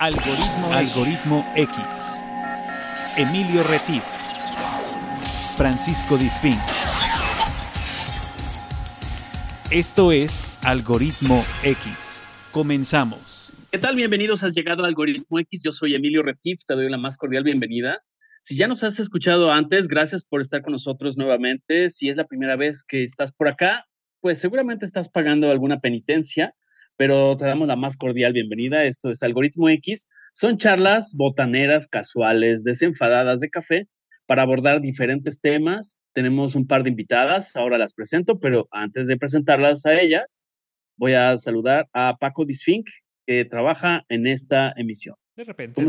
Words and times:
Algoritmo, 0.00 0.72
Algoritmo 0.72 1.52
X. 1.56 1.76
Emilio 3.16 3.64
Retif. 3.64 4.04
Francisco 5.56 6.16
Disfín. 6.16 6.54
Esto 9.72 10.12
es 10.12 10.56
Algoritmo 10.64 11.44
X. 11.64 12.28
Comenzamos. 12.52 13.52
¿Qué 13.72 13.78
tal? 13.78 13.96
Bienvenidos. 13.96 14.44
Has 14.44 14.54
llegado 14.54 14.84
a 14.84 14.86
Algoritmo 14.86 15.40
X. 15.40 15.62
Yo 15.64 15.72
soy 15.72 15.96
Emilio 15.96 16.22
Retif. 16.22 16.60
Te 16.64 16.74
doy 16.74 16.88
la 16.88 16.96
más 16.96 17.16
cordial 17.16 17.42
bienvenida. 17.42 18.00
Si 18.40 18.56
ya 18.56 18.68
nos 18.68 18.84
has 18.84 19.00
escuchado 19.00 19.50
antes, 19.50 19.88
gracias 19.88 20.22
por 20.22 20.40
estar 20.40 20.62
con 20.62 20.70
nosotros 20.70 21.16
nuevamente. 21.16 21.88
Si 21.88 22.08
es 22.08 22.16
la 22.16 22.28
primera 22.28 22.54
vez 22.54 22.84
que 22.84 23.02
estás 23.02 23.32
por 23.32 23.48
acá, 23.48 23.84
pues 24.20 24.38
seguramente 24.38 24.86
estás 24.86 25.08
pagando 25.08 25.50
alguna 25.50 25.80
penitencia 25.80 26.54
pero 26.98 27.36
te 27.36 27.46
damos 27.46 27.68
la 27.68 27.76
más 27.76 27.96
cordial 27.96 28.32
bienvenida. 28.32 28.84
Esto 28.84 29.08
es 29.10 29.22
Algoritmo 29.22 29.68
X. 29.68 30.06
Son 30.34 30.58
charlas 30.58 31.14
botaneras, 31.14 31.86
casuales, 31.86 32.64
desenfadadas 32.64 33.38
de 33.38 33.50
café 33.50 33.86
para 34.26 34.42
abordar 34.42 34.80
diferentes 34.80 35.40
temas. 35.40 35.96
Tenemos 36.12 36.56
un 36.56 36.66
par 36.66 36.82
de 36.82 36.90
invitadas, 36.90 37.54
ahora 37.54 37.78
las 37.78 37.94
presento, 37.94 38.40
pero 38.40 38.66
antes 38.72 39.06
de 39.06 39.16
presentarlas 39.16 39.86
a 39.86 39.94
ellas, 39.94 40.42
voy 40.96 41.12
a 41.12 41.38
saludar 41.38 41.88
a 41.92 42.16
Paco 42.18 42.44
Disfink, 42.44 42.88
que 43.26 43.44
trabaja 43.44 44.04
en 44.08 44.26
esta 44.26 44.72
emisión. 44.76 45.14
De 45.38 45.44
repente, 45.44 45.80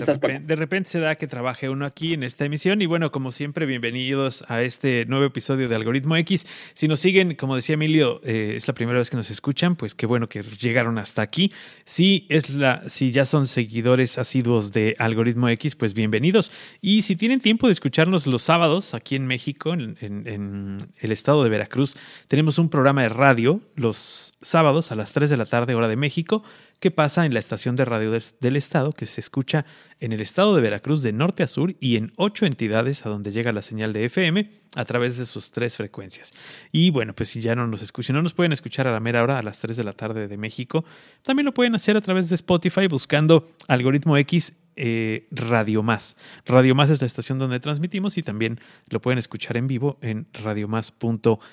de, 0.46 0.56
repente, 0.56 0.90
se 0.92 1.00
da 1.00 1.16
que 1.16 1.26
trabaje 1.26 1.70
uno 1.70 1.88
aquí 1.88 2.14
en 2.14 2.22
esta 2.22 2.46
emisión 2.46 2.84
y 2.84 2.86
bueno, 2.86 3.12
como 3.12 3.32
siempre, 3.32 3.66
bienvenidos 3.66 4.44
a 4.48 4.62
este 4.62 5.08
nuevo 5.08 5.26
episodio 5.26 5.68
de 5.68 5.74
Algoritmo 5.74 6.16
X. 6.18 6.46
Si 6.76 6.88
nos 6.88 7.00
siguen, 7.00 7.34
como 7.34 7.56
decía 7.56 7.74
Emilio, 7.74 8.22
eh, 8.24 8.54
es 8.56 8.68
la 8.68 8.76
primera 8.76 9.00
vez 9.00 9.10
que 9.10 9.18
nos 9.18 9.32
escuchan, 9.32 9.76
pues 9.76 9.96
qué 9.96 10.06
bueno 10.06 10.30
que 10.30 10.44
llegaron 10.44 11.00
hasta 11.00 11.24
aquí. 11.24 11.52
Si 11.84 12.28
es 12.30 12.52
la, 12.52 12.88
si 12.92 13.10
ya 13.10 13.26
son 13.26 13.48
seguidores 13.48 14.20
asiduos 14.20 14.72
de 14.72 14.96
Algoritmo 15.00 15.50
X, 15.50 15.76
pues 15.76 15.96
bienvenidos. 15.96 16.52
Y 16.80 17.02
si 17.02 17.16
tienen 17.16 17.40
tiempo 17.40 17.66
de 17.66 17.74
escucharnos 17.74 18.28
los 18.28 18.44
sábados 18.44 18.94
aquí 18.94 19.16
en 19.16 19.26
México, 19.26 19.74
en, 19.74 19.98
en 20.00 20.78
el 21.00 21.12
estado 21.12 21.44
de 21.44 21.50
Veracruz, 21.50 21.98
tenemos 22.28 22.60
un 22.60 22.70
programa 22.70 23.02
de 23.02 23.10
radio 23.10 23.62
los 23.74 24.32
sábados 24.44 24.92
a 24.92 24.96
las 24.96 25.12
3 25.12 25.28
de 25.28 25.38
la 25.38 25.46
tarde, 25.48 25.74
hora 25.74 25.88
de 25.88 25.96
México 25.96 26.44
que 26.80 26.92
pasa 26.92 27.26
en 27.26 27.34
la 27.34 27.40
estación 27.40 27.76
de 27.76 27.86
radio 27.86 28.12
del, 28.12 28.56
estado, 28.56 28.94
que 28.94 29.06
se 29.06 29.20
escucha 29.22 29.66
en 30.00 30.14
el 30.14 30.22
estado 30.22 30.56
de 30.56 30.62
Veracruz 30.62 31.02
de 31.02 31.12
norte 31.12 31.44
a 31.44 31.48
sur 31.48 31.76
y 31.80 31.98
en 31.98 32.14
ocho 32.16 32.46
entidades 32.46 33.06
a 33.06 33.10
donde 33.10 33.32
llega 33.32 33.52
la 33.52 33.62
señal 33.62 33.92
de 33.92 34.06
FM 34.06 34.50
a 34.76 34.86
través 34.86 35.18
de 35.18 35.26
sus 35.26 35.52
tres 35.52 35.76
frecuencias. 35.76 36.34
Y 36.72 36.92
bueno, 36.92 37.14
pues 37.14 37.30
si 37.30 37.42
ya 37.42 37.56
no 37.56 37.68
nos 37.68 37.82
escuchan, 37.82 38.16
no 38.16 38.22
nos 38.22 38.34
pueden 38.34 38.54
escuchar 38.54 38.88
a 38.88 38.92
la 38.92 39.00
mera 39.00 39.24
hora, 39.24 39.40
a 39.40 39.44
las 39.44 39.60
3 39.60 39.76
de 39.76 39.84
la 39.84 39.94
tarde 39.94 40.28
de 40.28 40.38
México, 40.38 40.86
también 41.22 41.46
lo 41.46 41.54
pueden 41.54 41.76
hacer 41.76 41.98
a 41.98 42.02
través 42.02 42.30
de 42.30 42.36
Spotify 42.36 42.88
buscando 42.88 43.52
algoritmo 43.68 44.16
X 44.18 44.54
eh, 44.76 45.28
Radio 45.32 45.84
Más. 45.84 46.16
Radio 46.46 46.76
Más 46.76 46.90
es 46.90 47.02
la 47.02 47.08
estación 47.08 47.40
donde 47.40 47.60
transmitimos 47.60 48.18
y 48.18 48.24
también 48.24 48.62
lo 48.90 49.02
pueden 49.02 49.18
escuchar 49.18 49.58
en 49.58 49.68
vivo 49.68 49.98
en 50.02 50.28
radiomás.mx. 50.32 51.44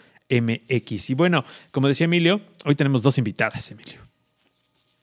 Y 1.10 1.14
bueno, 1.14 1.44
como 1.72 1.88
decía 1.88 2.04
Emilio, 2.04 2.40
hoy 2.64 2.76
tenemos 2.76 3.02
dos 3.02 3.18
invitadas, 3.18 3.72
Emilio. 3.72 4.05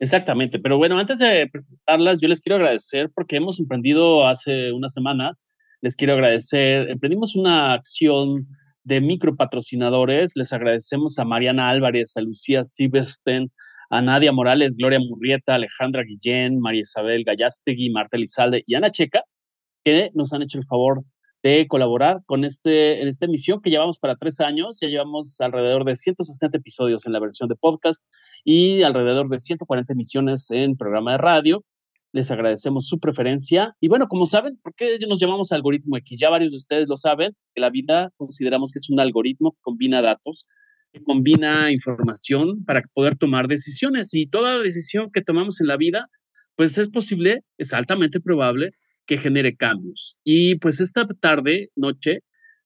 Exactamente, 0.04 0.59
pero 0.59 0.78
bueno, 0.78 1.00
antes 1.00 1.20
de 1.20 1.48
presentarlas, 1.50 2.20
yo 2.20 2.28
les 2.28 2.42
quiero 2.42 2.58
agradecer 2.58 3.09
porque 3.16 3.38
hemos 3.38 3.58
emprendido 3.58 4.28
hace 4.28 4.73
unas 4.73 4.92
semanas, 4.92 5.42
les 5.80 5.96
quiero 5.96 6.16
agradecer, 6.16 6.90
emprendimos 6.90 7.38
una 7.38 7.72
acción 7.72 8.44
de 8.84 9.00
micropatrocinadores, 9.00 10.34
les 10.36 10.52
agradecemos 10.52 11.18
a 11.20 11.24
Mariana 11.24 11.70
Álvarez, 11.70 12.18
a 12.18 12.22
Lucía 12.22 12.64
Silversten, 12.64 13.50
a 13.92 14.02
Nadia 14.02 14.34
Morales, 14.34 14.76
Gloria 14.76 15.00
Murrieta, 15.00 15.56
Alejandra 15.56 16.04
Guillén, 16.04 16.59
María 16.59 16.81
Isabel 16.81 17.24
Gallastegui, 17.24 17.90
Marta 17.90 18.18
Lizalde 18.18 18.62
y 18.68 18.76
Ana 18.76 18.92
Checa, 18.92 19.22
que 19.86 20.12
nos 20.16 20.34
han 20.34 20.42
hecho 20.42 20.58
el 20.58 20.66
favor 20.66 21.02
de 21.44 21.67
colaborar 21.67 22.22
con 22.25 22.45
este, 22.45 23.02
en 23.02 23.08
esta 23.09 23.25
emisión 23.25 23.61
que 23.61 23.69
llevamos 23.69 24.00
para 24.00 24.16
tres 24.16 24.40
años. 24.40 24.79
Ya 24.81 24.88
llevamos 24.88 25.40
alrededor 25.41 25.84
de 25.84 25.95
160 25.97 26.57
episodios 26.57 27.06
en 27.06 27.12
la 27.12 27.19
versión 27.19 27.50
de 27.50 27.56
podcast 27.56 28.06
y 28.45 28.81
alrededor 28.81 29.28
de 29.28 29.40
140 29.40 29.91
emisiones 29.91 30.50
en 30.51 30.78
programa 30.78 31.12
de 31.12 31.18
radio. 31.18 31.66
Les 32.13 32.31
agradecemos 32.31 32.88
su 32.88 32.97
preferencia. 33.00 33.75
Y 33.81 33.90
bueno, 33.90 34.07
como 34.07 34.25
saben, 34.25 34.57
¿por 34.63 34.73
qué 34.73 34.97
nos 35.07 35.19
llamamos 35.19 35.51
algoritmo 35.51 35.97
X? 35.97 36.18
Ya 36.18 36.29
varios 36.29 36.51
de 36.51 36.57
ustedes 36.57 36.88
lo 36.88 36.95
saben, 36.95 37.35
que 37.53 37.59
la 37.62 37.69
vida 37.69 38.12
consideramos 38.16 38.72
que 38.72 38.79
es 38.79 38.89
un 38.89 39.01
algoritmo 39.01 39.51
que 39.51 39.59
combina 39.62 40.01
datos, 40.01 40.45
que 40.94 41.03
combina 41.03 41.72
información 41.72 42.63
para 42.63 42.84
poder 42.94 43.18
tomar 43.18 43.47
decisiones. 43.47 44.13
Y 44.13 44.28
toda 44.28 44.59
decisión 44.59 45.12
que 45.12 45.22
tomamos 45.22 45.59
en 45.59 45.68
la 45.68 45.75
vida, 45.75 46.07
pues 46.56 46.78
es 46.78 46.88
posible, 46.88 47.41
es 47.57 47.73
altamente 47.73 48.22
probable 48.22 48.72
que 49.06 49.18
genere 49.18 49.56
cambios. 49.56 50.18
Y 50.24 50.56
pues 50.56 50.80
esta 50.80 51.08
tarde, 51.19 51.69
noche, 51.75 52.19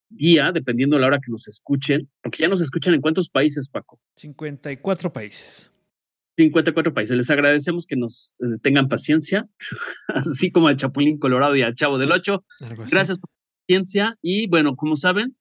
día, 0.10 0.52
dependiendo 0.52 0.96
de 0.96 1.02
la 1.02 1.08
hora 1.08 1.20
que 1.20 1.32
nos 1.32 1.48
escuchen, 1.48 2.10
porque 2.22 2.44
ya 2.44 2.48
nos 2.48 2.62
escuchan 2.62 2.94
en 2.94 3.02
cuántos 3.02 3.30
países, 3.30 3.68
Paco. 3.70 4.00
54 4.16 5.12
países. 5.12 5.72
54 6.38 6.94
países. 6.94 7.18
Les 7.18 7.30
agradecemos 7.30 7.86
que 7.88 7.96
nos 7.96 8.38
eh, 8.40 8.60
tengan 8.62 8.88
paciencia, 8.88 9.48
así 10.08 10.52
como 10.52 10.68
al 10.68 10.78
Chapulín 10.78 11.18
Colorado 11.18 11.56
y 11.56 11.64
al 11.64 11.76
Chavo 11.76 11.98
del 11.98 12.12
Ocho. 12.12 12.46
Gracias 12.60 13.20
por 13.20 13.30
la 13.30 13.66
paciencia. 13.66 14.18
Y 14.22 14.48
bueno, 14.48 14.76
como 14.76 14.96
saben, 14.96 15.36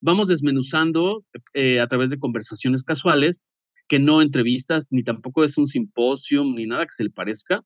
vamos 0.00 0.28
desmenuzando 0.28 1.24
eh, 1.54 1.80
a 1.80 1.86
través 1.86 2.10
de 2.10 2.18
conversaciones 2.18 2.84
casuales, 2.84 3.48
que 3.88 3.98
no 3.98 4.22
entrevistas, 4.22 4.88
ni 4.90 5.02
tampoco 5.02 5.42
es 5.42 5.56
un 5.56 5.66
simposio, 5.66 6.44
ni 6.44 6.66
nada 6.66 6.84
que 6.84 6.92
se 6.92 7.04
le 7.04 7.10
parezca. 7.10 7.60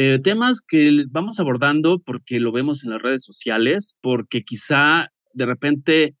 Eh, 0.00 0.20
temas 0.22 0.60
que 0.60 1.06
vamos 1.10 1.40
abordando 1.40 1.98
porque 1.98 2.38
lo 2.38 2.52
vemos 2.52 2.84
en 2.84 2.90
las 2.90 3.02
redes 3.02 3.24
sociales, 3.24 3.96
porque 4.00 4.44
quizá 4.44 5.08
de 5.32 5.44
repente 5.44 6.14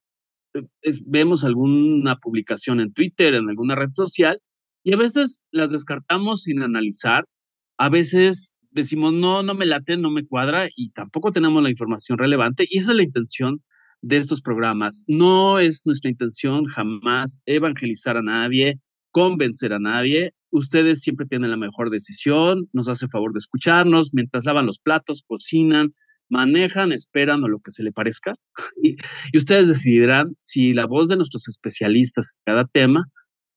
eh, 0.54 0.62
vemos 1.06 1.44
alguna 1.44 2.16
publicación 2.16 2.80
en 2.80 2.92
Twitter, 2.92 3.34
en 3.34 3.48
alguna 3.48 3.76
red 3.76 3.90
social, 3.90 4.40
y 4.82 4.94
a 4.94 4.96
veces 4.96 5.44
las 5.52 5.70
descartamos 5.70 6.42
sin 6.42 6.60
analizar, 6.60 7.24
a 7.78 7.88
veces 7.88 8.50
decimos, 8.72 9.12
no, 9.12 9.44
no 9.44 9.54
me 9.54 9.64
late, 9.64 9.96
no 9.96 10.10
me 10.10 10.26
cuadra, 10.26 10.68
y 10.74 10.90
tampoco 10.90 11.30
tenemos 11.30 11.62
la 11.62 11.70
información 11.70 12.18
relevante, 12.18 12.66
y 12.68 12.78
esa 12.78 12.90
es 12.90 12.96
la 12.96 13.04
intención 13.04 13.62
de 14.02 14.16
estos 14.16 14.42
programas. 14.42 15.04
No 15.06 15.60
es 15.60 15.82
nuestra 15.86 16.10
intención 16.10 16.64
jamás 16.64 17.42
evangelizar 17.46 18.16
a 18.16 18.22
nadie, 18.22 18.80
convencer 19.12 19.72
a 19.72 19.78
nadie, 19.78 20.32
ustedes 20.50 21.00
siempre 21.00 21.26
tienen 21.26 21.50
la 21.50 21.56
mejor 21.56 21.90
decisión, 21.90 22.68
nos 22.72 22.88
hace 22.88 23.08
favor 23.08 23.32
de 23.32 23.38
escucharnos 23.38 24.10
mientras 24.12 24.44
lavan 24.44 24.66
los 24.66 24.78
platos, 24.78 25.22
cocinan, 25.26 25.94
manejan, 26.28 26.92
esperan 26.92 27.42
o 27.44 27.48
lo 27.48 27.60
que 27.60 27.70
se 27.70 27.82
le 27.82 27.92
parezca. 27.92 28.34
Y, 28.82 28.96
ustedes 29.36 29.68
decidirán 29.68 30.34
si 30.38 30.72
la 30.72 30.86
voz 30.86 31.08
de 31.08 31.16
nuestros 31.16 31.48
especialistas 31.48 32.32
en 32.34 32.52
cada 32.52 32.64
tema, 32.66 33.06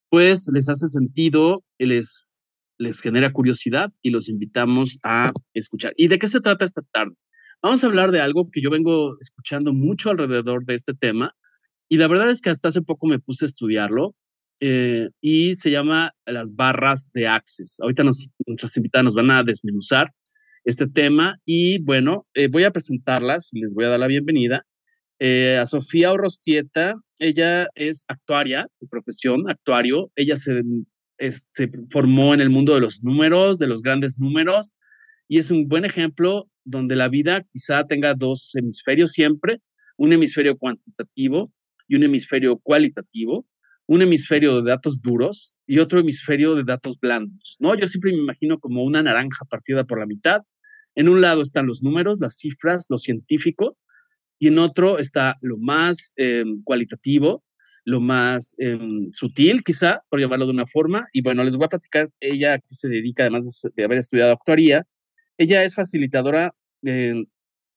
pues 0.10 0.50
les 0.54 0.70
hace 0.70 0.88
sentido, 0.88 1.64
les, 1.80 2.40
les 2.78 3.00
genera 3.02 3.32
curiosidad 3.32 3.92
y 4.02 4.10
los 4.10 4.30
invitamos 4.30 5.00
a 5.04 5.32
escuchar. 5.54 5.94
¿Y 5.96 6.08
de 6.08 6.20
qué 6.20 6.28
se 6.28 6.42
trata 6.42 6.66
esta 6.66 6.82
tarde? 6.92 7.16
Vamos 7.64 7.84
a 7.84 7.88
hablar 7.88 8.12
de 8.12 8.22
algo 8.22 8.50
que 8.52 8.62
yo 8.62 8.70
vengo 8.70 9.18
escuchando 9.22 9.72
mucho 9.72 10.10
alrededor 10.10 10.66
de 10.66 10.74
este 10.76 10.94
tema 10.94 11.36
y 11.88 11.98
la 11.98 12.08
verdad 12.08 12.30
es 12.30 12.42
que 12.42 12.50
hasta 12.50 12.70
hace 12.70 12.82
poco 12.82 13.06
me 13.06 13.20
puse 13.20 13.46
a 13.46 13.48
estudiarlo 13.48 14.16
eh, 14.64 15.10
y 15.22 15.56
se 15.56 15.72
llama 15.72 16.14
las 16.28 16.56
barras 16.56 17.10
de 17.14 17.28
Access. 17.28 17.80
Ahorita 17.80 18.04
nos, 18.04 18.30
nuestras 18.46 18.78
invitadas 18.78 19.06
nos 19.06 19.16
van 19.16 19.32
a 19.32 19.44
desmenuzar 19.44 20.14
este 20.64 20.88
tema 20.88 21.40
y 21.46 21.80
bueno, 21.80 22.28
eh, 22.36 22.48
voy 22.48 22.64
a 22.64 22.72
presentarlas 22.72 23.52
y 23.54 23.60
les 23.60 23.74
voy 23.74 23.86
a 23.86 23.90
dar 23.90 24.00
la 24.00 24.06
bienvenida. 24.06 24.64
Eh, 25.18 25.58
a 25.60 25.66
Sofía 25.66 26.12
Orostieta, 26.12 26.94
ella 27.18 27.68
es 27.74 28.06
actuaria 28.08 28.68
de 28.80 28.88
profesión, 28.88 29.50
actuario. 29.50 30.12
Ella 30.16 30.36
se, 30.36 30.62
se 31.18 31.70
formó 31.90 32.36
en 32.36 32.42
el 32.42 32.52
mundo 32.52 32.76
de 32.76 32.82
los 32.82 33.04
números, 33.04 33.58
de 33.58 33.66
los 33.66 33.82
grandes 33.82 34.20
números, 34.20 34.74
y 35.28 35.40
es 35.40 35.50
un 35.50 35.68
buen 35.68 35.86
ejemplo 35.86 36.48
donde 36.66 36.96
la 36.96 37.08
vida 37.08 37.44
quizá 37.52 37.88
tenga 37.88 38.14
dos 38.14 38.54
hemisferios 38.54 39.14
siempre, 39.14 39.60
un 39.98 40.14
hemisferio 40.14 40.56
cuantitativo 40.56 41.52
y 41.88 41.96
un 41.96 42.04
hemisferio 42.04 42.58
cualitativo 42.60 43.48
un 43.92 44.02
hemisferio 44.02 44.62
de 44.62 44.70
datos 44.70 45.02
duros 45.02 45.54
y 45.68 45.80
otro 45.80 46.00
hemisferio 46.00 46.56
de 46.56 46.64
datos 46.64 46.98
blandos, 46.98 47.58
¿no? 47.60 47.78
Yo 47.78 47.88
siempre 47.88 48.14
me 48.14 48.20
imagino 48.20 48.58
como 48.58 48.86
una 48.86 49.04
naranja 49.04 49.44
partida 49.44 49.84
por 49.84 50.00
la 50.00 50.06
mitad. 50.06 50.44
En 50.96 51.10
un 51.10 51.20
lado 51.20 51.42
están 51.42 51.68
los 51.68 51.84
números, 51.84 52.22
las 52.22 52.38
cifras, 52.38 52.86
lo 52.88 52.98
científico, 52.98 53.78
y 54.40 54.48
en 54.48 54.60
otro 54.60 54.98
está 54.98 55.36
lo 55.42 55.58
más 55.58 56.14
em, 56.16 56.64
cualitativo, 56.64 57.44
lo 57.84 58.00
más 58.00 58.56
em, 58.60 59.10
sutil, 59.12 59.62
quizá, 59.62 60.00
por 60.08 60.22
llamarlo 60.22 60.46
de 60.46 60.54
una 60.54 60.68
forma. 60.68 61.10
Y 61.12 61.22
bueno, 61.22 61.44
les 61.44 61.58
voy 61.58 61.66
a 61.66 61.76
platicar, 61.76 62.10
ella 62.22 62.60
que 62.60 62.74
se 62.74 62.88
dedica, 62.88 63.24
además 63.24 63.62
de, 63.76 63.84
haber 63.84 63.98
estudiado 63.98 64.32
actuaría, 64.32 64.86
ella 65.38 65.66
es 65.66 65.76
facilitadora, 65.76 66.54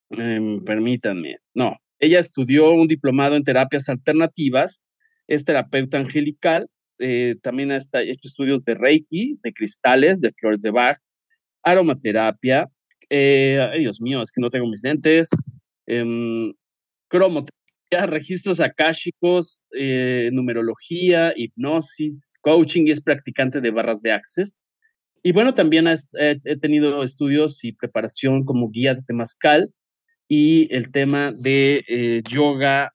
permítanme, 0.08 1.38
no, 1.54 1.76
ella 1.98 2.20
estudió 2.20 2.70
un 2.70 2.86
diplomado 2.86 3.34
en 3.34 3.42
terapias 3.42 3.88
alternativas 3.88 4.84
es 5.26 5.44
terapeuta 5.44 5.98
angelical, 5.98 6.68
eh, 6.98 7.36
también 7.42 7.72
ha 7.72 7.76
hecho 7.76 8.28
estudios 8.28 8.64
de 8.64 8.74
Reiki, 8.74 9.38
de 9.42 9.52
cristales, 9.52 10.20
de 10.20 10.32
flores 10.32 10.60
de 10.60 10.70
Bach, 10.70 10.98
aromaterapia, 11.62 12.68
Eh, 13.10 13.60
ay, 13.60 13.80
Dios 13.80 14.00
mío, 14.00 14.22
es 14.22 14.32
que 14.32 14.40
no 14.40 14.50
tengo 14.50 14.66
mis 14.66 14.82
lentes. 14.82 15.28
Eh, 15.86 16.52
cromoterapia, 17.08 17.52
registros 18.06 18.60
akáshicos, 18.60 19.60
eh, 19.78 20.30
numerología, 20.32 21.32
hipnosis, 21.36 22.32
coaching 22.40 22.86
y 22.86 22.90
es 22.92 23.00
practicante 23.00 23.60
de 23.60 23.70
barras 23.70 24.00
de 24.02 24.12
access. 24.12 24.58
Y 25.22 25.32
bueno, 25.32 25.54
también 25.54 25.86
he 25.86 26.56
tenido 26.58 27.02
estudios 27.02 27.64
y 27.64 27.72
preparación 27.72 28.44
como 28.44 28.70
guía 28.70 28.94
de 28.94 29.02
temazcal 29.02 29.70
y 30.28 30.74
el 30.74 30.90
tema 30.90 31.32
de 31.32 31.82
eh, 31.88 32.22
yoga 32.28 32.90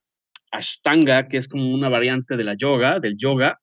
ashtanga, 0.51 1.27
que 1.27 1.37
es 1.37 1.47
como 1.47 1.73
una 1.73 1.89
variante 1.89 2.37
de 2.37 2.43
la 2.43 2.55
yoga, 2.55 2.99
del 2.99 3.17
yoga. 3.17 3.59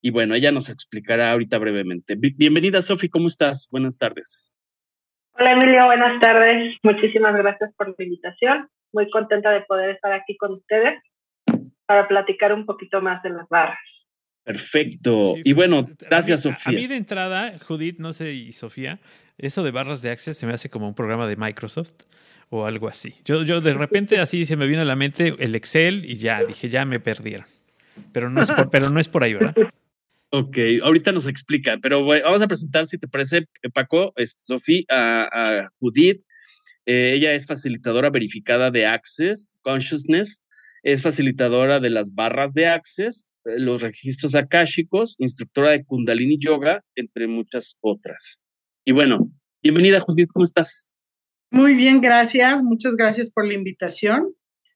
Y 0.00 0.10
bueno, 0.10 0.34
ella 0.34 0.52
nos 0.52 0.68
explicará 0.68 1.32
ahorita 1.32 1.58
brevemente. 1.58 2.14
Bienvenida, 2.16 2.80
Sofi, 2.80 3.08
¿cómo 3.08 3.26
estás? 3.26 3.66
Buenas 3.70 3.98
tardes. 3.98 4.52
Hola, 5.32 5.52
Emilio, 5.52 5.86
buenas 5.86 6.20
tardes. 6.20 6.76
Muchísimas 6.82 7.34
gracias 7.36 7.72
por 7.76 7.94
la 7.96 8.04
invitación. 8.04 8.68
Muy 8.92 9.10
contenta 9.10 9.50
de 9.50 9.62
poder 9.62 9.90
estar 9.90 10.12
aquí 10.12 10.36
con 10.36 10.54
ustedes 10.54 11.00
para 11.86 12.06
platicar 12.06 12.52
un 12.52 12.66
poquito 12.66 13.00
más 13.00 13.22
de 13.22 13.30
las 13.30 13.48
barras. 13.48 13.78
Perfecto. 14.44 15.34
y 15.44 15.52
bueno, 15.52 15.86
gracias, 15.98 16.42
Sofía. 16.42 16.62
A 16.64 16.72
mí 16.72 16.86
de 16.86 16.96
entrada, 16.96 17.58
Judith, 17.66 17.98
no 17.98 18.12
sé, 18.12 18.32
y 18.32 18.52
Sofía, 18.52 18.98
eso 19.36 19.62
de 19.62 19.70
barras 19.70 20.00
de 20.00 20.10
Access 20.10 20.38
se 20.38 20.46
me 20.46 20.54
hace 20.54 20.70
como 20.70 20.88
un 20.88 20.94
programa 20.94 21.26
de 21.26 21.36
Microsoft 21.36 21.92
o 22.50 22.66
algo 22.66 22.88
así. 22.88 23.14
Yo, 23.24 23.42
yo 23.42 23.60
de 23.60 23.74
repente 23.74 24.18
así 24.18 24.46
se 24.46 24.56
me 24.56 24.66
vino 24.66 24.82
a 24.82 24.84
la 24.84 24.96
mente 24.96 25.34
el 25.38 25.54
Excel 25.54 26.04
y 26.04 26.16
ya 26.16 26.44
dije, 26.44 26.68
ya 26.68 26.84
me 26.84 27.00
perdieron. 27.00 27.46
Pero 28.12 28.30
no 28.30 28.42
es 28.42 28.50
por, 28.50 28.70
pero 28.70 28.90
no 28.90 29.00
es 29.00 29.08
por 29.08 29.24
ahí, 29.24 29.34
¿verdad? 29.34 29.54
Ok, 30.30 30.58
ahorita 30.82 31.10
nos 31.10 31.26
explica, 31.26 31.78
pero 31.82 32.04
vamos 32.04 32.42
a 32.42 32.46
presentar, 32.46 32.86
si 32.86 32.98
te 32.98 33.08
parece, 33.08 33.46
Paco, 33.72 34.12
este, 34.16 34.42
Sofía, 34.44 34.84
a, 34.88 35.70
Judith. 35.80 36.22
Eh, 36.86 37.14
ella 37.14 37.32
es 37.32 37.46
facilitadora 37.46 38.10
verificada 38.10 38.70
de 38.70 38.86
Access 38.86 39.56
Consciousness, 39.62 40.42
es 40.82 41.02
facilitadora 41.02 41.80
de 41.80 41.90
las 41.90 42.14
barras 42.14 42.52
de 42.54 42.66
Access 42.66 43.28
los 43.56 43.82
registros 43.82 44.34
akáshicos, 44.34 45.16
instructora 45.18 45.70
de 45.70 45.84
Kundalini 45.84 46.38
Yoga, 46.38 46.84
entre 46.94 47.26
muchas 47.26 47.76
otras. 47.80 48.40
Y 48.84 48.92
bueno, 48.92 49.30
bienvenida 49.62 50.00
Judith, 50.00 50.28
¿cómo 50.32 50.44
estás? 50.44 50.88
Muy 51.50 51.74
bien, 51.74 52.00
gracias. 52.00 52.62
Muchas 52.62 52.94
gracias 52.94 53.30
por 53.30 53.46
la 53.46 53.54
invitación. 53.54 54.34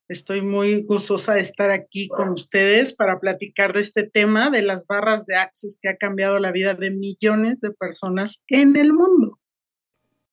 Estoy 0.09 0.43
muy 0.43 0.83
gustosa 0.83 1.35
de 1.35 1.41
estar 1.41 1.71
aquí 1.71 2.09
con 2.09 2.31
ustedes 2.31 2.93
para 2.95 3.19
platicar 3.19 3.73
de 3.73 3.81
este 3.81 4.03
tema 4.03 4.51
de 4.51 4.63
las 4.63 4.87
barras 4.87 5.27
de 5.27 5.37
Access 5.37 5.79
que 5.81 5.89
ha 5.89 5.97
cambiado 5.97 6.39
la 6.39 6.53
vida 6.53 6.75
de 6.75 6.91
millones 6.91 7.61
de 7.61 7.71
personas 7.71 8.43
en 8.49 8.77
el 8.77 8.93
mundo. 8.93 9.39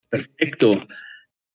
Perfecto. 0.09 0.71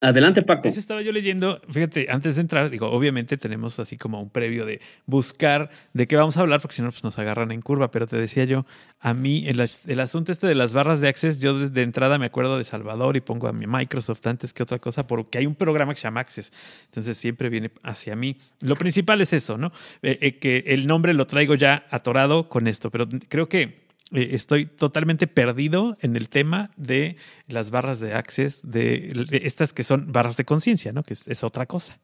Adelante, 0.00 0.42
Paco. 0.42 0.68
Eso 0.68 0.80
estaba 0.80 1.00
yo 1.00 1.12
leyendo, 1.12 1.58
fíjate, 1.70 2.08
antes 2.10 2.34
de 2.34 2.42
entrar, 2.42 2.68
digo, 2.68 2.90
obviamente 2.90 3.38
tenemos 3.38 3.78
así 3.80 3.96
como 3.96 4.20
un 4.20 4.28
previo 4.28 4.66
de 4.66 4.80
buscar 5.06 5.70
de 5.94 6.06
qué 6.06 6.16
vamos 6.16 6.36
a 6.36 6.40
hablar, 6.40 6.60
porque 6.60 6.76
si 6.76 6.82
no, 6.82 6.90
pues 6.90 7.02
nos 7.04 7.18
agarran 7.18 7.52
en 7.52 7.62
curva, 7.62 7.90
pero 7.90 8.06
te 8.06 8.18
decía 8.18 8.44
yo, 8.44 8.66
a 9.00 9.14
mí 9.14 9.46
el, 9.48 9.60
asunto 10.00 10.30
este 10.30 10.46
de 10.46 10.54
las 10.54 10.74
barras 10.74 11.00
de 11.00 11.08
Access, 11.08 11.40
yo 11.40 11.58
de, 11.58 11.82
entrada 11.82 12.18
me 12.18 12.26
acuerdo 12.26 12.58
de 12.58 12.64
Salvador 12.64 13.16
y 13.16 13.22
pongo 13.22 13.48
a 13.48 13.54
mi 13.54 13.66
Microsoft 13.66 14.26
antes 14.26 14.52
que 14.52 14.62
otra 14.62 14.78
cosa, 14.78 15.06
porque 15.06 15.38
hay 15.38 15.46
un 15.46 15.54
programa 15.54 15.94
que 15.94 16.00
se 16.00 16.04
llama 16.04 16.20
Access, 16.20 16.52
entonces 16.86 17.16
siempre 17.16 17.48
viene 17.48 17.70
hacia 17.82 18.14
mí. 18.14 18.36
Lo 18.60 18.76
principal 18.76 19.22
es 19.22 19.32
eso, 19.32 19.56
¿no? 19.56 19.72
Eh, 20.02 20.18
eh, 20.20 20.38
que 20.38 20.64
el 20.66 20.86
nombre 20.86 21.14
lo 21.14 21.26
traigo 21.26 21.54
ya 21.54 21.86
atorado 21.88 22.50
con 22.50 22.66
esto, 22.66 22.90
pero 22.90 23.08
creo 23.28 23.48
que 23.48 23.83
eh, 24.12 24.30
estoy 24.32 24.66
totalmente 24.66 25.26
perdido 25.26 25.96
en 26.00 26.16
el 26.16 26.28
tema 26.28 26.70
de 26.76 27.16
las 27.48 27.70
barras 27.70 28.00
de 28.00 28.14
access, 28.14 28.60
de, 28.62 29.12
estas 29.30 29.72
que 29.72 29.84
son 29.84 30.12
barras 30.12 30.36
de 30.36 30.44
conciencia, 30.44 30.92
¿no? 30.92 31.02
Que 31.02 31.14
es, 31.14 31.44
otra 31.44 31.66
cosa. 31.66 31.98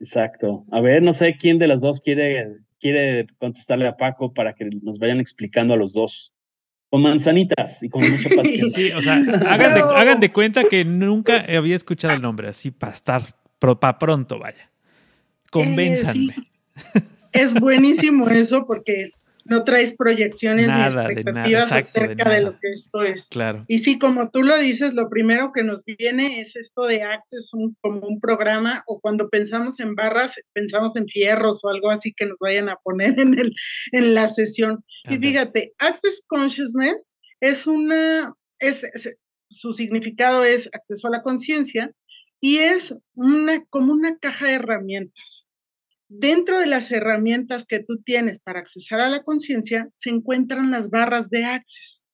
Exacto. 0.00 0.64
A 0.72 0.80
ver, 0.80 1.02
no 1.02 1.12
sé 1.12 1.36
quién 1.38 1.58
de 1.58 1.68
las 1.68 1.80
dos 1.80 2.00
quiere, 2.00 2.56
quiere 2.80 3.26
contestarle 3.38 3.86
a 3.86 3.96
Paco 3.96 4.34
para 4.34 4.54
que 4.54 4.68
nos 4.82 4.98
vayan 4.98 5.20
explicando 5.20 5.74
a 5.74 5.76
los 5.76 5.92
dos. 5.92 6.32
Con 6.90 7.02
manzanitas 7.02 7.82
y 7.82 7.88
con 7.88 8.08
mucha 8.08 8.28
paciencia. 8.36 8.70
Sí, 8.70 8.92
o 8.92 9.02
sea, 9.02 9.14
hagan 9.14 10.20
de, 10.20 10.32
cuenta 10.32 10.64
que 10.64 10.84
nunca 10.84 11.44
había 11.56 11.74
escuchado 11.74 12.14
el 12.14 12.22
nombre, 12.22 12.48
así 12.48 12.70
para 12.70 12.92
estar, 12.92 13.22
para 13.58 13.98
pronto, 13.98 14.38
vaya. 14.38 14.70
Convénzanme. 15.50 16.34
Eh, 16.36 17.00
es 17.32 17.54
buenísimo 17.54 18.28
eso 18.28 18.64
porque 18.64 19.10
no 19.44 19.64
traes 19.64 19.94
proyecciones 19.94 20.68
ni 20.68 20.82
expectativas 20.82 21.70
acerca 21.70 22.30
de, 22.30 22.40
lo 22.42 22.52
que 22.58 22.70
esto 22.70 23.02
es. 23.02 23.28
Claro. 23.28 23.64
Y 23.68 23.80
sí, 23.80 23.98
como 23.98 24.30
tú 24.30 24.42
lo 24.42 24.56
dices, 24.58 24.94
lo 24.94 25.08
primero 25.08 25.52
que 25.52 25.62
nos 25.62 25.82
viene 25.84 26.40
es 26.40 26.56
esto 26.56 26.86
de 26.86 27.02
Access 27.02 27.50
como 27.80 28.00
un 28.00 28.20
programa, 28.20 28.82
o 28.86 29.00
cuando 29.00 29.28
pensamos 29.28 29.78
en 29.80 29.94
barras, 29.94 30.34
pensamos 30.52 30.96
en 30.96 31.06
fierros 31.08 31.60
o 31.62 31.68
algo 31.68 31.90
así 31.90 32.14
que 32.16 32.26
nos 32.26 32.38
vayan 32.40 32.68
a 32.68 32.76
poner 32.82 33.14
en, 33.20 33.38
el, 33.38 33.52
en 33.92 34.14
la 34.14 34.28
sesión. 34.28 34.84
Y 35.08 35.18
fíjate, 35.18 35.74
Access 35.78 36.22
Consciousness 36.26 37.10
es 37.40 37.66
una, 37.66 38.32
es, 38.58 38.86
su 39.50 39.72
significado 39.74 40.44
es 40.44 40.68
acceso 40.72 41.08
a 41.08 41.10
la 41.10 41.22
conciencia 41.22 41.92
y 42.40 42.58
es 42.58 42.94
una, 43.14 43.62
como 43.66 43.92
una 43.92 44.16
caja 44.18 44.46
de 44.46 44.54
herramientas 44.54 45.43
Dentro 46.08 46.58
de 46.58 46.66
las 46.66 46.90
herramientas 46.90 47.64
que 47.66 47.80
tú 47.80 48.02
tienes 48.04 48.38
para 48.38 48.60
accesar 48.60 49.00
a 49.00 49.08
la 49.08 49.22
conciencia 49.22 49.88
se 49.94 50.10
encuentran 50.10 50.70
las 50.70 50.90
barras 50.90 51.30
de 51.30 51.44
Access. 51.44 52.04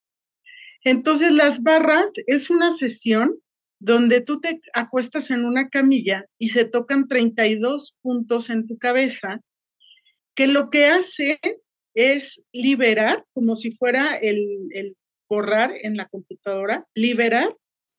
Entonces, 0.84 1.32
las 1.32 1.62
barras 1.62 2.10
es 2.26 2.50
una 2.50 2.70
sesión 2.72 3.38
donde 3.80 4.20
tú 4.20 4.40
te 4.40 4.60
acuestas 4.74 5.30
en 5.30 5.44
una 5.44 5.68
camilla 5.68 6.26
y 6.38 6.48
se 6.50 6.64
tocan 6.64 7.08
32 7.08 7.96
puntos 8.00 8.50
en 8.50 8.66
tu 8.66 8.78
cabeza, 8.78 9.40
que 10.34 10.46
lo 10.46 10.70
que 10.70 10.86
hace 10.86 11.40
es 11.94 12.42
liberar, 12.52 13.24
como 13.32 13.56
si 13.56 13.72
fuera 13.72 14.16
el, 14.16 14.46
el 14.70 14.96
borrar 15.28 15.74
en 15.82 15.96
la 15.96 16.08
computadora, 16.08 16.86
liberar 16.94 17.56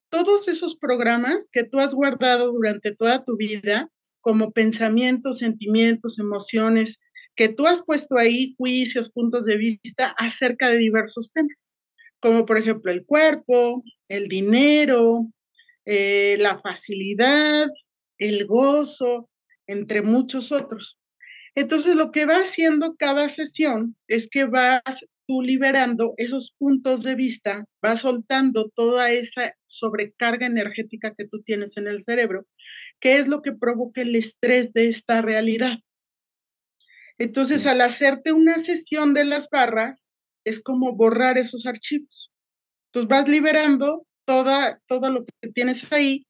todos 0.09 0.47
esos 0.47 0.75
programas 0.75 1.49
que 1.51 1.63
tú 1.63 1.79
has 1.79 1.93
guardado 1.93 2.51
durante 2.51 2.95
toda 2.95 3.23
tu 3.23 3.37
vida 3.37 3.89
como 4.21 4.51
pensamientos, 4.51 5.39
sentimientos, 5.39 6.19
emociones, 6.19 6.99
que 7.35 7.49
tú 7.49 7.67
has 7.67 7.81
puesto 7.83 8.17
ahí 8.17 8.55
juicios, 8.57 9.11
puntos 9.11 9.45
de 9.45 9.57
vista 9.57 10.15
acerca 10.17 10.69
de 10.69 10.77
diversos 10.77 11.31
temas, 11.33 11.73
como 12.19 12.45
por 12.45 12.57
ejemplo 12.57 12.91
el 12.91 13.05
cuerpo, 13.05 13.83
el 14.07 14.27
dinero, 14.27 15.27
eh, 15.85 16.37
la 16.39 16.59
facilidad, 16.59 17.67
el 18.17 18.45
gozo, 18.45 19.29
entre 19.67 20.01
muchos 20.01 20.51
otros. 20.51 20.99
Entonces, 21.55 21.95
lo 21.95 22.11
que 22.11 22.25
va 22.25 22.37
haciendo 22.37 22.95
cada 22.95 23.27
sesión 23.27 23.95
es 24.07 24.29
que 24.29 24.45
vas 24.45 24.81
tú 25.27 25.41
liberando 25.41 26.13
esos 26.17 26.53
puntos 26.57 27.03
de 27.03 27.15
vista, 27.15 27.65
vas 27.81 28.01
soltando 28.01 28.69
toda 28.75 29.11
esa 29.11 29.55
sobrecarga 29.65 30.45
energética 30.45 31.13
que 31.17 31.27
tú 31.27 31.41
tienes 31.41 31.77
en 31.77 31.87
el 31.87 32.03
cerebro 32.03 32.45
qué 32.99 33.17
es 33.17 33.27
lo 33.27 33.41
que 33.41 33.53
provoca 33.53 34.01
el 34.01 34.15
estrés 34.15 34.71
de 34.73 34.89
esta 34.89 35.21
realidad. 35.21 35.79
Entonces, 37.17 37.65
al 37.65 37.81
hacerte 37.81 38.31
una 38.31 38.59
sesión 38.59 39.13
de 39.13 39.25
las 39.25 39.49
barras, 39.49 40.07
es 40.43 40.61
como 40.61 40.95
borrar 40.95 41.37
esos 41.37 41.65
archivos. 41.65 42.31
Entonces 42.87 43.09
vas 43.09 43.29
liberando 43.29 44.05
toda, 44.25 44.81
todo 44.87 45.09
lo 45.11 45.25
que 45.25 45.49
tienes 45.49 45.91
ahí 45.91 46.25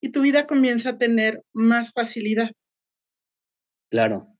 y 0.00 0.10
tu 0.10 0.22
vida 0.22 0.46
comienza 0.46 0.90
a 0.90 0.98
tener 0.98 1.42
más 1.52 1.92
facilidad. 1.92 2.50
Claro. 3.90 4.35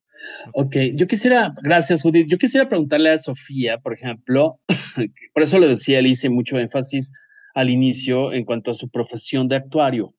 Ok, 0.52 0.76
yo 0.94 1.06
quisiera, 1.06 1.54
gracias 1.62 2.02
Judith, 2.02 2.28
yo 2.28 2.38
quisiera 2.38 2.68
preguntarle 2.68 3.10
a 3.10 3.18
Sofía, 3.18 3.78
por 3.78 3.92
ejemplo, 3.92 4.60
por 5.34 5.42
eso 5.42 5.58
le 5.58 5.68
decía, 5.68 6.00
le 6.00 6.10
hice 6.10 6.28
mucho 6.28 6.58
énfasis 6.58 7.12
al 7.54 7.70
inicio 7.70 8.32
en 8.32 8.44
cuanto 8.44 8.70
a 8.70 8.74
su 8.74 8.88
profesión 8.88 9.48
de 9.48 9.56
actuario 9.56 10.14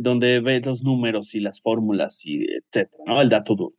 donde 0.00 0.40
ves 0.40 0.64
los 0.64 0.82
números 0.82 1.34
y 1.34 1.40
las 1.40 1.60
fórmulas 1.60 2.24
y 2.24 2.44
etcétera, 2.44 3.02
¿no? 3.06 3.20
El 3.20 3.28
dato 3.28 3.54
duro. 3.54 3.74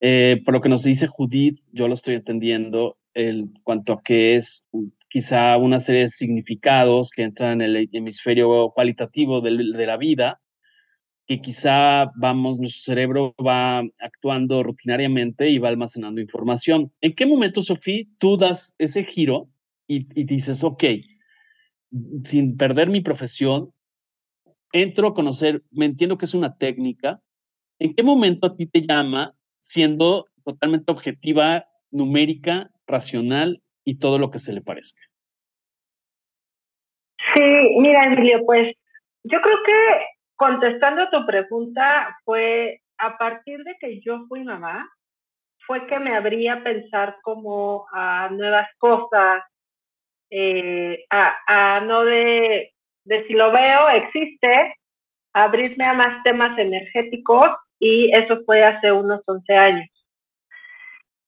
Eh, 0.00 0.40
por 0.44 0.54
lo 0.54 0.60
que 0.60 0.68
nos 0.68 0.82
dice 0.82 1.06
Judith, 1.06 1.58
yo 1.72 1.86
lo 1.86 1.94
estoy 1.94 2.16
entendiendo 2.16 2.96
en 3.14 3.52
cuanto 3.62 3.92
a 3.92 4.02
que 4.02 4.34
es 4.34 4.64
quizá 5.08 5.56
una 5.56 5.78
serie 5.78 6.02
de 6.02 6.08
significados 6.08 7.10
que 7.10 7.22
entran 7.22 7.60
en 7.60 7.76
el 7.76 7.88
hemisferio 7.92 8.72
cualitativo 8.74 9.40
de, 9.40 9.50
de 9.50 9.86
la 9.86 9.96
vida, 9.96 10.40
que 11.26 11.40
quizá 11.40 12.10
vamos, 12.16 12.58
nuestro 12.58 12.82
cerebro 12.82 13.34
va 13.44 13.82
actuando 14.00 14.62
rutinariamente 14.62 15.48
y 15.48 15.58
va 15.58 15.68
almacenando 15.68 16.20
información. 16.20 16.92
¿En 17.00 17.14
qué 17.14 17.26
momento, 17.26 17.62
Sofía, 17.62 18.04
tú 18.18 18.36
das 18.36 18.74
ese 18.78 19.04
giro 19.04 19.42
y, 19.86 20.06
y 20.20 20.24
dices, 20.24 20.64
ok, 20.64 20.84
sin 22.24 22.56
perder 22.56 22.88
mi 22.88 23.00
profesión, 23.00 23.72
entro 24.72 25.08
a 25.08 25.14
conocer, 25.14 25.62
me 25.70 25.84
entiendo 25.84 26.18
que 26.18 26.24
es 26.24 26.34
una 26.34 26.56
técnica. 26.56 27.20
¿En 27.78 27.94
qué 27.94 28.02
momento 28.02 28.46
a 28.46 28.56
ti 28.56 28.66
te 28.66 28.80
llama 28.82 29.34
siendo 29.58 30.26
totalmente 30.44 30.90
objetiva, 30.90 31.66
numérica, 31.90 32.70
racional 32.86 33.62
y 33.84 33.98
todo 33.98 34.18
lo 34.18 34.30
que 34.30 34.38
se 34.38 34.52
le 34.52 34.62
parezca? 34.62 35.00
Sí, 37.34 37.42
mira, 37.78 38.06
Emilio, 38.06 38.44
pues 38.44 38.74
yo 39.24 39.40
creo 39.40 39.56
que 39.64 39.72
contestando 40.42 41.02
a 41.02 41.10
tu 41.10 41.24
pregunta 41.24 42.18
fue 42.24 42.80
a 42.98 43.16
partir 43.16 43.62
de 43.62 43.76
que 43.78 44.00
yo 44.00 44.26
fui 44.26 44.42
mamá, 44.42 44.90
fue 45.64 45.86
que 45.86 46.00
me 46.00 46.16
abría 46.16 46.64
pensar 46.64 47.18
como 47.22 47.86
a 47.92 48.28
nuevas 48.28 48.68
cosas, 48.78 49.44
eh, 50.30 51.04
a, 51.10 51.80
no 51.86 52.04
de, 52.04 52.72
de 53.04 53.26
si 53.28 53.34
lo 53.34 53.52
veo, 53.52 53.88
existe, 53.90 54.74
abrirme 55.32 55.84
a 55.84 55.94
más 55.94 56.24
temas 56.24 56.58
energéticos 56.58 57.46
y 57.78 58.10
eso 58.10 58.40
fue 58.44 58.64
hace 58.64 58.90
unos 58.90 59.20
11 59.24 59.54
años. 59.54 59.88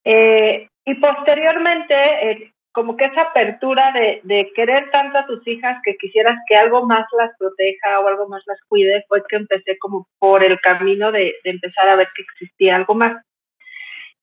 Eh, 0.03 0.69
y 0.87 0.95
posteriormente, 0.97 2.54
como 2.75 2.97
que 2.97 3.05
esa 3.05 3.23
apertura 3.23 3.93
de, 3.93 4.21
de, 4.25 4.51
querer 4.55 4.91
tanto 4.91 5.17
a 5.17 5.27
tus 5.27 5.47
hijas 5.47 5.81
que 5.85 5.97
quisieras 5.97 6.37
que 6.49 6.57
algo 6.57 6.85
más 6.85 7.07
las 7.17 7.31
proteja 7.39 8.01
o 8.01 8.09
algo 8.09 8.29
más 8.29 8.43
las 8.47 8.59
cuide, 8.69 9.05
fue 9.09 9.23
que 9.29 9.37
empecé 9.37 9.79
como 9.79 10.09
por 10.19 10.43
el 10.43 10.61
camino 10.61 11.13
de, 11.13 11.37
de 11.45 11.51
empezar 11.51 11.89
a 11.89 11.97
ver 11.97 12.09
que 12.15 12.23
existía 12.23 12.75
algo 12.75 12.95
más. 12.97 13.25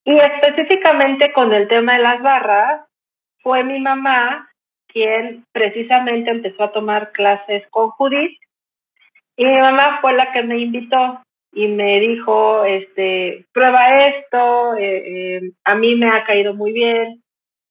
Y 0.03 0.17
específicamente 0.17 1.31
con 1.31 1.53
el 1.53 1.69
tema 1.69 1.93
de 1.93 2.03
las 2.03 2.21
barras, 2.21 2.81
fue 3.41 3.63
mi 3.63 3.79
mamá 3.79 4.49
quien 4.87 5.45
precisamente 5.53 6.29
empezó 6.29 6.63
a 6.63 6.73
tomar 6.73 7.13
clases 7.13 7.65
con 7.69 7.89
Judith 7.91 8.37
y 9.37 9.45
mi 9.45 9.57
mamá 9.57 9.99
fue 10.01 10.11
la 10.13 10.33
que 10.33 10.43
me 10.43 10.59
invitó 10.59 11.21
y 11.53 11.67
me 11.67 11.99
dijo, 11.99 12.65
este, 12.65 13.45
prueba 13.53 14.07
esto, 14.07 14.75
eh, 14.75 15.37
eh, 15.37 15.51
a 15.63 15.75
mí 15.75 15.95
me 15.95 16.09
ha 16.09 16.23
caído 16.25 16.53
muy 16.53 16.71
bien, 16.71 17.20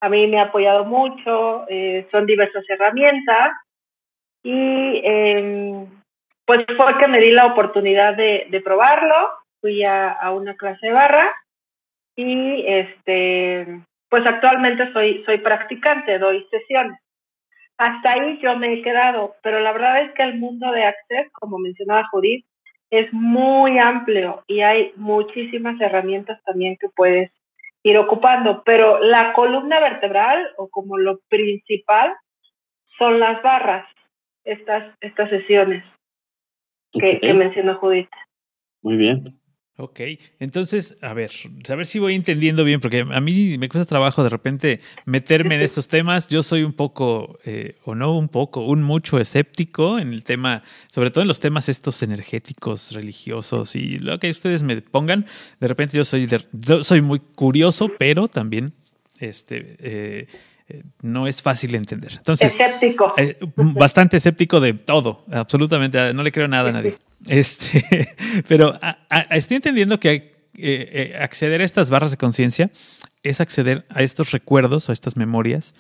a 0.00 0.09
mí 0.09 0.26
me 0.26 0.40
ha 0.40 0.45
apoyado 0.45 0.85
mucho, 0.85 1.66
eh, 1.69 2.07
son 2.11 2.26
diversas 2.26 2.64
herramientas 2.69 3.52
y 4.42 5.00
em, 5.04 5.87
pues 6.47 6.64
fue 6.76 6.99
que 6.99 7.09
me 7.09 7.21
di 7.21 7.30
la 7.30 7.47
oportunidad 7.47 8.16
de, 8.16 8.62
probarlo, 8.64 9.30
fui 9.61 9.85
a, 9.85 10.11
a, 10.11 10.33
una 10.33 10.57
clase 10.57 10.87
de 10.87 10.92
barra 10.92 11.35
y 12.16 12.64
este, 12.66 13.83
pues 14.09 14.26
actualmente 14.26 14.92
soy, 14.92 15.23
soy 15.25 15.38
practicante, 15.38 16.19
doy 16.19 16.47
sesiones. 16.50 16.99
Hasta 17.78 18.12
ahí 18.12 18.38
yo 18.42 18.57
me 18.57 18.75
he 18.75 18.83
quedado, 18.83 19.37
pero 19.42 19.61
la 19.61 19.73
verdad 19.73 20.02
es 20.02 20.12
que 20.12 20.23
el 20.23 20.38
mundo 20.38 20.71
de 20.73 20.85
Access, 20.85 21.30
como 21.33 21.59
mencionaba 21.59 22.09
Judith, 22.11 22.45
es 22.90 23.11
muy 23.12 23.78
amplio 23.78 24.42
y 24.47 24.61
hay 24.61 24.92
muchísimas 24.97 25.80
herramientas 25.80 26.42
también 26.45 26.76
que 26.78 26.88
puedes 26.95 27.30
ir 27.82 27.96
ocupando, 27.99 28.62
pero 28.64 28.99
la 29.02 29.32
columna 29.32 29.80
vertebral 29.80 30.52
o 30.56 30.68
como 30.68 30.99
lo 30.99 31.20
principal 31.28 32.14
son 32.99 33.18
las 33.20 33.42
barras, 33.42 33.87
estas, 34.44 34.94
estas 35.00 35.30
sesiones 35.30 35.84
que, 36.92 37.20
que 37.20 37.34
mencionó 37.34 37.76
Judith. 37.76 38.10
Muy 38.82 38.96
bien. 38.96 39.18
Ok, 39.80 40.00
entonces, 40.40 40.99
a 41.00 41.14
ver, 41.14 41.30
a 41.66 41.75
ver 41.75 41.87
si 41.87 41.99
voy 41.99 42.14
entendiendo 42.14 42.64
bien, 42.64 42.82
porque 42.82 43.00
a 43.00 43.20
mí 43.22 43.56
me 43.56 43.66
cuesta 43.70 43.87
trabajo 43.87 44.22
de 44.22 44.28
repente 44.28 44.80
meterme 45.06 45.54
en 45.54 45.60
estos 45.62 45.88
temas. 45.88 46.28
Yo 46.28 46.42
soy 46.42 46.64
un 46.64 46.75
poco, 46.75 47.38
eh, 47.46 47.76
o 47.84 47.94
no 47.94 48.14
un 48.18 48.28
poco, 48.28 48.66
un 48.66 48.82
mucho 48.82 49.18
escéptico 49.18 49.99
en 49.99 50.12
el 50.12 50.22
tema, 50.22 50.64
sobre 50.88 51.10
todo 51.10 51.22
en 51.22 51.28
los 51.28 51.40
temas 51.40 51.70
estos 51.70 52.02
energéticos, 52.02 52.92
religiosos 52.92 53.75
y 53.75 53.99
lo 53.99 54.18
que 54.18 54.30
ustedes 54.30 54.62
me 54.62 54.82
pongan. 54.82 55.25
De 55.60 55.68
repente 55.68 55.96
yo 55.96 56.04
soy, 56.04 56.28
soy 56.82 57.00
muy 57.00 57.20
curioso, 57.20 57.90
pero 57.99 58.28
también 58.28 58.75
este, 59.18 59.76
eh, 59.78 60.26
no 61.03 61.27
es 61.27 61.43
fácil 61.43 61.73
de 61.73 61.79
entender. 61.79 62.12
Entonces, 62.17 62.53
escéptico. 62.53 63.12
Eh, 63.17 63.37
bastante 63.57 64.17
escéptico 64.17 64.61
de 64.61 64.75
todo, 64.75 65.25
absolutamente. 65.31 66.12
No 66.15 66.23
le 66.23 66.33
creo 66.33 66.49
nada 66.49 66.71
a 66.71 66.73
nadie. 66.73 66.97
Este, 67.27 68.09
pero 68.49 68.75
estoy 69.31 69.57
entendiendo 69.57 70.00
que 70.00 70.12
eh, 70.12 71.12
eh, 71.15 71.19
acceder 71.21 71.61
a 71.61 71.65
estas 71.65 71.91
barras 71.91 72.11
de 72.11 72.17
conciencia 72.17 72.71
es 73.23 73.41
acceder 73.41 73.87
a 73.91 74.03
estos 74.03 74.33
recuerdos, 74.33 74.91
a 74.91 74.93
estas 74.93 75.17
memorias, 75.17 75.75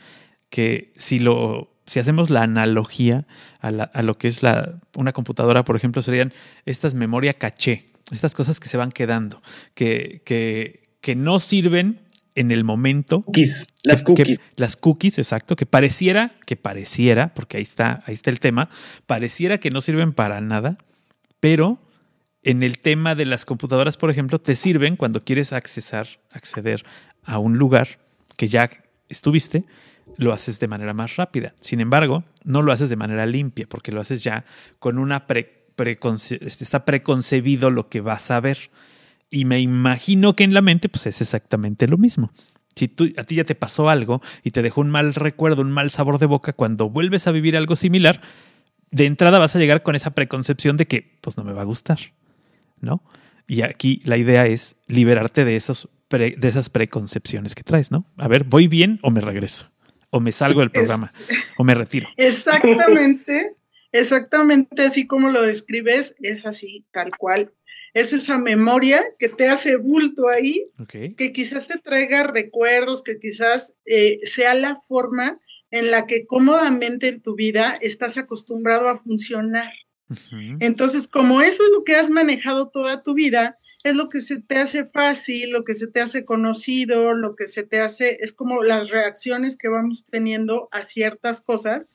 que 0.48 0.92
si 0.96 1.18
lo 1.18 1.70
si 1.90 1.98
hacemos 1.98 2.30
la 2.30 2.44
analogía 2.44 3.26
a, 3.58 4.02
lo 4.02 4.16
que 4.16 4.28
es 4.28 4.44
la, 4.44 4.78
una 4.94 5.12
computadora, 5.12 5.64
por 5.64 5.74
ejemplo, 5.74 6.02
serían 6.02 6.32
estas 6.64 6.94
memoria 6.94 7.34
caché, 7.34 7.86
estas 8.12 8.32
cosas 8.32 8.60
que 8.60 8.68
se 8.68 8.76
van 8.76 8.92
quedando, 8.92 9.42
que, 9.74 10.22
que, 10.24 10.88
que 11.00 11.16
no 11.16 11.40
sirven 11.40 12.00
en 12.34 12.50
el 12.50 12.64
momento. 12.64 13.22
Cookies, 13.22 13.66
las 13.82 14.02
cookies. 14.02 14.40
las 14.56 14.76
cookies, 14.76 15.18
exacto, 15.18 15.56
que 15.56 15.66
pareciera, 15.66 16.32
que 16.46 16.56
pareciera, 16.56 17.28
porque 17.34 17.56
ahí 17.56 17.62
está, 17.62 18.02
ahí 18.06 18.14
está 18.14 18.30
el 18.30 18.40
tema, 18.40 18.68
pareciera 19.06 19.58
que 19.58 19.70
no 19.70 19.80
sirven 19.80 20.12
para 20.12 20.40
nada, 20.40 20.78
pero 21.40 21.80
en 22.42 22.62
el 22.62 22.78
tema 22.78 23.14
de 23.14 23.26
las 23.26 23.44
computadoras, 23.44 23.96
por 23.96 24.10
ejemplo, 24.10 24.40
te 24.40 24.56
sirven 24.56 24.96
cuando 24.96 25.24
quieres 25.24 25.52
accesar, 25.52 26.06
acceder 26.30 26.84
a 27.24 27.38
un 27.38 27.58
lugar 27.58 27.98
que 28.36 28.48
ya 28.48 28.70
estuviste, 29.08 29.64
lo 30.16 30.32
haces 30.32 30.60
de 30.60 30.68
manera 30.68 30.94
más 30.94 31.16
rápida. 31.16 31.54
Sin 31.60 31.80
embargo, 31.80 32.24
no 32.44 32.62
lo 32.62 32.72
haces 32.72 32.88
de 32.88 32.96
manera 32.96 33.26
limpia, 33.26 33.66
porque 33.68 33.92
lo 33.92 34.00
haces 34.00 34.22
ya 34.24 34.44
con 34.78 34.98
una 34.98 35.26
pre, 35.26 35.66
está 36.40 36.84
preconcebido 36.84 37.70
lo 37.70 37.88
que 37.88 38.00
vas 38.00 38.30
a 38.30 38.40
ver. 38.40 38.70
Y 39.30 39.44
me 39.44 39.60
imagino 39.60 40.34
que 40.34 40.44
en 40.44 40.54
la 40.54 40.62
mente, 40.62 40.88
pues 40.88 41.06
es 41.06 41.20
exactamente 41.20 41.86
lo 41.86 41.98
mismo. 41.98 42.32
Si 42.74 42.88
tú, 42.88 43.10
a 43.16 43.24
ti 43.24 43.36
ya 43.36 43.44
te 43.44 43.54
pasó 43.54 43.88
algo 43.88 44.20
y 44.42 44.50
te 44.50 44.62
dejó 44.62 44.80
un 44.80 44.90
mal 44.90 45.14
recuerdo, 45.14 45.62
un 45.62 45.72
mal 45.72 45.90
sabor 45.90 46.18
de 46.18 46.26
boca, 46.26 46.52
cuando 46.52 46.90
vuelves 46.90 47.26
a 47.26 47.32
vivir 47.32 47.56
algo 47.56 47.76
similar, 47.76 48.20
de 48.90 49.06
entrada 49.06 49.38
vas 49.38 49.54
a 49.54 49.58
llegar 49.58 49.82
con 49.82 49.94
esa 49.94 50.10
preconcepción 50.10 50.76
de 50.76 50.86
que, 50.86 51.18
pues 51.20 51.36
no 51.36 51.44
me 51.44 51.52
va 51.52 51.62
a 51.62 51.66
gustar, 51.66 51.98
¿no? 52.80 53.02
Y 53.46 53.62
aquí 53.62 54.00
la 54.04 54.16
idea 54.16 54.46
es 54.46 54.76
liberarte 54.86 55.44
de, 55.44 55.56
esos 55.56 55.88
de 56.08 56.36
esas 56.42 56.70
preconcepciones 56.70 57.54
que 57.54 57.62
traes, 57.62 57.90
¿no? 57.90 58.06
A 58.16 58.28
ver, 58.28 58.44
¿voy 58.44 58.68
bien 58.68 58.98
o 59.02 59.10
me 59.10 59.20
regreso? 59.20 59.70
¿O 60.10 60.20
me 60.20 60.32
salgo 60.32 60.60
del 60.60 60.70
programa? 60.70 61.12
¿O 61.56 61.64
me 61.64 61.74
retiro? 61.74 62.08
Exactamente, 62.16 63.56
exactamente 63.92 64.82
así 64.82 65.06
como 65.06 65.30
lo 65.30 65.42
describes, 65.42 66.14
es 66.20 66.46
así, 66.46 66.84
tal 66.92 67.10
cual 67.16 67.52
es 67.94 68.12
esa 68.12 68.38
memoria 68.38 69.04
que 69.18 69.28
te 69.28 69.48
hace 69.48 69.76
bulto 69.76 70.28
ahí, 70.28 70.70
que 70.88 71.32
quizás 71.32 71.68
te 71.68 71.78
traiga 71.78 72.24
recuerdos, 72.24 73.02
que 73.02 73.18
quizás 73.18 73.76
eh, 73.84 74.18
sea 74.22 74.54
la 74.54 74.76
forma 74.76 75.40
en 75.70 75.90
la 75.90 76.06
que 76.06 76.26
cómodamente 76.26 77.08
en 77.08 77.22
tu 77.22 77.34
vida 77.34 77.78
estás 77.80 78.16
acostumbrado 78.18 78.88
a 78.88 78.98
funcionar. 78.98 79.72
Entonces, 80.58 81.06
como 81.06 81.40
eso 81.40 81.62
es 81.62 81.70
lo 81.72 81.84
que 81.84 81.94
has 81.94 82.10
manejado 82.10 82.68
toda 82.68 83.02
tu 83.02 83.14
vida, 83.14 83.58
es 83.84 83.94
lo 83.94 84.08
que 84.08 84.20
se 84.20 84.40
te 84.40 84.56
hace 84.56 84.84
fácil, 84.84 85.50
lo 85.50 85.64
que 85.64 85.74
se 85.74 85.86
te 85.86 86.00
hace 86.00 86.24
conocido, 86.24 87.14
lo 87.14 87.36
que 87.36 87.46
se 87.46 87.62
te 87.62 87.80
hace, 87.80 88.18
es 88.20 88.32
como 88.32 88.62
las 88.62 88.90
reacciones 88.90 89.56
que 89.56 89.68
vamos 89.68 90.04
teniendo 90.04 90.68
a 90.72 90.82
ciertas 90.82 91.40
cosas 91.40 91.88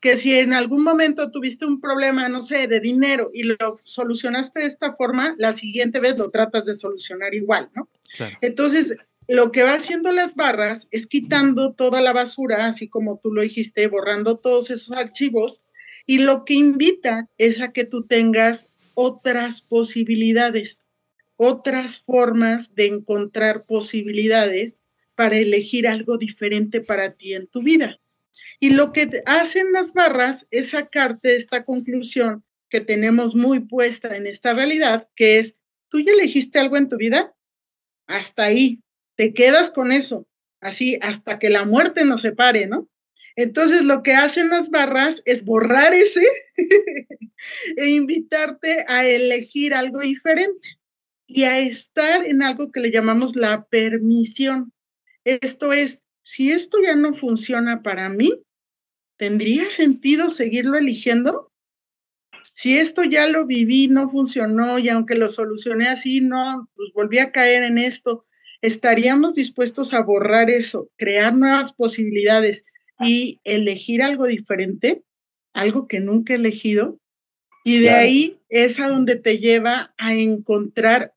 que 0.00 0.16
si 0.16 0.34
en 0.34 0.52
algún 0.52 0.82
momento 0.82 1.30
tuviste 1.30 1.64
un 1.64 1.80
problema, 1.80 2.28
no 2.28 2.42
sé, 2.42 2.66
de 2.68 2.80
dinero 2.80 3.30
y 3.32 3.44
lo 3.44 3.80
solucionaste 3.84 4.60
de 4.60 4.66
esta 4.66 4.94
forma, 4.94 5.34
la 5.38 5.52
siguiente 5.52 6.00
vez 6.00 6.18
lo 6.18 6.30
tratas 6.30 6.66
de 6.66 6.74
solucionar 6.74 7.34
igual, 7.34 7.70
¿no? 7.74 7.88
Entonces, 8.40 8.96
lo 9.28 9.50
que 9.50 9.62
va 9.62 9.74
haciendo 9.74 10.12
las 10.12 10.34
barras 10.34 10.86
es 10.90 11.06
quitando 11.06 11.72
toda 11.72 12.00
la 12.00 12.12
basura, 12.12 12.66
así 12.66 12.88
como 12.88 13.18
tú 13.18 13.32
lo 13.32 13.42
dijiste, 13.42 13.86
borrando 13.88 14.38
todos 14.38 14.70
esos 14.70 14.96
archivos, 14.96 15.62
y 16.06 16.18
lo 16.18 16.44
que 16.44 16.54
invita 16.54 17.28
es 17.36 17.60
a 17.60 17.72
que 17.72 17.84
tú 17.84 18.06
tengas 18.06 18.68
otras 18.94 19.62
posibilidades, 19.62 20.84
otras 21.36 21.98
formas 21.98 22.74
de 22.74 22.86
encontrar 22.86 23.64
posibilidades 23.66 24.84
para 25.16 25.36
elegir 25.36 25.88
algo 25.88 26.18
diferente 26.18 26.80
para 26.80 27.14
ti 27.14 27.34
en 27.34 27.46
tu 27.48 27.62
vida. 27.62 27.98
Y 28.60 28.70
lo 28.70 28.92
que 28.92 29.22
hacen 29.26 29.72
las 29.72 29.92
barras 29.92 30.46
es 30.50 30.70
sacarte 30.70 31.36
esta 31.36 31.64
conclusión 31.64 32.44
que 32.68 32.80
tenemos 32.80 33.34
muy 33.34 33.60
puesta 33.60 34.16
en 34.16 34.26
esta 34.26 34.54
realidad, 34.54 35.08
que 35.14 35.38
es, 35.38 35.56
¿tú 35.88 36.00
ya 36.00 36.12
elegiste 36.12 36.58
algo 36.58 36.76
en 36.76 36.88
tu 36.88 36.96
vida? 36.96 37.34
Hasta 38.06 38.44
ahí, 38.44 38.82
te 39.14 39.34
quedas 39.34 39.70
con 39.70 39.92
eso, 39.92 40.26
así 40.60 40.98
hasta 41.02 41.38
que 41.38 41.50
la 41.50 41.64
muerte 41.64 42.04
nos 42.04 42.22
separe, 42.22 42.66
¿no? 42.66 42.88
Entonces 43.36 43.82
lo 43.82 44.02
que 44.02 44.14
hacen 44.14 44.48
las 44.48 44.70
barras 44.70 45.22
es 45.26 45.44
borrar 45.44 45.92
ese 45.92 46.24
e 47.76 47.86
invitarte 47.90 48.84
a 48.88 49.06
elegir 49.06 49.74
algo 49.74 50.00
diferente 50.00 50.68
y 51.26 51.44
a 51.44 51.58
estar 51.58 52.24
en 52.24 52.42
algo 52.42 52.72
que 52.72 52.80
le 52.80 52.90
llamamos 52.90 53.36
la 53.36 53.66
permisión. 53.66 54.72
Esto 55.24 55.72
es, 55.72 56.04
si 56.26 56.50
esto 56.50 56.78
ya 56.82 56.96
no 56.96 57.14
funciona 57.14 57.84
para 57.84 58.08
mí, 58.08 58.42
¿tendría 59.16 59.70
sentido 59.70 60.28
seguirlo 60.28 60.76
eligiendo? 60.76 61.52
Si 62.52 62.76
esto 62.76 63.04
ya 63.04 63.28
lo 63.28 63.46
viví, 63.46 63.86
no 63.86 64.10
funcionó 64.10 64.80
y 64.80 64.88
aunque 64.88 65.14
lo 65.14 65.28
solucioné 65.28 65.86
así, 65.86 66.20
no, 66.20 66.68
pues 66.74 66.90
volví 66.92 67.18
a 67.18 67.30
caer 67.30 67.62
en 67.62 67.78
esto, 67.78 68.26
¿estaríamos 68.60 69.34
dispuestos 69.34 69.94
a 69.94 70.02
borrar 70.02 70.50
eso, 70.50 70.90
crear 70.96 71.32
nuevas 71.32 71.72
posibilidades 71.72 72.64
y 72.98 73.38
elegir 73.44 74.02
algo 74.02 74.26
diferente? 74.26 75.04
Algo 75.52 75.86
que 75.86 76.00
nunca 76.00 76.32
he 76.32 76.36
elegido. 76.36 76.98
Y 77.62 77.78
de 77.78 77.90
ahí 77.90 78.40
es 78.48 78.80
a 78.80 78.88
donde 78.88 79.14
te 79.14 79.38
lleva 79.38 79.94
a 79.96 80.14
encontrar 80.14 81.14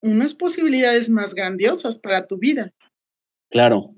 unas 0.00 0.34
posibilidades 0.34 1.10
más 1.10 1.34
grandiosas 1.34 1.98
para 1.98 2.28
tu 2.28 2.38
vida. 2.38 2.72
Claro. 3.54 3.94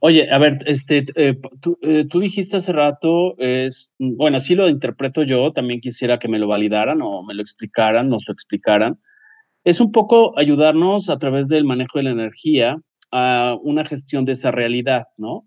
Oye, 0.00 0.30
a 0.30 0.36
ver, 0.36 0.58
este, 0.66 0.98
eh, 1.16 1.40
eh, 1.80 2.04
tú, 2.10 2.20
dijiste 2.20 2.58
hace 2.58 2.72
rato, 2.72 3.38
es, 3.38 3.94
bueno, 3.98 4.36
así 4.36 4.54
lo 4.54 4.68
interpreto 4.68 5.22
yo, 5.22 5.50
también 5.50 5.80
quisiera 5.80 6.18
que 6.18 6.28
me 6.28 6.38
lo 6.38 6.46
validaran 6.46 7.00
o 7.00 7.22
me 7.22 7.32
lo 7.32 7.40
explicaran, 7.40 8.10
nos 8.10 8.28
lo 8.28 8.34
explicaran. 8.34 8.96
Es 9.64 9.80
un 9.80 9.92
poco 9.92 10.38
ayudarnos 10.38 11.08
a 11.10 11.18
través 11.18 11.48
del 11.48 11.64
manejo 11.64 11.98
de 11.98 12.04
la 12.04 12.10
energía 12.10 12.76
a 13.10 13.56
una 13.62 13.86
gestión 13.86 14.26
de 14.26 14.32
esa 14.32 14.50
realidad, 14.50 15.04
¿no? 15.18 15.40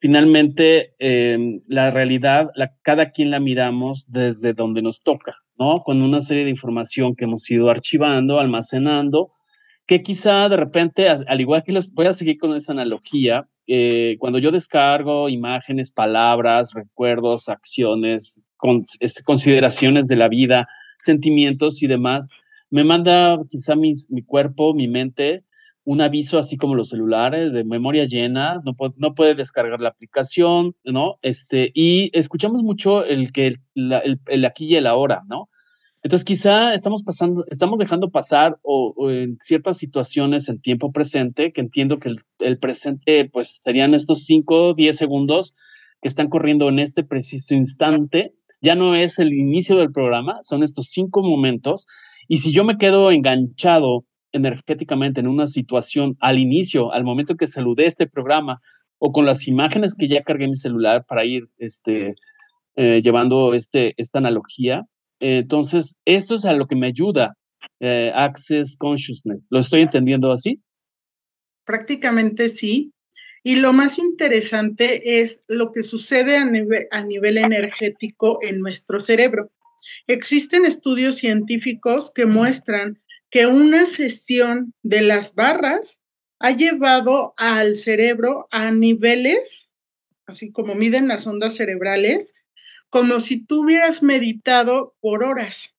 finalmente 0.00 0.94
em, 0.98 1.62
la 1.66 1.90
realidad, 1.90 2.50
cada 2.82 3.10
quien 3.10 3.30
la 3.30 3.40
miramos 3.40 4.06
desde 4.12 4.52
donde 4.54 4.82
nos 4.82 5.02
toca, 5.02 5.34
¿no? 5.58 5.80
Con 5.80 6.02
una 6.02 6.20
serie 6.20 6.44
de 6.44 6.50
información 6.50 7.16
que 7.16 7.24
hemos 7.24 7.50
ido 7.50 7.70
archivando, 7.70 8.38
almacenando, 8.38 9.30
que 9.86 10.02
quizá 10.02 10.48
de 10.48 10.56
repente, 10.56 11.08
al 11.08 11.40
igual 11.40 11.62
que 11.62 11.72
los, 11.72 11.92
voy 11.92 12.06
a 12.06 12.12
seguir 12.12 12.38
con 12.38 12.54
esa 12.56 12.72
analogía, 12.72 13.42
eh, 13.66 14.16
cuando 14.18 14.38
yo 14.38 14.50
descargo 14.50 15.28
imágenes, 15.28 15.90
palabras, 15.90 16.72
recuerdos, 16.72 17.48
acciones, 17.48 18.42
este, 19.00 19.22
consideraciones 19.22 20.08
de 20.08 20.16
la 20.16 20.28
vida, 20.28 20.66
sentimientos 20.98 21.82
y 21.82 21.86
demás, 21.86 22.28
me 22.70 22.84
manda 22.84 23.38
quizá 23.50 23.74
mi 23.76 24.22
cuerpo, 24.26 24.74
mi 24.74 24.88
mente, 24.88 25.44
un 25.84 26.00
aviso 26.00 26.38
así 26.38 26.56
como 26.56 26.74
los 26.74 26.88
celulares 26.88 27.52
de 27.52 27.64
memoria 27.64 28.06
llena, 28.06 28.60
no, 28.64 28.74
no 28.96 29.14
puede 29.14 29.34
descargar 29.34 29.80
la 29.80 29.90
aplicación, 29.90 30.74
¿no? 30.84 31.18
Este, 31.20 31.70
y 31.74 32.10
escuchamos 32.18 32.62
mucho 32.62 33.04
el 33.04 33.32
que 33.32 33.56
el, 33.74 34.44
aquí 34.46 34.66
y 34.66 34.76
el 34.76 34.86
ahora, 34.86 35.22
¿no? 35.28 35.48
Entonces 36.04 36.26
quizá 36.26 36.74
estamos 36.74 37.02
pasando, 37.02 37.46
estamos 37.50 37.78
dejando 37.78 38.10
pasar 38.10 38.58
o, 38.62 39.10
en 39.10 39.38
ciertas 39.38 39.78
situaciones 39.78 40.50
en 40.50 40.60
tiempo 40.60 40.92
presente, 40.92 41.50
que 41.50 41.62
entiendo 41.62 41.98
que 41.98 42.10
el, 42.40 42.58
presente 42.58 43.30
pues 43.32 43.62
serían 43.62 43.94
estos 43.94 44.26
5, 44.26 44.74
10 44.74 44.94
segundos 44.94 45.54
que 46.02 46.08
están 46.08 46.28
corriendo 46.28 46.68
en 46.68 46.78
este 46.78 47.04
preciso 47.04 47.54
instante, 47.54 48.32
ya 48.60 48.74
no 48.74 48.94
es 48.94 49.18
el 49.18 49.32
inicio 49.32 49.76
del 49.76 49.92
programa, 49.92 50.40
son 50.42 50.62
estos 50.62 50.88
cinco 50.90 51.22
momentos, 51.22 51.86
y 52.28 52.38
si 52.38 52.52
yo 52.52 52.64
me 52.64 52.76
quedo 52.76 53.10
enganchado 53.10 54.04
energéticamente 54.32 55.20
en 55.20 55.26
una 55.26 55.46
situación 55.46 56.16
al 56.20 56.38
inicio, 56.38 56.92
al 56.92 57.04
momento 57.04 57.34
que 57.34 57.46
saludé 57.46 57.86
este 57.86 58.06
programa, 58.06 58.60
o 58.98 59.10
con 59.10 59.24
las 59.24 59.48
imágenes 59.48 59.94
que 59.94 60.08
ya 60.08 60.22
cargué 60.22 60.44
en 60.44 60.50
mi 60.50 60.56
celular 60.56 61.06
para 61.08 61.24
ir 61.24 61.44
este, 61.58 62.14
eh, 62.76 63.00
llevando 63.02 63.54
este, 63.54 63.94
esta 63.96 64.18
analogía. 64.18 64.82
Entonces, 65.20 65.96
esto 66.04 66.34
es 66.34 66.44
a 66.44 66.52
lo 66.52 66.66
que 66.66 66.76
me 66.76 66.88
ayuda 66.88 67.36
eh, 67.80 68.12
Access 68.14 68.76
Consciousness. 68.76 69.48
¿Lo 69.50 69.60
estoy 69.60 69.82
entendiendo 69.82 70.32
así? 70.32 70.60
Prácticamente 71.64 72.48
sí. 72.48 72.92
Y 73.42 73.56
lo 73.56 73.72
más 73.72 73.98
interesante 73.98 75.20
es 75.20 75.40
lo 75.48 75.70
que 75.72 75.82
sucede 75.82 76.38
a 76.38 76.50
a 76.90 77.04
nivel 77.04 77.36
energético 77.36 78.38
en 78.42 78.60
nuestro 78.60 79.00
cerebro. 79.00 79.50
Existen 80.06 80.64
estudios 80.64 81.16
científicos 81.16 82.10
que 82.14 82.24
muestran 82.24 83.02
que 83.30 83.46
una 83.46 83.84
sesión 83.84 84.72
de 84.82 85.02
las 85.02 85.34
barras 85.34 86.00
ha 86.38 86.52
llevado 86.52 87.34
al 87.36 87.76
cerebro 87.76 88.48
a 88.50 88.70
niveles, 88.70 89.70
así 90.26 90.52
como 90.52 90.74
miden 90.74 91.08
las 91.08 91.26
ondas 91.26 91.54
cerebrales, 91.54 92.32
como 92.94 93.18
si 93.18 93.44
tú 93.44 93.64
hubieras 93.64 94.04
meditado 94.04 94.94
por 95.00 95.24
horas 95.24 95.74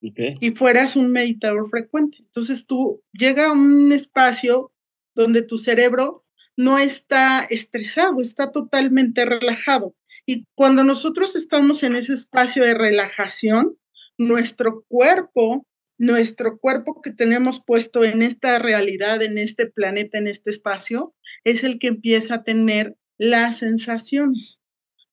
y 0.00 0.52
fueras 0.52 0.94
un 0.94 1.10
meditador 1.10 1.68
frecuente. 1.68 2.18
Entonces 2.20 2.64
tú 2.64 3.02
llega 3.10 3.46
a 3.46 3.52
un 3.52 3.90
espacio 3.90 4.70
donde 5.16 5.42
tu 5.42 5.58
cerebro 5.58 6.24
no 6.56 6.78
está 6.78 7.40
estresado, 7.50 8.20
está 8.20 8.52
totalmente 8.52 9.24
relajado. 9.24 9.96
Y 10.26 10.46
cuando 10.54 10.84
nosotros 10.84 11.34
estamos 11.34 11.82
en 11.82 11.96
ese 11.96 12.12
espacio 12.12 12.62
de 12.62 12.74
relajación, 12.74 13.76
nuestro 14.16 14.84
cuerpo 14.86 15.66
nuestro 16.00 16.60
cuerpo 16.60 17.02
que 17.02 17.10
tenemos 17.10 17.60
puesto 17.60 18.04
en 18.04 18.22
esta 18.22 18.60
realidad, 18.60 19.20
en 19.22 19.38
este 19.38 19.66
planeta, 19.66 20.18
en 20.18 20.28
este 20.28 20.52
espacio, 20.52 21.16
es 21.42 21.64
el 21.64 21.80
que 21.80 21.88
empieza 21.88 22.36
a 22.36 22.44
tener 22.44 22.94
las 23.16 23.58
sensaciones. 23.58 24.60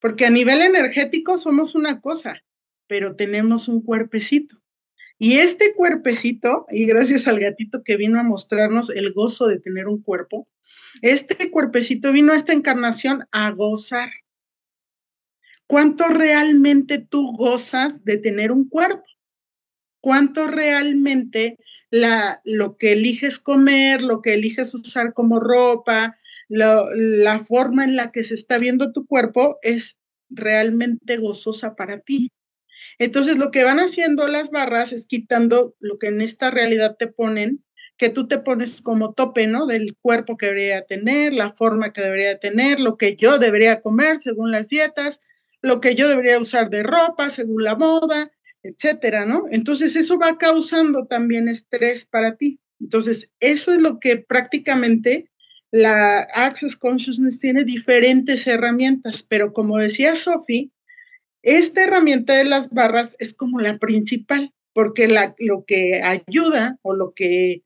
Porque 0.05 0.27
a 0.27 0.29
nivel 0.29 0.61
energético 0.61 1.39
somos 1.39 1.73
una 1.73 1.99
cosa, 1.99 2.35
pero 2.85 3.15
tenemos 3.15 3.67
un 3.67 3.81
cuerpecito. 3.81 4.61
Y 5.17 5.37
este 5.37 5.73
cuerpecito, 5.73 6.67
y 6.69 6.85
gracias 6.85 7.27
al 7.27 7.39
gatito 7.39 7.81
que 7.83 7.97
vino 7.97 8.19
a 8.19 8.23
mostrarnos 8.23 8.91
el 8.91 9.13
gozo 9.13 9.47
de 9.47 9.59
tener 9.59 9.87
un 9.87 10.03
cuerpo, 10.03 10.47
este 11.01 11.49
cuerpecito 11.49 12.11
vino 12.11 12.33
a 12.33 12.35
esta 12.35 12.53
encarnación 12.53 13.25
a 13.31 13.49
gozar. 13.49 14.11
¿Cuánto 15.65 16.07
realmente 16.09 16.99
tú 16.99 17.35
gozas 17.35 18.05
de 18.05 18.17
tener 18.17 18.51
un 18.51 18.69
cuerpo? 18.69 19.05
cuánto 20.05 20.45
realmente 20.45 21.57
la, 21.89 22.39
lo 22.43 22.77
que 22.77 22.91
eliges 22.91 23.39
comer, 23.39 24.03
lo 24.03 24.21
que 24.21 24.35
eliges 24.35 24.75
usar 24.75 25.15
como 25.15 25.39
ropa, 25.39 26.15
la 26.49 27.39
forma 27.45 27.83
en 27.83 27.95
la 27.95 28.11
que 28.11 28.23
se 28.23 28.33
está 28.33 28.57
viendo 28.57 28.91
tu 28.91 29.05
cuerpo 29.05 29.57
es 29.61 29.97
realmente 30.29 31.17
gozosa 31.17 31.75
para 31.75 31.99
ti. 31.99 32.31
Entonces, 32.97 33.37
lo 33.37 33.51
que 33.51 33.63
van 33.63 33.79
haciendo 33.79 34.27
las 34.27 34.51
barras 34.51 34.93
es 34.93 35.05
quitando 35.05 35.75
lo 35.79 35.97
que 35.97 36.07
en 36.07 36.21
esta 36.21 36.51
realidad 36.51 36.95
te 36.97 37.07
ponen, 37.07 37.63
que 37.97 38.09
tú 38.09 38.27
te 38.27 38.39
pones 38.39 38.81
como 38.81 39.13
tope, 39.13 39.47
¿no? 39.47 39.65
Del 39.65 39.95
cuerpo 40.01 40.37
que 40.37 40.47
debería 40.47 40.81
tener, 40.85 41.33
la 41.33 41.51
forma 41.51 41.93
que 41.93 42.01
debería 42.01 42.39
tener, 42.39 42.79
lo 42.79 42.97
que 42.97 43.15
yo 43.15 43.37
debería 43.39 43.81
comer 43.81 44.19
según 44.19 44.51
las 44.51 44.67
dietas, 44.67 45.19
lo 45.61 45.81
que 45.81 45.95
yo 45.95 46.07
debería 46.07 46.39
usar 46.39 46.69
de 46.69 46.83
ropa 46.83 47.29
según 47.29 47.63
la 47.63 47.75
moda, 47.75 48.31
etcétera, 48.63 49.25
¿no? 49.25 49.43
Entonces 49.49 49.95
eso 49.95 50.17
va 50.17 50.37
causando 50.37 51.05
también 51.05 51.47
estrés 51.47 52.05
para 52.05 52.35
ti. 52.35 52.59
Entonces, 52.79 53.29
eso 53.39 53.71
es 53.73 53.81
lo 53.81 53.99
que 53.99 54.17
prácticamente 54.17 55.29
la 55.75 56.21
Access 56.33 56.77
Consciousness 56.77 57.39
tiene 57.39 57.65
diferentes 57.65 58.47
herramientas, 58.47 59.23
pero 59.23 59.51
como 59.51 59.77
decía 59.77 60.15
Sophie, 60.15 60.71
esta 61.43 61.83
herramienta 61.83 62.33
de 62.33 62.45
las 62.45 62.69
barras 62.69 63.17
es 63.19 63.33
como 63.33 63.59
la 63.59 63.77
principal, 63.77 64.53
porque 64.71 65.09
lo 65.39 65.65
que 65.65 66.01
ayuda 66.01 66.79
o 66.81 66.95
lo 66.95 67.13
que 67.13 67.63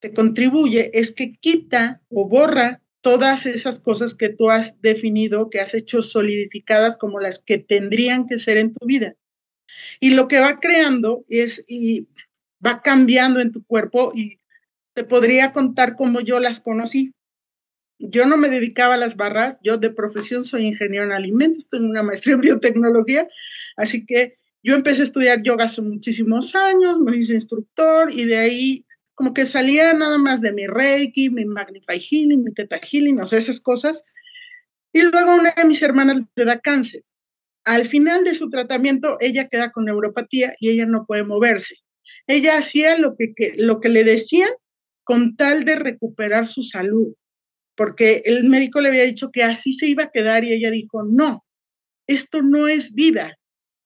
te 0.00 0.12
contribuye 0.12 0.90
es 0.92 1.12
que 1.12 1.30
quita 1.30 2.02
o 2.08 2.28
borra 2.28 2.82
todas 3.00 3.46
esas 3.46 3.78
cosas 3.78 4.16
que 4.16 4.28
tú 4.28 4.50
has 4.50 4.74
definido, 4.80 5.48
que 5.48 5.60
has 5.60 5.72
hecho 5.72 6.02
solidificadas 6.02 6.96
como 6.96 7.20
las 7.20 7.38
que 7.38 7.58
tendrían 7.58 8.26
que 8.26 8.40
ser 8.40 8.56
en 8.56 8.72
tu 8.72 8.84
vida. 8.86 9.14
Y 10.00 10.10
lo 10.10 10.26
que 10.26 10.40
va 10.40 10.58
creando 10.58 11.24
es, 11.28 11.64
y 11.68 12.08
va 12.64 12.82
cambiando 12.82 13.38
en 13.38 13.52
tu 13.52 13.64
cuerpo 13.64 14.10
y 14.16 14.40
te 14.94 15.04
podría 15.04 15.52
contar 15.52 15.94
cómo 15.94 16.20
yo 16.20 16.40
las 16.40 16.58
conocí. 16.58 17.12
Yo 17.98 18.26
no 18.26 18.36
me 18.36 18.48
dedicaba 18.48 18.94
a 18.94 18.98
las 18.98 19.16
barras, 19.16 19.58
yo 19.62 19.78
de 19.78 19.90
profesión 19.90 20.44
soy 20.44 20.66
ingeniero 20.66 21.04
en 21.04 21.12
alimentos, 21.12 21.68
tengo 21.68 21.88
una 21.88 22.02
maestría 22.02 22.34
en 22.34 22.40
biotecnología, 22.42 23.26
así 23.76 24.04
que 24.04 24.34
yo 24.62 24.74
empecé 24.74 25.02
a 25.02 25.04
estudiar 25.04 25.42
yoga 25.42 25.64
hace 25.64 25.80
muchísimos 25.80 26.54
años, 26.54 26.98
me 26.98 27.16
hice 27.16 27.34
instructor 27.34 28.10
y 28.12 28.24
de 28.24 28.36
ahí 28.38 28.86
como 29.14 29.32
que 29.32 29.46
salía 29.46 29.94
nada 29.94 30.18
más 30.18 30.40
de 30.40 30.52
mi 30.52 30.66
Reiki, 30.66 31.30
mi 31.30 31.44
Magnify 31.46 31.98
Healing, 31.98 32.44
mi 32.44 32.52
Teta 32.52 32.78
Healing, 32.78 33.20
o 33.20 33.26
sea, 33.26 33.38
esas 33.38 33.60
cosas. 33.60 34.02
Y 34.92 35.02
luego 35.02 35.34
una 35.34 35.54
de 35.56 35.64
mis 35.64 35.80
hermanas 35.80 36.22
le 36.34 36.44
da 36.44 36.60
cáncer 36.60 37.02
al 37.66 37.84
final 37.86 38.22
de 38.22 38.34
su 38.34 38.48
tratamiento, 38.48 39.18
ella 39.20 39.48
queda 39.48 39.72
con 39.72 39.86
neuropatía 39.86 40.54
y 40.60 40.70
ella 40.70 40.86
no 40.86 41.04
puede 41.04 41.24
moverse. 41.24 41.74
Ella 42.28 42.56
hacía 42.56 42.96
lo 42.96 43.16
que, 43.16 43.34
lo 43.56 43.80
que 43.80 43.88
le 43.88 44.04
decían 44.04 44.48
con 45.02 45.36
tal 45.36 45.64
de 45.64 45.74
recuperar 45.74 46.46
su 46.46 46.62
salud, 46.62 47.14
porque 47.76 48.22
el 48.24 48.44
médico 48.44 48.80
le 48.80 48.88
había 48.88 49.04
dicho 49.04 49.30
que 49.30 49.42
así 49.42 49.74
se 49.74 49.86
iba 49.86 50.04
a 50.04 50.10
quedar 50.10 50.44
y 50.44 50.52
ella 50.52 50.70
dijo, 50.70 51.02
no, 51.04 51.44
esto 52.06 52.42
no 52.42 52.68
es 52.68 52.92
vida, 52.92 53.38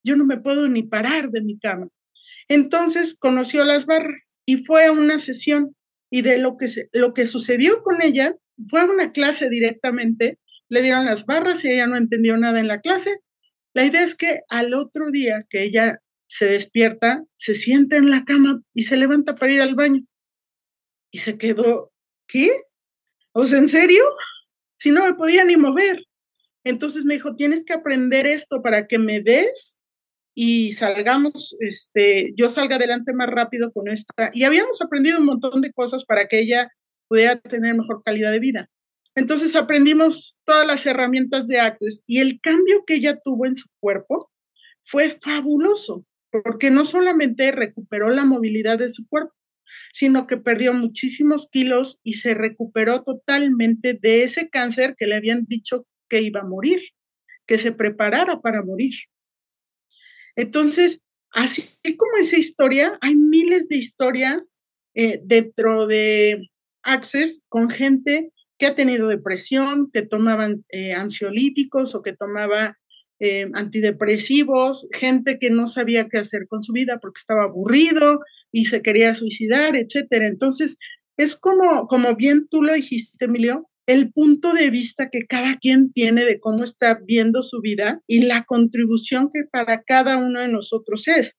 yo 0.05 0.17
no 0.17 0.25
me 0.25 0.39
puedo 0.39 0.69
ni 0.69 0.83
parar 0.83 1.31
de 1.31 1.43
mi 1.43 1.59
cama. 1.59 1.89
Entonces 2.49 3.17
conoció 3.19 3.65
las 3.65 3.87
barras 3.87 4.33
y 4.47 4.65
fue 4.65 4.87
a 4.87 4.93
una 4.93 5.19
sesión 5.19 5.77
y 6.11 6.23
de 6.23 6.39
lo 6.39 6.57
que, 6.57 6.69
lo 6.93 7.15
que 7.15 7.27
sucedió 7.27 7.83
con 7.83 8.03
ella 8.03 8.35
fue 8.69 8.81
a 8.81 8.87
una 8.87 9.13
clase 9.13 9.49
directamente, 9.49 10.39
le 10.69 10.83
dieron 10.83 11.05
las 11.05 11.27
barras 11.27 11.65
y 11.65 11.71
ella 11.71 11.87
no 11.87 11.97
entendió 11.97 12.37
nada 12.37 12.61
en 12.61 12.69
la 12.69 12.81
clase, 12.81 13.19
la 13.73 13.85
idea 13.85 14.03
es 14.03 14.17
que 14.17 14.41
al 14.49 14.75
otro 14.75 15.11
día 15.11 15.45
que 15.49 15.63
ella 15.63 16.01
se 16.27 16.47
despierta, 16.47 17.25
se 17.37 17.55
sienta 17.55 17.97
en 17.97 18.11
la 18.11 18.25
cama 18.25 18.63
y 18.75 18.85
se 18.85 18.97
levanta 18.97 19.37
para 19.37 19.53
ir 19.53 19.63
al 19.63 19.75
baño. 19.75 20.03
Y 21.13 21.19
se 21.19 21.39
quedó, 21.39 21.93
¿qué? 22.27 22.51
O 23.33 23.47
sea, 23.47 23.59
¿en 23.59 23.69
serio? 23.69 24.03
Si 24.79 24.91
no 24.91 25.05
me 25.05 25.15
podía 25.15 25.45
ni 25.45 25.57
mover. 25.57 26.05
Entonces 26.65 27.05
me 27.05 27.15
dijo, 27.15 27.37
tienes 27.37 27.65
que 27.65 27.73
aprender 27.73 28.27
esto 28.27 28.63
para 28.63 28.87
que 28.87 28.99
me 28.99 29.21
des 29.21 29.79
y 30.35 30.73
salgamos, 30.73 31.57
este, 31.61 32.33
yo 32.37 32.49
salga 32.49 32.77
adelante 32.77 33.13
más 33.13 33.29
rápido 33.29 33.73
con 33.73 33.89
esta. 33.89 34.31
Y 34.33 34.45
habíamos 34.45 34.81
aprendido 34.81 35.19
un 35.19 35.27
montón 35.27 35.61
de 35.61 35.73
cosas 35.73 36.05
para 36.05 36.27
que 36.29 36.41
ella 36.41 36.71
pudiera 37.09 37.39
tener 37.41 37.75
mejor 37.75 38.03
calidad 38.05 38.31
de 38.31 38.39
vida. 38.39 38.71
Entonces 39.15 39.57
aprendimos 39.57 40.39
todas 40.45 40.67
las 40.67 40.87
herramientas 40.87 41.47
de 41.49 41.59
Access 41.59 42.05
y 42.07 42.21
el 42.21 42.41
cambio 42.41 42.85
que 42.87 42.95
ella 42.95 43.19
tuvo 43.21 43.47
en 43.47 43.57
su 43.57 43.69
cuerpo 43.81 44.31
fue 44.83 45.19
fabuloso, 45.21 46.05
porque 46.31 46.71
no 46.71 46.85
solamente 46.85 47.51
recuperó 47.53 48.11
la 48.11 48.25
movilidad 48.25 48.79
de 48.79 48.91
su 48.91 49.07
cuerpo, 49.09 49.35
sino 49.93 50.27
que 50.27 50.37
perdió 50.37 50.73
muchísimos 50.73 51.49
kilos 51.51 52.01
y 52.03 52.15
se 52.15 52.35
recuperó 52.35 53.03
totalmente 53.03 53.95
de 53.95 54.25
ese 54.25 54.49
cáncer 54.49 54.95
que 54.97 55.07
le 55.07 55.17
habían 55.17 55.45
dicho 55.47 55.87
que 56.09 56.23
iba 56.23 56.41
a 56.41 56.47
morir, 56.47 56.81
que 57.47 57.59
se 57.59 57.73
preparara 57.73 58.41
para 58.41 58.63
morir. 58.63 58.95
Entonces, 60.37 61.01
así 61.33 61.63
como 61.97 62.17
esa 62.21 62.39
historia, 62.39 62.99
hay 63.01 63.15
miles 63.15 63.69
de 63.69 63.77
historias 63.77 64.59
eh, 64.95 65.21
dentro 65.25 65.87
de 65.87 66.49
Access 66.83 67.43
con 67.49 67.71
gente 67.71 68.33
que 68.59 68.67
ha 68.67 68.75
tenido 68.75 69.09
depresión, 69.09 69.91
que 69.91 70.03
tomaban 70.03 70.65
eh, 70.69 70.93
ansiolíticos 70.93 71.95
o 71.95 72.03
que 72.03 72.13
tomaba 72.13 72.77
eh, 73.23 73.51
antidepresivos, 73.53 74.89
gente 74.93 75.39
que 75.39 75.51
no 75.51 75.67
sabía 75.67 76.09
qué 76.09 76.17
hacer 76.17 76.47
con 76.49 76.63
su 76.63 76.73
vida 76.73 76.99
porque 77.01 77.19
estaba 77.21 77.45
aburrido 77.45 78.21
y 78.51 78.65
se 78.65 78.81
quería 78.81 79.15
suicidar, 79.15 79.77
etcétera. 79.77 80.27
Entonces, 80.27 80.79
es 81.19 81.37
como, 81.37 81.87
como 81.87 82.17
bien 82.17 82.49
tú 82.49 82.63
lo 82.63 82.73
dijiste, 82.73 83.27
Emilio, 83.27 83.69
el 83.87 84.11
punto 84.11 84.55
de 84.55 84.71
vista 84.71 85.11
que 85.11 85.27
cada 85.27 85.59
quien 85.59 85.93
tiene 85.93 86.25
de 86.25 86.41
cómo 86.41 86.65
está 86.65 86.99
viendo 87.05 87.43
su 87.43 87.61
vida 87.61 88.01
y 88.07 88.23
la 88.23 88.45
contribución 88.45 89.29
que 89.31 89.43
para 89.51 89.83
cada 89.83 90.17
uno 90.17 90.41
de 90.41 90.49
nosotros 90.49 91.07
es. 91.07 91.37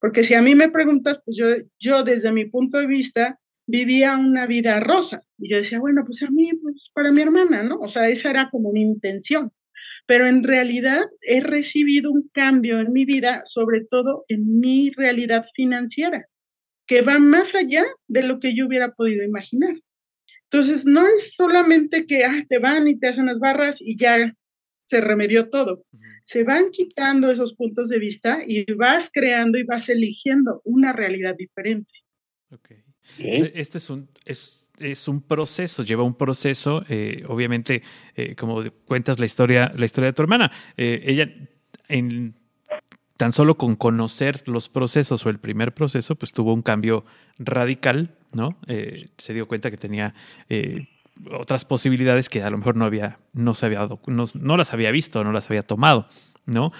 Porque 0.00 0.24
si 0.24 0.34
a 0.34 0.42
mí 0.42 0.54
me 0.54 0.70
preguntas, 0.70 1.20
pues 1.24 1.38
yo, 1.38 1.46
yo 1.78 2.02
desde 2.02 2.32
mi 2.32 2.44
punto 2.44 2.76
de 2.76 2.86
vista 2.86 3.40
vivía 3.66 4.18
una 4.18 4.46
vida 4.46 4.78
rosa. 4.80 5.22
Y 5.38 5.50
yo 5.50 5.56
decía, 5.56 5.78
bueno, 5.78 6.02
pues 6.04 6.22
a 6.22 6.30
mí, 6.30 6.50
pues 6.62 6.90
para 6.92 7.12
mi 7.12 7.22
hermana, 7.22 7.62
¿no? 7.62 7.78
O 7.78 7.88
sea, 7.88 8.10
esa 8.10 8.28
era 8.28 8.50
como 8.50 8.72
mi 8.72 8.82
intención 8.82 9.50
pero 10.06 10.26
en 10.26 10.42
realidad 10.42 11.04
he 11.22 11.40
recibido 11.40 12.10
un 12.10 12.28
cambio 12.32 12.80
en 12.80 12.92
mi 12.92 13.04
vida, 13.04 13.42
sobre 13.44 13.84
todo 13.84 14.24
en 14.28 14.60
mi 14.60 14.90
realidad 14.90 15.46
financiera, 15.54 16.26
que 16.86 17.02
va 17.02 17.18
más 17.18 17.54
allá 17.54 17.84
de 18.08 18.22
lo 18.22 18.40
que 18.40 18.54
yo 18.54 18.66
hubiera 18.66 18.92
podido 18.92 19.24
imaginar. 19.24 19.74
Entonces, 20.50 20.84
no 20.84 21.06
es 21.06 21.34
solamente 21.34 22.06
que 22.06 22.24
ah, 22.24 22.44
te 22.48 22.58
van 22.58 22.86
y 22.86 22.98
te 22.98 23.08
hacen 23.08 23.26
las 23.26 23.38
barras 23.40 23.76
y 23.80 23.98
ya 23.98 24.32
se 24.78 25.00
remedió 25.00 25.48
todo. 25.48 25.84
Se 26.24 26.44
van 26.44 26.70
quitando 26.70 27.30
esos 27.30 27.54
puntos 27.54 27.88
de 27.88 27.98
vista 27.98 28.40
y 28.46 28.70
vas 28.74 29.10
creando 29.12 29.58
y 29.58 29.64
vas 29.64 29.88
eligiendo 29.88 30.60
una 30.64 30.92
realidad 30.92 31.34
diferente. 31.36 32.03
Okay. 32.54 32.82
Este 33.18 33.78
es 33.78 33.90
un, 33.90 34.08
es 34.24 34.64
es 34.78 35.08
un 35.08 35.20
proceso, 35.20 35.82
lleva 35.82 36.02
un 36.02 36.14
proceso. 36.14 36.84
Eh, 36.88 37.24
obviamente, 37.28 37.82
eh, 38.16 38.34
como 38.34 38.62
cuentas 38.86 39.18
la 39.18 39.26
historia, 39.26 39.72
la 39.76 39.84
historia 39.84 40.10
de 40.10 40.12
tu 40.12 40.22
hermana, 40.22 40.50
eh, 40.76 41.02
ella 41.06 41.30
en 41.88 42.34
tan 43.16 43.32
solo 43.32 43.56
con 43.56 43.76
conocer 43.76 44.42
los 44.48 44.68
procesos 44.68 45.24
o 45.24 45.30
el 45.30 45.38
primer 45.38 45.72
proceso, 45.72 46.16
pues 46.16 46.32
tuvo 46.32 46.52
un 46.52 46.62
cambio 46.62 47.04
radical, 47.38 48.16
¿no? 48.32 48.58
se 48.66 49.32
dio 49.32 49.46
cuenta 49.46 49.70
que 49.70 49.76
tenía 49.76 50.16
otras 51.30 51.64
posibilidades 51.64 52.28
que 52.28 52.42
a 52.42 52.50
lo 52.50 52.58
mejor 52.58 52.74
no 52.74 52.84
había, 52.84 53.20
no 53.32 53.54
se 53.54 53.66
había 53.66 53.78
dado, 53.78 54.00
no, 54.08 54.56
las 54.56 54.72
había 54.72 54.90
visto, 54.90 55.22
no 55.22 55.30
las 55.30 55.48
había 55.48 55.62
tomado. 55.62 56.08
¿No? 56.44 56.72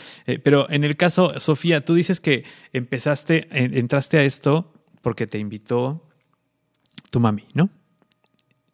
pero 0.42 0.68
en 0.68 0.84
el 0.84 0.96
caso, 0.96 1.38
Sofía, 1.40 1.82
tú 1.84 1.94
dices 1.94 2.20
que 2.20 2.44
empezaste, 2.72 3.46
entraste 3.50 4.18
a 4.18 4.24
esto 4.24 4.74
porque 5.04 5.28
te 5.28 5.38
invitó 5.38 6.08
tu 7.10 7.20
mami, 7.20 7.44
¿no? 7.52 7.70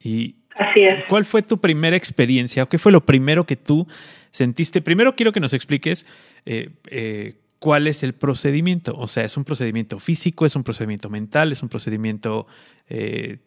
Y 0.02 0.36
Así 0.54 0.82
es. 0.82 1.04
¿Cuál 1.08 1.24
fue 1.24 1.42
tu 1.42 1.58
primera 1.58 1.96
experiencia 1.96 2.66
qué 2.66 2.78
fue 2.78 2.92
lo 2.92 3.04
primero 3.04 3.44
que 3.44 3.56
tú 3.56 3.86
sentiste? 4.30 4.80
Primero 4.80 5.16
quiero 5.16 5.32
que 5.32 5.40
nos 5.40 5.52
expliques 5.52 6.06
eh, 6.46 6.70
eh, 6.90 7.34
cuál 7.58 7.86
es 7.86 8.02
el 8.02 8.14
procedimiento. 8.14 8.94
O 8.96 9.06
sea, 9.06 9.24
¿es 9.24 9.36
un 9.36 9.44
procedimiento 9.44 9.98
físico, 9.98 10.46
es 10.46 10.56
un 10.56 10.64
procedimiento 10.64 11.10
mental, 11.10 11.52
es 11.52 11.62
un 11.62 11.68
procedimiento... 11.68 12.46
Eh, 12.88 13.38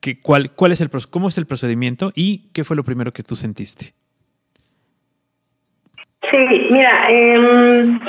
que, 0.00 0.20
cuál, 0.20 0.50
cuál 0.52 0.72
es 0.72 0.80
el, 0.80 0.90
¿Cómo 1.10 1.28
es 1.28 1.38
el 1.38 1.46
procedimiento 1.46 2.10
y 2.14 2.50
qué 2.52 2.64
fue 2.64 2.74
lo 2.76 2.82
primero 2.82 3.12
que 3.12 3.22
tú 3.22 3.36
sentiste? 3.36 3.94
Sí, 6.30 6.38
mira, 6.70 7.08
em, 7.08 8.00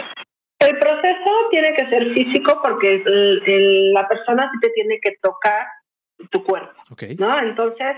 el 0.65 0.79
proceso 0.79 1.31
tiene 1.51 1.73
que 1.75 1.89
ser 1.89 2.11
físico 2.11 2.59
porque 2.61 3.01
la 3.93 4.07
persona 4.07 4.49
sí 4.51 4.59
te 4.61 4.69
tiene 4.69 4.99
que 5.01 5.15
tocar 5.21 5.65
tu 6.29 6.43
cuerpo. 6.43 6.73
¿no? 7.17 7.39
Entonces, 7.39 7.95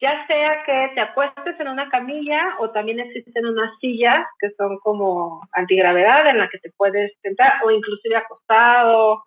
ya 0.00 0.26
sea 0.26 0.62
que 0.64 0.92
te 0.94 1.00
acuestes 1.00 1.58
en 1.58 1.68
una 1.68 1.88
camilla 1.88 2.56
o 2.58 2.70
también 2.70 3.00
existen 3.00 3.46
unas 3.46 3.70
sillas 3.80 4.26
que 4.38 4.50
son 4.56 4.78
como 4.78 5.40
antigravedad 5.52 6.26
en 6.28 6.38
la 6.38 6.48
que 6.48 6.58
te 6.58 6.70
puedes 6.76 7.12
sentar 7.22 7.54
o 7.64 7.70
inclusive 7.70 8.16
acostado, 8.16 9.24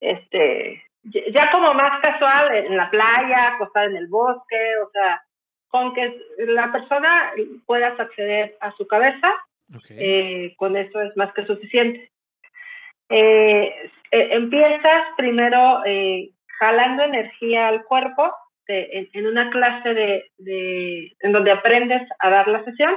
este, 0.00 0.82
ya 1.04 1.50
como 1.52 1.72
más 1.74 2.00
casual 2.00 2.54
en 2.54 2.76
la 2.76 2.90
playa, 2.90 3.54
acostado 3.54 3.86
en 3.86 3.96
el 3.96 4.08
bosque, 4.08 4.76
o 4.84 4.90
sea, 4.90 5.22
con 5.68 5.94
que 5.94 6.18
la 6.38 6.72
persona 6.72 7.32
puedas 7.66 7.98
acceder 8.00 8.56
a 8.60 8.72
su 8.72 8.86
cabeza, 8.86 9.32
eh, 9.90 10.54
con 10.56 10.76
eso 10.76 11.00
es 11.00 11.16
más 11.16 11.32
que 11.34 11.46
suficiente. 11.46 12.10
Eh, 13.08 13.90
eh, 14.10 14.28
empiezas 14.32 15.02
primero 15.16 15.82
jalando 16.58 17.02
energía 17.04 17.68
al 17.68 17.84
cuerpo 17.84 18.32
en, 18.66 19.26
una 19.26 19.50
clase 19.50 19.94
de, 19.94 21.12
en 21.20 21.32
donde 21.32 21.50
aprendes 21.52 22.02
a 22.18 22.30
dar 22.30 22.48
la 22.48 22.64
sesión, 22.64 22.94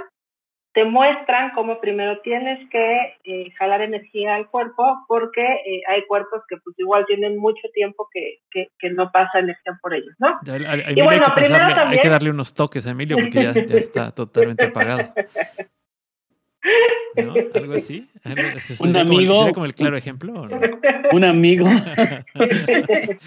te 0.74 0.86
muestran 0.86 1.52
cómo 1.54 1.82
primero 1.82 2.19
tienes 2.21 2.69
que 2.69 3.17
eh, 3.26 3.52
jalar 3.58 3.82
energía 3.82 4.36
al 4.36 4.50
cuerpo 4.50 4.84
porque 5.08 5.41
eh, 5.41 5.82
hay 5.88 6.06
cuerpos 6.08 6.41
que 6.47 6.58
pues 6.63 6.76
igual 6.80 7.06
tienen 7.06 7.38
mucho 7.38 7.67
tiempo 7.74 8.08
que, 8.12 8.38
que, 8.80 8.89
no 8.89 9.12
pasa 9.12 9.39
energía 9.39 9.78
por 9.82 9.93
ellos, 9.93 10.15
¿no? 10.19 10.39
y 10.45 11.02
bueno, 11.02 11.26
hay, 11.36 11.43
que 11.43 11.50
también... 11.50 11.88
hay 11.89 12.00
que 12.00 12.10
darle 12.10 12.30
unos 12.30 12.54
toques 12.54 12.88
a 12.88 12.91
Emilio 12.91 13.17
porque 13.17 13.43
ya, 13.43 13.54
ya 13.54 13.78
está 13.78 14.12
totalmente 14.15 14.65
apagado. 14.65 15.13
¿Algo 17.56 17.74
así? 17.74 18.10
¿Un 18.80 18.97
amigo? 18.97 19.52
como 19.54 19.65
el 19.65 19.74
claro 19.74 19.97
ejemplo? 19.97 20.47
¿Un 21.12 21.24
amigo? 21.24 21.67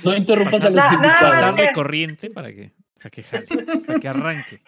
no 0.04 0.16
interrumpas 0.16 0.64
a 0.64 0.70
los 0.70 0.92
invitados. 0.92 1.30
Pasarle 1.30 1.72
corriente 1.72 2.30
para 2.30 2.52
que, 2.52 2.72
para 2.98 3.10
que 3.10 3.22
jale, 3.22 3.46
para 3.86 3.98
que 3.98 4.08
arranque. 4.08 4.60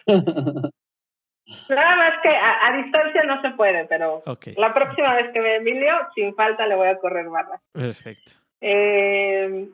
Nada 1.69 1.95
más 1.95 2.13
que 2.21 2.29
a, 2.29 2.75
distancia 2.83 3.23
no 3.23 3.41
se 3.41 3.51
puede, 3.51 3.85
pero 3.85 4.21
la 4.57 4.73
próxima 4.73 5.15
vez 5.15 5.31
que 5.31 5.39
vea 5.39 5.55
Emilio, 5.55 5.93
sin 6.13 6.35
falta 6.35 6.67
le 6.67 6.75
voy 6.75 6.89
a 6.89 6.97
correr 6.97 7.29
barras. 7.29 7.61
Perfecto. 7.71 8.33
Eh, 8.59 9.69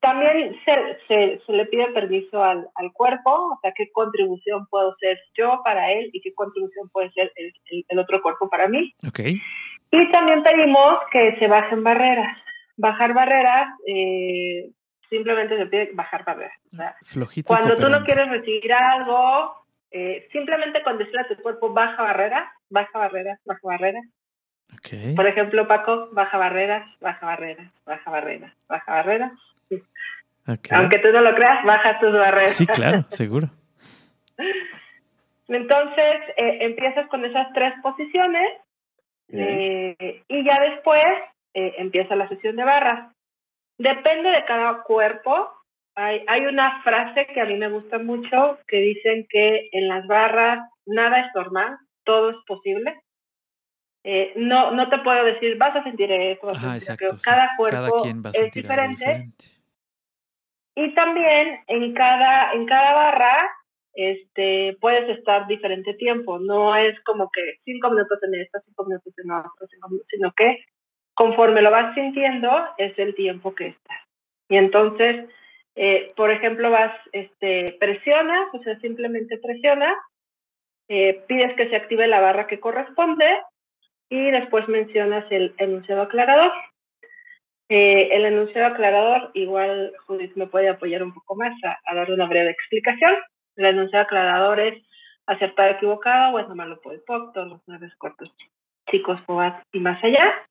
también 0.00 0.56
se, 0.64 0.98
se, 1.06 1.40
se, 1.44 1.52
le 1.52 1.66
pide 1.66 1.88
permiso 1.88 2.42
al, 2.42 2.68
al, 2.74 2.92
cuerpo, 2.92 3.30
o 3.30 3.58
sea, 3.62 3.72
qué 3.76 3.90
contribución 3.92 4.66
puedo 4.68 4.94
ser 4.98 5.18
yo 5.36 5.60
para 5.64 5.92
él 5.92 6.10
y 6.12 6.20
qué 6.20 6.32
contribución 6.34 6.88
puede 6.90 7.10
ser 7.12 7.32
el, 7.36 7.52
el, 7.88 7.98
otro 7.98 8.20
cuerpo 8.22 8.48
para 8.48 8.68
mí. 8.68 8.92
Okay. 9.08 9.40
Y 9.90 10.10
también 10.12 10.42
pedimos 10.42 10.98
que 11.10 11.36
se 11.38 11.46
bajen 11.46 11.82
barreras. 11.82 12.36
Bajar 12.76 13.12
barreras, 13.12 13.68
eh, 13.86 14.70
simplemente 15.08 15.56
se 15.56 15.66
pide 15.66 15.90
bajar 15.94 16.24
barreras. 16.24 16.56
cuando 17.44 17.74
tú 17.76 17.88
no 17.88 18.04
quieres 18.04 18.28
recibir 18.28 18.72
algo, 18.72 19.54
eh, 19.90 20.28
simplemente 20.32 20.82
con 20.82 20.98
decirle 20.98 21.22
a 21.22 21.28
tu 21.28 21.36
cuerpo, 21.42 21.72
baja 21.72 22.02
barreras, 22.02 22.48
baja 22.68 22.98
barreras, 22.98 23.40
baja 23.44 23.60
barreras. 23.62 24.04
Okay. 24.78 25.14
Por 25.14 25.26
ejemplo, 25.26 25.66
Paco, 25.66 26.08
baja 26.12 26.38
barreras, 26.38 26.88
baja 27.00 27.26
barreras, 27.26 27.72
baja 27.84 28.10
barreras, 28.10 28.52
baja 28.68 28.92
barreras, 28.92 29.32
aunque 30.70 30.98
tú 30.98 31.08
no 31.12 31.20
lo 31.20 31.34
creas, 31.34 31.64
baja 31.64 31.98
tus 31.98 32.12
barreras. 32.12 32.52
Sí, 32.52 32.66
claro, 32.66 33.04
seguro. 33.10 33.50
Entonces, 35.48 36.16
eh, 36.36 36.58
empiezas 36.60 37.08
con 37.08 37.24
esas 37.24 37.52
tres 37.52 37.74
posiciones 37.82 38.48
eh, 39.30 40.22
y 40.28 40.44
ya 40.44 40.60
después 40.60 41.04
eh, 41.54 41.74
empieza 41.78 42.16
la 42.16 42.28
sesión 42.28 42.56
de 42.56 42.64
barras. 42.64 43.12
Depende 43.78 44.30
de 44.30 44.44
cada 44.44 44.82
cuerpo. 44.82 45.50
Hay, 45.94 46.24
hay 46.28 46.46
una 46.46 46.82
frase 46.82 47.26
que 47.26 47.40
a 47.40 47.44
mí 47.44 47.56
me 47.56 47.68
gusta 47.68 47.98
mucho 47.98 48.58
que 48.66 48.78
dicen 48.78 49.26
que 49.28 49.68
en 49.72 49.88
las 49.88 50.06
barras 50.06 50.68
nada 50.86 51.20
es 51.20 51.34
normal, 51.34 51.78
todo 52.04 52.30
es 52.30 52.36
posible. 52.46 52.94
No, 54.36 54.70
no 54.70 54.88
te 54.88 54.98
puedo 54.98 55.24
decir, 55.24 55.56
vas 55.58 55.76
a 55.76 55.82
sentir 55.82 56.10
eso, 56.10 56.48
cada 57.22 57.50
cuerpo 57.56 58.04
es 58.32 58.52
diferente. 58.52 59.34
Y 60.74 60.94
también 60.94 61.60
en 61.66 61.92
cada, 61.92 62.52
en 62.52 62.64
cada 62.64 62.94
barra 62.94 63.50
este, 63.94 64.76
puedes 64.80 65.08
estar 65.18 65.48
diferente 65.48 65.92
tiempo. 65.94 66.38
No 66.38 66.76
es 66.76 66.98
como 67.00 67.28
que 67.32 67.58
cinco 67.64 67.90
minutos 67.90 68.18
en 68.22 68.40
esta, 68.40 68.60
cinco 68.60 68.84
minutos 68.84 69.12
en 69.18 69.30
otra, 69.32 69.50
sino 70.08 70.32
que 70.36 70.64
conforme 71.14 71.62
lo 71.62 71.72
vas 71.72 71.96
sintiendo, 71.96 72.48
es 72.78 72.96
el 72.96 73.16
tiempo 73.16 73.56
que 73.56 73.66
estás. 73.66 73.98
Y 74.48 74.56
entonces, 74.56 75.28
eh, 75.74 76.12
por 76.14 76.30
ejemplo, 76.30 76.70
vas, 76.70 76.92
este, 77.10 77.76
presionas, 77.80 78.46
o 78.54 78.62
sea, 78.62 78.78
simplemente 78.78 79.36
presionas, 79.38 79.96
eh, 80.86 81.24
pides 81.26 81.56
que 81.56 81.68
se 81.68 81.74
active 81.74 82.06
la 82.06 82.20
barra 82.20 82.46
que 82.46 82.60
corresponde 82.60 83.26
y 84.10 84.30
después 84.30 84.68
mencionas 84.68 85.24
el 85.30 85.54
enunciado 85.58 86.02
aclarador. 86.02 86.52
Eh, 87.68 88.08
el 88.12 88.24
enunciado 88.24 88.68
aclarador, 88.68 89.30
igual 89.34 89.92
Judith 90.06 90.34
me 90.36 90.46
puede 90.46 90.70
apoyar 90.70 91.02
un 91.02 91.12
poco 91.12 91.36
más 91.36 91.52
a, 91.64 91.78
a 91.84 91.94
darle 91.94 92.14
una 92.14 92.26
breve 92.26 92.50
explicación. 92.50 93.14
El 93.56 93.66
enunciado 93.66 94.04
aclarador 94.04 94.60
es 94.60 94.82
acertado, 95.26 95.70
equivocado, 95.70 96.34
o 96.34 96.38
es 96.38 96.48
nomás 96.48 96.68
lo 96.68 96.80
puede 96.80 97.00
todos 97.06 97.48
los 97.48 97.60
nueve 97.66 97.90
cuartos 97.98 98.34
chicos, 98.90 99.20
y 99.72 99.80
más 99.80 100.02
allá. 100.02 100.46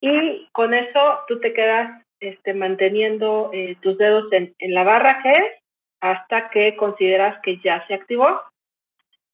Y 0.00 0.48
con 0.52 0.74
eso 0.74 1.20
tú 1.26 1.40
te 1.40 1.52
quedas 1.52 2.04
este, 2.20 2.54
manteniendo 2.54 3.50
eh, 3.52 3.76
tus 3.80 3.98
dedos 3.98 4.32
en, 4.32 4.54
en 4.58 4.74
la 4.74 4.84
barra 4.84 5.20
que 5.22 5.32
es 5.32 5.62
hasta 6.00 6.50
que 6.50 6.76
consideras 6.76 7.40
que 7.42 7.58
ya 7.58 7.84
se 7.88 7.94
activó 7.94 8.40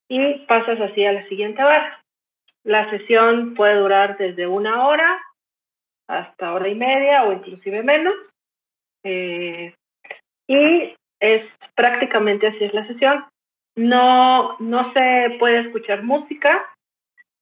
y 0.09 0.47
pasas 0.47 0.81
así 0.81 1.05
a 1.05 1.13
la 1.13 1.29
siguiente 1.29 1.63
barra. 1.63 2.04
La 2.65 2.91
sesión 2.91 3.55
puede 3.55 3.77
durar 3.77 4.17
desde 4.17 4.47
una 4.47 4.87
hora 4.87 5.21
hasta 6.09 6.53
hora 6.53 6.69
y 6.69 6.75
media 6.75 7.25
o 7.25 7.33
inclusive 7.33 7.83
menos. 7.83 8.15
Eh, 9.05 9.75
y 10.47 10.95
es 11.21 11.43
prácticamente 11.75 12.47
así 12.47 12.65
es 12.65 12.75
la 12.75 12.87
sesión. 12.87 13.25
No, 13.77 14.57
no 14.61 14.93
se 14.93 15.37
puede 15.39 15.61
escuchar 15.61 16.03
música, 16.03 16.65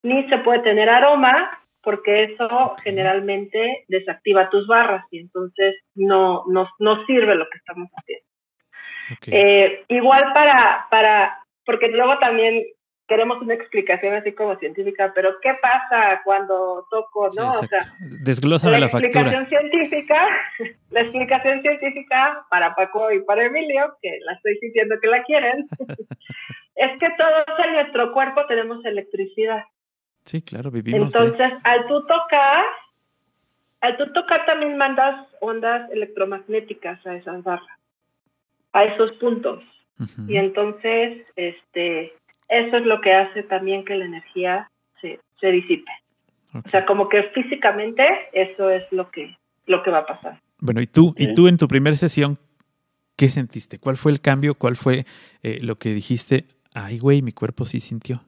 ni 0.02 0.28
se 0.28 0.38
puede 0.38 0.60
tener 0.60 0.88
aroma, 0.88 1.62
porque 1.82 2.24
eso 2.24 2.76
generalmente 2.82 3.84
desactiva 3.88 4.50
tus 4.50 4.66
barras 4.66 5.04
y 5.10 5.18
entonces 5.18 5.76
no, 5.94 6.44
no, 6.46 6.68
no 6.78 7.04
sirve 7.06 7.34
lo 7.34 7.48
que 7.50 7.58
estamos 7.58 7.88
haciendo. 7.96 8.26
Eh, 9.26 9.84
igual 9.88 10.32
para, 10.32 10.86
para, 10.90 11.44
porque 11.64 11.88
luego 11.88 12.18
también 12.18 12.64
queremos 13.12 13.42
una 13.42 13.52
explicación 13.52 14.14
así 14.14 14.32
como 14.32 14.56
científica, 14.56 15.12
pero 15.14 15.38
¿qué 15.42 15.52
pasa 15.60 16.22
cuando 16.24 16.86
toco, 16.90 17.28
no? 17.36 17.50
o 17.50 17.66
sea, 17.66 17.80
Desglósame 18.00 18.80
la, 18.80 18.86
explicación 18.86 19.46
científica, 19.48 20.26
la 20.90 21.00
explicación 21.02 21.60
científica 21.60 22.46
para 22.48 22.74
Paco 22.74 23.12
y 23.12 23.20
para 23.20 23.44
Emilio, 23.44 23.94
que 24.00 24.18
la 24.24 24.32
estoy 24.32 24.56
sintiendo 24.60 24.94
que 24.98 25.08
la 25.08 25.22
quieren, 25.24 25.66
es 26.76 26.98
que 26.98 27.08
todos 27.18 27.44
en 27.66 27.72
nuestro 27.74 28.14
cuerpo 28.14 28.46
tenemos 28.46 28.82
electricidad. 28.86 29.64
Sí, 30.24 30.40
claro, 30.40 30.70
vivimos. 30.70 31.14
Entonces, 31.14 31.52
al 31.64 31.86
tú 31.88 32.00
tocar, 32.06 32.64
al 33.82 33.98
tú 33.98 34.10
tocar 34.14 34.46
también 34.46 34.78
mandas 34.78 35.28
ondas 35.40 35.90
electromagnéticas 35.90 37.06
a 37.06 37.16
esas 37.16 37.42
barras, 37.42 37.78
a 38.72 38.84
esos 38.84 39.12
puntos. 39.18 39.62
Y 40.26 40.36
entonces, 40.36 41.26
este, 41.36 42.12
eso 42.52 42.76
es 42.76 42.84
lo 42.84 43.00
que 43.00 43.14
hace 43.14 43.42
también 43.44 43.84
que 43.84 43.96
la 43.96 44.04
energía 44.04 44.70
se, 45.00 45.18
se 45.40 45.46
disipe. 45.48 45.90
O 46.54 46.68
sea, 46.68 46.84
como 46.84 47.08
que 47.08 47.22
físicamente 47.34 48.06
eso 48.34 48.68
es 48.68 48.84
lo 48.90 49.10
que, 49.10 49.34
lo 49.66 49.82
que 49.82 49.90
va 49.90 50.00
a 50.00 50.06
pasar. 50.06 50.38
Bueno, 50.60 50.82
y 50.82 50.86
tú, 50.86 51.14
y 51.16 51.32
tú 51.32 51.48
en 51.48 51.56
tu 51.56 51.66
primera 51.66 51.96
sesión, 51.96 52.38
¿qué 53.16 53.30
sentiste? 53.30 53.78
¿Cuál 53.78 53.96
fue 53.96 54.12
el 54.12 54.20
cambio? 54.20 54.54
¿Cuál 54.54 54.76
fue 54.76 55.06
eh, 55.42 55.60
lo 55.62 55.76
que 55.76 55.94
dijiste? 55.94 56.44
Ay, 56.74 56.98
güey, 56.98 57.22
mi 57.22 57.32
cuerpo 57.32 57.64
sí 57.64 57.80
sintió. 57.80 58.20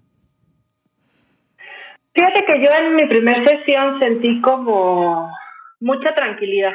Fíjate 2.14 2.44
que 2.46 2.62
yo 2.62 2.70
en 2.70 2.96
mi 2.96 3.06
primera 3.06 3.44
sesión 3.44 3.98
sentí 4.00 4.40
como 4.40 5.30
mucha 5.80 6.14
tranquilidad. 6.14 6.72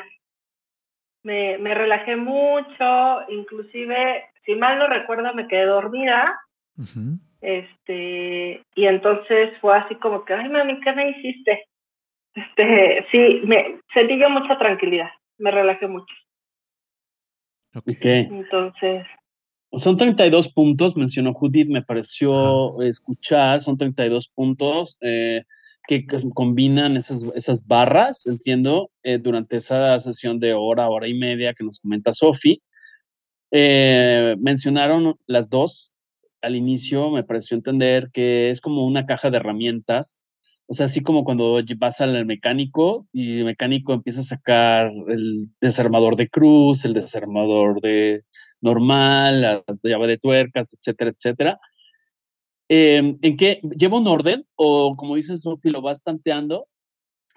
Me, 1.23 1.57
me 1.57 1.73
relajé 1.73 2.15
mucho, 2.15 3.21
inclusive, 3.29 4.25
si 4.45 4.53
mal 4.55 4.77
no 4.77 4.87
recuerdo, 4.87 5.33
me 5.33 5.47
quedé 5.47 5.65
dormida. 5.65 6.39
Este, 7.41 8.63
y 8.75 8.85
entonces 8.85 9.51
fue 9.61 9.77
así 9.77 9.95
como 9.95 10.25
que, 10.25 10.33
ay 10.33 10.49
mami, 10.49 10.79
¿qué 10.81 10.91
me 10.93 11.11
hiciste? 11.11 11.65
Este, 12.33 13.05
sí, 13.11 13.41
me 13.45 13.79
sentí 13.93 14.19
yo 14.19 14.29
mucha 14.29 14.57
tranquilidad, 14.57 15.09
me 15.37 15.51
relajé 15.51 15.87
mucho. 15.87 16.13
Ok. 17.75 18.05
Entonces. 18.05 19.05
Son 19.73 19.97
32 19.97 20.49
puntos, 20.51 20.97
mencionó 20.97 21.33
Judith, 21.33 21.69
me 21.69 21.83
pareció 21.83 22.81
escuchar, 22.81 23.61
son 23.61 23.77
32 23.77 24.27
puntos 24.29 24.97
eh, 25.01 25.43
que 25.87 26.05
combinan 26.33 26.97
esas, 26.97 27.23
esas 27.35 27.65
barras, 27.65 28.25
entiendo, 28.25 28.89
eh, 29.03 29.19
durante 29.19 29.57
esa 29.57 29.99
sesión 29.99 30.39
de 30.39 30.53
hora, 30.53 30.89
hora 30.89 31.07
y 31.07 31.13
media 31.13 31.53
que 31.53 31.63
nos 31.63 31.79
comenta 31.79 32.11
Sofi. 32.11 32.61
Eh, 33.51 34.35
mencionaron 34.39 35.17
las 35.27 35.49
dos 35.49 35.91
al 36.41 36.55
inicio 36.55 37.09
me 37.11 37.23
pareció 37.23 37.55
entender 37.55 38.09
que 38.11 38.49
es 38.49 38.61
como 38.61 38.85
una 38.85 39.05
caja 39.05 39.29
de 39.29 39.37
herramientas. 39.37 40.19
O 40.67 40.75
sea, 40.75 40.85
así 40.85 41.01
como 41.01 41.23
cuando 41.23 41.59
vas 41.77 41.99
al 42.01 42.25
mecánico 42.25 43.07
y 43.11 43.39
el 43.39 43.45
mecánico 43.45 43.93
empieza 43.93 44.21
a 44.21 44.23
sacar 44.23 44.91
el 45.07 45.49
desarmador 45.59 46.15
de 46.15 46.29
cruz, 46.29 46.85
el 46.85 46.93
desarmador 46.93 47.81
de 47.81 48.23
normal, 48.61 49.41
la 49.41 49.63
llave 49.83 50.07
de 50.07 50.17
tuercas, 50.19 50.73
etcétera, 50.73 51.11
etcétera. 51.11 51.59
Em, 52.69 53.17
¿En 53.21 53.35
qué? 53.37 53.61
¿Lleva 53.75 53.97
un 53.97 54.07
orden? 54.07 54.45
O 54.55 54.95
como 54.95 55.15
dice 55.15 55.37
Sofi, 55.37 55.69
lo 55.71 55.81
vas 55.81 56.03
tanteando. 56.03 56.67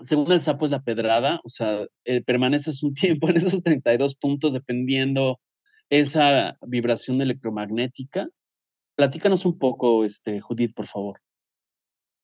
Según 0.01 0.31
el 0.33 0.41
sapo 0.41 0.67
es 0.67 0.73
la 0.73 0.83
pedrada, 0.83 1.41
o 1.45 1.49
sea, 1.49 1.87
eh, 2.05 2.23
permaneces 2.23 2.83
un 2.83 2.95
tiempo 3.21 3.29
en 3.31 3.39
esos 3.39 3.63
32 3.63 4.17
puntos 4.17 4.53
dependiendo 4.53 5.41
esa 5.91 6.57
vibración 6.63 7.21
electromagnética 7.23 8.29
Platícanos 8.97 9.45
un 9.45 9.59
poco, 9.59 10.05
este, 10.05 10.41
Judith, 10.41 10.75
por 10.75 10.87
favor. 10.87 11.21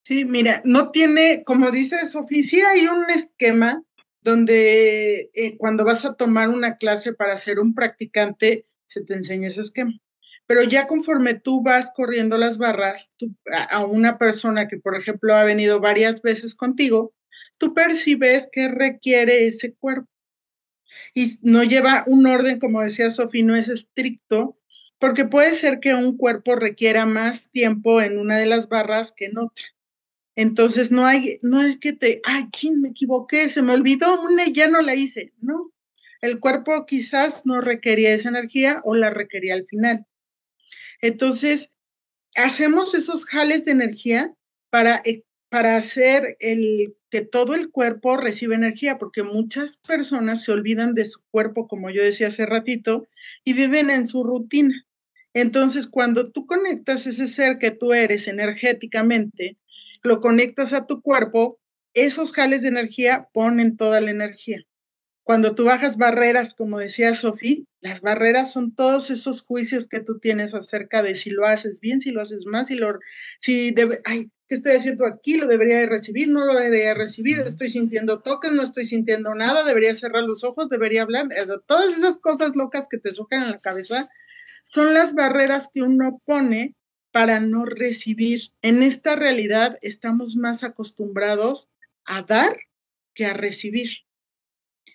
Sí, 0.05 0.25
mira, 0.25 0.63
no 0.65 0.91
tiene, 0.91 1.45
como 1.45 1.71
dice 1.71 2.07
Sofía, 2.07 2.43
sí 2.43 2.61
hay 2.61 2.87
un 2.87 3.11
esquema 3.11 3.83
donde 4.23 5.31
eh, 5.35 5.57
cuando 5.59 5.85
vas 5.85 6.05
a 6.05 6.15
tomar 6.15 6.49
una 6.49 6.77
clase 6.77 7.13
para 7.13 7.37
ser 7.37 7.59
un 7.59 7.75
practicante, 7.75 8.67
se 8.87 9.03
te 9.05 9.15
enseña 9.15 9.49
ese 9.49 9.61
esquema. 9.61 9.93
Pero 10.47 10.63
ya 10.63 10.87
conforme 10.87 11.35
tú 11.35 11.63
vas 11.63 11.91
corriendo 11.95 12.39
las 12.39 12.57
barras, 12.57 13.11
a, 13.71 13.85
una 13.85 14.17
persona 14.17 14.67
que, 14.67 14.79
por 14.79 14.97
ejemplo, 14.97 15.35
ha 15.35 15.45
venido 15.45 15.79
varias 15.81 16.23
veces 16.23 16.55
contigo, 16.55 17.15
tú 17.59 17.75
percibes 17.75 18.49
que 18.51 18.69
requiere 18.69 19.47
ese 19.47 19.75
cuerpo. 19.75 20.09
Y 21.15 21.39
no 21.43 21.65
lleva 21.65 22.05
un 22.07 22.27
orden, 22.27 22.59
como 22.59 22.83
decía 22.83 23.11
Sofía, 23.11 23.45
no 23.45 23.57
es 23.57 23.69
estricto, 23.69 24.58
porque 24.99 25.25
puede 25.25 25.53
ser 25.53 25.81
que 25.81 25.95
un 25.95 26.17
cuerpo 26.17 26.57
requiera 26.57 27.07
más 27.07 27.51
tiempo 27.51 28.01
en 28.01 28.19
una 28.19 28.37
de 28.37 28.47
las 28.47 28.69
barras 28.69 29.13
que 29.13 29.27
en 29.27 29.39
otra. 29.39 29.65
Entonces 30.37 30.91
no 30.91 31.05
hay, 31.05 31.39
no 31.43 31.63
es 31.63 31.79
que 31.79 31.93
te, 31.93 32.21
ay, 32.25 32.49
me 32.77 32.91
equivoqué, 32.91 33.49
se 33.49 33.63
me 33.63 33.75
olvidó 33.75 34.21
una 34.23 34.47
y 34.47 34.53
ya 34.53 34.69
no 34.69 34.81
la 34.83 34.95
hice. 34.95 35.33
No, 35.41 35.73
el 36.21 36.41
cuerpo 36.41 36.87
quizás 36.87 37.45
no 37.45 37.61
requería 37.61 38.15
esa 38.15 38.29
energía 38.29 38.81
o 38.85 38.95
la 38.95 39.11
requería 39.11 39.55
al 39.55 39.67
final. 39.67 40.07
Entonces, 41.01 41.71
hacemos 42.37 42.95
esos 42.95 43.25
jales 43.25 43.65
de 43.65 43.73
energía 43.73 44.35
para, 44.71 45.03
eh, 45.05 45.25
para 45.49 45.77
hacer 45.77 46.37
el, 46.41 46.97
que 47.11 47.23
todo 47.23 47.55
el 47.55 47.71
cuerpo 47.71 48.17
reciba 48.17 48.55
energía, 48.55 48.99
porque 48.99 49.23
muchas 49.23 49.77
personas 49.79 50.43
se 50.45 50.53
olvidan 50.53 50.95
de 50.95 51.07
su 51.07 51.21
cuerpo, 51.31 51.67
como 51.67 51.91
yo 51.91 52.03
decía 52.03 52.29
hace 52.29 52.47
ratito, 52.47 53.09
y 53.45 53.55
viven 53.55 53.91
en 53.91 54.07
su 54.07 54.25
rutina. 54.25 54.87
Entonces, 55.41 55.87
cuando 55.87 56.33
tú 56.33 56.47
conectas 56.47 57.07
ese 57.07 57.29
ser 57.29 57.59
que 57.59 57.71
tú 57.71 57.93
eres 57.93 58.27
energéticamente, 58.27 59.57
lo 60.03 60.21
conectas 60.21 60.73
a 60.73 60.87
tu 60.87 61.01
cuerpo, 61.01 61.61
esos 61.95 62.33
jales 62.33 62.63
de 62.63 62.69
energía 62.69 63.29
ponen 63.33 63.77
toda 63.77 64.01
la 64.01 64.11
energía. 64.11 64.65
Cuando 65.23 65.55
tú 65.55 65.65
bajas 65.65 65.97
barreras, 65.97 66.55
como 66.55 66.79
decía 66.79 67.15
Sofía, 67.15 67.59
las 67.81 68.01
barreras 68.01 68.53
son 68.53 68.75
todos 68.75 69.11
esos 69.11 69.43
juicios 69.43 69.87
que 69.87 70.01
tú 70.01 70.19
tienes 70.19 70.55
acerca 70.55 71.05
de 71.05 71.15
si 71.15 71.31
lo 71.31 71.47
haces 71.47 71.79
bien, 71.79 72.01
si 72.01 72.11
lo 72.11 72.21
haces 72.21 72.45
más, 72.47 72.67
si 72.67 72.75
lo, 72.75 72.99
si 73.39 73.71
debe, 73.71 74.01
ay, 74.07 74.33
¿qué 74.49 74.57
estoy 74.57 74.73
haciendo 74.73 75.07
aquí? 75.07 75.37
¿Lo 75.37 75.47
debería 75.47 75.79
de 75.79 75.87
recibir? 75.87 76.29
¿No 76.29 76.47
lo 76.47 76.55
debería 76.59 76.89
de 76.89 76.95
recibir? 76.95 77.39
¿Estoy 77.41 77.69
sintiendo 77.69 78.23
toques? 78.23 78.51
¿No 78.51 78.63
estoy 78.63 78.87
sintiendo 78.87 79.33
nada? 79.37 79.63
¿Debería 79.63 79.95
cerrar 79.95 80.25
los 80.25 80.43
ojos? 80.43 80.69
¿Debería 80.69 81.03
hablar? 81.03 81.27
Eh, 81.37 81.47
todas 81.67 81.97
esas 81.97 82.19
cosas 82.19 82.57
locas 82.57 82.89
que 82.91 82.99
te 82.99 83.13
surgen 83.13 83.43
en 83.43 83.53
la 83.53 83.61
cabeza 83.61 84.11
son 84.69 84.95
las 84.95 85.15
barreras 85.15 85.71
que 85.73 85.83
uno 85.83 86.23
pone 86.25 86.75
para 87.13 87.41
no 87.41 87.65
recibir. 87.65 88.53
En 88.63 88.83
esta 88.83 89.17
realidad 89.17 89.79
estamos 89.83 90.37
más 90.37 90.63
acostumbrados 90.63 91.69
a 92.05 92.23
dar 92.23 92.57
que 93.15 93.27
a 93.27 93.35
recibir. 93.35 93.91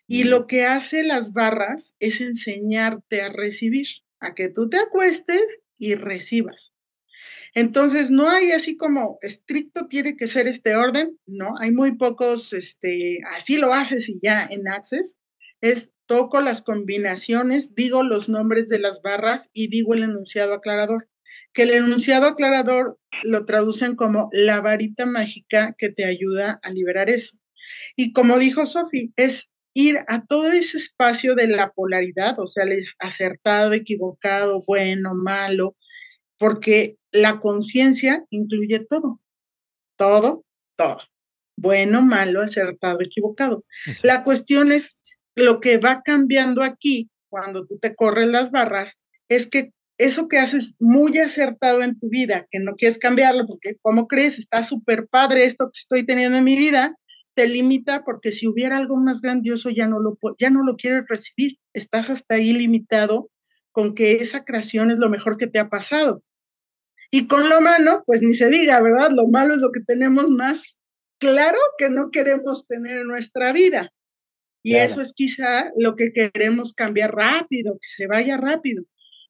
Y 0.08 0.26
lo 0.26 0.48
que 0.48 0.66
hace 0.66 1.04
las 1.04 1.34
barras 1.34 1.96
es 2.00 2.22
enseñarte 2.22 3.22
a 3.22 3.30
recibir, 3.30 3.88
a 4.20 4.34
que 4.36 4.50
tú 4.50 4.70
te 4.70 4.78
acuestes 4.78 5.60
y 5.78 5.96
recibas. 5.96 6.74
Entonces, 7.56 8.10
no 8.10 8.30
hay 8.30 8.52
así 8.52 8.78
como 8.78 9.18
estricto 9.22 9.88
tiene 9.88 10.18
que 10.18 10.28
ser 10.28 10.48
este 10.48 10.76
orden, 10.76 11.20
no, 11.28 11.54
hay 11.60 11.72
muy 11.72 11.96
pocos, 11.96 12.52
este, 12.54 13.20
así 13.36 13.58
lo 13.58 13.74
haces 13.74 14.10
y 14.10 14.20
ya 14.22 14.48
en 14.50 14.68
Access, 14.68 15.18
es 15.62 15.92
toco 16.06 16.42
las 16.42 16.62
combinaciones, 16.62 17.76
digo 17.76 18.04
los 18.04 18.30
nombres 18.30 18.70
de 18.70 18.80
las 18.80 19.02
barras 19.02 19.50
y 19.54 19.68
digo 19.68 19.94
el 19.94 20.04
enunciado 20.04 20.54
aclarador, 20.54 21.10
que 21.54 21.64
el 21.64 21.72
enunciado 21.72 22.28
aclarador 22.28 23.00
lo 23.24 23.46
traducen 23.46 23.96
como 23.96 24.30
la 24.32 24.62
varita 24.62 25.06
mágica 25.06 25.76
que 25.78 25.90
te 25.90 26.06
ayuda 26.06 26.60
a 26.64 26.72
liberar 26.72 27.10
eso. 27.10 27.38
Y 27.96 28.12
como 28.14 28.38
dijo 28.40 28.66
Sofi, 28.66 29.14
es 29.16 29.50
ir 29.74 29.98
a 30.08 30.26
todo 30.26 30.52
ese 30.52 30.78
espacio 30.78 31.36
de 31.36 31.48
la 31.48 31.72
polaridad, 31.72 32.40
o 32.40 32.48
sea, 32.48 32.66
es 32.66 32.96
acertado, 33.00 33.74
equivocado, 33.74 34.64
bueno, 34.66 35.14
malo, 35.16 35.76
porque 36.38 36.98
la 37.12 37.40
conciencia 37.40 38.26
incluye 38.30 38.86
todo, 38.86 39.20
todo, 39.98 40.46
todo, 40.76 41.00
bueno, 41.58 42.02
malo, 42.02 42.42
acertado, 42.42 43.02
equivocado. 43.02 43.66
La 44.04 44.24
cuestión 44.24 44.72
es, 44.72 45.00
lo 45.36 45.60
que 45.60 45.78
va 45.78 46.02
cambiando 46.04 46.64
aquí, 46.64 47.10
cuando 47.30 47.66
tú 47.66 47.78
te 47.80 47.96
corres 47.96 48.28
las 48.28 48.52
barras, 48.52 48.96
es 49.30 49.48
que 49.48 49.72
eso 49.98 50.28
que 50.28 50.40
haces 50.40 50.76
muy 50.80 51.18
acertado 51.20 51.82
en 51.82 51.98
tu 51.98 52.10
vida, 52.10 52.48
que 52.52 52.60
no 52.60 52.76
quieres 52.76 52.98
cambiarlo, 52.98 53.46
porque 53.48 53.78
¿cómo 53.82 54.08
crees? 54.08 54.40
Está 54.40 54.64
súper 54.64 55.08
padre 55.08 55.46
esto 55.46 55.66
que 55.66 55.80
estoy 55.80 56.06
teniendo 56.06 56.38
en 56.38 56.44
mi 56.44 56.58
vida, 56.58 56.96
te 57.36 57.48
limita 57.48 58.04
porque 58.04 58.32
si 58.32 58.48
hubiera 58.48 58.78
algo 58.78 58.96
más 58.98 59.22
grandioso 59.22 59.70
ya 59.70 59.88
no 59.88 60.00
lo, 60.00 60.18
ya 60.38 60.50
no 60.50 60.64
lo 60.64 60.76
quieres 60.76 61.04
recibir. 61.08 61.58
Estás 61.74 62.10
hasta 62.10 62.36
ahí 62.36 62.54
limitado 62.54 63.30
con 63.72 63.96
que 63.96 64.14
esa 64.14 64.44
creación 64.44 64.92
es 64.92 65.00
lo 65.00 65.10
mejor 65.10 65.38
que 65.38 65.48
te 65.48 65.60
ha 65.60 65.70
pasado. 65.70 66.24
Y 67.10 67.28
con 67.28 67.50
lo 67.50 67.62
malo, 67.62 68.04
pues 68.06 68.22
ni 68.22 68.34
se 68.34 68.50
diga, 68.50 68.80
¿verdad? 68.82 69.12
Lo 69.12 69.28
malo 69.28 69.54
es 69.54 69.62
lo 69.62 69.72
que 69.72 69.82
tenemos 69.82 70.30
más 70.30 70.78
claro 71.20 71.58
que 71.78 71.90
no 71.90 72.12
queremos 72.12 72.66
tener 72.68 73.00
en 73.00 73.08
nuestra 73.08 73.52
vida. 73.52 73.92
Y 74.64 74.76
eso 74.76 75.02
es 75.02 75.12
quizá 75.14 75.72
lo 75.78 75.96
que 75.96 76.14
queremos 76.14 76.74
cambiar 76.74 77.14
rápido, 77.14 77.74
que 77.74 77.90
se 77.90 78.08
vaya 78.08 78.38
rápido. 78.38 78.86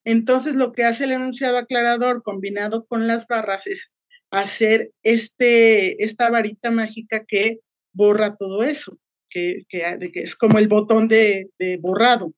Entonces, 0.06 0.54
lo 0.56 0.74
que 0.74 0.84
hace 0.84 1.06
el 1.06 1.12
enunciado 1.12 1.58
aclarador 1.58 2.22
combinado 2.22 2.86
con 2.86 3.08
las 3.08 3.28
barras 3.28 3.66
es 3.66 3.92
hacer 4.30 4.92
este, 5.02 6.04
esta 6.04 6.30
varita 6.30 6.70
mágica 6.70 7.26
que 7.26 7.60
borra 7.94 8.36
todo 8.36 8.64
eso, 8.64 9.00
que, 9.30 9.64
que, 9.70 10.00
es 10.14 10.36
como 10.36 10.60
el 10.60 10.68
botón 10.68 11.08
de, 11.08 11.50
borrado. 11.80 12.34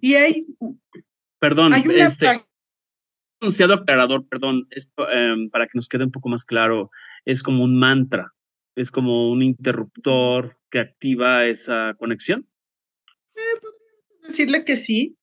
Y 0.00 0.14
hay... 0.14 0.46
Perdón, 1.38 1.72
hay 1.72 1.84
este, 1.86 2.44
enunciado 3.40 3.74
aclarador, 3.74 4.26
perdón, 4.28 4.66
es 4.70 4.90
em, 5.12 5.48
para 5.50 5.66
que 5.66 5.72
nos 5.74 5.88
quede 5.88 6.04
un 6.04 6.10
poco 6.10 6.28
más 6.28 6.44
claro, 6.44 6.90
es 7.24 7.42
como 7.42 7.64
un 7.64 7.78
mantra, 7.78 8.34
es 8.76 8.90
como 8.90 9.30
un 9.30 9.42
interruptor 9.42 10.58
que 10.70 10.80
activa 10.80 11.46
esa 11.46 11.94
conexión. 11.98 12.48
Eh, 13.34 13.60
decirle 14.22 14.64
que 14.64 14.76
sí. 14.76 15.16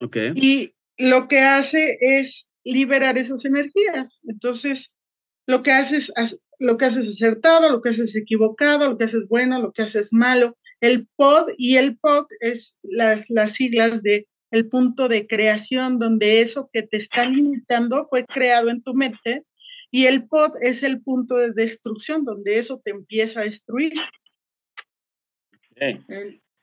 Ok. 0.00 0.16
Y 0.34 0.74
lo 0.98 1.28
que 1.28 1.40
hace 1.40 1.96
es 2.00 2.46
liberar 2.64 3.18
esas 3.18 3.44
energías. 3.44 4.22
Entonces, 4.26 4.92
lo 5.46 5.62
que 5.62 5.72
hace 5.72 5.98
es 5.98 6.12
lo 6.58 6.76
que 6.78 6.86
haces 6.86 7.08
acertado, 7.08 7.68
lo 7.68 7.82
que 7.82 7.90
haces 7.90 8.14
equivocado, 8.16 8.88
lo 8.88 8.96
que 8.96 9.04
haces 9.04 9.28
bueno, 9.28 9.60
lo 9.60 9.72
que 9.72 9.82
haces 9.82 10.12
malo. 10.12 10.56
El 10.80 11.08
pod 11.16 11.48
y 11.58 11.76
el 11.76 11.98
pod 11.98 12.26
es 12.40 12.78
las, 12.82 13.28
las 13.28 13.52
siglas 13.52 14.02
de 14.02 14.28
el 14.50 14.68
punto 14.68 15.08
de 15.08 15.26
creación 15.26 15.98
donde 15.98 16.40
eso 16.40 16.70
que 16.72 16.82
te 16.82 16.96
está 16.96 17.26
limitando 17.26 18.06
fue 18.08 18.24
creado 18.24 18.70
en 18.70 18.82
tu 18.82 18.94
mente 18.94 19.44
y 19.94 20.06
el 20.06 20.26
pod 20.26 20.56
es 20.60 20.82
el 20.82 21.00
punto 21.02 21.36
de 21.36 21.52
destrucción 21.52 22.24
donde 22.24 22.58
eso 22.58 22.82
te 22.84 22.90
empieza 22.90 23.38
a 23.38 23.44
destruir. 23.44 23.92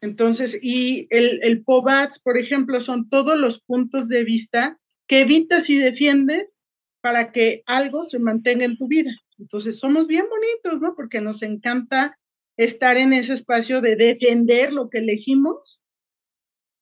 Entonces, 0.02 0.60
y 0.62 1.08
el, 1.12 1.40
el 1.42 1.64
POBATS, 1.64 2.20
por 2.20 2.38
ejemplo, 2.38 2.82
son 2.82 3.08
todos 3.08 3.40
los 3.40 3.62
puntos 3.62 4.10
de 4.10 4.26
vista 4.26 4.78
que 5.08 5.22
evitas 5.22 5.70
y 5.70 5.78
defiendes 5.78 6.60
para 7.00 7.32
que 7.32 7.64
algo 7.68 8.04
se 8.04 8.20
mantenga 8.20 8.66
en 8.66 8.76
tu 8.76 8.90
vida. 8.90 9.16
Entonces, 9.40 9.80
somos 9.80 10.08
bien 10.08 10.26
bonitos, 10.30 10.82
¿no? 10.82 10.94
Porque 10.94 11.22
nos 11.22 11.42
encanta 11.42 12.20
estar 12.58 12.98
en 12.98 13.14
ese 13.14 13.32
espacio 13.32 13.80
de 13.80 13.96
defender 13.96 14.74
lo 14.74 14.90
que 14.90 14.98
elegimos 14.98 15.81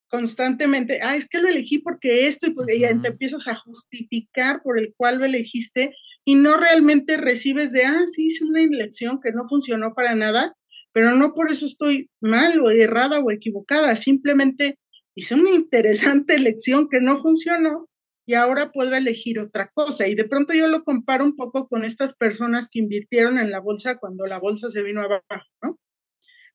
constantemente. 0.09 0.99
Ah, 1.01 1.15
es 1.15 1.27
que 1.27 1.39
lo 1.39 1.47
elegí 1.47 1.79
porque 1.79 2.27
esto 2.27 2.47
y 2.47 2.53
porque 2.53 2.79
ya 2.79 2.89
te 3.01 3.09
empiezas 3.09 3.47
a 3.47 3.55
justificar 3.55 4.61
por 4.63 4.79
el 4.79 4.93
cual 4.97 5.19
lo 5.19 5.25
elegiste 5.25 5.93
y 6.25 6.35
no 6.35 6.57
realmente 6.57 7.17
recibes 7.17 7.71
de, 7.71 7.85
ah, 7.85 8.03
sí, 8.11 8.27
hice 8.27 8.43
una 8.43 8.61
elección 8.61 9.19
que 9.21 9.31
no 9.31 9.47
funcionó 9.47 9.93
para 9.93 10.15
nada, 10.15 10.55
pero 10.91 11.15
no 11.15 11.33
por 11.33 11.51
eso 11.51 11.65
estoy 11.65 12.09
mal 12.19 12.59
o 12.59 12.69
errada 12.69 13.19
o 13.19 13.31
equivocada, 13.31 13.95
simplemente 13.95 14.79
hice 15.15 15.35
una 15.35 15.51
interesante 15.51 16.35
elección 16.35 16.89
que 16.89 17.01
no 17.01 17.17
funcionó 17.17 17.87
y 18.25 18.35
ahora 18.35 18.71
puedo 18.71 18.95
elegir 18.95 19.39
otra 19.39 19.71
cosa. 19.73 20.07
Y 20.07 20.13
de 20.13 20.25
pronto 20.25 20.53
yo 20.53 20.67
lo 20.67 20.83
comparo 20.83 21.23
un 21.25 21.35
poco 21.35 21.67
con 21.67 21.83
estas 21.83 22.13
personas 22.13 22.67
que 22.71 22.77
invirtieron 22.77 23.39
en 23.39 23.49
la 23.49 23.59
bolsa 23.59 23.97
cuando 23.97 24.27
la 24.27 24.37
bolsa 24.37 24.69
se 24.69 24.83
vino 24.83 25.01
abajo, 25.01 25.23
¿no? 25.63 25.79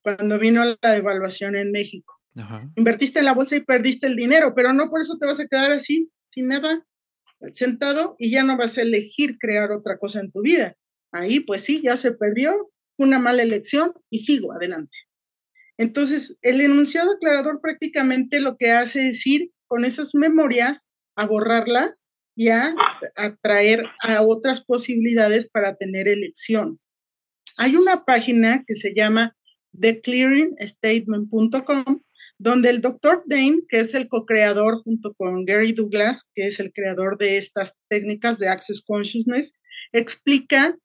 Cuando 0.03 0.39
vino 0.39 0.63
la 0.65 0.93
devaluación 0.93 1.57
en 1.57 1.73
México. 1.73 2.15
Invertiste 2.77 3.21
en 3.21 3.27
la 3.27 3.35
bolsa 3.35 3.57
y 3.57 3.61
perdiste 3.61 4.07
el 4.07 4.17
dinero, 4.17 4.55
pero 4.55 4.73
no 4.73 4.91
por 4.91 5.01
eso 5.01 5.17
te 5.19 5.27
vas 5.27 5.41
a 5.41 5.47
quedar 5.47 5.71
así, 5.71 6.11
sin 6.25 6.49
nada, 6.49 6.85
sentado 7.53 8.17
y 8.19 8.31
ya 8.31 8.43
no 8.43 8.57
vas 8.57 8.79
a 8.79 8.83
elegir 8.83 9.37
crear 9.39 9.71
otra 9.71 9.99
cosa 9.99 10.21
en 10.21 10.33
tu 10.33 10.43
vida. 10.43 10.77
Ahí, 11.13 11.41
pues 11.41 11.63
sí, 11.63 11.81
ya 11.83 11.97
se 11.97 12.13
perdió, 12.13 12.71
una 12.97 13.19
mala 13.19 13.43
elección 13.43 13.93
y 14.11 14.21
sigo 14.21 14.53
adelante. 14.53 14.97
Entonces, 15.79 16.37
el 16.43 16.61
enunciado 16.61 17.13
aclarador 17.13 17.61
prácticamente 17.61 18.39
lo 18.41 18.57
que 18.57 18.71
hace 18.71 19.09
es 19.09 19.27
ir 19.27 19.51
con 19.67 19.85
esas 19.85 20.15
memorias 20.15 20.89
a 21.17 21.27
borrarlas 21.27 22.05
y 22.37 22.49
a 22.49 22.75
atraer 23.17 23.85
a 24.03 24.23
otras 24.23 24.65
posibilidades 24.65 25.49
para 25.49 25.77
tener 25.77 26.09
elección. 26.09 26.81
Hay 27.57 27.77
una 27.77 28.05
página 28.05 28.65
que 28.67 28.75
se 28.77 28.93
llama 28.95 29.37
theclearingstatement.com 29.81 32.03
donde 32.45 32.69
el 32.69 32.83
doctor 32.83 33.25
Dane, 33.27 33.63
que 33.67 33.81
es 33.81 33.95
el 33.95 34.07
co-creador 34.07 34.83
junto 34.83 35.15
con 35.15 35.47
Gary 35.47 35.73
Douglas, 35.73 36.29
que 36.35 36.47
es 36.47 36.61
el 36.61 36.75
creador 36.75 37.17
de 37.17 37.39
estas 37.39 37.75
técnicas 37.89 38.39
de 38.39 38.49
Access 38.49 38.83
Consciousness, 38.87 39.55
explica 39.93 40.77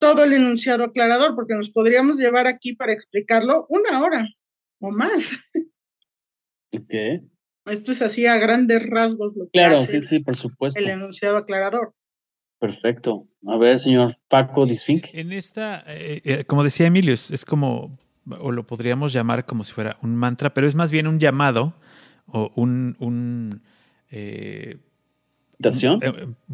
todo 0.00 0.24
el 0.24 0.32
enunciado 0.32 0.82
aclarador, 0.82 1.36
porque 1.36 1.54
nos 1.54 1.70
podríamos 1.70 2.18
llevar 2.18 2.48
aquí 2.48 2.74
para 2.74 2.92
explicarlo 2.92 3.64
una 3.68 4.02
hora 4.02 4.26
o 4.80 4.90
más. 4.90 5.38
Okay. 6.74 7.20
Esto 7.66 7.92
es 7.92 8.00
así 8.02 8.26
a 8.26 8.38
grandes 8.38 8.82
rasgos 8.88 9.34
lo 9.36 9.44
que 9.44 9.60
Claro, 9.60 9.84
sí, 9.84 10.00
sí, 10.00 10.18
por 10.18 10.34
supuesto. 10.34 10.80
El 10.80 10.88
enunciado 10.88 11.36
aclarador. 11.36 11.94
Perfecto. 12.58 13.28
A 13.46 13.56
ver, 13.56 13.78
señor 13.78 14.16
Paco 14.28 14.66
Disfink. 14.66 15.06
En 15.12 15.32
esta, 15.32 15.84
eh, 15.86 16.22
eh, 16.24 16.44
como 16.44 16.64
decía 16.64 16.86
Emilio, 16.86 17.12
es, 17.12 17.44
como, 17.44 17.98
o 18.28 18.52
lo 18.52 18.66
podríamos 18.66 19.12
llamar 19.12 19.46
como 19.46 19.64
si 19.64 19.72
fuera 19.72 19.96
un 20.02 20.16
mantra, 20.16 20.54
pero 20.54 20.66
es 20.66 20.74
más 20.74 20.90
bien 20.90 21.06
un 21.06 21.18
llamado 21.18 21.74
o 22.26 22.52
un... 22.54 22.96
un 22.98 23.62
eh, 24.10 24.78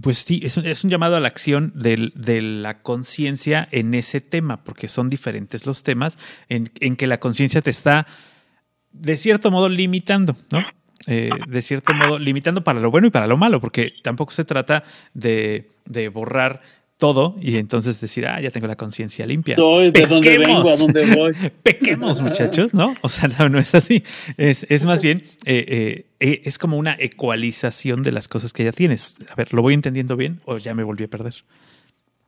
pues 0.02 0.18
sí, 0.18 0.40
es 0.44 0.58
un, 0.58 0.66
es 0.66 0.84
un, 0.84 0.90
llamado 0.90 1.16
a 1.16 1.20
la 1.20 1.28
acción 1.28 1.72
de 1.74 2.42
la 2.42 2.82
conciencia 2.82 3.66
en 3.70 3.94
ese 3.94 4.20
tema, 4.20 4.62
porque 4.64 4.86
son 4.86 5.08
diferentes 5.08 5.64
los 5.64 5.82
temas 5.82 6.18
en, 6.50 6.70
en 6.80 6.94
que 6.94 7.06
la 7.06 7.18
conciencia 7.18 7.62
te 7.62 7.70
está, 7.70 8.06
de 8.92 9.16
cierto 9.16 9.50
modo, 9.50 9.70
limitando, 9.70 10.36
¿no? 10.50 10.62
Eh, 11.06 11.30
de 11.46 11.62
cierto 11.62 11.94
modo, 11.94 12.18
limitando 12.18 12.64
para 12.64 12.80
lo 12.80 12.90
bueno 12.90 13.06
y 13.06 13.10
para 13.10 13.26
lo 13.26 13.36
malo, 13.36 13.60
porque 13.60 13.94
tampoco 14.02 14.32
se 14.32 14.44
trata 14.44 14.82
de, 15.14 15.70
borrar 16.12 16.60
todo 16.98 17.36
y 17.40 17.56
entonces 17.56 18.00
decir, 18.00 18.26
ah, 18.26 18.40
ya 18.40 18.50
tengo 18.50 18.66
la 18.66 18.76
conciencia 18.76 19.24
limpia. 19.24 19.56
Soy 19.56 19.92
de 19.92 20.06
dónde 20.06 20.36
vengo, 20.36 20.68
a 20.68 20.76
dónde 20.76 21.06
voy. 21.14 21.32
Pequemos, 21.62 22.20
muchachos, 22.20 22.74
¿no? 22.74 22.94
O 23.02 23.08
sea, 23.08 23.28
no, 23.48 23.58
es 23.58 23.74
así. 23.74 24.02
Es, 24.36 24.84
más 24.84 25.00
bien, 25.00 25.22
eh, 25.46 26.06
eh, 26.18 26.42
es 26.44 26.58
como 26.58 26.76
una 26.76 26.96
ecualización 26.98 28.02
de 28.02 28.12
las 28.12 28.26
cosas 28.26 28.52
que 28.52 28.64
ya 28.64 28.72
tienes. 28.72 29.16
A 29.30 29.36
ver, 29.36 29.54
¿lo 29.54 29.62
voy 29.62 29.74
entendiendo 29.74 30.16
bien 30.16 30.40
o 30.44 30.58
ya 30.58 30.74
me 30.74 30.82
volví 30.82 31.04
a 31.04 31.08
perder? 31.08 31.34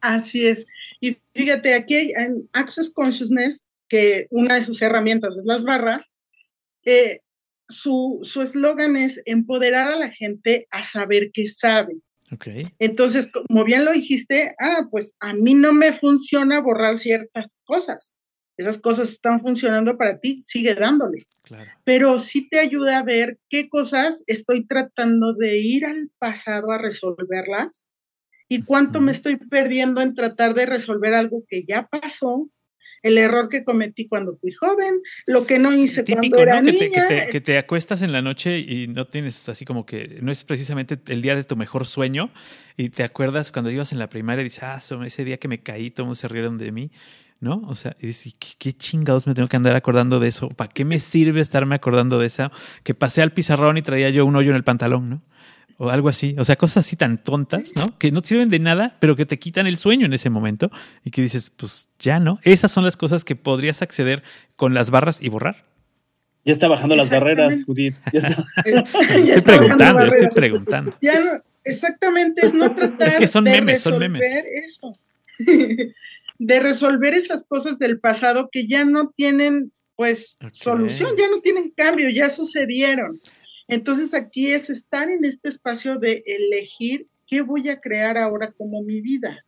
Así 0.01 0.47
es. 0.47 0.67
Y 1.01 1.19
fíjate, 1.35 1.75
aquí 1.75 1.97
hay 1.97 2.13
en 2.17 2.49
Access 2.53 2.91
Consciousness, 2.91 3.67
que 3.89 4.29
una 4.31 4.55
de 4.55 4.65
sus 4.65 4.81
herramientas 4.81 5.37
es 5.37 5.45
las 5.45 5.65
barras, 5.65 6.11
eh, 6.85 7.21
su 7.69 8.21
eslogan 8.43 8.97
es 8.97 9.21
empoderar 9.25 9.93
a 9.93 9.97
la 9.97 10.11
gente 10.11 10.69
a 10.71 10.85
saber 10.85 11.31
qué 11.33 11.49
sabe. 11.49 11.97
Okay. 12.33 12.69
Entonces, 12.79 13.29
como 13.29 13.65
bien 13.65 13.85
lo 13.85 13.93
dijiste, 13.93 14.55
ah, 14.61 14.87
pues 14.91 15.17
a 15.21 15.35
mí 15.35 15.55
no 15.55 15.73
me 15.73 15.93
funciona 15.93 16.61
borrar 16.61 16.97
ciertas 16.97 17.57
cosas. 17.65 18.15
Esas 18.57 18.79
cosas 18.79 19.11
están 19.11 19.41
funcionando 19.41 19.97
para 19.97 20.19
ti, 20.21 20.43
sigue 20.43 20.75
dándole. 20.75 21.27
Claro. 21.43 21.71
Pero 21.85 22.19
sí 22.19 22.49
te 22.49 22.59
ayuda 22.59 22.99
a 22.99 23.03
ver 23.03 23.39
qué 23.49 23.69
cosas 23.69 24.23
estoy 24.27 24.67
tratando 24.67 25.33
de 25.35 25.59
ir 25.59 25.87
al 25.87 26.11
pasado 26.19 26.71
a 26.71 26.79
resolverlas 26.79 27.91
y 28.49 28.63
cuánto 28.63 29.01
me 29.01 29.13
estoy 29.13 29.37
perdiendo 29.37 30.03
en 30.03 30.15
tratar 30.15 30.55
de 30.55 30.67
resolver 30.67 31.15
algo 31.15 31.45
que 31.49 31.65
ya 31.67 31.87
pasó, 31.87 32.51
el 33.03 33.19
error 33.19 33.49
que 33.49 33.65
cometí 33.65 34.07
cuando 34.07 34.35
fui 34.35 34.53
joven, 34.53 35.01
lo 35.27 35.47
que 35.47 35.59
no 35.59 35.73
hice 35.75 36.05
cuando 36.05 36.39
era 36.39 36.61
niña. 36.61 37.07
Que 37.31 37.41
te, 37.41 37.59
acuestas 37.59 38.03
en 38.03 38.13
la 38.13 38.23
noche 38.23 38.59
y 38.59 38.89
no 38.89 39.07
tienes 39.07 39.49
así 39.49 39.65
como 39.65 39.87
que 39.87 40.19
no 40.23 40.31
es 40.33 40.45
precisamente 40.45 40.99
el 41.07 41.23
día 41.23 41.35
de 41.35 41.45
tu 41.45 41.57
mejor 41.57 41.87
sueño 41.87 42.31
y 42.77 42.91
te 42.91 43.03
acuerdas 43.03 43.53
cuando 43.53 43.71
ibas 43.71 43.93
en 43.93 43.99
la 43.99 44.09
primaria 44.09 44.43
y 44.43 44.45
dices, 44.45 44.63
ah, 44.63 44.81
ese 45.05 45.25
día 45.25 45.39
que 45.39 45.49
me 45.49 45.63
caí, 45.63 45.91
todos 45.91 46.19
se 46.19 46.29
rieron 46.29 46.59
de 46.59 46.73
mí. 46.73 46.91
¿no? 47.41 47.63
O 47.69 47.75
sea, 47.75 47.97
y 48.01 48.13
¿qué, 48.59 48.73
chingados 48.75 49.27
me 49.27 49.35
tengo 49.35 49.49
que 49.49 49.57
andar 49.57 49.75
acordando 49.75 50.21
de 50.21 50.29
eso? 50.29 50.51
¿Para 50.51 50.71
qué 50.71 50.85
me 50.85 51.01
sirve 51.01 51.41
estarme 51.41 51.75
acordando 51.75 52.19
de 52.19 52.27
eso? 52.27 52.51
Que 52.85 52.95
pasé 52.95 53.23
al 53.23 53.33
pizarrón 53.33 53.79
y 53.79 53.83
traía 53.83 54.11
yo 54.11 54.27
un 54.27 54.37
hoyo 54.37 54.51
en 54.51 54.57
el 54.57 54.65
pantalón, 54.65 55.09
¿no? 55.09 55.23
O 55.81 55.89
algo 55.89 56.11
así. 56.11 56.37
O 56.39 56.45
sea, 56.45 56.57
cosas 56.57 56.87
así 56.87 56.95
tan 56.95 57.17
tontas, 57.25 57.73
¿no? 57.75 57.99
Que 57.99 58.13
no 58.13 58.21
sirven 58.23 58.51
de 58.51 58.59
nada, 58.59 58.99
pero 59.01 59.17
que 59.17 59.25
te 59.25 59.39
quitan 59.39 59.67
el 59.67 59.79
sueño 59.79 60.05
en 60.05 60.13
ese 60.13 60.29
momento 60.29 60.71
y 61.05 61.11
que 61.11 61.23
dices, 61.23 61.49
pues 61.49 61.89
ya 61.99 62.21
no. 62.21 62.39
Esas 62.43 62.71
son 62.71 62.85
las 62.85 62.99
cosas 62.99 63.25
que 63.25 63.35
podrías 63.35 63.81
acceder 63.81 64.23
con 64.57 64.75
las 64.75 64.91
barras 64.91 65.23
y 65.23 65.31
borrar. 65.31 65.65
Ya 66.45 66.53
está 66.53 66.69
bajando 66.69 66.97
las 66.97 67.09
barreras, 67.09 67.65
Judith. 67.65 67.97
Ya 68.13 68.19
está. 68.19 68.45
estoy 69.17 69.41
preguntando, 69.41 70.05
estoy 70.05 70.29
preguntando. 70.29 70.93
Ya 71.01 71.19
exactamente, 71.65 72.45
es 72.45 72.53
no 72.53 72.75
tratar 72.75 73.09
es 73.09 73.17
que 73.17 73.27
son 73.27 73.45
de 73.45 73.53
memes, 73.53 73.81
son 73.81 73.99
memes. 73.99 74.21
Eso. 74.67 74.99
de 76.39 76.61
resolver 76.61 77.15
esas 77.15 77.45
cosas 77.45 77.79
del 77.79 78.01
pasado 78.01 78.51
que 78.53 78.67
ya 78.67 78.85
no 78.85 79.15
tienen, 79.17 79.73
pues, 79.97 80.37
solución, 80.53 81.17
ya 81.17 81.31
no 81.31 81.41
tienen 81.41 81.71
cambio, 81.71 82.11
ya 82.11 82.29
sucedieron. 82.29 83.19
Entonces 83.71 84.15
aquí 84.15 84.49
es 84.49 84.69
estar 84.69 85.09
en 85.11 85.25
este 85.25 85.49
espacio 85.49 85.99
de 85.99 86.23
elegir 86.27 87.07
qué 87.27 87.43
voy 87.43 87.69
a 87.69 87.81
crear 87.81 88.19
ahora 88.19 88.53
como 88.53 88.83
mi 88.83 89.01
vida. 89.01 89.45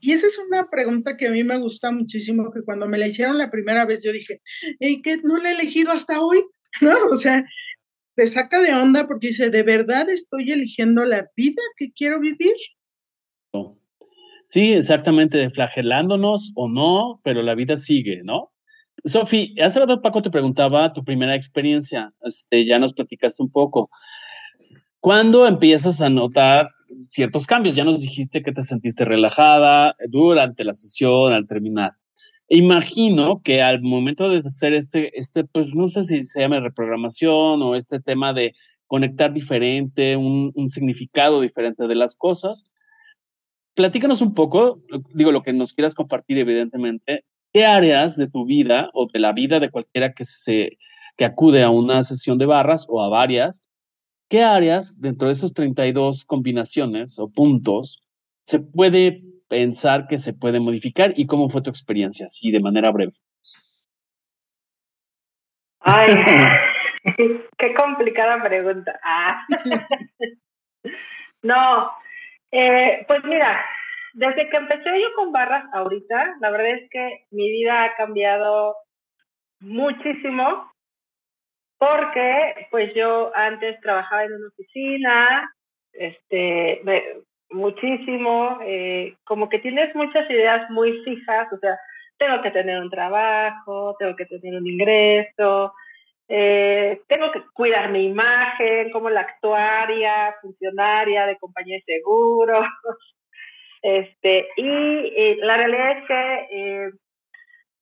Y 0.00 0.12
esa 0.12 0.26
es 0.26 0.38
una 0.38 0.70
pregunta 0.70 1.18
que 1.18 1.28
a 1.28 1.30
mí 1.30 1.44
me 1.44 1.58
gusta 1.58 1.90
muchísimo, 1.90 2.50
que 2.50 2.62
cuando 2.62 2.88
me 2.88 2.96
la 2.96 3.06
hicieron 3.06 3.36
la 3.36 3.50
primera 3.50 3.84
vez 3.84 4.02
yo 4.02 4.10
dije, 4.10 4.40
¿y 4.80 5.02
qué 5.02 5.18
no 5.22 5.36
la 5.36 5.50
he 5.50 5.54
elegido 5.54 5.92
hasta 5.92 6.22
hoy? 6.22 6.38
¿No? 6.80 6.94
O 7.12 7.16
sea, 7.16 7.44
te 8.14 8.26
saca 8.26 8.60
de 8.60 8.72
onda 8.72 9.06
porque 9.06 9.28
dice, 9.28 9.50
¿de 9.50 9.62
verdad 9.62 10.08
estoy 10.08 10.50
eligiendo 10.50 11.04
la 11.04 11.28
vida 11.36 11.62
que 11.76 11.92
quiero 11.92 12.20
vivir? 12.20 12.54
Sí, 14.48 14.72
exactamente, 14.72 15.50
flagelándonos 15.50 16.52
o 16.54 16.68
no, 16.68 17.20
pero 17.24 17.42
la 17.42 17.54
vida 17.54 17.76
sigue, 17.76 18.22
¿no? 18.22 18.53
Sofi, 19.04 19.54
hace 19.60 19.80
rato 19.80 20.00
Paco 20.00 20.22
te 20.22 20.30
preguntaba 20.30 20.92
tu 20.92 21.04
primera 21.04 21.34
experiencia, 21.34 22.12
este, 22.22 22.64
ya 22.64 22.78
nos 22.78 22.94
platicaste 22.94 23.42
un 23.42 23.50
poco. 23.50 23.90
¿Cuándo 25.00 25.46
empiezas 25.46 26.00
a 26.00 26.08
notar 26.08 26.70
ciertos 27.10 27.46
cambios? 27.46 27.74
Ya 27.74 27.84
nos 27.84 28.00
dijiste 28.00 28.42
que 28.42 28.52
te 28.52 28.62
sentiste 28.62 29.04
relajada 29.04 29.94
durante 30.08 30.64
la 30.64 30.72
sesión, 30.72 31.34
al 31.34 31.46
terminar. 31.46 31.92
Imagino 32.48 33.42
que 33.42 33.60
al 33.60 33.82
momento 33.82 34.30
de 34.30 34.38
hacer 34.38 34.72
este, 34.72 35.18
este, 35.18 35.44
pues 35.44 35.74
no 35.74 35.86
sé 35.86 36.02
si 36.04 36.22
se 36.22 36.40
llama 36.40 36.60
reprogramación 36.60 37.60
o 37.60 37.74
este 37.74 38.00
tema 38.00 38.32
de 38.32 38.54
conectar 38.86 39.34
diferente, 39.34 40.16
un, 40.16 40.52
un 40.54 40.70
significado 40.70 41.42
diferente 41.42 41.86
de 41.86 41.94
las 41.94 42.16
cosas, 42.16 42.64
platícanos 43.74 44.22
un 44.22 44.32
poco, 44.34 44.80
digo, 45.12 45.32
lo 45.32 45.42
que 45.42 45.52
nos 45.52 45.74
quieras 45.74 45.94
compartir, 45.94 46.38
evidentemente, 46.38 47.24
¿qué 47.54 47.64
áreas 47.64 48.16
de 48.16 48.28
tu 48.28 48.44
vida 48.44 48.90
o 48.92 49.06
de 49.06 49.20
la 49.20 49.32
vida 49.32 49.60
de 49.60 49.70
cualquiera 49.70 50.12
que, 50.12 50.24
se, 50.24 50.76
que 51.16 51.24
acude 51.24 51.62
a 51.62 51.70
una 51.70 52.02
sesión 52.02 52.36
de 52.36 52.46
barras 52.46 52.84
o 52.88 53.00
a 53.00 53.08
varias, 53.08 53.64
qué 54.28 54.42
áreas 54.42 55.00
dentro 55.00 55.28
de 55.28 55.34
esas 55.34 55.54
32 55.54 56.24
combinaciones 56.24 57.16
o 57.20 57.30
puntos 57.30 58.02
se 58.42 58.58
puede 58.58 59.22
pensar 59.48 60.08
que 60.08 60.18
se 60.18 60.32
puede 60.32 60.58
modificar 60.58 61.12
y 61.16 61.26
cómo 61.26 61.48
fue 61.48 61.62
tu 61.62 61.70
experiencia, 61.70 62.26
así 62.26 62.50
de 62.50 62.58
manera 62.58 62.90
breve? 62.90 63.12
Ay, 65.78 66.08
qué 67.58 67.74
complicada 67.74 68.42
pregunta. 68.42 68.98
Ah. 69.04 69.46
no, 71.42 71.90
eh, 72.50 73.04
pues 73.06 73.22
mira, 73.24 73.64
desde 74.14 74.48
que 74.48 74.56
empecé 74.56 75.00
yo 75.00 75.12
con 75.16 75.32
barras 75.32 75.64
ahorita, 75.72 76.36
la 76.40 76.50
verdad 76.50 76.70
es 76.70 76.90
que 76.90 77.24
mi 77.30 77.50
vida 77.50 77.84
ha 77.84 77.96
cambiado 77.96 78.76
muchísimo 79.60 80.70
porque 81.78 82.68
pues 82.70 82.94
yo 82.94 83.34
antes 83.34 83.80
trabajaba 83.80 84.24
en 84.24 84.34
una 84.34 84.48
oficina, 84.48 85.54
este, 85.92 86.80
muchísimo, 87.50 88.58
eh, 88.64 89.16
como 89.24 89.48
que 89.48 89.58
tienes 89.58 89.94
muchas 89.94 90.30
ideas 90.30 90.70
muy 90.70 91.02
fijas, 91.04 91.52
o 91.52 91.58
sea, 91.58 91.78
tengo 92.16 92.40
que 92.40 92.52
tener 92.52 92.80
un 92.80 92.90
trabajo, 92.90 93.96
tengo 93.98 94.14
que 94.14 94.26
tener 94.26 94.54
un 94.60 94.66
ingreso, 94.66 95.74
eh, 96.28 97.02
tengo 97.08 97.32
que 97.32 97.42
cuidar 97.52 97.90
mi 97.90 98.06
imagen 98.06 98.90
como 98.92 99.10
la 99.10 99.22
actuaria, 99.22 100.34
funcionaria 100.40 101.26
de 101.26 101.36
compañía 101.36 101.78
de 101.78 101.94
seguros, 101.96 102.64
Este, 103.84 104.48
y 104.56 105.12
eh, 105.14 105.36
la 105.40 105.58
realidad 105.58 105.98
es 105.98 106.06
que 106.06 106.48
eh, 106.52 106.90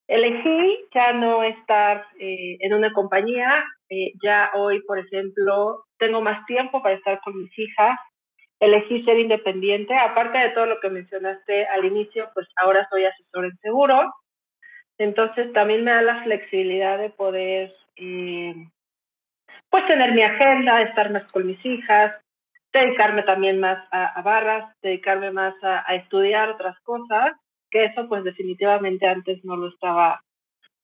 elegí 0.09 0.81
ya 0.93 1.13
no 1.13 1.45
estar 1.45 2.05
eh, 2.19 2.57
en 2.59 2.75
una 2.75 2.93
compañía. 2.93 3.65
ya 4.21 4.51
hoy, 4.55 4.83
por 4.83 4.99
ejemplo, 4.99 5.85
tengo 5.99 6.21
más 6.21 6.45
tiempo 6.47 6.83
para 6.83 6.97
estar 6.97 7.21
con 7.21 7.39
mis 7.39 7.57
hijas. 7.57 7.97
Elegí 8.59 9.05
ser 9.05 9.21
independiente. 9.21 9.95
Aparte 9.97 10.39
de 10.39 10.51
todo 10.51 10.67
lo 10.67 10.81
que 10.81 10.91
mencionaste 10.91 11.67
al 11.67 11.85
inicio, 11.85 12.29
pues 12.35 12.49
ahora 12.57 12.85
soy 12.91 13.05
asesor 13.05 13.45
en 13.45 13.57
seguro. 13.59 14.13
Entonces 14.99 15.53
también 15.53 15.85
me 15.85 15.93
da 15.93 16.03
la 16.03 16.25
flexibilidad 16.25 16.99
de 16.99 17.11
poder 17.11 17.73
pues 19.71 19.87
tener 19.87 20.13
mi 20.13 20.23
agenda, 20.23 20.83
estar 20.83 21.13
más 21.13 21.31
con 21.31 21.47
mis 21.47 21.65
hijas, 21.65 22.13
dedicarme 22.73 23.23
también 23.23 23.61
más 23.61 23.87
a, 23.91 24.21
barras, 24.23 24.75
dedicarme 24.83 25.31
más 25.31 25.55
a, 25.63 25.95
estudiar 25.95 26.51
otras 26.51 26.79
cosas, 26.81 27.33
que 27.71 27.85
eso 27.85 28.09
pues 28.09 28.25
definitivamente 28.25 29.07
antes 29.07 29.45
no 29.45 29.57
lo 29.57 29.69
estaba 29.69 30.21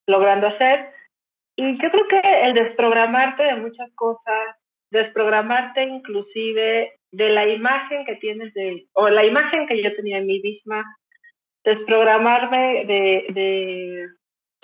logrando 0.06 0.48
hacer. 0.48 0.90
Y 1.56 1.72
yo 1.82 1.90
creo 1.90 2.08
que 2.08 2.20
el 2.44 2.54
desprogramarte 2.54 3.42
de 3.42 3.56
muchas 3.56 3.90
cosas, 3.94 4.56
desprogramarte 4.90 5.82
inclusive 5.82 6.94
de 7.10 7.28
la 7.30 7.48
imagen 7.48 8.04
que 8.04 8.16
tienes 8.16 8.52
de, 8.54 8.86
o 8.92 9.08
la 9.08 9.24
imagen 9.24 9.66
que 9.66 9.82
yo 9.82 9.94
tenía 9.96 10.18
en 10.18 10.26
mí 10.26 10.40
misma, 10.40 10.84
desprogramarme 11.64 12.84
de, 12.84 13.26
de, 13.30 14.08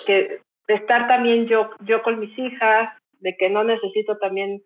que, 0.06 0.40
de 0.68 0.74
estar 0.74 1.08
también 1.08 1.46
yo, 1.46 1.70
yo 1.80 2.02
con 2.02 2.20
mis 2.20 2.38
hijas, 2.38 2.90
de 3.20 3.36
que 3.36 3.50
no 3.50 3.64
necesito 3.64 4.18
también 4.18 4.62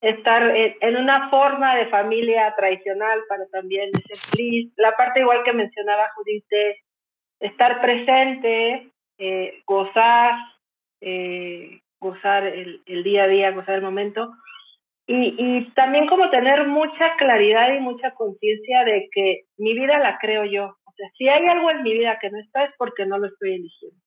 estar 0.00 0.42
en 0.54 0.96
una 0.96 1.28
forma 1.28 1.74
de 1.76 1.86
familia 1.86 2.54
tradicional 2.56 3.20
para 3.28 3.46
también 3.48 3.90
ser 3.92 4.16
feliz. 4.16 4.72
La 4.76 4.92
parte 4.92 5.20
igual 5.20 5.42
que 5.44 5.52
mencionaba 5.52 6.10
Judith 6.14 6.44
de 6.50 6.76
estar 7.40 7.80
presente, 7.80 8.92
eh, 9.18 9.62
gozar, 9.66 10.34
eh, 11.00 11.80
gozar 12.00 12.46
el, 12.46 12.82
día 13.02 13.24
a 13.24 13.28
día, 13.28 13.50
gozar 13.50 13.76
el 13.76 13.82
momento. 13.82 14.32
Y, 15.06 15.34
y 15.38 15.70
también 15.72 16.06
como 16.06 16.30
tener 16.30 16.66
mucha 16.66 17.16
claridad 17.16 17.72
y 17.72 17.80
mucha 17.80 18.12
conciencia 18.14 18.84
de 18.84 19.08
que 19.10 19.44
mi 19.56 19.74
vida 19.74 19.98
la 19.98 20.18
creo 20.18 20.44
yo. 20.44 20.76
O 20.84 20.92
sea, 20.96 21.08
si 21.16 21.28
hay 21.28 21.46
algo 21.46 21.70
en 21.70 21.82
mi 21.82 21.94
vida 21.94 22.18
que 22.20 22.30
no 22.30 22.38
está 22.38 22.64
es 22.64 22.74
porque 22.76 23.06
no 23.06 23.18
lo 23.18 23.26
estoy 23.26 23.54
eligiendo. 23.54 23.98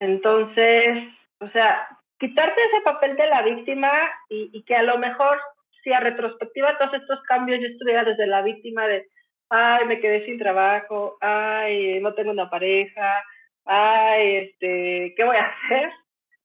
Entonces, 0.00 1.12
o 1.40 1.48
sea, 1.50 1.88
quitarte 2.22 2.60
ese 2.62 2.80
papel 2.84 3.16
de 3.16 3.26
la 3.26 3.42
víctima 3.42 3.90
y, 4.28 4.62
que 4.62 4.76
a 4.76 4.84
lo 4.84 4.96
mejor, 4.96 5.40
si 5.82 5.92
a 5.92 5.98
retrospectiva 5.98 6.78
todos 6.78 6.94
estos 6.94 7.20
cambios 7.24 7.58
yo 7.60 7.66
estuviera 7.66 8.04
desde 8.04 8.28
la 8.28 8.42
víctima 8.42 8.86
de, 8.86 9.08
ay, 9.50 9.86
me 9.86 9.98
quedé 9.98 10.24
sin 10.24 10.38
trabajo, 10.38 11.16
ay, 11.20 11.98
no 12.00 12.14
tengo 12.14 12.30
una 12.30 12.48
pareja, 12.48 13.24
ay, 13.64 14.36
este, 14.36 15.14
¿qué 15.16 15.24
voy 15.24 15.36
a 15.36 15.50
hacer? 15.50 15.90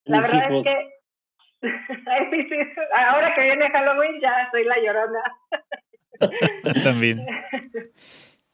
La 0.06 0.22
verdad 0.22 0.52
es 0.52 0.66
que 0.66 0.90
ahora 2.96 3.36
que 3.36 3.42
viene 3.42 3.70
Halloween 3.70 4.20
ya 4.20 4.50
soy 4.50 4.64
la 4.64 4.80
llorona. 4.80 5.24
También. 6.84 7.24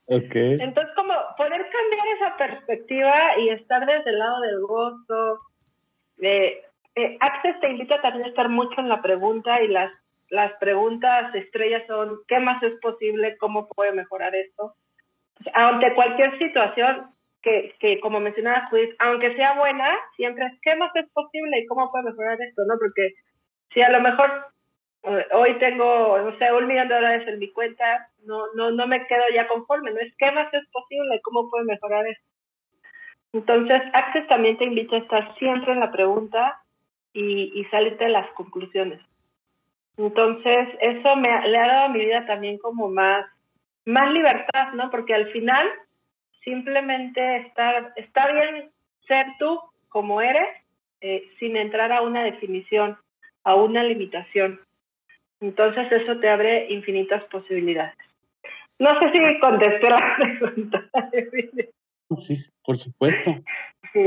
Okay. 0.07 0.57
Entonces, 0.59 0.93
como 0.95 1.13
poder 1.37 1.65
cambiar 1.69 2.07
esa 2.17 2.37
perspectiva 2.37 3.37
y 3.39 3.49
estar 3.49 3.85
desde 3.85 4.09
el 4.09 4.19
lado 4.19 4.41
del 4.41 4.59
gozo, 4.59 5.39
de 6.17 6.61
eh, 6.95 7.17
Access 7.19 7.59
te 7.59 7.69
invita 7.69 8.01
también 8.01 8.25
a 8.25 8.29
estar 8.29 8.49
mucho 8.49 8.79
en 8.79 8.89
la 8.89 9.01
pregunta 9.01 9.61
y 9.61 9.67
las, 9.67 9.91
las 10.29 10.53
preguntas 10.59 11.33
estrellas 11.33 11.83
son, 11.87 12.19
¿qué 12.27 12.39
más 12.39 12.61
es 12.63 12.79
posible? 12.81 13.37
¿Cómo 13.37 13.67
puede 13.67 13.91
mejorar 13.93 14.35
esto? 14.35 14.75
Ante 15.53 15.93
cualquier 15.95 16.37
situación 16.37 17.11
que, 17.41 17.75
que 17.79 17.99
como 17.99 18.19
mencionaba 18.19 18.67
Judith, 18.69 18.95
aunque 18.99 19.35
sea 19.35 19.55
buena, 19.55 19.89
siempre 20.15 20.45
es, 20.45 20.53
¿qué 20.61 20.75
más 20.75 20.95
es 20.95 21.09
posible 21.11 21.59
y 21.59 21.65
cómo 21.65 21.91
puede 21.91 22.05
mejorar 22.05 22.41
esto? 22.41 22.63
¿no? 22.65 22.75
Porque 22.79 23.13
si 23.73 23.81
a 23.81 23.89
lo 23.89 23.99
mejor 23.99 24.53
hoy 25.33 25.57
tengo, 25.59 26.17
no 26.17 26.37
sé, 26.37 26.53
un 26.53 26.67
millón 26.67 26.87
de 26.87 26.95
dólares 26.95 27.27
en 27.27 27.39
mi 27.39 27.51
cuenta, 27.51 28.07
no, 28.25 28.53
no, 28.55 28.71
no 28.71 28.87
me 28.87 29.05
quedo 29.07 29.23
ya 29.33 29.47
conforme, 29.47 29.91
¿no? 29.91 29.99
Es 29.99 30.13
qué 30.17 30.31
más 30.31 30.53
es 30.53 30.65
posible, 30.71 31.21
cómo 31.23 31.49
puedo 31.49 31.65
mejorar 31.65 32.07
esto. 32.07 32.25
Entonces, 33.33 33.81
Access 33.93 34.27
también 34.27 34.57
te 34.57 34.63
invita 34.63 34.95
a 34.95 34.99
estar 34.99 35.37
siempre 35.37 35.73
en 35.73 35.81
la 35.81 35.91
pregunta 35.91 36.62
y, 37.13 37.59
y 37.59 37.65
salirte 37.65 38.05
de 38.05 38.11
las 38.11 38.29
conclusiones. 38.31 38.99
Entonces, 39.97 40.69
eso 40.81 41.15
me 41.15 41.29
le 41.47 41.57
ha 41.57 41.67
dado 41.67 41.85
a 41.85 41.89
mi 41.89 41.99
vida 41.99 42.25
también 42.25 42.57
como 42.57 42.89
más, 42.89 43.25
más 43.85 44.11
libertad, 44.11 44.73
¿no? 44.73 44.89
Porque 44.89 45.13
al 45.13 45.31
final, 45.31 45.67
simplemente 46.43 47.37
estar, 47.37 47.93
está 47.95 48.31
bien 48.31 48.71
ser 49.07 49.27
tú 49.39 49.59
como 49.89 50.21
eres, 50.21 50.49
eh, 51.01 51.29
sin 51.39 51.57
entrar 51.57 51.91
a 51.91 52.01
una 52.01 52.23
definición, 52.23 52.97
a 53.43 53.55
una 53.55 53.83
limitación. 53.83 54.59
Entonces 55.41 55.91
eso 55.91 56.17
te 56.19 56.29
abre 56.29 56.71
infinitas 56.71 57.23
posibilidades. 57.25 57.95
No 58.79 58.89
sé 58.99 59.11
si 59.11 59.39
contesté 59.39 59.89
la 59.89 60.15
pregunta. 60.39 60.89
Sí, 62.15 62.35
por 62.65 62.77
supuesto. 62.77 63.33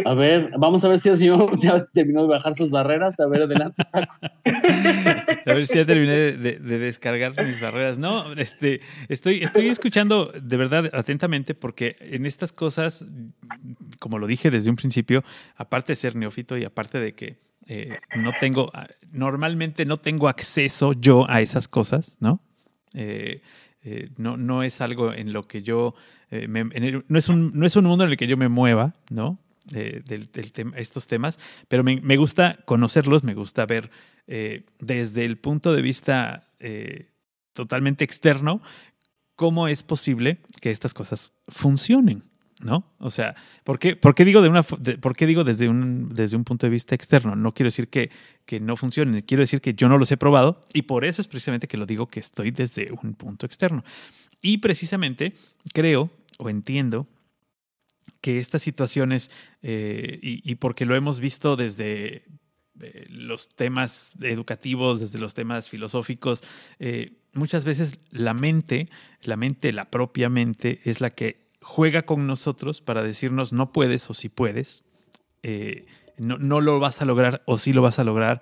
A 0.04 0.14
ver, 0.14 0.50
vamos 0.58 0.84
a 0.84 0.88
ver 0.88 0.98
si 0.98 1.08
el 1.08 1.16
señor 1.16 1.58
ya 1.60 1.84
terminó 1.86 2.22
de 2.22 2.28
bajar 2.28 2.54
sus 2.54 2.70
barreras. 2.70 3.18
A 3.20 3.26
ver, 3.26 3.42
adelante, 3.42 3.82
A 3.92 5.52
ver 5.52 5.66
si 5.66 5.78
ya 5.78 5.86
terminé 5.86 6.32
de, 6.32 6.58
descargar 6.58 7.32
mis 7.44 7.60
barreras. 7.60 7.98
No, 7.98 8.32
este, 8.32 8.80
estoy, 9.08 9.42
estoy 9.42 9.68
escuchando 9.68 10.30
de 10.32 10.56
verdad 10.56 10.90
atentamente 10.92 11.54
porque 11.54 11.96
en 12.00 12.26
estas 12.26 12.52
cosas, 12.52 13.04
como 13.98 14.18
lo 14.18 14.26
dije 14.26 14.50
desde 14.50 14.70
un 14.70 14.76
principio, 14.76 15.22
aparte 15.56 15.92
de 15.92 15.96
ser 15.96 16.16
neófito 16.16 16.58
y 16.58 16.64
aparte 16.64 16.98
de 16.98 17.14
que 17.14 17.38
eh, 17.68 17.98
no 18.16 18.32
tengo, 18.40 18.72
normalmente 19.12 19.86
no 19.86 19.98
tengo 19.98 20.28
acceso 20.28 20.92
yo 20.92 21.28
a 21.30 21.40
esas 21.40 21.68
cosas, 21.68 22.16
¿no? 22.20 22.40
Eh, 22.94 23.40
eh, 23.82 24.10
no, 24.16 24.36
no 24.36 24.62
es 24.62 24.80
algo 24.80 25.12
en 25.12 25.32
lo 25.32 25.46
que 25.46 25.62
yo, 25.62 25.94
no, 26.30 27.18
es 27.18 27.28
un, 27.28 27.52
no 27.54 27.66
es 27.66 27.76
un 27.76 27.84
mundo 27.84 28.04
en 28.04 28.10
el 28.10 28.16
que 28.16 28.26
yo 28.26 28.36
me 28.36 28.48
mueva, 28.48 28.94
¿no? 29.10 29.38
Del, 29.66 30.28
estos 30.76 31.06
temas, 31.06 31.38
pero 31.68 31.84
me, 31.84 32.16
gusta 32.16 32.58
conocerlos, 32.64 33.24
me 33.24 33.34
gusta 33.34 33.66
ver 33.66 33.90
desde 34.78 35.24
el 35.24 35.38
punto 35.38 35.72
de 35.72 35.82
vista 35.82 36.44
totalmente 37.52 38.04
externo 38.04 38.62
cómo 39.36 39.68
es 39.68 39.82
posible 39.82 40.38
que 40.60 40.70
estas 40.70 40.94
cosas 40.94 41.34
funcionen, 41.48 42.24
¿no? 42.60 42.94
O 42.98 43.10
sea, 43.10 43.34
¿por 43.64 43.78
qué, 43.78 43.94
por 43.94 44.14
qué 44.14 44.24
digo, 44.24 44.40
de 44.40 44.48
una, 44.48 44.62
¿por 44.62 45.14
qué 45.14 45.26
digo 45.26 45.44
desde, 45.44 45.68
un, 45.68 46.08
desde 46.14 46.36
un 46.36 46.44
punto 46.44 46.66
de 46.66 46.70
vista 46.70 46.94
externo? 46.94 47.36
No 47.36 47.52
quiero 47.52 47.68
decir 47.68 47.88
que, 47.88 48.10
que 48.46 48.60
no 48.60 48.76
funcione, 48.76 49.24
quiero 49.24 49.42
decir 49.42 49.60
que 49.60 49.74
yo 49.74 49.88
no 49.88 49.98
los 49.98 50.10
he 50.10 50.16
probado 50.16 50.60
y 50.72 50.82
por 50.82 51.04
eso 51.04 51.20
es 51.20 51.28
precisamente 51.28 51.68
que 51.68 51.76
lo 51.76 51.86
digo 51.86 52.08
que 52.08 52.20
estoy 52.20 52.50
desde 52.50 52.90
un 53.02 53.14
punto 53.14 53.46
externo. 53.46 53.84
Y 54.40 54.58
precisamente 54.58 55.34
creo 55.72 56.10
o 56.38 56.48
entiendo 56.48 57.06
que 58.20 58.38
estas 58.38 58.62
situaciones, 58.62 59.30
eh, 59.62 60.18
y, 60.22 60.54
porque 60.56 60.84
lo 60.84 60.94
hemos 60.96 61.20
visto 61.20 61.56
desde 61.56 62.24
eh, 62.80 63.06
los 63.08 63.48
temas 63.48 64.14
educativos, 64.22 65.00
desde 65.00 65.18
los 65.18 65.34
temas 65.34 65.68
filosóficos, 65.68 66.42
eh, 66.78 67.18
muchas 67.32 67.64
veces 67.64 67.98
la 68.10 68.34
mente, 68.34 68.88
la 69.22 69.36
mente, 69.36 69.72
la 69.72 69.90
propia 69.90 70.28
mente, 70.28 70.80
es 70.84 71.00
la 71.00 71.10
que 71.10 71.50
juega 71.60 72.02
con 72.02 72.26
nosotros 72.26 72.80
para 72.80 73.02
decirnos 73.02 73.52
no 73.52 73.72
puedes 73.72 74.08
o 74.10 74.14
si 74.14 74.22
sí 74.22 74.28
puedes, 74.28 74.84
no, 76.18 76.38
no, 76.38 76.60
lo 76.60 76.80
vas 76.80 77.02
a 77.02 77.04
lograr 77.04 77.42
o 77.46 77.58
sí 77.58 77.72
lo 77.72 77.82
vas 77.82 78.00
a 78.00 78.04
lograr, 78.04 78.40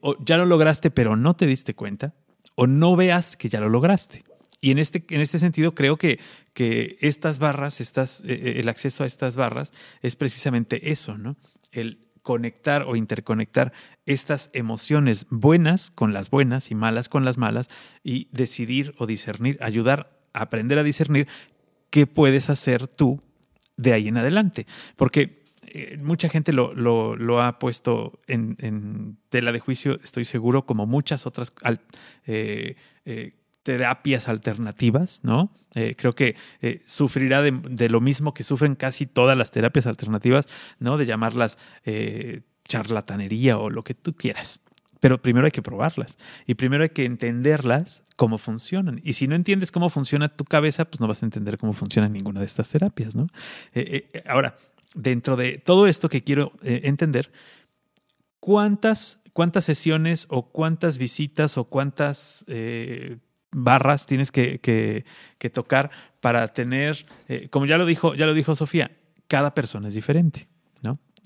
o 0.00 0.16
ya 0.24 0.38
lo 0.38 0.46
lograste 0.46 0.90
pero 0.90 1.16
no 1.16 1.34
te 1.34 1.46
diste 1.46 1.74
cuenta, 1.74 2.14
o 2.54 2.66
no 2.66 2.96
veas 2.96 3.36
que 3.36 3.48
ya 3.48 3.60
lo 3.60 3.68
lograste. 3.68 4.24
Y 4.62 4.70
en 4.70 4.78
este, 4.78 5.04
en 5.10 5.20
este 5.20 5.40
sentido 5.40 5.74
creo 5.74 5.96
que, 5.98 6.20
que 6.54 6.96
estas 7.00 7.40
barras, 7.40 7.80
estas, 7.80 8.22
eh, 8.24 8.60
el 8.60 8.68
acceso 8.68 9.02
a 9.02 9.06
estas 9.06 9.34
barras 9.34 9.72
es 10.02 10.14
precisamente 10.16 10.92
eso, 10.92 11.18
¿no? 11.18 11.36
El 11.72 11.98
conectar 12.22 12.84
o 12.84 12.94
interconectar 12.94 13.72
estas 14.06 14.50
emociones 14.54 15.26
buenas 15.30 15.90
con 15.90 16.12
las 16.12 16.30
buenas 16.30 16.70
y 16.70 16.76
malas 16.76 17.08
con 17.08 17.24
las 17.24 17.38
malas 17.38 17.68
y 18.04 18.28
decidir 18.30 18.94
o 18.98 19.06
discernir, 19.06 19.58
ayudar 19.60 20.16
a 20.32 20.42
aprender 20.42 20.78
a 20.78 20.84
discernir 20.84 21.26
qué 21.90 22.06
puedes 22.06 22.48
hacer 22.48 22.86
tú 22.86 23.20
de 23.76 23.92
ahí 23.94 24.06
en 24.06 24.16
adelante. 24.16 24.68
Porque 24.96 25.42
eh, 25.74 25.98
mucha 26.00 26.28
gente 26.28 26.52
lo, 26.52 26.74
lo, 26.74 27.42
ha 27.42 27.58
puesto 27.58 28.20
en, 28.26 29.18
tela 29.28 29.50
de 29.50 29.58
juicio, 29.58 29.98
estoy 30.04 30.24
seguro, 30.24 30.66
como 30.66 30.86
muchas 30.86 31.26
otras 31.26 31.52
eh, 32.26 32.76
eh, 33.04 33.32
terapias 33.62 34.28
alternativas, 34.28 35.20
¿no? 35.22 35.52
creo 35.96 36.14
que 36.14 36.36
sufrirá 36.84 37.40
de, 37.40 37.88
lo 37.88 38.02
mismo 38.02 38.34
que 38.34 38.44
sufren 38.44 38.74
casi 38.74 39.06
todas 39.06 39.38
las 39.38 39.50
terapias 39.50 39.86
alternativas, 39.86 40.46
¿no? 40.78 40.98
De 40.98 41.06
llamarlas 41.06 41.56
charlatanería 42.64 43.58
o 43.58 43.70
lo 43.70 43.84
que 43.84 43.94
tú 43.94 44.14
quieras. 44.14 44.60
Pero 45.02 45.20
primero 45.20 45.46
hay 45.46 45.50
que 45.50 45.62
probarlas 45.62 46.16
y 46.46 46.54
primero 46.54 46.84
hay 46.84 46.90
que 46.90 47.04
entenderlas 47.04 48.04
cómo 48.14 48.38
funcionan. 48.38 49.00
Y 49.02 49.14
si 49.14 49.26
no 49.26 49.34
entiendes 49.34 49.72
cómo 49.72 49.90
funciona 49.90 50.28
tu 50.28 50.44
cabeza, 50.44 50.84
pues 50.84 51.00
no 51.00 51.08
vas 51.08 51.24
a 51.24 51.26
entender 51.26 51.58
cómo 51.58 51.72
funciona 51.72 52.08
ninguna 52.08 52.38
de 52.38 52.46
estas 52.46 52.70
terapias, 52.70 53.16
¿no? 53.16 53.26
Eh, 53.74 54.08
eh, 54.12 54.22
ahora, 54.28 54.56
dentro 54.94 55.34
de 55.34 55.58
todo 55.58 55.88
esto 55.88 56.08
que 56.08 56.22
quiero 56.22 56.52
eh, 56.62 56.82
entender, 56.84 57.32
¿cuántas, 58.38 59.20
¿cuántas 59.32 59.64
sesiones 59.64 60.26
o 60.28 60.52
cuántas 60.52 60.98
visitas 60.98 61.58
o 61.58 61.64
cuántas 61.64 62.44
barras 63.52 64.06
tienes 64.06 64.32
que, 64.32 64.60
que, 64.60 65.50
tocar 65.50 65.90
para 66.20 66.48
tener, 66.48 67.06
como 67.50 67.66
ya 67.66 67.78
lo 67.78 67.86
dijo, 67.86 68.14
ya 68.14 68.26
lo 68.26 68.34
dijo 68.34 68.56
Sofía, 68.56 68.92
cada 69.28 69.54
persona 69.54 69.88
es 69.88 69.94
diferente. 69.94 70.48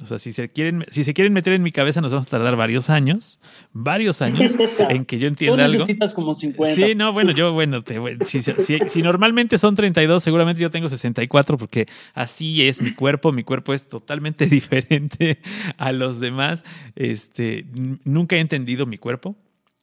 O 0.02 0.06
sea, 0.06 0.18
si 0.18 0.32
se 0.32 0.50
quieren, 0.50 0.84
si 0.90 1.04
se 1.04 1.14
quieren 1.14 1.32
meter 1.32 1.54
en 1.54 1.62
mi 1.62 1.72
cabeza, 1.72 2.02
nos 2.02 2.12
vamos 2.12 2.26
a 2.26 2.30
tardar 2.30 2.54
varios 2.54 2.90
años, 2.90 3.40
varios 3.72 4.20
años 4.20 4.52
en 4.90 5.06
que 5.06 5.18
yo 5.18 5.26
entienda 5.26 5.64
algo. 5.64 5.78
necesitas 5.78 6.12
como 6.12 6.34
50. 6.34 6.74
Sí, 6.74 6.94
no, 6.94 7.14
bueno, 7.14 7.32
yo, 7.32 7.54
bueno, 7.54 7.82
si, 8.22 8.42
si, 8.42 9.02
normalmente 9.02 9.56
son 9.56 9.74
32, 9.74 10.22
seguramente 10.22 10.60
yo 10.60 10.70
tengo 10.70 10.90
64 10.90 11.56
porque 11.56 11.86
así 12.12 12.68
es 12.68 12.82
mi 12.82 12.92
cuerpo. 12.92 13.32
Mi 13.32 13.42
cuerpo 13.42 13.72
es 13.72 13.88
totalmente 13.88 14.46
diferente 14.48 15.38
a 15.78 15.92
los 15.92 16.20
demás. 16.20 16.62
Este, 16.94 17.64
nunca 18.04 18.36
he 18.36 18.40
entendido 18.40 18.84
mi 18.84 18.98
cuerpo 18.98 19.34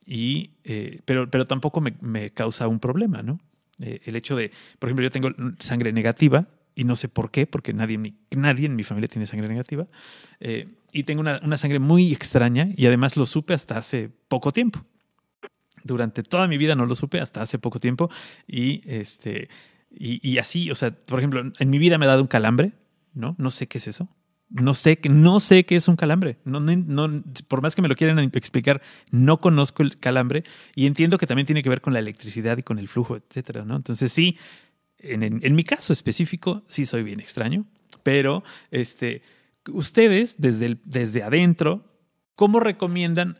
y, 0.06 0.51
eh, 0.64 1.01
pero, 1.06 1.30
pero 1.30 1.47
tampoco 1.47 1.82
me, 1.82 1.95
me, 2.01 2.32
causa 2.32 2.68
un 2.68 2.80
problema, 2.80 3.24
¿no? 3.24 3.39
Eh, 3.82 4.01
el 4.06 4.16
hecho 4.16 4.36
de, 4.36 4.51
por 4.80 4.89
ejemplo, 4.89 5.04
yo 5.04 5.12
tengo 5.12 5.30
sangre 5.60 5.91
negativa, 5.93 6.47
y 6.76 6.84
no 6.84 6.95
sé 6.95 7.08
por 7.08 7.32
qué, 7.32 7.45
porque 7.45 7.74
nadie, 7.74 8.16
nadie 8.32 8.66
en 8.66 8.76
mi 8.76 8.84
familia 8.84 9.08
tiene 9.08 9.28
sangre 9.28 9.47
negativa. 9.47 9.88
Eh, 10.39 10.68
y 10.91 11.04
tengo 11.04 11.22
una, 11.22 11.39
una, 11.43 11.58
sangre 11.58 11.80
muy 11.80 12.14
extraña 12.14 12.70
y 12.76 12.86
además 12.86 13.18
lo 13.18 13.26
supe 13.26 13.54
hasta 13.54 13.78
hace 13.78 14.10
poco 14.28 14.51
tiempo. 14.51 14.84
Durante 15.84 16.24
toda 16.24 16.47
mi 16.47 16.58
vida 16.58 16.76
no 16.76 16.86
lo 16.86 16.95
supe 16.95 17.20
hasta 17.20 17.41
hace 17.41 17.60
poco 17.60 17.80
tiempo 17.80 18.10
y, 18.47 18.82
este, 18.86 19.49
y, 19.89 20.28
y 20.28 20.38
así, 20.38 20.72
o 20.72 20.76
sea, 20.76 20.91
por 20.91 21.20
ejemplo, 21.20 21.43
en 21.58 21.70
mi 21.70 21.78
vida 21.78 21.97
me 21.97 22.06
ha 22.06 22.10
dado 22.10 22.22
un 22.22 22.28
calambre, 22.28 22.74
¿no? 23.14 23.36
No 23.38 23.49
sé 23.49 23.68
qué 23.68 23.80
es 23.80 23.88
eso. 23.88 24.10
No 24.49 24.73
sé, 24.73 24.99
no 25.09 25.39
sé 25.39 25.65
qué 25.65 25.75
es 25.75 25.87
un 25.87 25.95
calambre. 25.95 26.37
No, 26.45 26.59
no, 26.59 27.23
por 27.47 27.61
más 27.61 27.75
que 27.75 27.81
me 27.81 27.87
lo 27.87 27.95
quieran 27.95 28.19
explicar, 28.19 28.81
no 29.09 29.39
conozco 29.39 29.81
el 29.81 29.97
calambre 29.97 30.43
y 30.75 30.85
entiendo 30.85 31.17
que 31.17 31.25
también 31.25 31.45
tiene 31.45 31.63
que 31.63 31.69
ver 31.69 31.81
con 31.81 31.93
la 31.93 31.99
electricidad 31.99 32.57
y 32.57 32.63
con 32.63 32.77
el 32.77 32.87
flujo, 32.87 33.15
etcétera, 33.15 33.65
¿no? 33.65 33.75
Entonces 33.75 34.13
sí, 34.13 34.37
en, 34.99 35.55
mi 35.55 35.63
caso 35.63 35.91
específico, 35.91 36.63
sí 36.67 36.85
soy 36.85 37.03
bien 37.03 37.19
extraño, 37.19 37.65
pero 38.03 38.43
este, 38.71 39.21
ustedes 39.67 40.39
desde, 40.39 40.77
desde 40.85 41.23
adentro, 41.23 41.85
¿cómo 42.35 42.59
recomiendan 42.59 43.39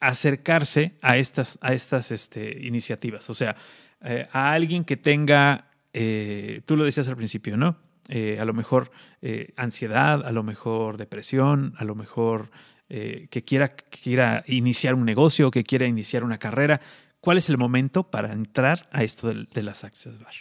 acercarse 0.00 0.92
a 1.02 1.16
estas, 1.16 1.58
a 1.62 1.72
estas 1.72 2.10
este, 2.10 2.66
iniciativas? 2.66 3.30
O 3.30 3.34
sea, 3.34 3.56
eh, 4.02 4.26
a 4.32 4.52
alguien 4.52 4.84
que 4.84 4.96
tenga, 4.96 5.70
eh, 5.92 6.60
tú 6.66 6.76
lo 6.76 6.84
decías 6.84 7.08
al 7.08 7.16
principio, 7.16 7.56
¿no? 7.56 7.78
Eh, 8.14 8.38
a 8.38 8.44
lo 8.44 8.52
mejor 8.52 8.90
ansiedad, 9.56 10.26
a 10.26 10.32
lo 10.32 10.42
mejor 10.42 10.98
depresión, 10.98 11.72
a 11.78 11.84
lo 11.84 11.94
mejor 11.94 12.50
que, 12.88 13.44
quiera, 13.46 13.74
quiera 13.76 14.44
iniciar 14.46 14.94
un 14.94 15.06
negocio, 15.06 15.50
que 15.50 15.64
quiera 15.64 15.86
iniciar 15.86 16.24
una 16.24 16.38
carrera. 16.38 16.82
¿Cuál 17.20 17.38
es 17.38 17.48
el 17.48 17.56
momento 17.56 18.10
para 18.10 18.32
entrar 18.32 18.88
a 18.92 19.02
esto 19.02 19.28
de, 19.28 19.46
de 19.50 19.62
las 19.62 19.84
Access 19.84 20.18
Bar? 20.18 20.34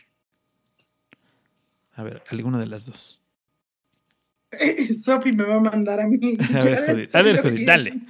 A 1.93 2.03
ver, 2.03 2.23
alguna 2.29 2.59
de 2.59 2.65
las 2.65 2.85
dos. 2.85 3.21
Sofi 5.03 5.31
me 5.31 5.43
va 5.43 5.55
a 5.55 5.59
mandar 5.59 5.99
a 5.99 6.07
mí. 6.07 6.37
A 6.55 6.63
ver, 6.63 7.09
a 7.13 7.21
ver 7.21 7.41
Judith, 7.41 7.67
dale. 7.67 7.93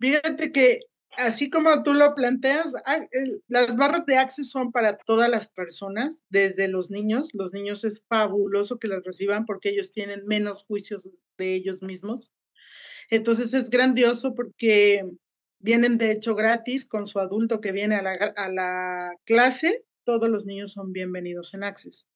Fíjate 0.00 0.52
que 0.52 0.80
así 1.18 1.50
como 1.50 1.82
tú 1.82 1.94
lo 1.94 2.14
planteas, 2.14 2.72
las 3.48 3.76
barras 3.76 4.06
de 4.06 4.16
acceso 4.16 4.50
son 4.50 4.72
para 4.72 4.96
todas 4.96 5.28
las 5.28 5.48
personas, 5.48 6.22
desde 6.30 6.68
los 6.68 6.90
niños. 6.90 7.28
Los 7.34 7.52
niños 7.52 7.84
es 7.84 8.04
fabuloso 8.08 8.78
que 8.78 8.88
las 8.88 9.04
reciban 9.04 9.44
porque 9.44 9.68
ellos 9.68 9.92
tienen 9.92 10.26
menos 10.26 10.64
juicios 10.64 11.08
de 11.36 11.54
ellos 11.54 11.82
mismos. 11.82 12.32
Entonces 13.10 13.54
es 13.54 13.70
grandioso 13.70 14.34
porque 14.34 15.02
Vienen 15.60 15.98
de 15.98 16.12
hecho 16.12 16.36
gratis 16.36 16.86
con 16.86 17.06
su 17.06 17.18
adulto 17.18 17.60
que 17.60 17.72
viene 17.72 17.96
a 17.96 18.02
la, 18.02 18.12
a 18.36 18.48
la 18.48 19.10
clase. 19.24 19.84
Todos 20.04 20.28
los 20.28 20.46
niños 20.46 20.72
son 20.72 20.92
bienvenidos 20.92 21.52
en 21.54 21.64
Access. 21.64 22.06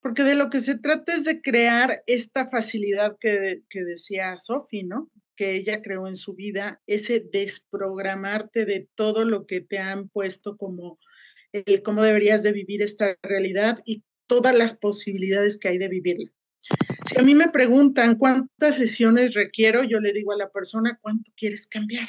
Porque 0.00 0.24
de 0.24 0.34
lo 0.34 0.50
que 0.50 0.60
se 0.60 0.76
trata 0.78 1.14
es 1.14 1.22
de 1.22 1.40
crear 1.40 2.02
esta 2.06 2.48
facilidad 2.48 3.16
que, 3.20 3.62
que 3.70 3.84
decía 3.84 4.34
Sofi, 4.34 4.82
¿no? 4.82 5.10
Que 5.42 5.56
ella 5.56 5.82
creó 5.82 6.06
en 6.06 6.14
su 6.14 6.34
vida, 6.34 6.80
ese 6.86 7.18
desprogramarte 7.18 8.64
de 8.64 8.88
todo 8.94 9.24
lo 9.24 9.44
que 9.44 9.60
te 9.60 9.80
han 9.80 10.08
puesto 10.08 10.56
como 10.56 11.00
el 11.50 11.82
cómo 11.82 12.04
deberías 12.04 12.44
de 12.44 12.52
vivir 12.52 12.80
esta 12.80 13.18
realidad 13.24 13.80
y 13.84 14.04
todas 14.28 14.56
las 14.56 14.76
posibilidades 14.76 15.58
que 15.58 15.66
hay 15.66 15.78
de 15.78 15.88
vivirla. 15.88 16.30
Si 17.08 17.18
a 17.18 17.24
mí 17.24 17.34
me 17.34 17.48
preguntan 17.48 18.18
cuántas 18.18 18.76
sesiones 18.76 19.34
requiero, 19.34 19.82
yo 19.82 19.98
le 19.98 20.12
digo 20.12 20.30
a 20.30 20.36
la 20.36 20.48
persona 20.48 20.96
cuánto 21.02 21.32
quieres 21.36 21.66
cambiar. 21.66 22.06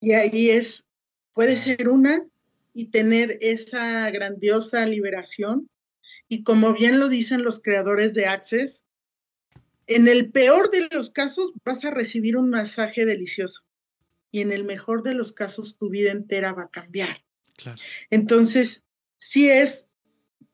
Y 0.00 0.14
ahí 0.14 0.48
es, 0.48 0.86
puede 1.34 1.58
ser 1.58 1.90
una 1.90 2.26
y 2.72 2.86
tener 2.86 3.36
esa 3.42 4.08
grandiosa 4.10 4.86
liberación. 4.86 5.68
Y 6.26 6.42
como 6.42 6.72
bien 6.72 6.98
lo 6.98 7.10
dicen 7.10 7.42
los 7.42 7.60
creadores 7.60 8.14
de 8.14 8.24
Access, 8.24 8.83
en 9.86 10.08
el 10.08 10.30
peor 10.30 10.70
de 10.70 10.88
los 10.90 11.10
casos 11.10 11.52
vas 11.64 11.84
a 11.84 11.90
recibir 11.90 12.36
un 12.36 12.50
masaje 12.50 13.04
delicioso. 13.04 13.62
Y 14.30 14.40
en 14.40 14.52
el 14.52 14.64
mejor 14.64 15.02
de 15.02 15.14
los 15.14 15.32
casos 15.32 15.76
tu 15.76 15.90
vida 15.90 16.10
entera 16.10 16.52
va 16.52 16.64
a 16.64 16.70
cambiar. 16.70 17.24
Entonces, 18.10 18.82
si 19.16 19.48
es, 19.48 19.86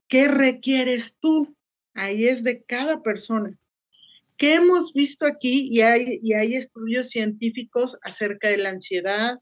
¿qué 0.08 0.28
requieres 0.28 1.16
tú? 1.18 1.56
Ahí 1.94 2.28
es 2.28 2.44
de 2.44 2.62
cada 2.62 3.02
persona. 3.02 3.58
¿Qué 4.36 4.54
hemos 4.54 4.92
visto 4.92 5.26
aquí? 5.26 5.68
Y 5.70 5.80
hay, 5.82 6.18
y 6.22 6.34
hay 6.34 6.54
estudios 6.56 7.08
científicos 7.08 7.98
acerca 8.02 8.48
de 8.48 8.58
la 8.58 8.70
ansiedad, 8.70 9.38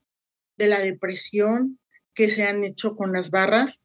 de 0.57 0.66
la 0.68 0.80
depresión 0.80 1.78
que 2.14 2.28
se 2.28 2.43
han 2.45 2.64
hecho 2.64 2.97
con 2.97 3.12
las 3.12 3.30
barras. 3.30 3.80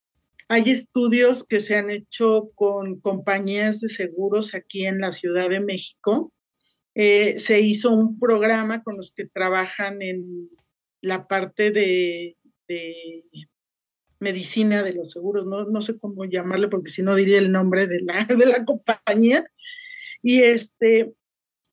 Hay 0.50 0.70
estudios 0.70 1.44
que 1.44 1.60
se 1.62 1.76
han 1.76 1.90
hecho 1.90 2.52
con 2.56 3.00
compañías 3.00 3.80
de 3.80 3.90
seguros 3.90 4.54
aquí 4.54 4.86
en 4.86 5.00
la 5.00 5.12
Ciudad 5.12 5.50
de 5.50 5.60
México. 5.60 6.34
Eh, 6.96 7.40
se 7.40 7.62
hizo 7.62 7.92
un 7.92 8.20
programa 8.20 8.84
con 8.84 8.98
los 8.98 9.12
que 9.12 9.26
trabajan 9.26 10.02
en 10.02 10.50
la 11.02 11.28
parte 11.28 11.72
de 11.72 12.38
medicina 14.24 14.82
de 14.82 14.94
los 14.94 15.12
seguros, 15.12 15.46
no, 15.46 15.66
no 15.66 15.82
sé 15.82 16.00
cómo 16.00 16.26
llamarle 16.26 16.70
porque 16.70 16.90
si 16.90 17.04
no 17.04 17.14
diría 17.14 17.38
el 17.38 17.52
nombre 17.52 17.86
de 17.86 18.00
la, 18.02 18.24
de 18.26 18.46
la 18.48 18.66
compañía. 18.66 19.46
Y 20.24 20.42
este, 20.42 21.14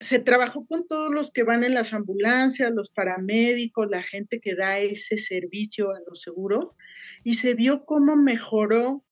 se 0.00 0.18
trabajó 0.18 0.66
con 0.66 0.88
todos 0.88 1.12
los 1.12 1.30
que 1.30 1.42
van 1.42 1.62
en 1.62 1.74
las 1.74 1.92
ambulancias, 1.92 2.72
los 2.72 2.90
paramédicos, 2.90 3.88
la 3.90 4.02
gente 4.02 4.40
que 4.40 4.54
da 4.54 4.78
ese 4.78 5.18
servicio 5.18 5.90
a 5.90 6.00
los 6.08 6.22
seguros, 6.22 6.78
y 7.22 7.34
se 7.34 7.54
vio 7.54 7.84
cómo 7.84 8.16
mejoró 8.16 9.04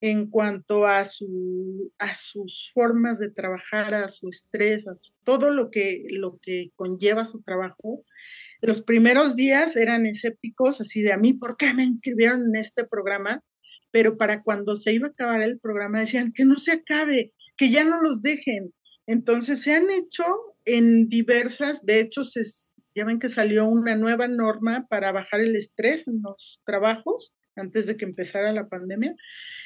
en 0.00 0.30
cuanto 0.30 0.86
a, 0.86 1.04
su, 1.04 1.92
a 1.98 2.14
sus 2.14 2.70
formas 2.72 3.18
de 3.18 3.30
trabajar, 3.30 3.92
a 3.92 4.08
su 4.08 4.30
estrés, 4.30 4.88
a 4.88 4.94
todo 5.24 5.50
lo 5.50 5.70
que, 5.70 6.04
lo 6.10 6.38
que 6.40 6.70
conlleva 6.74 7.26
su 7.26 7.42
trabajo, 7.42 8.02
los 8.62 8.82
primeros 8.82 9.36
días 9.36 9.76
eran 9.76 10.06
escépticos, 10.06 10.80
así 10.80 11.02
de 11.02 11.12
a 11.12 11.18
mí, 11.18 11.34
¿por 11.34 11.56
qué 11.56 11.72
me 11.72 11.84
inscribieron 11.84 12.46
en 12.46 12.56
este 12.56 12.84
programa? 12.86 13.42
Pero 13.90 14.16
para 14.16 14.42
cuando 14.42 14.76
se 14.76 14.92
iba 14.92 15.08
a 15.08 15.10
acabar 15.10 15.42
el 15.42 15.58
programa 15.58 16.00
decían 16.00 16.32
que 16.32 16.44
no 16.44 16.56
se 16.56 16.72
acabe, 16.72 17.32
que 17.56 17.70
ya 17.70 17.84
no 17.84 18.02
los 18.02 18.22
dejen. 18.22 18.72
Entonces 19.10 19.62
se 19.62 19.74
han 19.74 19.90
hecho 19.90 20.22
en 20.64 21.08
diversas, 21.08 21.84
de 21.84 21.98
hecho, 21.98 22.22
se, 22.22 22.42
ya 22.94 23.04
ven 23.04 23.18
que 23.18 23.28
salió 23.28 23.66
una 23.66 23.96
nueva 23.96 24.28
norma 24.28 24.86
para 24.88 25.10
bajar 25.10 25.40
el 25.40 25.56
estrés 25.56 26.06
en 26.06 26.22
los 26.22 26.60
trabajos 26.64 27.32
antes 27.56 27.86
de 27.86 27.96
que 27.96 28.04
empezara 28.04 28.52
la 28.52 28.68
pandemia. 28.68 29.16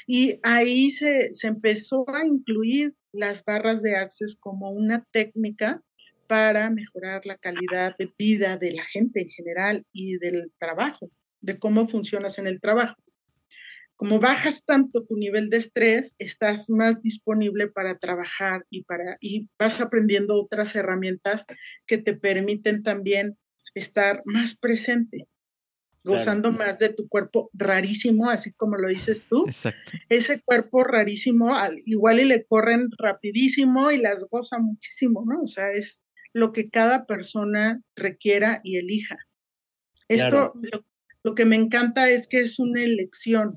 Y 0.07 0.41
ahí 0.45 0.91
se, 0.93 1.35
se 1.35 1.49
empezó 1.49 2.07
a 2.09 2.25
incluir 2.25 2.95
las 3.13 3.45
barras 3.45 3.83
de 3.83 3.97
access 3.97 4.35
como 4.41 4.71
una 4.71 5.05
técnica 5.13 5.83
para 6.27 6.71
mejorar 6.71 7.27
la 7.27 7.37
calidad 7.37 7.95
de 7.99 8.15
vida 8.17 8.57
de 8.57 8.73
la 8.73 8.85
gente 8.85 9.21
en 9.21 9.29
general 9.29 9.85
y 9.93 10.17
del 10.17 10.55
trabajo, 10.59 11.11
de 11.43 11.59
cómo 11.59 11.87
funcionas 11.87 12.39
en 12.39 12.47
el 12.47 12.63
trabajo. 12.63 12.97
Como 13.97 14.19
bajas 14.19 14.65
tanto 14.65 15.05
tu 15.05 15.17
nivel 15.17 15.51
de 15.51 15.59
estrés, 15.59 16.15
estás 16.19 16.69
más 16.69 17.01
disponible 17.01 17.69
para 17.69 17.99
trabajar 17.99 18.67
y, 18.71 18.83
para, 18.85 19.17
y 19.21 19.49
vas 19.59 19.81
aprendiendo 19.81 20.35
otras 20.35 20.75
herramientas 20.75 21.47
que 21.87 21.99
te 21.99 22.15
permiten 22.15 22.83
también 22.83 23.39
estar 23.75 24.23
más 24.25 24.57
presente, 24.57 25.29
gozando 26.03 26.53
más 26.53 26.79
de 26.79 26.91
tu 26.91 27.09
cuerpo 27.09 27.51
rarísimo, 27.53 28.29
así 28.29 28.53
como 28.53 28.77
lo 28.77 28.89
dices 28.89 29.23
tú. 29.29 29.47
Exacto. 29.47 29.93
Ese 30.09 30.43
cuerpo 30.43 30.85
rarísimo, 30.85 31.57
igual 31.87 32.21
y 32.21 32.25
le 32.25 32.45
corren 32.45 32.89
rapidísimo 32.99 33.91
y 33.91 33.99
las 33.99 34.27
goza 34.29 34.59
muchísimo, 34.59 35.25
¿no? 35.27 35.43
O 35.43 35.47
sea, 35.47 35.71
es, 35.71 36.01
lo 36.35 36.53
que 36.53 36.69
cada 36.69 37.07
persona 37.07 37.81
requiera 37.97 38.61
y 38.65 38.77
elija. 38.77 39.17
Esto, 40.09 40.53
lo, 41.23 41.35
que 41.35 41.47
me 41.47 41.57
encanta 41.57 42.11
es 42.11 42.27
que 42.27 42.41
es 42.41 42.59
una 42.59 42.83
elección. 42.83 43.57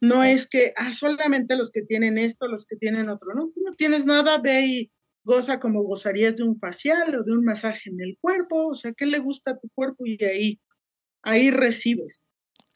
No 0.00 0.24
es 0.24 0.48
que, 0.48 0.72
ah, 0.76 0.92
solamente 0.92 1.56
los 1.56 1.70
que 1.70 1.82
tienen 1.82 2.16
esto, 2.16 2.48
los 2.48 2.64
que 2.64 2.76
tienen 2.76 3.10
otro. 3.10 3.34
No, 3.34 3.50
tú 3.54 3.60
no 3.64 3.74
tienes 3.74 4.06
nada, 4.06 4.38
ve 4.38 4.66
y 4.66 4.90
goza 5.24 5.60
como 5.60 5.82
gozarías 5.82 6.36
de 6.36 6.44
un 6.44 6.56
facial 6.56 7.14
o 7.14 7.22
de 7.22 7.32
un 7.32 7.44
masaje 7.44 7.90
en 7.90 8.00
el 8.00 8.16
cuerpo. 8.20 8.68
O 8.68 8.74
sea, 8.74 8.92
¿qué 8.92 9.06
le 9.06 9.18
gusta 9.18 9.52
a 9.52 9.58
tu 9.58 9.68
cuerpo? 9.74 10.06
Y 10.06 10.22
ahí, 10.24 10.60
ahí 11.22 11.50
recibes. 11.50 12.28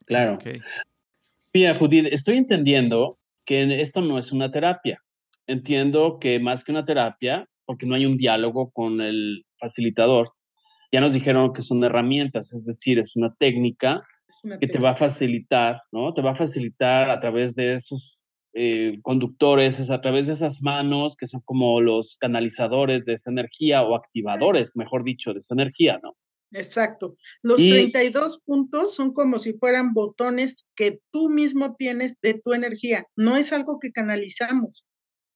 Claro. 0.06 0.38
Mira, 1.54 1.74
Judith, 1.76 2.06
estoy 2.10 2.36
entendiendo 2.36 3.18
que 3.46 3.80
esto 3.80 4.02
no 4.02 4.18
es 4.18 4.32
una 4.32 4.50
terapia. 4.50 5.00
Entiendo 5.46 6.18
que 6.20 6.38
más 6.40 6.64
que 6.64 6.72
una 6.72 6.84
terapia, 6.84 7.48
porque 7.64 7.86
no 7.86 7.94
hay 7.94 8.04
un 8.04 8.16
diálogo 8.16 8.70
con 8.70 9.00
el 9.00 9.46
facilitador. 9.58 10.32
Ya 10.92 11.00
nos 11.00 11.14
dijeron 11.14 11.52
que 11.52 11.62
son 11.62 11.82
herramientas, 11.82 12.52
es 12.52 12.64
decir, 12.64 12.98
es 12.98 13.16
una 13.16 13.34
técnica 13.34 14.02
que 14.60 14.68
te 14.68 14.78
va 14.78 14.90
a 14.90 14.96
facilitar, 14.96 15.82
¿no? 15.92 16.12
Te 16.14 16.22
va 16.22 16.32
a 16.32 16.36
facilitar 16.36 17.10
a 17.10 17.20
través 17.20 17.54
de 17.54 17.74
esos 17.74 18.24
eh, 18.52 18.98
conductores, 19.02 19.80
es 19.80 19.90
a 19.90 20.00
través 20.00 20.26
de 20.26 20.34
esas 20.34 20.62
manos 20.62 21.16
que 21.16 21.26
son 21.26 21.40
como 21.44 21.80
los 21.80 22.16
canalizadores 22.20 23.04
de 23.04 23.14
esa 23.14 23.30
energía 23.30 23.82
o 23.82 23.94
activadores, 23.94 24.72
mejor 24.74 25.04
dicho, 25.04 25.32
de 25.32 25.38
esa 25.38 25.54
energía, 25.54 25.98
¿no? 26.02 26.16
Exacto. 26.52 27.16
Los 27.42 27.56
32 27.56 28.40
puntos 28.44 28.94
son 28.94 29.12
como 29.12 29.40
si 29.40 29.54
fueran 29.54 29.92
botones 29.92 30.64
que 30.76 31.00
tú 31.10 31.28
mismo 31.28 31.74
tienes 31.74 32.14
de 32.22 32.34
tu 32.34 32.52
energía. 32.52 33.08
No 33.16 33.36
es 33.36 33.52
algo 33.52 33.80
que 33.80 33.90
canalizamos. 33.90 34.86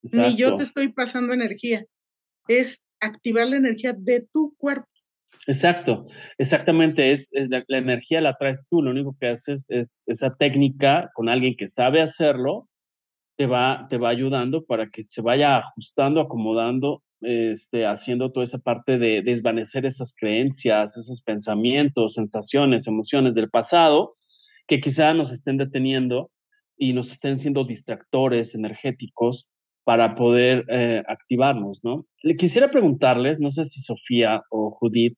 Ni 0.03 0.37
yo 0.37 0.57
te 0.57 0.63
estoy 0.63 0.93
pasando 0.93 1.33
energía 1.33 1.85
es 2.47 2.81
activar 3.01 3.49
la 3.49 3.57
energía 3.57 3.95
de 3.97 4.27
tu 4.33 4.55
cuerpo. 4.57 4.89
Exacto, 5.49 6.07
exactamente, 6.37 7.11
es, 7.11 7.31
la, 7.49 7.65
energía 7.71 8.21
la 8.21 8.37
traes 8.37 8.67
tú, 8.69 8.83
lo 8.83 8.91
único 8.91 9.17
que 9.19 9.29
haces 9.29 9.65
es 9.71 10.05
esa 10.07 10.37
técnica 10.37 11.11
con 11.15 11.31
alguien 11.31 11.57
que 11.57 11.69
sabe 11.69 12.03
hacerlo, 12.03 12.69
te 13.39 13.47
va, 13.47 13.87
te 13.89 13.97
va 13.97 14.11
ayudando 14.11 14.67
para 14.67 14.91
que 14.91 15.05
se 15.07 15.23
vaya 15.23 15.57
ajustando, 15.57 16.21
acomodando, 16.21 17.03
este, 17.23 17.87
haciendo 17.87 18.31
toda 18.31 18.45
esa 18.45 18.59
parte 18.59 18.99
de 18.99 19.23
desvanecer 19.23 19.87
esas 19.87 20.15
creencias, 20.15 20.99
esos 20.99 21.23
pensamientos, 21.23 22.13
sensaciones, 22.13 22.87
emociones 22.87 23.35
del 23.35 23.49
pasado 23.49 24.17
que 24.67 24.81
quizá 24.81 25.15
nos 25.15 25.33
estén 25.33 25.57
deteniendo 25.57 26.31
y 26.77 26.93
nos 26.93 27.11
estén 27.11 27.39
siendo 27.39 27.65
distractores 27.65 28.55
energéticos 28.55 29.49
para 29.85 30.15
poder 30.15 30.67
eh, 30.69 31.03
activarnos, 31.09 31.81
¿no? 31.85 32.05
Le 32.23 32.37
quisiera 32.37 32.71
preguntarles, 32.71 33.41
no 33.41 33.51
sé 33.51 33.65
si 33.65 33.81
Sofía 33.81 34.43
o 34.51 34.73
Judith, 34.73 35.17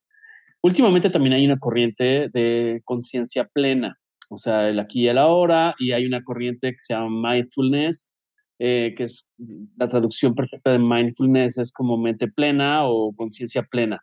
últimamente 0.62 1.10
también 1.10 1.34
hay 1.34 1.46
una 1.46 1.58
corriente 1.58 2.28
de 2.32 2.80
conciencia 2.84 3.46
plena, 3.52 3.98
o 4.28 4.38
sea, 4.38 4.68
el 4.68 4.78
aquí 4.78 5.02
y 5.02 5.08
el 5.08 5.18
ahora, 5.18 5.74
y 5.78 5.92
hay 5.92 6.06
una 6.06 6.22
corriente 6.22 6.70
que 6.72 6.80
se 6.80 6.94
llama 6.94 7.32
mindfulness, 7.32 8.06
eh, 8.58 8.94
que 8.96 9.04
es 9.04 9.28
la 9.76 9.88
traducción 9.88 10.34
perfecta 10.34 10.72
de 10.72 10.78
mindfulness, 10.78 11.58
es 11.58 11.72
como 11.72 11.96
mente 11.96 12.28
plena 12.28 12.84
o 12.84 13.12
conciencia 13.16 13.62
plena. 13.62 14.00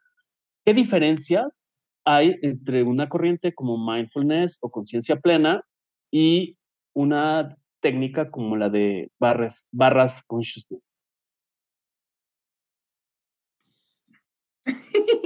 ¿Qué 0.66 0.74
diferencias 0.74 1.74
hay 2.08 2.36
entre 2.42 2.84
una 2.84 3.10
corriente 3.10 3.54
como 3.54 3.78
mindfulness 3.78 4.58
o 4.62 4.72
conciencia 4.72 5.18
plena 5.18 5.62
y 6.10 6.56
una 6.94 7.54
técnica 7.82 8.32
como 8.32 8.56
la 8.56 8.70
de 8.70 9.12
barras, 9.20 9.68
barras 9.72 10.24
consciousness. 10.26 11.02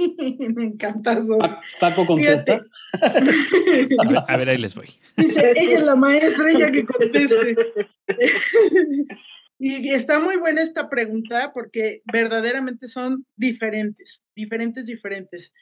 Me 0.54 0.64
encanta 0.64 1.14
eso. 1.14 1.38
Paco 1.80 2.06
contesta. 2.06 2.64
A 4.28 4.36
ver, 4.36 4.48
ahí 4.48 4.58
les 4.58 4.74
voy. 4.74 4.88
Dice, 5.16 5.52
ella 5.56 5.78
es 5.78 5.84
la 5.84 5.96
maestra, 5.96 6.50
ella 6.50 6.70
que 6.70 6.84
conteste. 6.84 7.56
Y 9.64 9.90
está 9.90 10.18
muy 10.18 10.38
buena 10.38 10.60
esta 10.60 10.88
pregunta 10.90 11.52
porque 11.54 12.02
verdaderamente 12.12 12.88
son 12.88 13.24
diferentes, 13.36 14.20
diferentes, 14.34 14.86
diferentes. 14.86 15.52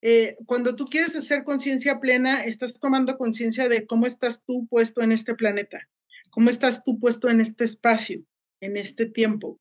eh, 0.00 0.36
cuando 0.46 0.76
tú 0.76 0.84
quieres 0.84 1.16
hacer 1.16 1.42
conciencia 1.42 1.98
plena, 1.98 2.44
estás 2.44 2.72
tomando 2.74 3.18
conciencia 3.18 3.68
de 3.68 3.84
cómo 3.84 4.06
estás 4.06 4.44
tú 4.46 4.68
puesto 4.68 5.02
en 5.02 5.10
este 5.10 5.34
planeta, 5.34 5.88
cómo 6.30 6.50
estás 6.50 6.84
tú 6.84 7.00
puesto 7.00 7.28
en 7.30 7.40
este 7.40 7.64
espacio, 7.64 8.22
en 8.60 8.76
este 8.76 9.06
tiempo. 9.06 9.60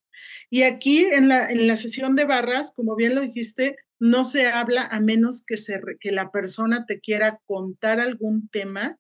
Y 0.51 0.61
aquí 0.61 1.05
en 1.05 1.27
la, 1.27 1.49
en 1.49 1.65
la 1.65 1.75
sesión 1.75 2.15
de 2.15 2.25
barras, 2.25 2.71
como 2.75 2.95
bien 2.95 3.15
lo 3.15 3.21
dijiste, 3.21 3.77
no 3.99 4.25
se 4.25 4.47
habla 4.47 4.83
a 4.83 4.99
menos 4.99 5.43
que, 5.45 5.55
que 5.99 6.11
la 6.11 6.31
persona 6.31 6.85
te 6.85 6.99
quiera 6.99 7.39
contar 7.45 7.99
algún 7.99 8.47
tema 8.49 8.97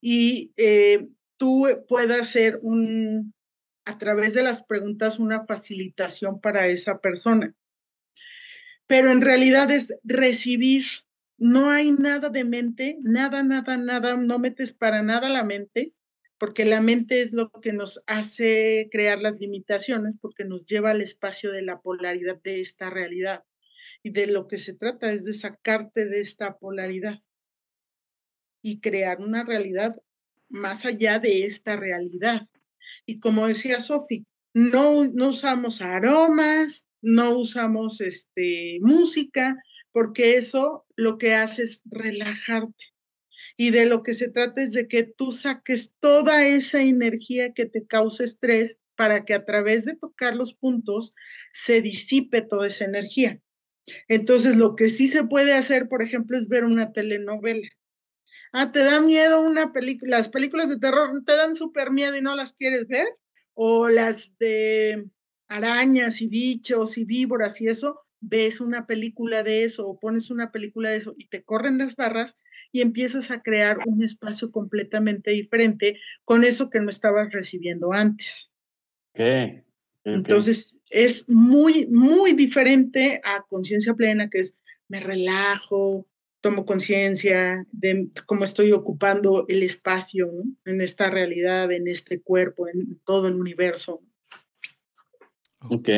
y 0.00 0.52
eh, 0.56 1.08
tú 1.36 1.66
puedas 1.88 2.20
hacer 2.20 2.58
un, 2.62 3.34
a 3.84 3.98
través 3.98 4.34
de 4.34 4.42
las 4.42 4.64
preguntas, 4.64 5.18
una 5.18 5.46
facilitación 5.46 6.40
para 6.40 6.68
esa 6.68 7.00
persona 7.00 7.54
pero 8.86 9.10
en 9.10 9.20
realidad 9.20 9.70
es 9.70 9.94
recibir. 10.04 10.84
No 11.38 11.70
hay 11.70 11.90
nada 11.90 12.30
de 12.30 12.44
mente, 12.44 12.98
nada, 13.02 13.42
nada, 13.42 13.76
nada, 13.76 14.16
no 14.16 14.38
metes 14.38 14.72
para 14.72 15.02
nada 15.02 15.28
la 15.28 15.44
mente, 15.44 15.92
porque 16.38 16.64
la 16.64 16.80
mente 16.80 17.20
es 17.20 17.32
lo 17.32 17.50
que 17.50 17.74
nos 17.74 18.02
hace 18.06 18.88
crear 18.90 19.20
las 19.20 19.38
limitaciones, 19.38 20.16
porque 20.18 20.44
nos 20.44 20.64
lleva 20.64 20.92
al 20.92 21.02
espacio 21.02 21.52
de 21.52 21.62
la 21.62 21.80
polaridad 21.80 22.40
de 22.42 22.62
esta 22.62 22.88
realidad. 22.88 23.44
Y 24.06 24.10
de 24.10 24.28
lo 24.28 24.46
que 24.46 24.60
se 24.60 24.72
trata 24.72 25.10
es 25.10 25.24
de 25.24 25.34
sacarte 25.34 26.04
de 26.04 26.20
esta 26.20 26.58
polaridad 26.58 27.18
y 28.62 28.78
crear 28.78 29.18
una 29.18 29.42
realidad 29.42 29.96
más 30.48 30.86
allá 30.86 31.18
de 31.18 31.44
esta 31.44 31.74
realidad. 31.74 32.46
Y 33.04 33.18
como 33.18 33.48
decía 33.48 33.80
Sofi, 33.80 34.24
no, 34.54 34.92
usamos 34.92 35.82
aromas, 35.82 36.86
no 37.02 37.36
usamos 37.36 38.00
este, 38.00 38.78
música, 38.80 39.56
porque 39.90 40.36
eso 40.36 40.86
lo 40.94 41.18
que 41.18 41.34
hace 41.34 41.64
es 41.64 41.82
relajarte. 41.84 42.84
Y 43.56 43.70
de 43.72 43.86
lo 43.86 44.04
que 44.04 44.14
se 44.14 44.30
trata 44.30 44.62
es 44.62 44.70
de 44.70 44.86
que 44.86 45.02
tú 45.02 45.32
saques 45.32 45.94
toda 45.98 46.46
esa 46.46 46.80
energía 46.80 47.52
que 47.54 47.66
te 47.66 47.84
causa 47.84 48.22
estrés 48.22 48.78
para 48.94 49.24
que 49.24 49.34
a 49.34 49.44
través 49.44 49.84
de 49.84 49.96
tocar 49.96 50.36
los 50.36 50.54
puntos 50.54 51.12
se 51.52 51.82
disipe 51.82 52.40
toda 52.40 52.68
esa 52.68 52.84
energía. 52.84 53.42
Entonces, 54.08 54.56
lo 54.56 54.76
que 54.76 54.90
sí 54.90 55.08
se 55.08 55.24
puede 55.24 55.52
hacer, 55.52 55.88
por 55.88 56.02
ejemplo, 56.02 56.38
es 56.38 56.48
ver 56.48 56.64
una 56.64 56.92
telenovela. 56.92 57.68
Ah, 58.52 58.72
¿te 58.72 58.80
da 58.80 59.00
miedo 59.00 59.42
una 59.42 59.72
película? 59.72 60.18
Las 60.18 60.28
películas 60.28 60.68
de 60.68 60.78
terror 60.78 61.10
te 61.24 61.36
dan 61.36 61.56
súper 61.56 61.90
miedo 61.90 62.16
y 62.16 62.22
no 62.22 62.34
las 62.36 62.52
quieres 62.54 62.86
ver. 62.88 63.06
O 63.54 63.88
las 63.88 64.30
de 64.38 65.08
arañas 65.48 66.20
y 66.20 66.28
bichos 66.28 66.98
y 66.98 67.04
víboras 67.04 67.60
y 67.60 67.68
eso, 67.68 67.98
ves 68.20 68.60
una 68.60 68.86
película 68.86 69.42
de 69.42 69.64
eso 69.64 69.86
o 69.86 69.98
pones 69.98 70.30
una 70.30 70.50
película 70.50 70.90
de 70.90 70.96
eso 70.96 71.14
y 71.16 71.28
te 71.28 71.44
corren 71.44 71.78
las 71.78 71.96
barras 71.96 72.36
y 72.72 72.80
empiezas 72.80 73.30
a 73.30 73.42
crear 73.42 73.78
un 73.86 74.02
espacio 74.02 74.50
completamente 74.50 75.30
diferente 75.30 76.00
con 76.24 76.44
eso 76.44 76.70
que 76.70 76.80
no 76.80 76.90
estabas 76.90 77.32
recibiendo 77.32 77.92
antes. 77.92 78.52
¿Qué? 79.14 79.64
Entonces, 80.04 80.75
es 80.90 81.28
muy, 81.28 81.86
muy 81.88 82.32
diferente 82.32 83.20
a 83.24 83.42
conciencia 83.48 83.94
plena, 83.94 84.30
que 84.30 84.40
es 84.40 84.54
me 84.88 85.00
relajo, 85.00 86.06
tomo 86.40 86.64
conciencia 86.64 87.66
de 87.72 88.08
cómo 88.26 88.44
estoy 88.44 88.72
ocupando 88.72 89.46
el 89.48 89.62
espacio 89.62 90.30
en 90.64 90.80
esta 90.80 91.10
realidad, 91.10 91.72
en 91.72 91.88
este 91.88 92.20
cuerpo, 92.20 92.68
en 92.68 93.00
todo 93.04 93.28
el 93.28 93.34
universo. 93.34 94.00
Ok, 95.68 95.88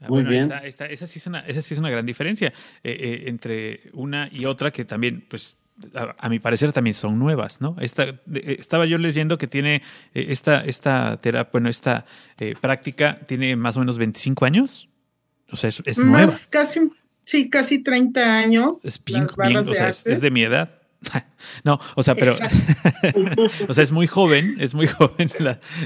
ah, 0.00 0.08
muy 0.08 0.22
bien. 0.22 0.52
esa, 0.62 1.06
sí 1.06 1.18
es 1.18 1.26
una, 1.26 1.40
esa 1.40 1.60
sí 1.60 1.74
es 1.74 1.80
una 1.80 1.90
gran 1.90 2.06
diferencia 2.06 2.52
eh, 2.84 2.92
eh, 2.92 3.22
entre 3.26 3.80
una 3.94 4.28
y 4.30 4.44
otra 4.44 4.70
que 4.70 4.84
también, 4.84 5.26
pues, 5.28 5.58
a, 6.18 6.28
mi 6.28 6.38
parecer 6.38 6.72
también 6.72 6.94
son 6.94 7.18
nuevas, 7.18 7.60
¿no? 7.60 7.76
Esta, 7.80 8.04
eh, 8.04 8.20
estaba 8.58 8.86
yo 8.86 8.98
leyendo 8.98 9.38
que 9.38 9.46
tiene 9.46 9.82
esta, 10.14 10.60
esta 10.64 11.16
terapia, 11.18 11.50
bueno, 11.52 11.68
esta 11.68 12.06
práctica 12.60 13.20
tiene 13.26 13.56
más 13.56 13.76
o 13.76 13.80
menos 13.80 13.98
25 13.98 14.44
años. 14.44 14.88
O 15.50 15.56
sea, 15.56 15.68
es, 15.68 15.98
nueva. 15.98 16.32
Casi, 16.50 16.90
sí, 17.24 17.48
casi 17.48 17.82
30 17.82 18.38
años. 18.38 18.84
Es 18.84 19.02
bien, 19.02 19.24
o 19.24 19.74
sea, 19.74 19.88
es, 19.88 20.20
de 20.20 20.30
mi 20.30 20.42
edad. 20.42 20.78
No, 21.62 21.78
o 21.94 22.02
sea, 22.02 22.16
pero, 22.16 22.36
o 23.68 23.74
sea, 23.74 23.84
es 23.84 23.92
muy 23.92 24.06
joven, 24.06 24.56
es 24.58 24.74
muy 24.74 24.86
joven 24.88 25.30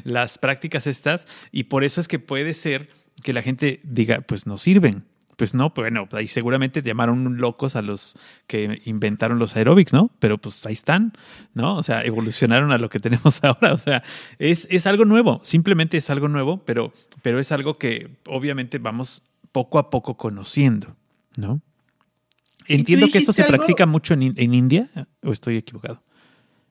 las 0.04 0.38
prácticas 0.38 0.86
estas 0.86 1.26
y 1.52 1.64
por 1.64 1.84
eso 1.84 2.00
es 2.00 2.08
que 2.08 2.18
puede 2.18 2.54
ser 2.54 2.88
que 3.22 3.34
la 3.34 3.42
gente 3.42 3.80
diga, 3.84 4.22
pues 4.22 4.46
no 4.46 4.56
sirven. 4.56 5.04
Pues 5.40 5.54
no, 5.54 5.70
bueno, 5.74 6.06
ahí 6.12 6.28
seguramente 6.28 6.82
llamaron 6.82 7.38
locos 7.38 7.74
a 7.74 7.80
los 7.80 8.14
que 8.46 8.78
inventaron 8.84 9.38
los 9.38 9.56
aerobics, 9.56 9.90
¿no? 9.90 10.10
Pero 10.18 10.36
pues 10.36 10.66
ahí 10.66 10.74
están, 10.74 11.14
¿no? 11.54 11.76
O 11.76 11.82
sea, 11.82 12.04
evolucionaron 12.04 12.72
a 12.72 12.76
lo 12.76 12.90
que 12.90 13.00
tenemos 13.00 13.40
ahora. 13.42 13.72
O 13.72 13.78
sea, 13.78 14.02
es, 14.38 14.68
es 14.70 14.86
algo 14.86 15.06
nuevo, 15.06 15.40
simplemente 15.42 15.96
es 15.96 16.10
algo 16.10 16.28
nuevo, 16.28 16.62
pero, 16.66 16.92
pero 17.22 17.40
es 17.40 17.52
algo 17.52 17.78
que 17.78 18.18
obviamente 18.26 18.76
vamos 18.76 19.22
poco 19.50 19.78
a 19.78 19.88
poco 19.88 20.18
conociendo, 20.18 20.94
¿no? 21.38 21.62
Entiendo 22.68 23.08
que 23.10 23.16
esto 23.16 23.32
se 23.32 23.44
practica 23.44 23.86
mucho 23.86 24.12
en, 24.12 24.34
en 24.36 24.52
India, 24.52 24.90
o 25.22 25.32
estoy 25.32 25.56
equivocado 25.56 26.02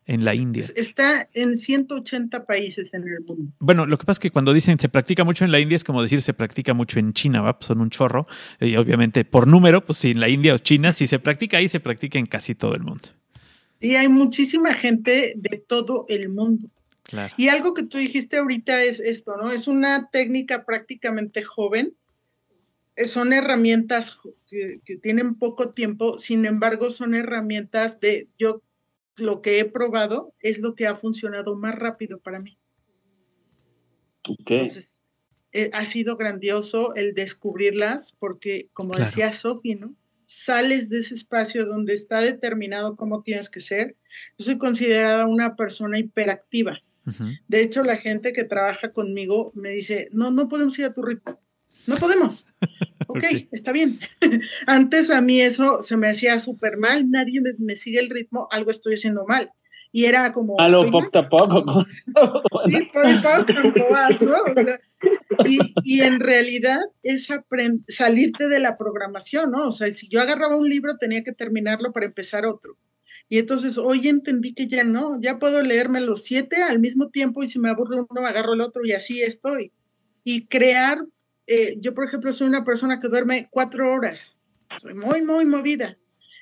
en 0.09 0.25
la 0.25 0.33
India. 0.33 0.65
Está 0.75 1.29
en 1.33 1.55
180 1.55 2.45
países 2.45 2.95
en 2.95 3.03
el 3.07 3.19
mundo. 3.27 3.53
Bueno, 3.59 3.85
lo 3.85 3.99
que 3.99 4.05
pasa 4.05 4.13
es 4.17 4.19
que 4.19 4.31
cuando 4.31 4.53
dicen 4.53 4.79
se 4.79 4.89
practica 4.89 5.23
mucho 5.23 5.45
en 5.45 5.51
la 5.51 5.59
India 5.59 5.75
es 5.75 5.83
como 5.83 6.01
decir 6.01 6.23
se 6.23 6.33
practica 6.33 6.73
mucho 6.73 6.97
en 6.97 7.13
China, 7.13 7.41
¿va? 7.41 7.59
Pues 7.59 7.67
son 7.67 7.79
un 7.79 7.91
chorro. 7.91 8.25
Y 8.59 8.75
obviamente 8.75 9.23
por 9.23 9.45
número, 9.45 9.85
pues 9.85 9.99
si 9.99 10.09
en 10.09 10.19
la 10.19 10.27
India 10.27 10.55
o 10.55 10.57
China, 10.57 10.93
si 10.93 11.05
se 11.05 11.19
practica 11.19 11.57
ahí, 11.57 11.69
se 11.69 11.79
practica 11.79 12.17
en 12.17 12.25
casi 12.25 12.55
todo 12.55 12.73
el 12.73 12.81
mundo. 12.81 13.09
Y 13.79 13.95
hay 13.95 14.09
muchísima 14.09 14.73
gente 14.73 15.33
de 15.35 15.63
todo 15.65 16.07
el 16.09 16.29
mundo. 16.29 16.69
Claro. 17.03 17.33
Y 17.37 17.49
algo 17.49 17.75
que 17.75 17.83
tú 17.83 17.99
dijiste 17.99 18.37
ahorita 18.37 18.83
es 18.83 18.99
esto, 18.99 19.37
¿no? 19.37 19.51
Es 19.51 19.67
una 19.67 20.09
técnica 20.09 20.65
prácticamente 20.65 21.43
joven. 21.43 21.93
Son 23.05 23.31
herramientas 23.31 24.17
que, 24.49 24.81
que 24.83 24.97
tienen 24.97 25.35
poco 25.35 25.69
tiempo, 25.69 26.17
sin 26.17 26.45
embargo, 26.45 26.89
son 26.89 27.13
herramientas 27.13 27.99
de, 27.99 28.27
yo 28.39 28.63
lo 29.21 29.41
que 29.41 29.59
he 29.59 29.65
probado 29.65 30.33
es 30.39 30.59
lo 30.59 30.75
que 30.75 30.87
ha 30.87 30.95
funcionado 30.95 31.55
más 31.55 31.75
rápido 31.75 32.19
para 32.19 32.39
mí. 32.39 32.57
Entonces, 34.27 35.05
eh, 35.51 35.71
ha 35.73 35.85
sido 35.85 36.15
grandioso 36.15 36.93
el 36.95 37.13
descubrirlas 37.13 38.13
porque, 38.19 38.69
como 38.73 38.95
decía 38.95 39.33
Sofi, 39.33 39.75
¿no? 39.75 39.95
Sales 40.25 40.89
de 40.89 40.99
ese 40.99 41.15
espacio 41.15 41.65
donde 41.65 41.95
está 41.95 42.21
determinado 42.21 42.95
cómo 42.95 43.23
tienes 43.23 43.49
que 43.49 43.61
ser. 43.61 43.95
Yo 44.37 44.45
soy 44.45 44.57
considerada 44.59 45.25
una 45.25 45.55
persona 45.55 45.97
hiperactiva. 45.97 46.79
De 47.47 47.61
hecho, 47.61 47.83
la 47.83 47.97
gente 47.97 48.33
que 48.33 48.43
trabaja 48.43 48.91
conmigo 48.91 49.51
me 49.55 49.69
dice, 49.69 50.09
no, 50.11 50.29
no 50.29 50.47
podemos 50.47 50.77
ir 50.77 50.85
a 50.85 50.93
tu 50.93 51.01
ritmo. 51.01 51.39
No 51.87 51.95
podemos. 51.95 52.45
Ok, 53.09 53.23
está 53.51 53.71
bien. 53.71 53.99
Antes 54.67 55.09
a 55.09 55.21
mí 55.21 55.41
eso 55.41 55.81
se 55.81 55.97
me 55.97 56.09
hacía 56.09 56.39
súper 56.39 56.77
mal, 56.77 57.09
nadie 57.09 57.39
me, 57.57 57.75
sigue 57.75 57.99
el 57.99 58.09
ritmo, 58.09 58.47
algo 58.51 58.71
estoy 58.71 58.93
haciendo 58.95 59.25
mal. 59.25 59.51
Y 59.91 60.05
era 60.05 60.31
como... 60.31 60.59
A 60.59 60.69
lo 60.69 60.85
poco 60.91 61.17
a 61.17 61.27
poco. 61.27 61.83
sí, 61.85 62.03
y, 65.47 65.59
y, 65.83 66.01
en 66.01 66.19
realidad 66.19 66.79
es 67.01 67.27
salirte 67.87 68.47
de 68.47 68.59
la 68.59 68.75
programación, 68.75 69.51
¿no? 69.51 69.69
O 69.69 69.71
sea, 69.71 69.91
si 69.91 70.07
yo 70.07 70.21
agarraba 70.21 70.57
un 70.57 70.69
libro 70.69 70.97
tenía 70.97 71.23
que 71.23 71.31
terminarlo 71.31 71.91
para 71.91 72.05
empezar 72.05 72.45
otro. 72.45 72.77
Y 73.29 73.37
entonces 73.37 73.77
hoy 73.77 74.07
entendí 74.07 74.53
que 74.53 74.67
ya 74.67 74.83
no, 74.83 75.19
ya 75.21 75.37
puedo 75.37 75.61
leerme 75.63 76.01
los 76.01 76.23
siete 76.23 76.63
al 76.63 76.79
mismo 76.79 77.09
tiempo 77.09 77.43
y 77.43 77.47
si 77.47 77.59
me 77.59 77.69
aburro 77.69 78.07
uno 78.09 78.27
agarro 78.27 78.53
el 78.53 78.61
otro 78.61 78.83
y 78.85 78.91
así 78.91 79.21
estoy. 79.21 79.71
Y 80.23 80.47
crear 80.47 80.99
eh, 81.49 81.77
yo, 81.79 81.93
por 81.93 82.05
ejemplo, 82.05 82.31
soy 82.31 82.47
una 82.47 82.63
persona 82.63 82.99
que 82.99 83.07
duerme 83.07 83.47
cuatro 83.51 83.91
horas. 83.91 84.37
Soy 84.79 84.93
muy, 84.93 85.23
muy 85.23 85.45
movida. 85.45 85.97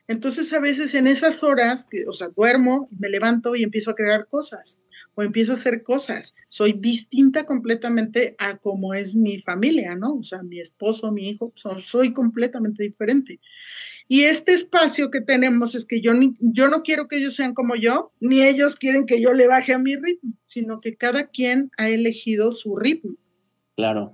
Entonces, 0.07 0.53
a 0.53 0.59
veces 0.59 0.93
en 0.93 1.07
esas 1.07 1.43
horas, 1.43 1.85
que, 1.89 2.05
o 2.07 2.13
sea, 2.13 2.29
duermo, 2.29 2.87
me 2.97 3.09
levanto 3.09 3.55
y 3.55 3.63
empiezo 3.63 3.91
a 3.91 3.95
crear 3.95 4.27
cosas 4.27 4.79
o 5.15 5.23
empiezo 5.23 5.51
a 5.51 5.55
hacer 5.55 5.83
cosas. 5.83 6.35
Soy 6.47 6.73
distinta 6.73 7.45
completamente 7.45 8.35
a 8.37 8.57
como 8.57 8.93
es 8.93 9.15
mi 9.15 9.39
familia, 9.39 9.95
¿no? 9.95 10.15
O 10.15 10.23
sea, 10.23 10.43
mi 10.43 10.59
esposo, 10.59 11.11
mi 11.11 11.29
hijo, 11.29 11.51
soy 11.79 12.13
completamente 12.13 12.83
diferente. 12.83 13.39
Y 14.07 14.23
este 14.23 14.53
espacio 14.53 15.11
que 15.11 15.21
tenemos 15.21 15.75
es 15.75 15.85
que 15.85 15.99
yo, 15.99 16.13
yo 16.39 16.69
no 16.69 16.83
quiero 16.83 17.07
que 17.07 17.17
ellos 17.17 17.35
sean 17.35 17.53
como 17.53 17.75
yo, 17.75 18.13
ni 18.21 18.41
ellos 18.41 18.77
quieren 18.77 19.05
que 19.05 19.19
yo 19.19 19.33
le 19.33 19.47
baje 19.47 19.73
a 19.73 19.79
mi 19.79 19.95
ritmo, 19.95 20.33
sino 20.45 20.79
que 20.79 20.95
cada 20.95 21.27
quien 21.27 21.71
ha 21.77 21.89
elegido 21.89 22.51
su 22.51 22.77
ritmo. 22.77 23.15
Claro. 23.75 24.13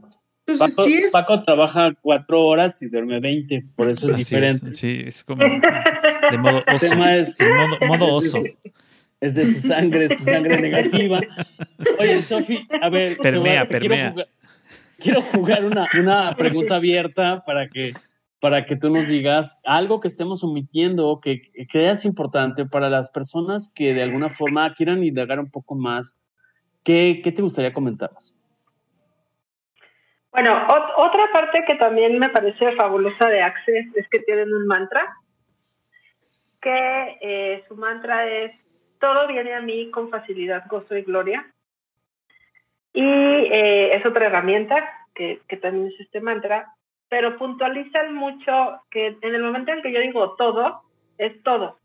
Paco, 1.12 1.43
trabaja 1.43 1.93
cuatro 2.01 2.45
horas 2.45 2.82
y 2.82 2.89
duerme 2.89 3.20
20, 3.20 3.66
por 3.76 3.89
eso 3.89 4.10
es 4.10 4.18
diferente. 4.18 4.74
sí, 4.74 5.04
es 5.06 5.24
como 5.24 5.43
de 5.43 6.38
modo 6.38 6.64
oso. 6.74 6.86
Es, 7.06 7.38
modo, 7.88 8.16
oso. 8.16 8.43
Es 9.20 9.36
de 9.36 9.45
su 9.45 9.68
sangre, 9.68 10.16
su 10.16 10.24
sangre 10.24 10.62
negativa. 10.62 11.20
Oye, 11.99 12.22
Sofi, 12.22 12.68
a 12.82 12.89
ver. 12.89 13.18
Permea, 13.18 13.68
permea. 13.68 14.14
Quiero 14.99 15.22
jugar, 15.22 15.66
una, 15.66 15.88
una, 15.99 16.36
pregunta 16.36 16.76
abierta 16.76 17.43
para 17.45 17.68
que 17.68 17.93
para 18.39 18.66
que 18.66 18.76
tú 18.76 18.89
nos 18.89 19.08
digas 19.08 19.58
algo 19.64 20.01
que 20.01 20.10
estemos 20.10 20.43
omitiendo, 20.43 21.22
que 21.22 21.49
creas 21.70 22.04
importante 22.04 22.66
para 22.66 22.89
las 22.89 23.10
personas 23.10 23.72
que 23.74 23.93
de 23.93 24.04
alguna 24.04 24.30
forma 24.30 24.74
quieran 24.74 25.01
indagar 25.01 25.39
un 25.39 25.49
poco 25.49 25.76
más. 25.76 26.20
¿Qué, 26.84 27.22
qué 27.24 27.32
te 27.32 27.41
gustaría 27.41 27.72
comentarnos? 27.72 28.36
Bueno, 30.34 30.66
otra 30.98 31.32
parte 31.32 31.64
que 31.66 31.76
también 31.76 32.18
me 32.18 32.30
parece 32.30 32.76
fabulosa 32.76 33.30
de 33.30 33.44
Access 33.44 33.96
es 33.96 34.10
que 34.10 34.20
tienen 34.20 34.52
un 34.52 34.66
mantra, 34.66 35.16
que 36.60 37.18
eh, 37.22 37.64
su 37.68 37.76
mantra 37.76 38.28
es, 38.28 38.52
todo 39.00 39.28
viene 39.28 39.54
a 39.54 39.62
mí 39.62 39.92
con 39.92 40.10
facilidad, 40.10 40.64
gozo 40.68 40.98
y 40.98 41.04
gloria. 41.04 41.46
Y 42.94 43.04
eh, 43.04 43.96
es 43.96 44.06
otra 44.08 44.26
herramienta 44.26 44.90
que, 45.14 45.42
que 45.48 45.58
también 45.58 45.88
es 45.88 46.00
este 46.00 46.20
mantra, 46.20 46.74
pero 47.10 47.38
puntualizan 47.38 48.16
mucho 48.16 48.80
que 48.90 49.16
en 49.22 49.36
el 49.36 49.44
momento 49.44 49.72
en 49.72 49.84
que 49.84 49.92
yo 49.92 50.00
digo 50.00 50.36
todo, 50.36 50.82
es 51.20 51.44
todo. 51.44 51.78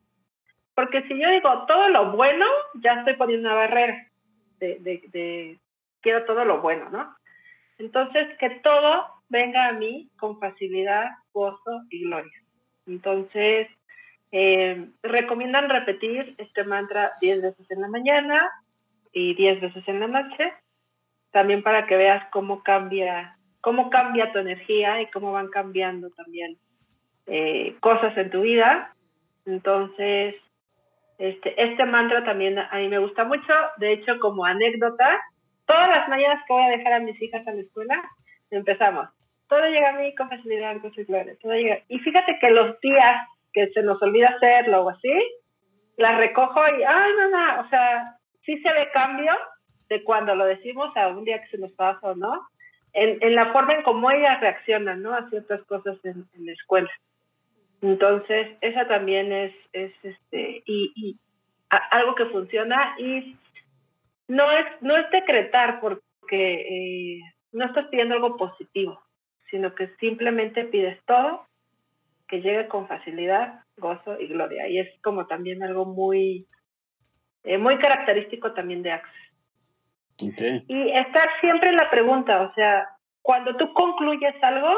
Porque 0.74 1.02
si 1.02 1.20
yo 1.20 1.28
digo 1.28 1.66
todo 1.66 1.90
lo 1.90 2.12
bueno, 2.12 2.46
ya 2.76 2.94
estoy 2.94 3.16
poniendo 3.16 3.48
una 3.48 3.58
barrera 3.58 4.06
de, 4.58 4.78
de, 4.80 5.58
quiero 6.00 6.24
todo 6.24 6.46
lo 6.46 6.62
bueno, 6.62 6.88
¿no? 6.88 7.17
Entonces, 7.78 8.36
que 8.38 8.50
todo 8.62 9.06
venga 9.28 9.68
a 9.68 9.72
mí 9.72 10.10
con 10.18 10.38
facilidad, 10.38 11.10
gozo 11.32 11.82
y 11.90 12.04
gloria. 12.04 12.42
Entonces, 12.86 13.68
eh, 14.32 14.88
recomiendan 15.02 15.70
repetir 15.70 16.34
este 16.38 16.64
mantra 16.64 17.12
10 17.20 17.42
veces 17.42 17.70
en 17.70 17.80
la 17.80 17.88
mañana 17.88 18.50
y 19.12 19.34
10 19.34 19.60
veces 19.60 19.86
en 19.88 20.00
la 20.00 20.08
noche, 20.08 20.52
también 21.30 21.62
para 21.62 21.86
que 21.86 21.96
veas 21.96 22.24
cómo 22.30 22.62
cambia 22.62 23.38
cómo 23.60 23.90
cambia 23.90 24.32
tu 24.32 24.38
energía 24.38 25.02
y 25.02 25.10
cómo 25.10 25.32
van 25.32 25.48
cambiando 25.48 26.10
también 26.10 26.56
eh, 27.26 27.76
cosas 27.80 28.16
en 28.16 28.30
tu 28.30 28.42
vida. 28.42 28.94
Entonces, 29.46 30.36
este, 31.18 31.62
este 31.62 31.84
mantra 31.84 32.24
también 32.24 32.58
a 32.58 32.74
mí 32.76 32.88
me 32.88 32.98
gusta 32.98 33.24
mucho. 33.24 33.52
De 33.78 33.92
hecho, 33.92 34.18
como 34.20 34.44
anécdota, 34.44 35.20
todas 35.68 35.88
las 35.88 36.08
mañanas 36.08 36.42
que 36.46 36.52
voy 36.52 36.64
a 36.64 36.76
dejar 36.76 36.94
a 36.94 37.00
mis 37.00 37.20
hijas 37.22 37.46
a 37.46 37.52
la 37.52 37.60
escuela, 37.60 38.02
empezamos. 38.50 39.08
Todo 39.48 39.64
llega 39.66 39.90
a 39.90 40.00
mí 40.00 40.14
con 40.16 40.28
facilidad, 40.28 40.80
con 40.80 40.92
todo 40.92 41.54
llega. 41.54 41.78
Y 41.88 41.98
fíjate 42.00 42.38
que 42.40 42.50
los 42.50 42.80
días 42.80 43.28
que 43.52 43.68
se 43.68 43.82
nos 43.82 44.02
olvida 44.02 44.30
hacerlo 44.30 44.82
o 44.82 44.90
así, 44.90 45.12
las 45.96 46.16
recojo 46.16 46.60
y, 46.68 46.82
ay, 46.82 47.12
no, 47.30 47.60
o 47.60 47.68
sea, 47.68 48.16
sí 48.44 48.60
se 48.60 48.72
ve 48.72 48.88
cambio 48.92 49.32
de 49.88 50.02
cuando 50.02 50.34
lo 50.34 50.44
decimos 50.44 50.94
a 50.96 51.08
un 51.08 51.24
día 51.24 51.38
que 51.38 51.48
se 51.48 51.58
nos 51.58 51.72
pasa 51.72 52.10
o 52.10 52.14
no 52.16 52.48
en, 52.92 53.34
la 53.34 53.52
forma 53.52 53.74
en 53.74 53.82
cómo 53.82 54.10
ellas 54.10 54.40
reaccionan, 54.40 55.02
¿no? 55.02 55.14
A 55.14 55.28
ciertas 55.28 55.62
cosas 55.64 55.96
en, 56.04 56.26
la 56.38 56.52
escuela. 56.52 56.90
Entonces, 57.80 58.56
esa 58.60 58.88
también 58.88 59.32
es, 59.32 59.54
es 59.72 59.92
este, 60.02 60.62
y, 60.66 61.16
algo 61.90 62.14
que 62.14 62.26
funciona 62.26 62.94
y 62.98 63.36
no 64.28 64.50
es, 64.52 64.66
no 64.82 64.96
es 64.96 65.10
decretar 65.10 65.80
porque 65.80 67.16
eh, 67.16 67.20
no 67.52 67.64
estás 67.64 67.86
pidiendo 67.88 68.14
algo 68.14 68.36
positivo, 68.36 69.00
sino 69.50 69.74
que 69.74 69.88
simplemente 69.96 70.64
pides 70.64 71.02
todo 71.06 71.46
que 72.28 72.42
llegue 72.42 72.68
con 72.68 72.86
facilidad, 72.86 73.64
gozo 73.78 74.20
y 74.20 74.28
gloria. 74.28 74.68
Y 74.68 74.78
es 74.78 74.88
como 75.02 75.26
también 75.26 75.62
algo 75.62 75.86
muy, 75.86 76.46
eh, 77.44 77.56
muy 77.56 77.78
característico 77.78 78.52
también 78.52 78.82
de 78.82 78.92
Access. 78.92 79.14
Y 80.68 80.90
estar 80.90 81.28
siempre 81.40 81.70
en 81.70 81.76
la 81.76 81.90
pregunta, 81.90 82.42
o 82.42 82.52
sea, 82.54 82.88
cuando 83.22 83.56
tú 83.56 83.72
concluyes 83.72 84.34
algo, 84.42 84.68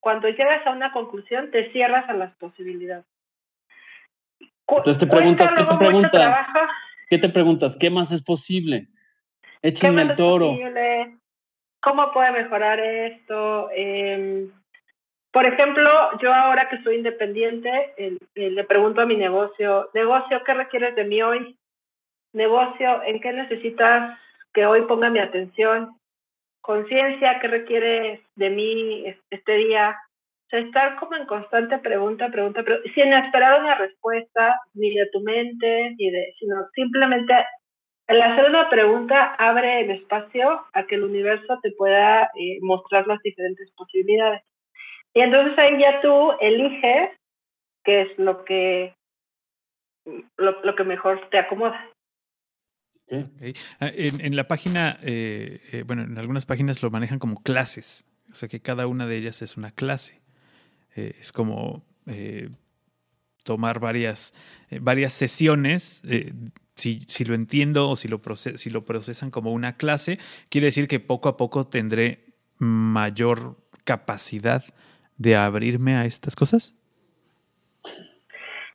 cuando 0.00 0.28
llegas 0.28 0.66
a 0.66 0.70
una 0.70 0.90
conclusión, 0.92 1.50
te 1.50 1.70
cierras 1.72 2.08
a 2.08 2.14
las 2.14 2.34
posibilidades. 2.36 3.04
Entonces 4.66 4.98
te 4.98 5.06
preguntas, 5.06 5.54
¿qué 5.54 5.64
te 5.64 5.76
preguntas? 5.76 6.46
¿Qué 7.10 7.18
te 7.18 7.28
preguntas? 7.28 7.76
¿Qué 7.76 7.90
más 7.90 8.12
es 8.12 8.22
posible? 8.22 8.86
Échenme 9.62 10.02
el 10.02 10.14
toro. 10.14 10.56
¿Cómo 11.82 12.12
puede 12.12 12.30
mejorar 12.30 12.78
esto? 12.78 13.68
Em, 13.74 14.52
por 15.32 15.44
ejemplo, 15.44 15.90
yo 16.22 16.32
ahora 16.32 16.68
que 16.68 16.80
soy 16.84 16.96
independiente, 16.96 17.94
le 18.36 18.64
pregunto 18.64 19.00
a 19.00 19.06
mi 19.06 19.16
negocio, 19.16 19.90
negocio, 19.92 20.40
¿qué 20.46 20.54
requieres 20.54 20.94
de 20.94 21.04
mí 21.04 21.20
hoy? 21.20 21.58
Negocio, 22.32 23.02
¿en 23.02 23.20
qué 23.20 23.32
necesitas 23.32 24.16
que 24.54 24.66
hoy 24.66 24.82
ponga 24.82 25.10
mi 25.10 25.18
atención, 25.18 25.98
conciencia 26.60 27.40
que 27.40 27.48
requiere 27.48 28.22
de 28.36 28.50
mí 28.50 29.04
este 29.30 29.56
día, 29.56 29.96
o 30.50 30.56
sea, 30.56 30.60
estar 30.66 30.98
como 30.98 31.14
en 31.14 31.26
constante 31.26 31.78
pregunta, 31.78 32.28
pregunta, 32.28 32.64
pregunta, 32.64 32.90
sin 32.92 33.12
esperar 33.12 33.60
una 33.60 33.76
respuesta 33.76 34.58
ni 34.74 34.92
de 34.92 35.06
tu 35.12 35.20
mente, 35.20 35.94
ni 35.96 36.10
de, 36.10 36.34
sino 36.40 36.56
simplemente 36.74 37.34
el 38.08 38.20
hacer 38.20 38.46
una 38.46 38.68
pregunta 38.68 39.34
abre 39.34 39.82
el 39.82 39.92
espacio 39.92 40.66
a 40.72 40.86
que 40.86 40.96
el 40.96 41.04
universo 41.04 41.60
te 41.62 41.70
pueda 41.70 42.24
eh, 42.34 42.58
mostrar 42.62 43.06
las 43.06 43.22
diferentes 43.22 43.70
posibilidades. 43.76 44.42
Y 45.14 45.20
entonces 45.20 45.56
ahí 45.56 45.78
ya 45.78 46.00
tú 46.00 46.32
eliges 46.40 47.10
qué 47.84 48.02
es 48.02 48.18
lo 48.18 48.44
que, 48.44 48.96
lo, 50.36 50.60
lo 50.64 50.74
que 50.74 50.82
mejor 50.82 51.30
te 51.30 51.38
acomoda. 51.38 51.88
Ah, 53.78 53.90
en, 53.94 54.34
la 54.34 54.48
página, 54.48 54.98
eh, 55.04 55.60
eh, 55.72 55.84
bueno, 55.86 56.02
en 56.02 56.18
algunas 56.18 56.44
páginas 56.44 56.82
lo 56.82 56.90
manejan 56.90 57.20
como 57.20 57.40
clases, 57.40 58.04
o 58.32 58.34
sea 58.34 58.48
que 58.48 58.60
cada 58.60 58.88
una 58.88 59.06
de 59.06 59.16
ellas 59.16 59.42
es 59.42 59.56
una 59.56 59.70
clase. 59.70 60.19
Eh, 60.96 61.16
es 61.20 61.32
como 61.32 61.84
tomar 63.44 63.78
varias, 63.78 64.34
varias 64.80 65.12
sesiones. 65.12 66.02
Si, 66.74 67.00
si, 67.00 67.24
lo 67.24 67.34
entiendo 67.34 67.90
o 67.90 67.96
si 67.96 68.08
lo, 68.08 68.20
si 68.34 68.70
lo 68.70 68.84
procesan 68.84 69.30
como 69.30 69.52
una 69.52 69.76
clase, 69.76 70.18
quiere 70.48 70.66
decir 70.66 70.88
que 70.88 70.98
poco 70.98 71.28
a 71.28 71.36
poco 71.36 71.66
tendré 71.66 72.24
mayor 72.58 73.56
capacidad 73.84 74.62
de 75.16 75.36
abrirme 75.36 75.96
a 75.96 76.04
estas 76.04 76.36
cosas. 76.36 76.74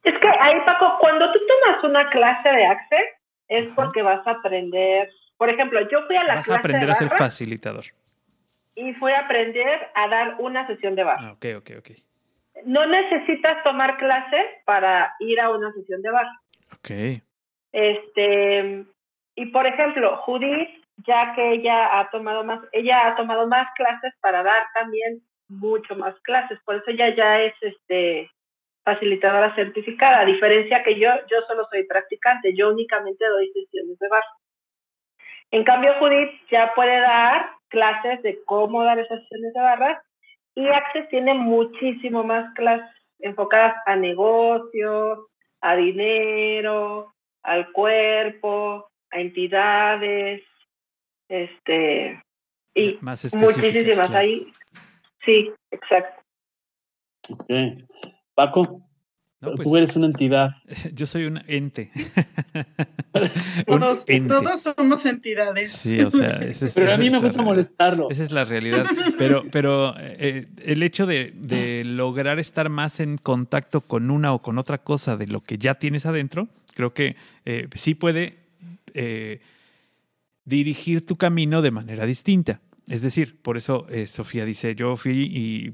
Es 0.03 0.13
que 0.21 0.27
ahí, 0.39 0.53
Paco, 0.65 0.97
cuando 0.99 1.31
tú 1.31 1.39
tomas 1.47 1.83
una 1.83 2.09
clase 2.11 2.49
de 2.49 2.65
Access, 2.65 3.05
es 3.47 3.67
porque 3.75 4.03
vas 4.03 4.25
a 4.27 4.31
aprender. 4.31 5.09
Por 5.37 5.49
ejemplo, 5.49 5.79
yo 5.89 6.05
fui 6.05 6.15
a 6.15 6.23
la 6.23 6.35
vas 6.35 6.49
a 6.49 6.57
aprender 6.57 6.89
a 6.89 6.95
ser 6.95 7.09
facilitador. 7.09 7.85
Y 8.75 8.93
fui 8.95 9.11
a 9.11 9.21
aprender 9.21 9.89
a 9.93 10.07
dar 10.07 10.35
una 10.39 10.67
sesión 10.67 10.95
de 10.95 11.03
bar. 11.03 11.17
Ah, 11.19 11.31
ok, 11.31 11.45
ok, 11.57 11.71
ok. 11.79 11.89
No 12.65 12.85
necesitas 12.85 13.63
tomar 13.63 13.97
clases 13.97 14.45
para 14.65 15.13
ir 15.19 15.39
a 15.39 15.49
una 15.49 15.71
sesión 15.73 16.01
de 16.01 16.11
bar. 16.11 16.27
Ok. 16.73 16.89
Este, 17.71 18.85
y 19.35 19.45
por 19.47 19.65
ejemplo, 19.67 20.17
Judith, 20.17 20.69
ya 21.05 21.33
que 21.35 21.53
ella 21.53 21.99
ha 21.99 22.09
tomado 22.09 22.43
más, 22.43 22.59
ella 22.71 23.07
ha 23.07 23.15
tomado 23.15 23.47
más 23.47 23.67
clases 23.75 24.13
para 24.21 24.43
dar 24.43 24.63
también 24.73 25.21
mucho 25.47 25.95
más 25.95 26.15
clases, 26.21 26.59
por 26.65 26.75
eso 26.75 26.85
ella 26.87 27.13
ya 27.15 27.41
es 27.41 27.53
este 27.61 28.31
facilitadora 28.83 29.53
certificada, 29.55 30.21
a 30.21 30.25
diferencia 30.25 30.83
que 30.83 30.99
yo, 30.99 31.09
yo 31.29 31.41
solo 31.47 31.67
soy 31.71 31.85
practicante, 31.85 32.55
yo 32.55 32.69
únicamente 32.69 33.25
doy 33.27 33.51
sesiones 33.51 33.97
de 33.97 34.07
bar. 34.07 34.23
En 35.55 35.63
cambio, 35.63 35.93
Judith 35.99 36.31
ya 36.51 36.73
puede 36.75 36.99
dar 36.99 37.49
clases 37.69 38.21
de 38.23 38.43
cómo 38.43 38.83
dar 38.83 38.99
esas 38.99 39.21
sesiones 39.21 39.53
de 39.53 39.61
barras 39.61 40.03
y 40.53 40.67
Access 40.67 41.07
tiene 41.07 41.33
muchísimo 41.33 42.25
más 42.25 42.53
clases 42.55 42.93
enfocadas 43.19 43.73
a 43.85 43.95
negocios, 43.95 45.19
a 45.61 45.75
dinero, 45.77 47.13
al 47.41 47.71
cuerpo, 47.71 48.89
a 49.11 49.19
entidades, 49.21 50.43
este, 51.29 52.21
y 52.73 52.99
muchísimas 53.01 54.11
ahí. 54.11 54.51
Sí, 55.23 55.53
exacto. 55.71 56.21
Okay. 57.29 57.77
Paco, 58.33 58.81
pues, 59.45 59.67
tú 59.67 59.77
eres 59.77 59.95
una 59.95 60.07
entidad. 60.07 60.55
Yo 60.93 61.05
soy 61.05 61.25
un 61.25 61.41
ente. 61.47 61.91
todos, 63.67 64.05
todos, 64.05 64.61
somos 64.61 65.05
entidades. 65.05 65.71
Sí, 65.71 66.01
o 66.01 66.11
sea, 66.11 66.39
pero 66.75 66.93
a 66.93 66.97
mí 66.97 67.09
me 67.09 67.19
gusta 67.19 67.41
molestarlo. 67.41 68.09
Esa 68.09 68.23
es 68.23 68.31
la 68.31 68.43
realidad. 68.43 68.85
Pero, 69.17 69.43
pero 69.51 69.95
eh, 69.99 70.47
el 70.63 70.83
hecho 70.83 71.05
de, 71.05 71.83
lograr 71.85 72.39
estar 72.39 72.69
más 72.69 72.99
en 72.99 73.17
contacto 73.17 73.81
con 73.81 74.11
una 74.11 74.33
o 74.33 74.41
con 74.41 74.57
otra 74.57 74.79
cosa 74.79 75.17
de 75.17 75.27
lo 75.27 75.41
que 75.41 75.57
ya 75.57 75.75
tienes 75.75 76.05
adentro, 76.05 76.47
creo 76.73 76.93
que 76.93 77.15
eh, 77.45 77.67
sí 77.75 77.95
puede 77.95 78.37
eh, 78.93 79.41
dirigir 80.45 81.05
tu 81.05 81.15
camino 81.15 81.61
de 81.61 81.71
manera 81.71 82.05
distinta. 82.05 82.61
Es 82.87 83.01
decir, 83.01 83.41
por 83.41 83.57
eso 83.57 83.87
eh, 83.89 84.05
Sofía 84.05 84.45
dice, 84.45 84.75
yo 84.75 84.95
fui 84.95 85.23
y 85.23 85.73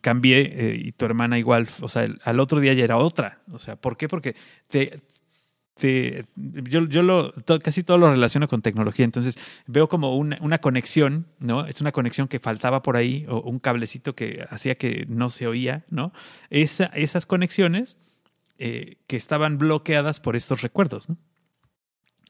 cambié 0.00 0.40
eh, 0.40 0.80
y 0.82 0.92
tu 0.92 1.04
hermana 1.04 1.38
igual, 1.38 1.68
o 1.80 1.88
sea, 1.88 2.08
al 2.24 2.40
otro 2.40 2.60
día 2.60 2.72
ya 2.72 2.84
era 2.84 2.96
otra. 2.96 3.42
O 3.52 3.58
sea, 3.58 3.76
¿por 3.76 3.96
qué? 3.96 4.08
Porque 4.08 4.34
te, 4.68 4.98
Sí, 5.78 6.10
yo, 6.34 6.86
yo 6.88 7.04
lo, 7.04 7.32
casi 7.62 7.84
todo 7.84 7.98
lo 7.98 8.10
relaciono 8.10 8.48
con 8.48 8.62
tecnología, 8.62 9.04
entonces 9.04 9.38
veo 9.68 9.88
como 9.88 10.16
una, 10.16 10.58
conexión, 10.58 11.28
¿no? 11.38 11.66
Es 11.66 11.80
una 11.80 11.92
conexión 11.92 12.26
que 12.26 12.40
faltaba 12.40 12.82
por 12.82 12.96
ahí, 12.96 13.26
o 13.28 13.42
un 13.42 13.60
cablecito 13.60 14.16
que 14.16 14.44
hacía 14.50 14.74
que 14.74 15.06
no 15.08 15.30
se 15.30 15.46
oía, 15.46 15.84
¿no? 15.88 16.12
Esa, 16.50 16.86
esas 16.86 17.26
conexiones 17.26 17.96
eh, 18.58 18.96
que 19.06 19.16
estaban 19.16 19.56
bloqueadas 19.56 20.18
por 20.18 20.34
estos 20.34 20.62
recuerdos, 20.62 21.08
¿no? 21.08 21.16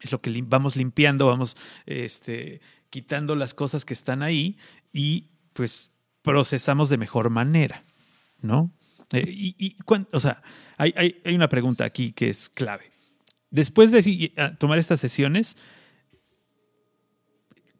Es 0.02 0.12
lo 0.12 0.20
que 0.20 0.44
vamos 0.46 0.76
limpiando, 0.76 1.26
vamos 1.26 1.56
este, 1.86 2.60
quitando 2.90 3.34
las 3.34 3.54
cosas 3.54 3.84
que 3.84 3.94
están 3.94 4.22
ahí 4.22 4.58
y 4.92 5.28
pues 5.52 5.90
procesamos 6.22 6.88
de 6.88 6.98
mejor 6.98 7.30
manera, 7.30 7.84
¿no? 8.40 8.70
Eh, 9.12 9.24
y, 9.26 9.54
y 9.58 9.76
o 10.12 10.20
sea, 10.20 10.42
hay, 10.76 10.92
hay, 10.96 11.20
hay 11.24 11.34
una 11.34 11.48
pregunta 11.48 11.84
aquí 11.84 12.12
que 12.12 12.30
es 12.30 12.48
clave 12.48 12.98
después 13.50 13.90
de 13.90 14.32
tomar 14.58 14.78
estas 14.78 15.00
sesiones, 15.00 15.56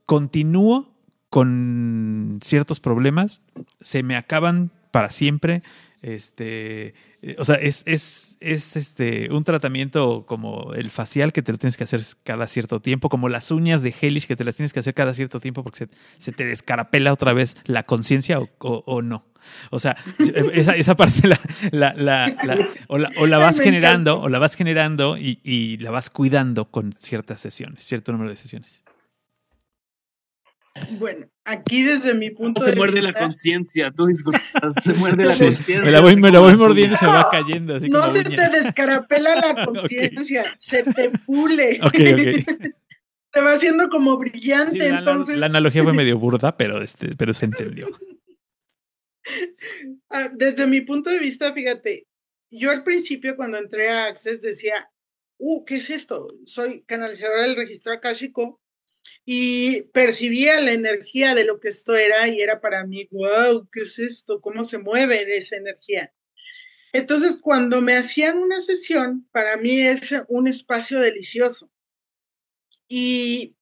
continúo 0.07 0.95
con 1.31 2.41
ciertos 2.43 2.81
problemas, 2.81 3.43
se 3.81 4.03
me 4.03 4.17
acaban 4.17 4.71
para 4.91 5.11
siempre. 5.11 5.63
Este, 6.01 6.95
o 7.39 7.45
sea, 7.45 7.57
es, 7.57 7.83
es, 7.87 8.37
es, 8.41 8.77
este, 8.77 9.33
un 9.33 9.43
tratamiento 9.43 10.25
como 10.27 10.73
el 10.75 10.91
facial 10.91 11.33
que 11.33 11.43
te 11.43 11.51
lo 11.51 11.59
tienes 11.59 11.77
que 11.77 11.85
hacer 11.85 12.01
cada 12.23 12.47
cierto 12.47 12.81
tiempo, 12.81 13.09
como 13.09 13.29
las 13.29 13.51
uñas 13.51 13.83
de 13.83 13.93
Hellish 14.01 14.27
que 14.27 14.37
te 14.37 14.45
las 14.45 14.55
tienes 14.55 14.73
que 14.73 14.81
hacer 14.81 14.95
cada 14.95 15.15
cierto 15.15 15.41
tiempo 15.41 15.65
porque 15.65 15.89
se, 16.19 16.33
te 16.33 16.45
descarapela 16.45 17.13
otra 17.13 17.33
vez 17.33 17.57
la 17.65 17.83
conciencia 17.83 18.39
o, 18.59 19.03
no. 19.03 19.25
O 19.71 19.81
sea, 19.81 19.97
esa, 20.53 20.77
esa 20.77 20.95
parte 20.95 21.27
la, 21.27 21.41
la, 21.73 21.95
la, 21.95 22.69
o, 22.87 22.99
la, 22.99 23.39
vas 23.39 23.59
generando, 23.59 24.21
o 24.21 24.29
la 24.29 24.39
vas 24.39 24.55
generando 24.55 25.17
y, 25.17 25.41
y 25.43 25.79
la 25.79 25.91
vas 25.91 26.11
cuidando 26.11 26.71
con 26.71 26.93
ciertas 26.93 27.41
sesiones, 27.41 27.83
cierto 27.83 28.13
número 28.13 28.31
de 28.31 28.37
sesiones. 28.37 28.85
Bueno, 30.99 31.27
aquí 31.45 31.83
desde 31.83 32.15
mi 32.15 32.31
punto 32.31 32.63
se 32.63 32.75
muerde 32.75 33.03
la 33.03 33.13
conciencia, 33.13 33.91
tú 33.91 34.07
disculpas, 34.07 34.43
se 34.83 34.93
muerde 34.95 35.25
la 35.25 35.37
conciencia. 35.37 35.83
Me 35.83 35.91
la 35.91 36.01
voy, 36.01 36.17
me 36.17 36.31
la 36.31 36.41
voy 36.41 36.57
mordiendo 36.57 36.95
y 36.95 36.99
se 36.99 37.07
va 37.07 37.29
cayendo. 37.31 37.77
Así 37.77 37.89
no 37.89 38.13
se 38.13 38.25
te 38.25 38.49
descarapela 38.49 39.37
la 39.37 39.65
conciencia, 39.65 40.57
se 40.59 40.83
te 40.83 41.11
pule. 41.27 41.79
Se 43.33 43.41
va 43.43 43.53
haciendo 43.53 43.89
como 43.89 44.17
brillante, 44.17 44.91
la, 44.91 44.99
entonces. 44.99 45.37
La, 45.37 45.47
analogía 45.47 45.83
fue 45.83 45.93
medio 45.93 46.19
burda, 46.19 46.57
pero, 46.57 46.83
este, 46.83 47.15
pero 47.17 47.33
se 47.33 47.47
entendió. 47.47 47.89
Ah, 50.11 50.31
desde 50.33 50.67
mi 50.67 50.81
punto 50.81 51.11
de 51.11 51.19
vista, 51.19 51.53
fíjate, 51.53 52.07
yo 52.51 52.71
al 52.71 52.83
principio 52.83 53.37
cuando 53.37 53.59
entré 53.59 53.91
a 53.91 54.07
Access 54.07 54.41
decía, 54.41 54.91
uh, 55.39 55.65
¿qué 55.65 55.77
es 55.77 55.91
esto? 55.91 56.29
Soy 56.47 56.83
canalizadora 56.83 57.43
del 57.43 57.57
registro 57.57 57.93
akáshico 57.93 58.61
y 59.25 59.83
percibía 59.93 60.61
la 60.61 60.73
energía 60.73 61.35
de 61.35 61.45
lo 61.45 61.61
que 61.61 61.69
esto 61.69 61.97
era 61.97 62.29
y 62.29 62.41
era 62.41 62.61
para 62.61 62.85
mí, 62.87 63.09
wow, 63.11 63.69
¿qué 63.71 63.83
es 63.83 63.99
esto? 63.99 64.41
¿Cómo 64.41 64.65
se 64.65 64.79
mueve 64.79 65.37
esa 65.37 65.57
energía? 65.57 66.13
Entonces, 66.93 67.37
cuando 67.37 67.81
me 67.81 67.97
hacían 67.97 68.39
una 68.39 68.61
sesión, 68.61 69.29
para 69.33 69.57
mí 69.57 69.81
es 69.81 70.15
un 70.29 70.49
espacio 70.49 71.01
delicioso. 71.01 71.71
Y 72.89 73.55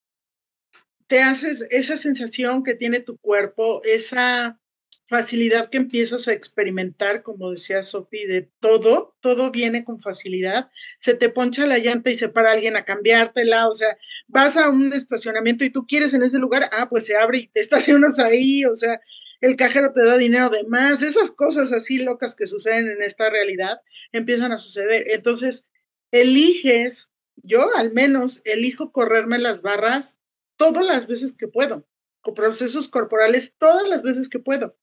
te 1.09 1.21
haces 1.21 1.67
esa 1.71 1.97
sensación 1.97 2.63
que 2.63 2.75
tiene 2.75 3.01
tu 3.01 3.19
cuerpo, 3.19 3.81
esa 3.85 4.61
facilidad 5.07 5.71
que 5.71 5.77
empiezas 5.79 6.27
a 6.27 6.33
experimentar, 6.33 7.23
como 7.23 7.53
decía 7.53 7.83
Sofi, 7.83 8.27
de 8.27 8.51
todo, 8.59 9.17
todo 9.21 9.51
viene 9.51 9.85
con 9.85 10.01
facilidad. 10.01 10.71
Se 10.99 11.15
te 11.15 11.29
poncha 11.29 11.67
la 11.67 11.79
llanta 11.79 12.11
y 12.11 12.17
se 12.17 12.29
para 12.29 12.53
alguien 12.53 12.77
a 12.77 12.85
cambiártela, 12.85 13.69
o 13.69 13.73
sea, 13.73 13.97
vas 14.27 14.57
a 14.57 14.69
un 14.69 14.93
estacionamiento 14.93 15.65
y 15.65 15.71
tú 15.71 15.87
quieres 15.87 16.13
en 16.13 16.25
ese 16.25 16.39
lugar, 16.39 16.69
ah, 16.73 16.89
pues 16.89 17.07
se 17.07 17.17
abre 17.17 17.39
y 17.39 17.47
te 17.49 17.61
estacionas 18.01 18.19
ahí, 18.19 18.65
o 18.65 18.75
sea, 18.75 19.01
el 19.41 19.57
cajero 19.57 19.93
te 19.93 20.05
da 20.05 20.17
dinero 20.17 20.51
de 20.51 20.65
más, 20.65 21.03
esas 21.03 21.31
cosas 21.31 21.73
así 21.73 21.99
locas 21.99 22.35
que 22.35 22.47
suceden 22.47 22.89
en 22.91 23.03
esta 23.03 23.31
realidad 23.31 23.81
empiezan 24.13 24.51
a 24.51 24.59
suceder. 24.59 25.05
Entonces, 25.13 25.65
eliges, 26.11 27.09
yo 27.37 27.69
al 27.77 27.93
menos 27.93 28.43
elijo 28.45 28.93
correrme 28.93 29.39
las 29.39 29.63
barras 29.63 30.19
todas 30.57 30.85
las 30.85 31.07
veces 31.07 31.35
que 31.35 31.49
puedo, 31.49 31.87
con 32.23 32.35
procesos 32.35 32.89
corporales 32.89 33.53
todas 33.59 33.87
las 33.89 34.03
veces 34.03 34.29
que 34.29 34.39
puedo 34.39 34.77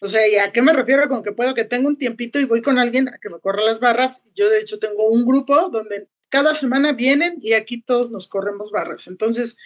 o 0.00 0.08
sea, 0.08 0.28
¿y 0.28 0.36
a 0.36 0.52
qué 0.52 0.62
me 0.62 0.72
refiero 0.72 1.08
con 1.08 1.22
que 1.22 1.32
puedo 1.32 1.54
que 1.54 1.64
tengo 1.64 1.88
un 1.88 1.98
tiempito 1.98 2.38
y 2.38 2.44
voy 2.44 2.62
con 2.62 2.78
alguien 2.78 3.08
a 3.08 3.18
que 3.18 3.30
me 3.30 3.40
corra 3.40 3.62
las 3.62 3.80
barras? 3.80 4.22
Yo 4.34 4.48
de 4.48 4.60
hecho 4.60 4.78
tengo 4.78 5.08
un 5.08 5.24
grupo 5.24 5.68
donde 5.70 6.08
cada 6.28 6.54
semana 6.54 6.92
vienen 6.92 7.38
y 7.40 7.54
aquí 7.54 7.82
todos 7.82 8.10
nos 8.10 8.28
corremos 8.28 8.70
barras. 8.70 9.06
Entonces, 9.06 9.56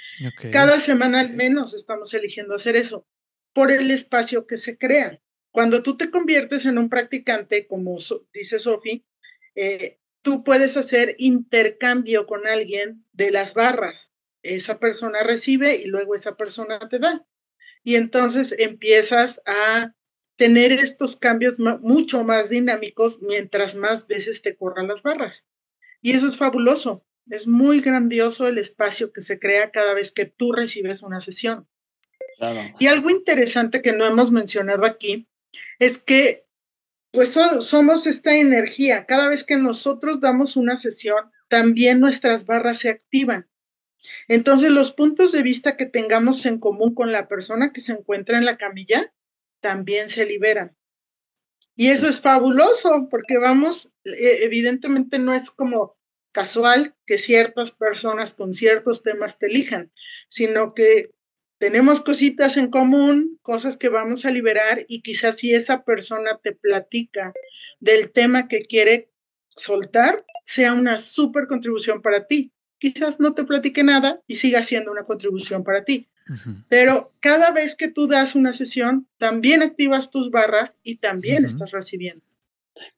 cada 0.52 0.80
semana 0.80 1.20
al 1.20 1.30
menos 1.34 1.74
estamos 1.74 2.14
eligiendo 2.14 2.54
hacer 2.54 2.76
eso 2.76 3.06
por 3.52 3.70
el 3.70 3.90
espacio 3.90 4.46
que 4.46 4.56
se 4.56 4.78
crea. 4.78 5.20
Cuando 5.50 5.82
tú 5.82 5.96
te 5.96 6.10
conviertes 6.10 6.64
en 6.64 6.78
un 6.78 6.88
practicante, 6.88 7.66
como 7.66 7.98
dice 8.32 8.58
Sofi, 8.58 9.04
eh, 9.54 9.98
tú 10.22 10.44
puedes 10.44 10.76
hacer 10.78 11.14
intercambio 11.18 12.26
con 12.26 12.46
alguien 12.46 13.04
de 13.12 13.32
las 13.32 13.52
barras. 13.52 14.12
Esa 14.42 14.78
persona 14.78 15.22
recibe 15.22 15.76
y 15.76 15.86
luego 15.86 16.14
esa 16.14 16.36
persona 16.36 16.78
te 16.88 16.98
da. 16.98 17.26
Y 17.84 17.96
entonces 17.96 18.54
empiezas 18.58 19.42
a 19.44 19.94
tener 20.36 20.72
estos 20.72 21.16
cambios 21.16 21.58
mucho 21.58 22.24
más 22.24 22.50
dinámicos 22.50 23.18
mientras 23.20 23.74
más 23.74 24.06
veces 24.06 24.42
te 24.42 24.56
corran 24.56 24.88
las 24.88 25.02
barras. 25.02 25.46
Y 26.00 26.12
eso 26.12 26.26
es 26.26 26.36
fabuloso. 26.36 27.04
Es 27.30 27.46
muy 27.46 27.80
grandioso 27.80 28.48
el 28.48 28.58
espacio 28.58 29.12
que 29.12 29.22
se 29.22 29.38
crea 29.38 29.70
cada 29.70 29.94
vez 29.94 30.10
que 30.10 30.24
tú 30.24 30.52
recibes 30.52 31.02
una 31.02 31.20
sesión. 31.20 31.68
Y 32.78 32.86
algo 32.88 33.10
interesante 33.10 33.82
que 33.82 33.92
no 33.92 34.04
hemos 34.04 34.32
mencionado 34.32 34.84
aquí 34.84 35.28
es 35.78 35.98
que 35.98 36.46
pues 37.12 37.38
somos 37.60 38.06
esta 38.06 38.34
energía. 38.36 39.04
Cada 39.04 39.28
vez 39.28 39.44
que 39.44 39.56
nosotros 39.56 40.20
damos 40.20 40.56
una 40.56 40.76
sesión, 40.76 41.30
también 41.48 42.00
nuestras 42.00 42.46
barras 42.46 42.78
se 42.78 42.88
activan. 42.88 43.48
Entonces, 44.28 44.70
los 44.70 44.92
puntos 44.92 45.30
de 45.30 45.42
vista 45.42 45.76
que 45.76 45.84
tengamos 45.84 46.46
en 46.46 46.58
común 46.58 46.94
con 46.94 47.12
la 47.12 47.28
persona 47.28 47.72
que 47.72 47.82
se 47.82 47.92
encuentra 47.92 48.38
en 48.38 48.46
la 48.46 48.56
camilla 48.56 49.12
también 49.62 50.10
se 50.10 50.26
liberan. 50.26 50.76
Y 51.74 51.88
eso 51.88 52.06
es 52.08 52.20
fabuloso 52.20 53.08
porque 53.10 53.38
vamos, 53.38 53.90
e, 54.04 54.44
evidentemente 54.44 55.18
no 55.18 55.32
es 55.32 55.50
como 55.50 55.96
casual 56.32 56.94
que 57.06 57.18
ciertas 57.18 57.72
personas 57.72 58.34
con 58.34 58.52
ciertos 58.52 59.02
temas 59.02 59.38
te 59.38 59.46
elijan, 59.46 59.92
sino 60.28 60.74
que 60.74 61.10
tenemos 61.58 62.00
cositas 62.00 62.56
en 62.56 62.70
común, 62.70 63.38
cosas 63.40 63.76
que 63.76 63.88
vamos 63.88 64.24
a 64.24 64.30
liberar 64.30 64.84
y 64.88 65.00
quizás 65.00 65.36
si 65.36 65.54
esa 65.54 65.84
persona 65.84 66.40
te 66.42 66.52
platica 66.52 67.32
del 67.80 68.10
tema 68.10 68.48
que 68.48 68.62
quiere 68.62 69.10
soltar, 69.56 70.24
sea 70.44 70.72
una 70.72 70.98
súper 70.98 71.46
contribución 71.46 72.02
para 72.02 72.26
ti. 72.26 72.52
Quizás 72.78 73.20
no 73.20 73.32
te 73.34 73.44
platique 73.44 73.84
nada 73.84 74.20
y 74.26 74.36
siga 74.36 74.62
siendo 74.62 74.90
una 74.90 75.04
contribución 75.04 75.62
para 75.62 75.84
ti. 75.84 76.08
Pero 76.68 77.12
cada 77.20 77.50
vez 77.50 77.76
que 77.76 77.88
tú 77.88 78.06
das 78.06 78.34
una 78.34 78.52
sesión, 78.52 79.06
también 79.18 79.62
activas 79.62 80.10
tus 80.10 80.30
barras 80.30 80.76
y 80.82 80.96
también 80.96 81.44
estás 81.44 81.70
recibiendo. 81.72 82.24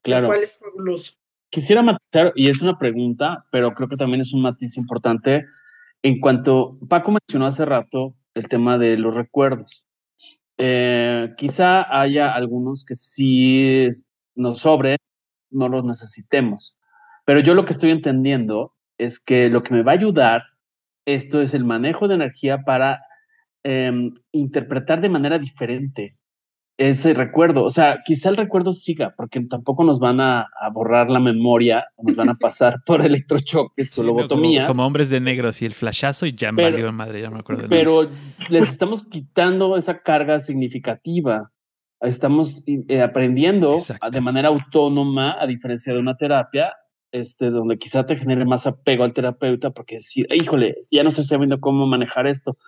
Claro. 0.02 0.22
Lo 0.22 0.28
cual 0.28 0.42
es 0.42 0.58
fabuloso. 0.58 1.14
Quisiera 1.50 1.82
matizar, 1.82 2.32
y 2.34 2.48
es 2.48 2.60
una 2.62 2.78
pregunta, 2.78 3.46
pero 3.50 3.74
creo 3.74 3.88
que 3.88 3.96
también 3.96 4.20
es 4.20 4.32
un 4.32 4.42
matiz 4.42 4.76
importante, 4.76 5.46
en 6.02 6.20
cuanto 6.20 6.78
Paco 6.88 7.12
mencionó 7.12 7.46
hace 7.46 7.64
rato 7.64 8.14
el 8.34 8.48
tema 8.48 8.76
de 8.76 8.96
los 8.96 9.14
recuerdos. 9.14 9.86
Eh, 10.58 11.32
quizá 11.36 12.00
haya 12.00 12.32
algunos 12.32 12.84
que 12.84 12.94
sí 12.94 13.88
nos 14.34 14.58
sobre, 14.58 14.96
no 15.50 15.68
los 15.68 15.84
necesitemos, 15.84 16.76
pero 17.24 17.40
yo 17.40 17.54
lo 17.54 17.64
que 17.64 17.72
estoy 17.72 17.90
entendiendo 17.90 18.72
es 18.98 19.18
que 19.18 19.48
lo 19.48 19.62
que 19.62 19.74
me 19.74 19.82
va 19.82 19.92
a 19.92 19.96
ayudar 19.96 20.42
esto 21.06 21.40
es 21.42 21.54
el 21.54 21.64
manejo 21.64 22.08
de 22.08 22.14
energía 22.14 22.62
para 22.62 23.02
Em, 23.66 24.12
interpretar 24.30 25.00
de 25.00 25.08
manera 25.08 25.38
diferente 25.38 26.18
ese 26.76 27.14
recuerdo. 27.14 27.64
O 27.64 27.70
sea, 27.70 27.96
quizá 28.04 28.28
el 28.28 28.36
recuerdo 28.36 28.72
siga, 28.72 29.14
porque 29.16 29.40
tampoco 29.40 29.84
nos 29.84 29.98
van 29.98 30.20
a, 30.20 30.48
borrar 30.74 31.08
la 31.08 31.18
memoria, 31.18 31.86
nos 32.02 32.14
van 32.14 32.28
a 32.28 32.34
pasar 32.34 32.82
por 32.84 33.00
electrochoques 33.06 33.96
o 33.96 34.02
lobotomías. 34.02 34.68
como, 34.68 34.84
hombres 34.84 35.08
de 35.08 35.20
negro, 35.20 35.48
así 35.48 35.64
el 35.64 35.72
flashazo 35.72 36.26
y 36.26 36.34
ya 36.34 36.52
me 36.52 36.62
madre, 36.92 37.22
ya 37.22 37.30
me 37.30 37.38
acuerdo. 37.38 37.66
pero 37.70 38.10
les 38.50 38.68
estamos 38.68 39.06
quitando 39.06 39.78
esa 39.78 40.00
carga 40.02 40.40
significativa. 40.40 41.50
Estamos 42.02 42.64
eh, 42.66 43.00
aprendiendo 43.00 43.78
de 44.10 44.20
manera 44.20 44.48
autónoma, 44.48 45.40
a 45.40 45.46
diferencia 45.46 45.94
de 45.94 46.00
una 46.00 46.18
terapia, 46.18 46.74
este, 47.12 47.48
donde 47.48 47.78
quizá 47.78 48.04
te 48.04 48.16
genere 48.16 48.44
más 48.44 48.66
apego 48.66 49.04
al 49.04 49.14
terapeuta, 49.14 49.70
porque 49.70 49.94
decir, 49.94 50.26
híjole, 50.34 50.76
ya 50.90 51.02
no 51.02 51.08
estoy 51.08 51.24
sabiendo 51.24 51.60
cómo 51.60 51.86
manejar 51.86 52.26
esto. 52.26 52.58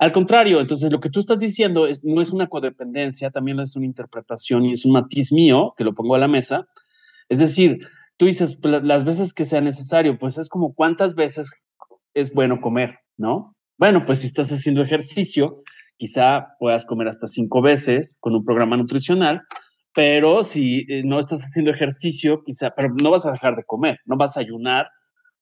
Al 0.00 0.12
contrario, 0.12 0.60
entonces 0.60 0.90
lo 0.90 0.98
que 0.98 1.10
tú 1.10 1.20
estás 1.20 1.40
diciendo 1.40 1.86
es, 1.86 2.02
no 2.06 2.22
es 2.22 2.30
una 2.30 2.48
codependencia, 2.48 3.30
también 3.30 3.60
es 3.60 3.76
una 3.76 3.84
interpretación 3.84 4.64
y 4.64 4.72
es 4.72 4.86
un 4.86 4.92
matiz 4.92 5.30
mío 5.30 5.74
que 5.76 5.84
lo 5.84 5.94
pongo 5.94 6.14
a 6.14 6.18
la 6.18 6.26
mesa. 6.26 6.66
Es 7.28 7.38
decir, 7.38 7.86
tú 8.16 8.24
dices, 8.24 8.58
pues, 8.62 8.82
las 8.82 9.04
veces 9.04 9.34
que 9.34 9.44
sea 9.44 9.60
necesario, 9.60 10.18
pues 10.18 10.38
es 10.38 10.48
como 10.48 10.74
cuántas 10.74 11.14
veces 11.14 11.52
es 12.14 12.32
bueno 12.32 12.62
comer, 12.62 12.98
¿no? 13.18 13.54
Bueno, 13.76 14.06
pues 14.06 14.20
si 14.20 14.28
estás 14.28 14.50
haciendo 14.50 14.82
ejercicio, 14.82 15.62
quizá 15.98 16.56
puedas 16.58 16.86
comer 16.86 17.08
hasta 17.08 17.26
cinco 17.26 17.60
veces 17.60 18.16
con 18.20 18.34
un 18.34 18.42
programa 18.42 18.78
nutricional, 18.78 19.42
pero 19.94 20.44
si 20.44 20.86
eh, 20.88 21.02
no 21.04 21.18
estás 21.18 21.42
haciendo 21.42 21.72
ejercicio, 21.72 22.42
quizá, 22.42 22.70
pero 22.70 22.88
no 23.02 23.10
vas 23.10 23.26
a 23.26 23.32
dejar 23.32 23.54
de 23.54 23.64
comer, 23.64 23.98
no 24.06 24.16
vas 24.16 24.38
a 24.38 24.40
ayunar 24.40 24.88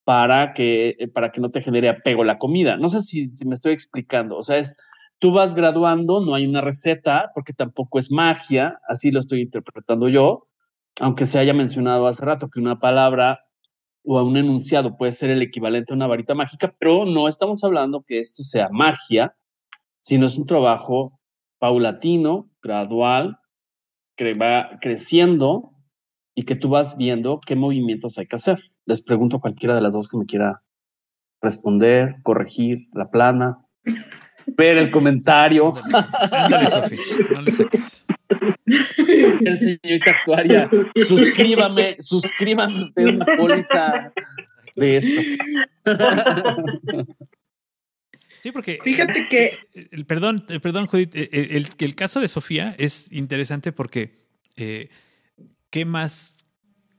para 0.08 0.54
que, 0.54 0.96
eh, 0.98 1.08
para 1.08 1.32
que 1.32 1.38
no 1.42 1.50
te 1.50 1.60
genere 1.60 1.90
apego 1.90 2.24
la 2.24 2.38
comida. 2.38 2.78
No 2.78 2.88
sé 2.88 3.02
si, 3.02 3.26
si 3.26 3.46
me 3.46 3.52
estoy 3.52 3.74
explicando, 3.74 4.38
o 4.38 4.42
sea, 4.42 4.56
es, 4.56 4.74
tú 5.18 5.32
vas 5.32 5.54
graduando, 5.54 6.24
no 6.24 6.34
hay 6.34 6.46
una 6.46 6.62
receta, 6.62 7.30
porque 7.34 7.52
tampoco 7.52 7.98
es 7.98 8.10
magia, 8.10 8.80
así 8.88 9.10
lo 9.10 9.20
estoy 9.20 9.42
interpretando 9.42 10.08
yo, 10.08 10.46
aunque 10.98 11.26
se 11.26 11.38
haya 11.38 11.52
mencionado 11.52 12.06
hace 12.06 12.24
rato 12.24 12.48
que 12.48 12.58
una 12.58 12.78
palabra 12.80 13.40
o 14.02 14.22
un 14.22 14.38
enunciado 14.38 14.96
puede 14.96 15.12
ser 15.12 15.28
el 15.28 15.42
equivalente 15.42 15.92
a 15.92 15.96
una 15.96 16.06
varita 16.06 16.32
mágica, 16.32 16.74
pero 16.78 17.04
no 17.04 17.28
estamos 17.28 17.62
hablando 17.62 18.02
que 18.02 18.18
esto 18.18 18.42
sea 18.42 18.70
magia, 18.72 19.36
sino 20.00 20.24
es 20.24 20.38
un 20.38 20.46
trabajo 20.46 21.20
paulatino, 21.58 22.48
gradual, 22.62 23.36
que 24.16 24.32
va 24.32 24.78
creciendo 24.80 25.74
y 26.34 26.44
que 26.44 26.56
tú 26.56 26.70
vas 26.70 26.96
viendo 26.96 27.40
qué 27.44 27.56
movimientos 27.56 28.16
hay 28.16 28.26
que 28.26 28.36
hacer. 28.36 28.58
Les 28.88 29.02
pregunto 29.02 29.36
a 29.36 29.40
cualquiera 29.40 29.74
de 29.74 29.82
las 29.82 29.92
dos 29.92 30.08
que 30.08 30.16
me 30.16 30.24
quiera 30.24 30.62
responder, 31.42 32.16
corregir 32.22 32.88
la 32.94 33.10
plana, 33.10 33.58
ver 34.56 34.78
el 34.78 34.90
comentario. 34.90 35.74
Ándale, 36.32 36.68
no 37.30 37.42
le 37.42 37.50
saques. 37.50 38.04
El 38.66 39.56
señorita 39.58 40.10
actuaria, 40.10 40.70
suscríbame, 41.06 41.96
suscríbame 42.00 42.82
usted 42.82 43.06
una 43.06 43.26
póliza 43.26 44.12
de 44.74 44.96
estas. 44.96 45.24
Sí, 48.40 48.52
porque. 48.52 48.78
Fíjate 48.82 49.28
que. 49.28 49.50
El, 49.90 50.06
perdón, 50.06 50.46
perdón, 50.62 50.86
Judith. 50.86 51.14
El, 51.14 51.68
el, 51.78 51.94
caso 51.94 52.20
de 52.20 52.28
Sofía 52.28 52.74
es 52.78 53.12
interesante 53.12 53.72
porque. 53.72 54.26
Eh, 54.56 54.88
¿Qué 55.70 55.84
más 55.84 56.37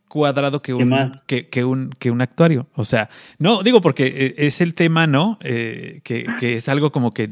cuadrado 0.09 0.61
que 0.61 0.73
un, 0.73 0.93
que, 1.25 1.47
que, 1.47 1.63
un, 1.63 1.91
que 1.97 2.11
un 2.11 2.21
actuario? 2.21 2.67
O 2.73 2.83
sea, 2.83 3.09
no, 3.37 3.63
digo 3.63 3.79
porque 3.79 4.07
eh, 4.07 4.33
es 4.37 4.59
el 4.59 4.73
tema, 4.73 5.07
¿no? 5.07 5.39
Eh, 5.41 6.01
que, 6.03 6.25
que 6.37 6.55
es 6.55 6.67
algo 6.67 6.91
como 6.91 7.13
que 7.13 7.29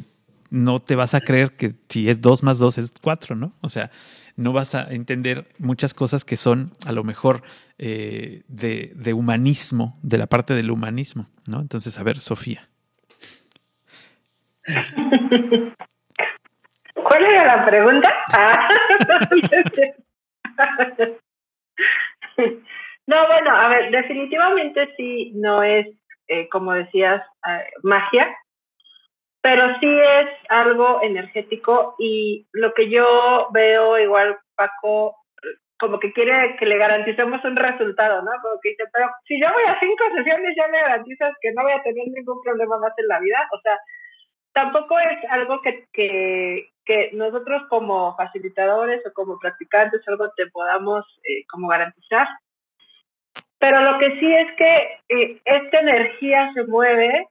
no 0.49 0.80
te 0.80 0.95
vas 0.95 1.13
a 1.13 1.19
creer 1.19 1.57
que 1.57 1.75
si 1.89 2.09
es 2.09 2.21
dos 2.21 2.41
más 2.43 2.57
dos 2.57 2.78
es 2.78 2.93
cuatro, 3.01 3.36
¿no? 3.36 3.51
O 3.59 3.67
sea, 3.67 3.91
no 4.38 4.53
vas 4.53 4.75
a 4.75 4.89
entender 4.89 5.49
muchas 5.57 5.93
cosas 5.93 6.23
que 6.23 6.38
son 6.38 6.71
a 6.86 6.93
lo 6.93 7.03
mejor 7.03 7.41
de, 7.78 8.43
de, 8.47 9.13
humanismo, 9.13 9.99
de 10.01 10.17
la 10.17 10.28
parte 10.28 10.53
del 10.53 10.71
humanismo, 10.71 11.28
¿no? 11.47 11.59
Entonces, 11.59 11.99
a 11.99 12.03
ver, 12.03 12.21
Sofía. 12.21 12.69
¿Cuál 16.93 17.25
era 17.25 17.57
la 17.57 17.65
pregunta? 17.65 18.09
Ah. 18.32 18.69
no, 23.07 23.27
bueno, 23.27 23.51
a 23.51 23.69
ver, 23.69 23.91
definitivamente 23.91 24.93
sí, 24.95 25.31
no 25.35 25.63
es, 25.63 25.88
eh, 26.27 26.47
como 26.49 26.73
decías, 26.73 27.23
eh, 27.47 27.65
magia, 27.83 28.35
pero 29.41 29.79
sí 29.79 29.88
es 29.88 30.27
algo 30.49 31.01
energético 31.01 31.95
y 31.99 32.47
lo 32.51 32.73
que 32.73 32.89
yo 32.89 33.47
veo, 33.53 33.97
igual 33.97 34.38
Paco, 34.55 35.15
como 35.79 35.99
que 35.99 36.11
quiere 36.11 36.55
que 36.57 36.65
le 36.65 36.77
garanticemos 36.77 37.43
un 37.45 37.55
resultado, 37.55 38.21
¿no? 38.23 38.31
Como 38.41 38.59
que 38.61 38.69
dice, 38.69 38.83
pero 38.91 39.07
si 39.25 39.39
yo 39.39 39.47
voy 39.53 39.63
a 39.63 39.79
cinco 39.79 40.03
sesiones, 40.15 40.55
ya 40.57 40.67
me 40.67 40.81
garantizas 40.81 41.33
que 41.39 41.51
no 41.53 41.63
voy 41.63 41.73
a 41.73 41.83
tener 41.83 42.07
ningún 42.07 42.41
problema 42.43 42.79
más 42.79 42.93
en 42.97 43.07
la 43.07 43.19
vida. 43.19 43.47
O 43.53 43.61
sea, 43.61 43.77
tampoco 44.53 44.99
es 44.99 45.17
algo 45.29 45.61
que, 45.61 45.85
que, 45.93 46.69
que, 46.88 47.11
nosotros 47.13 47.63
como 47.69 48.15
facilitadores 48.15 49.05
o 49.05 49.13
como 49.13 49.38
practicantes 49.38 50.07
algo 50.07 50.31
te 50.35 50.47
podamos 50.47 51.05
eh, 51.23 51.45
como 51.47 51.67
garantizar. 51.67 52.27
Pero 53.59 53.81
lo 53.81 53.99
que 53.99 54.19
sí 54.19 54.33
es 54.33 54.55
que 54.55 54.99
eh, 55.09 55.41
esta 55.45 55.79
energía 55.79 56.51
se 56.53 56.63
mueve, 56.65 57.27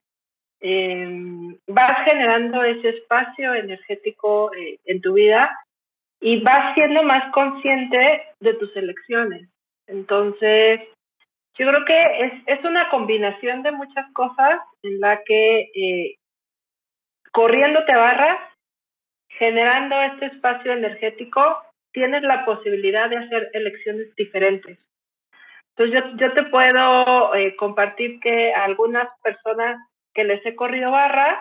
eh, 0.61 1.57
vas 1.68 2.04
generando 2.04 2.62
ese 2.64 2.90
espacio 2.90 3.54
energético 3.54 4.52
eh, 4.54 4.78
en 4.86 5.00
tu 5.00 5.14
vida 5.14 5.50
y 6.20 6.40
vas 6.42 6.74
siendo 6.74 7.02
más 7.02 7.32
consciente 7.32 8.24
de 8.40 8.54
tus 8.54 8.74
elecciones. 8.76 9.48
Entonces, 9.86 10.80
yo 11.59 11.68
creo 11.68 11.84
que 11.84 12.24
es, 12.24 12.32
es 12.46 12.64
una 12.64 12.88
combinación 12.90 13.62
de 13.62 13.70
muchas 13.70 14.12
cosas 14.12 14.61
en 14.82 15.00
la 15.00 15.22
que 15.24 16.16
corriendo 17.32 17.84
te 17.84 17.94
barras, 17.94 18.38
generando 19.39 20.01
este 20.03 20.26
espacio 20.26 20.72
energético, 20.72 21.62
tienes 21.93 22.22
la 22.22 22.45
posibilidad 22.45 23.09
de 23.09 23.18
hacer 23.18 23.51
elecciones 23.53 24.14
diferentes. 24.16 24.78
Entonces 25.76 26.03
yo, 26.11 26.16
yo 26.16 26.32
te 26.32 26.45
puedo 26.45 27.34
eh, 27.34 27.55
compartir 27.57 28.18
que 28.20 28.53
algunas 28.53 29.09
personas 29.22 29.78
que 30.14 30.24
les 30.24 30.45
he 30.47 30.55
corrido 30.55 30.91
barras, 30.91 31.39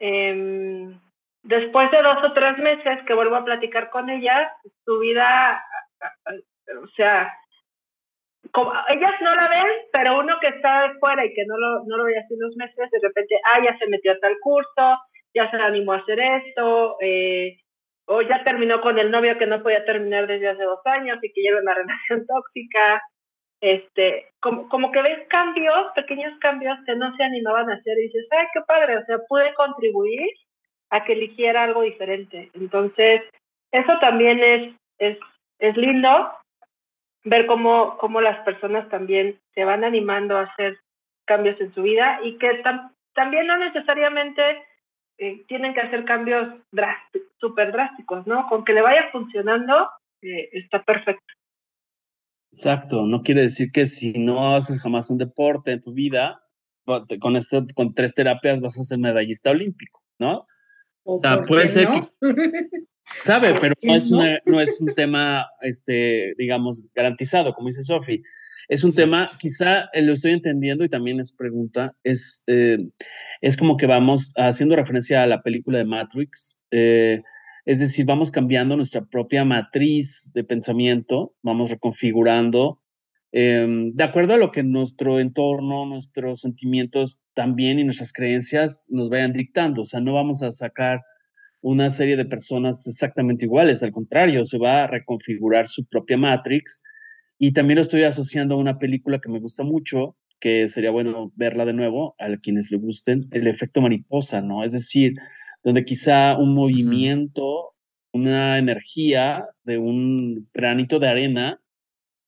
eh, 0.00 0.92
después 1.42 1.90
de 1.90 2.02
dos 2.02 2.24
o 2.24 2.32
tres 2.32 2.58
meses 2.58 3.04
que 3.06 3.14
vuelvo 3.14 3.36
a 3.36 3.44
platicar 3.44 3.90
con 3.90 4.10
ellas, 4.10 4.50
su 4.84 4.98
vida, 4.98 5.64
o 6.82 6.86
sea, 6.96 7.32
como, 8.50 8.72
ellas 8.88 9.12
no 9.20 9.34
la 9.34 9.48
ven, 9.48 9.66
pero 9.92 10.18
uno 10.18 10.38
que 10.40 10.48
está 10.48 10.88
de 10.88 10.98
fuera 10.98 11.24
y 11.24 11.32
que 11.32 11.44
no 11.46 11.56
lo, 11.56 11.84
no 11.84 11.96
lo 11.96 12.04
ve 12.04 12.18
hace 12.18 12.34
unos 12.34 12.56
meses, 12.56 12.90
de 12.90 12.98
repente, 13.00 13.36
ah, 13.52 13.60
ya 13.64 13.78
se 13.78 13.86
metió 13.86 14.12
a 14.12 14.18
tal 14.18 14.36
curso, 14.40 14.98
ya 15.34 15.50
se 15.50 15.56
animó 15.56 15.92
a 15.92 15.98
hacer 15.98 16.20
esto, 16.20 16.96
eh, 17.00 17.58
o 18.06 18.22
ya 18.22 18.42
terminó 18.44 18.80
con 18.80 18.98
el 18.98 19.10
novio 19.10 19.38
que 19.38 19.46
no 19.46 19.62
podía 19.62 19.84
terminar 19.84 20.26
desde 20.26 20.48
hace 20.48 20.62
dos 20.64 20.80
años 20.84 21.18
y 21.22 21.32
que 21.32 21.40
lleva 21.40 21.60
una 21.60 21.74
relación 21.74 22.26
tóxica. 22.26 23.02
Este, 23.60 24.26
como, 24.40 24.68
como 24.68 24.90
que 24.90 25.02
ves 25.02 25.28
cambios, 25.28 25.92
pequeños 25.94 26.36
cambios 26.40 26.76
que 26.84 26.96
no 26.96 27.16
se 27.16 27.22
animaban 27.22 27.70
a 27.70 27.74
hacer 27.74 27.96
y 27.96 28.08
dices, 28.08 28.26
ay, 28.32 28.46
qué 28.52 28.60
padre, 28.66 28.98
o 28.98 29.04
sea, 29.04 29.18
pude 29.28 29.54
contribuir 29.54 30.28
a 30.90 31.04
que 31.04 31.12
eligiera 31.12 31.62
algo 31.62 31.82
diferente. 31.82 32.50
Entonces, 32.54 33.22
eso 33.70 33.98
también 34.00 34.40
es, 34.40 34.74
es, 34.98 35.18
es 35.60 35.76
lindo 35.76 36.32
ver 37.24 37.46
cómo, 37.46 37.96
cómo 37.98 38.20
las 38.20 38.38
personas 38.40 38.88
también 38.88 39.38
se 39.54 39.64
van 39.64 39.84
animando 39.84 40.36
a 40.36 40.42
hacer 40.42 40.78
cambios 41.24 41.60
en 41.60 41.72
su 41.72 41.82
vida 41.82 42.18
y 42.22 42.36
que 42.38 42.62
también 43.14 43.46
no 43.46 43.56
necesariamente 43.58 44.64
eh, 45.22 45.44
tienen 45.46 45.72
que 45.72 45.80
hacer 45.80 46.04
cambios 46.04 46.48
súper 47.38 47.70
drásticos, 47.70 48.26
¿no? 48.26 48.48
Con 48.48 48.64
que 48.64 48.72
le 48.72 48.82
vaya 48.82 49.08
funcionando, 49.12 49.88
eh, 50.20 50.48
está 50.50 50.82
perfecto. 50.82 51.22
Exacto, 52.50 53.06
no 53.06 53.22
quiere 53.22 53.42
decir 53.42 53.70
que 53.70 53.86
si 53.86 54.12
no 54.18 54.56
haces 54.56 54.80
jamás 54.80 55.10
un 55.10 55.18
deporte 55.18 55.70
en 55.70 55.80
tu 55.80 55.92
vida, 55.92 56.42
con, 57.20 57.36
esto, 57.36 57.64
con 57.76 57.94
tres 57.94 58.14
terapias 58.14 58.60
vas 58.60 58.76
a 58.76 58.82
ser 58.82 58.98
medallista 58.98 59.52
olímpico, 59.52 60.02
¿no? 60.18 60.44
O, 61.04 61.20
sea, 61.20 61.44
puede 61.44 61.68
ser 61.68 61.86
que 61.86 62.00
Sabe, 63.22 63.54
pero 63.60 63.74
no 63.80 63.94
es, 63.94 64.10
no 64.10 64.60
es 64.60 64.80
un 64.80 64.92
tema, 64.92 65.46
este, 65.60 66.34
digamos, 66.36 66.82
garantizado, 66.94 67.54
como 67.54 67.68
dice 67.68 67.84
Sofi. 67.84 68.24
Es 68.68 68.84
un 68.84 68.94
tema, 68.94 69.22
quizá 69.38 69.88
eh, 69.92 70.02
lo 70.02 70.12
estoy 70.12 70.32
entendiendo 70.32 70.84
y 70.84 70.88
también 70.88 71.20
es 71.20 71.32
pregunta, 71.32 71.94
es, 72.04 72.42
eh, 72.46 72.78
es 73.40 73.56
como 73.56 73.76
que 73.76 73.86
vamos 73.86 74.32
haciendo 74.36 74.76
referencia 74.76 75.22
a 75.22 75.26
la 75.26 75.42
película 75.42 75.78
de 75.78 75.84
Matrix, 75.84 76.60
eh, 76.70 77.22
es 77.64 77.78
decir, 77.78 78.06
vamos 78.06 78.30
cambiando 78.30 78.76
nuestra 78.76 79.04
propia 79.04 79.44
matriz 79.44 80.30
de 80.34 80.42
pensamiento, 80.42 81.34
vamos 81.42 81.70
reconfigurando 81.70 82.80
em, 83.30 83.92
de 83.94 84.04
acuerdo 84.04 84.34
a 84.34 84.36
lo 84.36 84.50
que 84.50 84.62
nuestro 84.62 85.20
entorno, 85.20 85.86
nuestros 85.86 86.40
sentimientos 86.40 87.20
también 87.34 87.78
y 87.78 87.84
nuestras 87.84 88.12
creencias 88.12 88.86
nos 88.90 89.08
vayan 89.08 89.32
dictando. 89.32 89.82
O 89.82 89.84
sea, 89.84 90.00
no 90.00 90.12
vamos 90.12 90.42
a 90.42 90.50
sacar 90.50 91.00
una 91.62 91.88
serie 91.90 92.16
de 92.16 92.24
personas 92.24 92.86
exactamente 92.86 93.44
iguales, 93.44 93.82
al 93.82 93.92
contrario, 93.92 94.44
se 94.44 94.58
va 94.58 94.84
a 94.84 94.86
reconfigurar 94.88 95.68
su 95.68 95.84
propia 95.86 96.18
Matrix. 96.18 96.82
Y 97.44 97.54
también 97.54 97.74
lo 97.74 97.82
estoy 97.82 98.04
asociando 98.04 98.54
a 98.54 98.58
una 98.58 98.78
película 98.78 99.18
que 99.18 99.28
me 99.28 99.40
gusta 99.40 99.64
mucho, 99.64 100.14
que 100.38 100.68
sería 100.68 100.92
bueno 100.92 101.32
verla 101.34 101.64
de 101.64 101.72
nuevo, 101.72 102.14
a 102.20 102.36
quienes 102.36 102.70
le 102.70 102.76
gusten, 102.76 103.26
el 103.32 103.48
efecto 103.48 103.80
mariposa, 103.80 104.40
¿no? 104.40 104.62
Es 104.62 104.70
decir, 104.70 105.14
donde 105.64 105.84
quizá 105.84 106.36
un 106.38 106.54
movimiento, 106.54 107.74
una 108.12 108.60
energía 108.60 109.44
de 109.64 109.78
un 109.78 110.48
granito 110.54 111.00
de 111.00 111.08
arena 111.08 111.60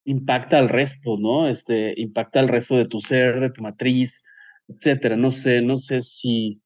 impacta 0.02 0.58
al 0.58 0.68
resto, 0.68 1.16
¿no? 1.16 1.46
Este, 1.46 1.94
impacta 1.96 2.40
al 2.40 2.48
resto 2.48 2.76
de 2.76 2.88
tu 2.88 2.98
ser, 2.98 3.38
de 3.38 3.50
tu 3.50 3.62
matriz, 3.62 4.24
etcétera. 4.66 5.14
No 5.14 5.30
sé, 5.30 5.62
no 5.62 5.76
sé 5.76 6.00
si, 6.00 6.60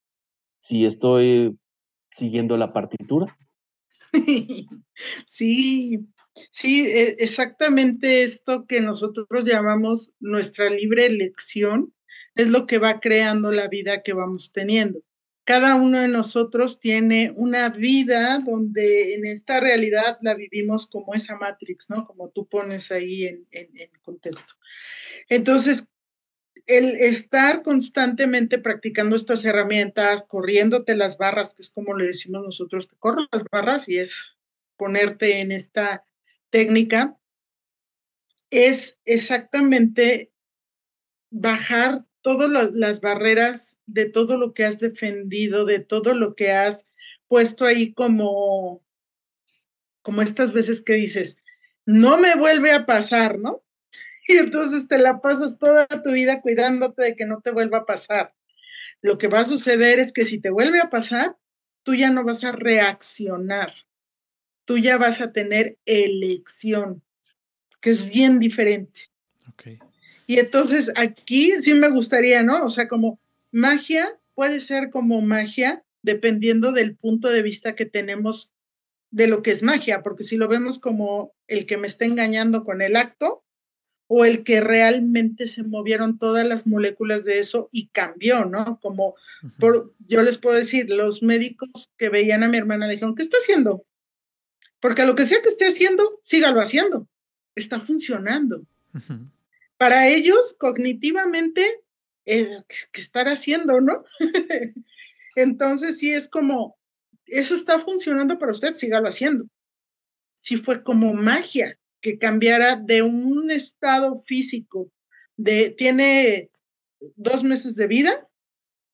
si 0.59 0.87
estoy 0.87 1.55
siguiendo 2.11 2.57
la 2.57 2.73
partitura. 2.73 3.37
Sí, 5.27 6.09
Sí, 6.51 6.87
e, 6.87 7.17
exactamente 7.19 8.23
esto 8.23 8.67
que 8.67 8.81
nosotros 8.81 9.45
llamamos 9.45 10.13
nuestra 10.21 10.71
libre 10.71 11.07
elección 11.07 11.95
es 12.35 12.49
lo 12.49 12.67
que 12.67 12.79
va 12.79 13.01
creando 13.01 13.51
la 13.51 13.69
vida 13.69 14.03
que 14.03 14.13
vamos 14.13 14.53
teniendo. 14.53 15.03
Cada 15.45 15.77
uno 15.77 15.99
de 15.99 16.09
nosotros 16.09 16.79
tiene 16.79 17.33
una 17.35 17.71
vida 17.71 18.39
donde 18.39 19.15
en 19.15 19.27
esta 19.27 19.61
realidad 19.61 20.19
la 20.21 20.35
vivimos 20.35 20.87
como 20.87 21.15
esa 21.15 21.37
Matrix, 21.37 21.87
¿no? 21.89 22.07
Como 22.07 22.29
tú 22.31 22.47
pones 22.47 22.93
ahí 22.93 23.27
en, 23.27 23.47
en, 23.51 23.69
en 23.79 23.91
contexto. 24.03 24.55
Entonces, 25.29 25.87
el 26.67 26.85
estar 26.97 27.63
constantemente 27.63 28.59
practicando 28.59 29.17
estas 29.17 29.43
herramientas, 29.45 30.23
corriéndote 30.29 30.95
las 30.95 31.17
barras, 31.17 31.55
que 31.55 31.63
es 31.63 31.71
como 31.71 31.97
le 31.97 32.07
decimos 32.07 32.43
nosotros, 32.43 32.89
te 32.89 32.97
corro 32.99 33.27
las 33.33 33.43
barras 33.51 33.89
y 33.89 33.97
es 33.97 34.37
ponerte 34.77 35.41
en 35.41 35.51
esta 35.51 36.05
técnica, 36.51 37.19
es 38.51 38.99
exactamente 39.05 40.33
bajar 41.31 42.07
todas 42.23 42.73
las 42.75 43.01
barreras 43.01 43.81
de 43.87 44.07
todo 44.07 44.37
lo 44.37 44.55
que 44.55 44.65
has 44.65 44.79
defendido, 44.79 45.65
de 45.65 45.81
todo 45.81 46.15
lo 46.15 46.35
que 46.35 46.53
has 46.53 46.85
puesto 47.27 47.65
ahí 47.65 47.93
como, 47.93 48.85
como 50.03 50.23
estas 50.23 50.53
veces 50.53 50.83
que 50.83 50.95
dices, 50.95 51.37
no 51.87 52.19
me 52.19 52.35
vuelve 52.35 52.73
a 52.73 52.87
pasar, 52.87 53.39
¿no? 53.39 53.65
y 54.29 54.37
entonces 54.37 54.89
te 54.89 54.99
la 54.99 55.21
pasas 55.21 55.59
toda 55.59 55.87
tu 55.87 56.13
vida 56.13 56.41
cuidándote 56.41 57.03
de 57.03 57.17
que 57.17 57.27
no 57.27 57.41
te 57.41 57.51
vuelva 57.51 57.79
a 57.79 57.87
pasar. 57.87 58.35
Lo 59.01 59.17
que 59.17 59.29
va 59.29 59.41
a 59.41 59.45
suceder 59.45 59.99
es 59.99 60.13
que 60.13 60.25
si 60.25 60.41
te 60.41 60.51
vuelve 60.51 60.81
a 60.81 60.91
pasar, 60.91 61.37
tú 61.83 61.95
ya 61.95 62.11
no 62.11 62.25
vas 62.25 62.45
a 62.45 62.53
reaccionar, 62.53 63.73
tú 64.69 64.77
ya 64.77 64.99
vas 64.99 65.23
a 65.23 65.33
tener 65.33 65.79
elección, 65.87 67.03
que 67.81 67.89
es 67.89 68.07
bien 68.07 68.39
diferente. 68.39 69.01
Okay. 69.55 69.79
Y 70.27 70.39
entonces 70.39 70.93
aquí 70.95 71.53
sí 71.63 71.73
me 71.73 71.89
gustaría, 71.89 72.43
¿no? 72.43 72.67
O 72.67 72.69
sea, 72.69 72.87
como 72.87 73.19
magia 73.51 74.21
puede 74.35 74.61
ser 74.61 74.91
como 74.91 75.23
magia 75.23 75.85
dependiendo 76.03 76.73
del 76.73 76.95
punto 76.97 77.29
de 77.29 77.41
vista 77.41 77.75
que 77.75 77.87
tenemos 77.87 78.53
de 79.11 79.27
lo 79.27 79.43
que 79.43 79.53
es 79.53 79.63
magia, 79.63 80.03
porque 80.03 80.23
si 80.23 80.37
lo 80.37 80.49
vemos 80.49 80.79
como 80.79 81.33
el 81.47 81.65
que 81.65 81.79
me 81.79 81.89
está 81.89 82.05
engañando 82.05 82.63
con 82.63 82.83
el 82.83 82.97
acto, 82.97 83.43
o 84.07 84.27
el 84.27 84.45
que 84.45 84.61
realmente 84.61 85.49
se 85.49 85.63
movieron 85.63 86.19
todas 86.19 86.47
las 86.47 86.67
moléculas 86.67 87.25
de 87.25 87.39
eso 87.39 87.71
y 87.73 87.89
cambió, 87.89 88.45
¿no? 88.45 88.79
Como 88.83 89.15
por, 89.59 89.95
yo 90.07 90.23
les 90.23 90.37
puedo 90.37 90.57
decir, 90.57 90.91
los 90.91 91.23
médicos 91.23 91.91
que 91.97 92.11
veían 92.11 92.43
a 92.43 92.49
mi 92.49 92.59
hermana 92.59 92.87
le 92.87 92.93
dijeron, 92.93 93.15
¿qué 93.15 93.23
está 93.23 93.39
haciendo? 93.39 93.87
Porque 94.81 95.05
lo 95.05 95.15
que 95.15 95.27
sea 95.27 95.43
que 95.43 95.49
esté 95.49 95.67
haciendo, 95.67 96.21
sígalo 96.23 96.61
haciendo. 96.61 97.09
Está 97.55 97.81
funcionando. 97.81 98.65
Para 99.77 100.09
ellos, 100.09 100.57
cognitivamente, 100.59 101.83
eh, 102.27 102.63
¿qué 102.93 103.01
estar 103.01 103.29
haciendo, 103.29 103.81
no? 103.81 104.05
Entonces, 105.37 105.99
sí 105.99 106.13
es 106.13 106.29
como, 106.29 106.77
eso 107.27 107.55
está 107.55 107.79
funcionando 107.81 108.39
para 108.39 108.53
usted, 108.53 108.77
sígalo 108.77 109.09
haciendo. 109.09 109.47
Sí 110.35 110.57
fue 110.57 110.83
como 110.83 111.15
magia 111.15 111.79
que 112.01 112.19
cambiara 112.19 112.77
de 112.77 113.03
un 113.03 113.51
estado 113.51 114.21
físico 114.23 114.91
de 115.37 115.71
tiene 115.71 116.51
dos 117.17 117.43
meses 117.45 117.77
de 117.77 117.87
vida 117.87 118.29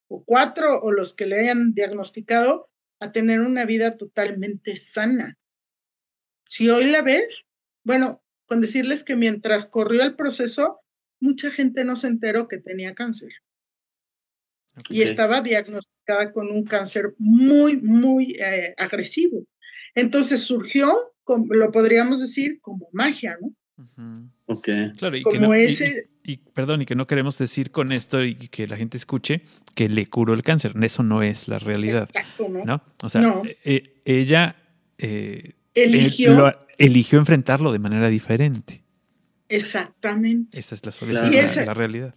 o 0.07 0.23
cuatro 0.23 0.79
o 0.81 0.91
los 0.91 1.13
que 1.13 1.25
le 1.25 1.39
hayan 1.39 1.73
diagnosticado 1.73 2.69
a 2.99 3.11
tener 3.11 3.41
una 3.41 3.65
vida 3.65 3.97
totalmente 3.97 4.75
sana. 4.75 5.37
Si 6.55 6.69
hoy 6.69 6.85
la 6.85 7.01
ves, 7.01 7.43
bueno, 7.83 8.23
con 8.45 8.61
decirles 8.61 9.03
que 9.03 9.17
mientras 9.17 9.65
corrió 9.65 10.03
el 10.03 10.15
proceso, 10.15 10.79
mucha 11.19 11.51
gente 11.51 11.83
no 11.83 11.97
se 11.97 12.07
enteró 12.07 12.47
que 12.47 12.59
tenía 12.59 12.95
cáncer. 12.95 13.33
Y 14.89 15.01
estaba 15.01 15.41
diagnosticada 15.41 16.31
con 16.31 16.49
un 16.49 16.63
cáncer 16.63 17.13
muy, 17.17 17.81
muy 17.81 18.37
eh, 18.39 18.73
agresivo. 18.77 19.43
Entonces 19.95 20.43
surgió 20.43 20.93
lo 21.49 21.71
podríamos 21.73 22.21
decir 22.21 22.61
como 22.61 22.87
magia, 22.93 23.37
¿no? 23.41 24.31
Ok. 24.45 24.69
Claro, 24.97 25.17
y 25.17 25.23
que 25.23 25.39
no, 25.39 25.53
ese... 25.53 26.05
y, 26.23 26.37
perdón, 26.37 26.83
y 26.83 26.85
que 26.85 26.95
no 26.95 27.05
queremos 27.05 27.37
decir 27.37 27.71
con 27.71 27.91
esto 27.91 28.23
y 28.23 28.35
que 28.35 28.65
la 28.65 28.77
gente 28.77 28.95
escuche 28.95 29.41
que 29.73 29.89
le 29.89 30.07
curó 30.07 30.33
el 30.33 30.43
cáncer. 30.43 30.73
Eso 30.81 31.03
no 31.03 31.21
es 31.21 31.49
la 31.49 31.59
realidad. 31.59 32.07
Exacto, 32.13 32.47
¿no? 32.47 32.81
O 33.03 33.09
sea, 33.09 33.41
eh, 33.65 34.01
ella 34.05 34.55
eh, 34.97 35.55
eligió, 35.75 36.53
eligió 36.77 37.19
enfrentarlo 37.19 37.71
de 37.71 37.79
manera 37.79 38.09
diferente. 38.09 38.83
Exactamente. 39.49 40.57
Esa 40.57 40.75
es 40.75 41.01
la 41.01 41.65
la, 41.65 41.73
realidad. 41.73 42.15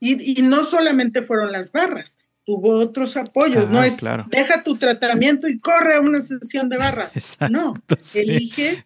Y, 0.00 0.40
y, 0.40 0.42
no 0.42 0.64
solamente 0.64 1.22
fueron 1.22 1.52
las 1.52 1.72
barras, 1.72 2.16
tuvo 2.44 2.78
otros 2.78 3.16
apoyos, 3.16 3.68
no 3.68 3.82
es 3.82 3.96
deja 4.30 4.62
tu 4.62 4.76
tratamiento 4.78 5.48
y 5.48 5.58
corre 5.58 5.94
a 5.94 6.00
una 6.00 6.20
sesión 6.20 6.68
de 6.68 6.78
barras. 6.78 7.36
no, 7.50 7.74
elige 8.14 8.84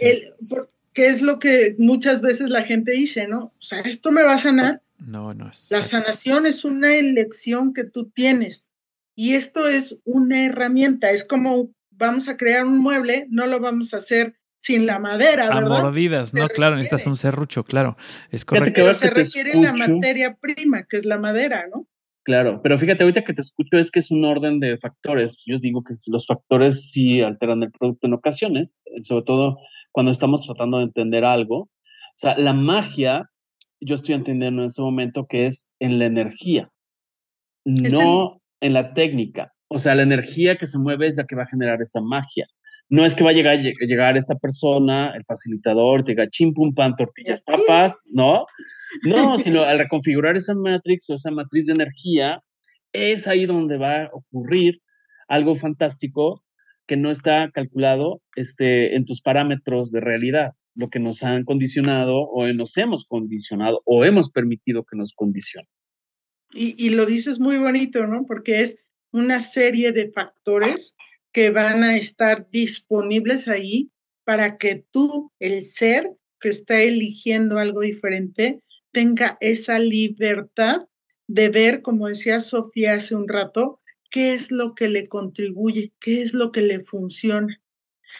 El, 0.00 0.22
qué 0.92 1.06
es 1.06 1.22
lo 1.22 1.38
que 1.38 1.74
muchas 1.78 2.20
veces 2.20 2.50
la 2.50 2.62
gente 2.62 2.92
dice, 2.92 3.26
¿no? 3.26 3.38
O 3.38 3.62
sea, 3.62 3.80
esto 3.80 4.12
me 4.12 4.22
va 4.22 4.34
a 4.34 4.38
sanar. 4.38 4.82
No, 4.98 5.34
no. 5.34 5.50
Es 5.50 5.66
la 5.70 5.82
sanación 5.82 6.46
es 6.46 6.64
una 6.64 6.94
elección 6.94 7.74
que 7.74 7.84
tú 7.84 8.10
tienes 8.10 8.68
y 9.14 9.34
esto 9.34 9.68
es 9.68 9.98
una 10.04 10.46
herramienta, 10.46 11.10
es 11.10 11.24
como 11.24 11.70
vamos 12.02 12.28
a 12.28 12.36
crear 12.36 12.66
un 12.66 12.80
mueble, 12.80 13.26
no 13.30 13.46
lo 13.46 13.60
vamos 13.60 13.94
a 13.94 13.98
hacer 13.98 14.34
sin 14.58 14.86
la 14.86 14.98
madera, 14.98 15.46
¿verdad? 15.46 15.78
A 15.78 15.82
mordidas, 15.82 16.34
no, 16.34 16.46
claro, 16.48 16.76
necesitas 16.76 17.06
un 17.06 17.16
serrucho, 17.16 17.64
claro, 17.64 17.96
es 18.30 18.44
correcto. 18.44 18.82
Pero 18.82 18.94
se 18.94 19.10
requiere 19.10 19.54
la 19.60 19.72
materia 19.72 20.36
prima, 20.40 20.84
que 20.84 20.98
es 20.98 21.04
la 21.04 21.18
madera, 21.18 21.66
¿no? 21.72 21.88
Claro, 22.24 22.60
pero 22.62 22.78
fíjate, 22.78 23.02
ahorita 23.02 23.24
que 23.24 23.34
te 23.34 23.40
escucho 23.40 23.78
es 23.78 23.90
que 23.90 23.98
es 23.98 24.12
un 24.12 24.24
orden 24.24 24.60
de 24.60 24.78
factores. 24.78 25.42
Yo 25.44 25.56
os 25.56 25.60
digo 25.60 25.82
que 25.82 25.94
los 26.06 26.26
factores 26.26 26.90
sí 26.92 27.20
alteran 27.20 27.64
el 27.64 27.72
producto 27.72 28.06
en 28.06 28.14
ocasiones, 28.14 28.80
sobre 29.02 29.24
todo 29.24 29.58
cuando 29.90 30.12
estamos 30.12 30.46
tratando 30.46 30.78
de 30.78 30.84
entender 30.84 31.24
algo. 31.24 31.58
O 31.62 31.70
sea, 32.14 32.38
la 32.38 32.52
magia, 32.52 33.26
yo 33.80 33.96
estoy 33.96 34.14
entendiendo 34.14 34.62
en 34.62 34.66
este 34.66 34.82
momento 34.82 35.26
que 35.26 35.46
es 35.46 35.68
en 35.80 35.98
la 35.98 36.06
energía, 36.06 36.70
no 37.64 38.40
en 38.60 38.72
la 38.72 38.94
técnica. 38.94 39.51
O 39.74 39.78
sea, 39.78 39.94
la 39.94 40.02
energía 40.02 40.56
que 40.56 40.66
se 40.66 40.78
mueve 40.78 41.06
es 41.06 41.16
la 41.16 41.24
que 41.24 41.34
va 41.34 41.44
a 41.44 41.48
generar 41.48 41.80
esa 41.80 42.02
magia. 42.02 42.46
No 42.90 43.06
es 43.06 43.14
que 43.14 43.24
va 43.24 43.30
a 43.30 43.32
llegar, 43.32 43.58
llegar 43.58 44.18
esta 44.18 44.34
persona, 44.34 45.14
el 45.16 45.24
facilitador, 45.24 46.04
te 46.04 46.12
diga 46.12 46.28
chim 46.28 46.52
pum 46.52 46.74
pan, 46.74 46.94
tortillas, 46.94 47.40
papas, 47.40 48.06
¿no? 48.12 48.44
No, 49.02 49.38
sino 49.38 49.62
al 49.62 49.78
reconfigurar 49.78 50.36
esa 50.36 50.54
matrix 50.54 51.08
o 51.08 51.14
esa 51.14 51.30
matriz 51.30 51.66
de 51.66 51.72
energía, 51.72 52.42
es 52.92 53.26
ahí 53.26 53.46
donde 53.46 53.78
va 53.78 54.02
a 54.02 54.10
ocurrir 54.12 54.82
algo 55.26 55.54
fantástico 55.54 56.44
que 56.86 56.98
no 56.98 57.10
está 57.10 57.50
calculado 57.50 58.20
este, 58.36 58.94
en 58.94 59.06
tus 59.06 59.22
parámetros 59.22 59.90
de 59.90 60.00
realidad, 60.00 60.52
lo 60.74 60.90
que 60.90 60.98
nos 60.98 61.22
han 61.22 61.44
condicionado 61.44 62.24
o 62.24 62.46
nos 62.52 62.76
hemos 62.76 63.06
condicionado 63.06 63.80
o 63.86 64.04
hemos 64.04 64.30
permitido 64.30 64.84
que 64.84 64.98
nos 64.98 65.14
condicionen. 65.14 65.70
Y, 66.52 66.74
y 66.76 66.90
lo 66.90 67.06
dices 67.06 67.40
muy 67.40 67.56
bonito, 67.56 68.06
¿no? 68.06 68.26
Porque 68.26 68.60
es 68.60 68.76
una 69.12 69.40
serie 69.40 69.92
de 69.92 70.10
factores 70.10 70.94
que 71.32 71.50
van 71.50 71.84
a 71.84 71.96
estar 71.96 72.48
disponibles 72.50 73.48
ahí 73.48 73.90
para 74.24 74.58
que 74.58 74.84
tú, 74.90 75.32
el 75.38 75.64
ser 75.64 76.10
que 76.40 76.48
está 76.48 76.80
eligiendo 76.80 77.58
algo 77.58 77.80
diferente, 77.80 78.62
tenga 78.92 79.38
esa 79.40 79.78
libertad 79.78 80.88
de 81.28 81.48
ver, 81.48 81.82
como 81.82 82.08
decía 82.08 82.40
Sofía 82.40 82.94
hace 82.94 83.14
un 83.14 83.28
rato, 83.28 83.80
qué 84.10 84.34
es 84.34 84.50
lo 84.50 84.74
que 84.74 84.88
le 84.88 85.08
contribuye, 85.08 85.92
qué 86.00 86.22
es 86.22 86.34
lo 86.34 86.52
que 86.52 86.60
le 86.62 86.80
funciona. 86.80 87.58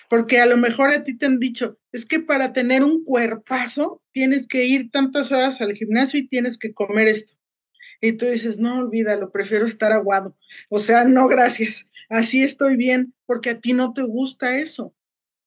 Porque 0.09 0.41
a 0.41 0.47
lo 0.47 0.57
mejor 0.57 0.91
a 0.91 1.05
ti 1.05 1.17
te 1.17 1.27
han 1.27 1.39
dicho, 1.39 1.79
es 1.93 2.07
que 2.07 2.21
para 2.21 2.53
tener 2.53 2.83
un 2.83 3.05
cuerpazo 3.05 4.03
tienes 4.13 4.49
que 4.49 4.65
ir 4.65 4.91
tantas 4.91 5.31
horas 5.31 5.61
al 5.61 5.75
gimnasio 5.75 6.21
y 6.21 6.29
tienes 6.29 6.57
que 6.59 6.73
comer 6.73 7.09
esto. 7.09 7.35
Y 8.05 8.15
tú 8.15 8.27
dices, 8.27 8.59
no, 8.59 8.81
olvídalo, 8.81 9.31
prefiero 9.31 9.65
estar 9.65 9.93
aguado. 9.93 10.37
O 10.69 10.81
sea, 10.81 11.05
no, 11.05 11.29
gracias. 11.29 11.89
Así 12.09 12.43
estoy 12.43 12.77
bien, 12.77 13.15
porque 13.27 13.51
a 13.51 13.61
ti 13.61 13.73
no 13.73 13.93
te 13.93 14.03
gusta 14.03 14.59
eso. 14.59 14.93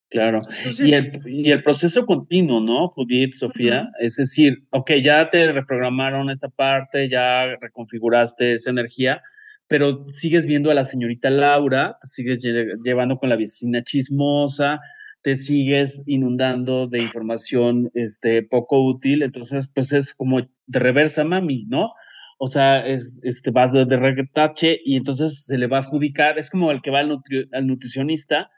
Claro. 0.10 0.42
y, 0.80 0.94
el, 0.94 1.22
y, 1.26 1.52
el, 1.52 1.62
proceso 1.64 2.06
continuo, 2.06 2.62
¿no, 2.62 2.88
Judith, 2.88 3.34
Sofía? 3.34 3.90
Es 4.00 4.16
decir, 4.16 4.60
ok, 4.70 4.94
ya 5.04 5.30
te 5.30 5.52
reprogramaron 5.52 6.30
esa 6.30 6.48
parte, 6.48 7.10
ya 7.10 7.58
reconfiguraste 7.60 8.54
esa 8.54 8.70
energía, 8.70 9.22
pero 9.68 10.06
sigues 10.06 10.46
viendo 10.46 10.72
a 10.72 10.76
la 10.76 10.86
señorita 10.86 11.30
Laura, 11.30 11.98
te 12.02 12.08
sigues 12.08 12.42
llevando 12.42 13.18
con 13.18 13.28
la 13.28 13.36
vecina 13.36 13.84
chismosa, 13.84 14.80
te 15.24 15.36
sigues 15.36 16.04
inundando 16.06 16.88
de 16.88 17.02
información 17.02 17.92
este, 17.96 18.44
poco 18.44 18.82
útil, 18.82 19.24
entonces 19.24 19.68
pues 19.68 19.92
es 19.92 20.14
como 20.14 20.40
de 20.40 20.80
reversa 20.80 21.26
mami, 21.26 21.66
¿no? 21.66 21.92
O 22.38 22.48
sea, 22.48 22.86
es, 22.86 23.20
este, 23.24 23.52
vas 23.52 23.74
de, 23.74 23.86
de 23.86 24.80
y 24.84 24.98
entonces 24.98 25.46
se 25.46 25.58
le 25.58 25.68
va 25.68 25.78
a 25.78 25.80
adjudicar, 25.82 26.38
es 26.38 26.50
como 26.50 26.72
el 26.72 26.82
que 26.82 26.92
va 26.92 27.00
al, 27.00 27.22
al 27.54 27.68
nutricionista 27.68 28.50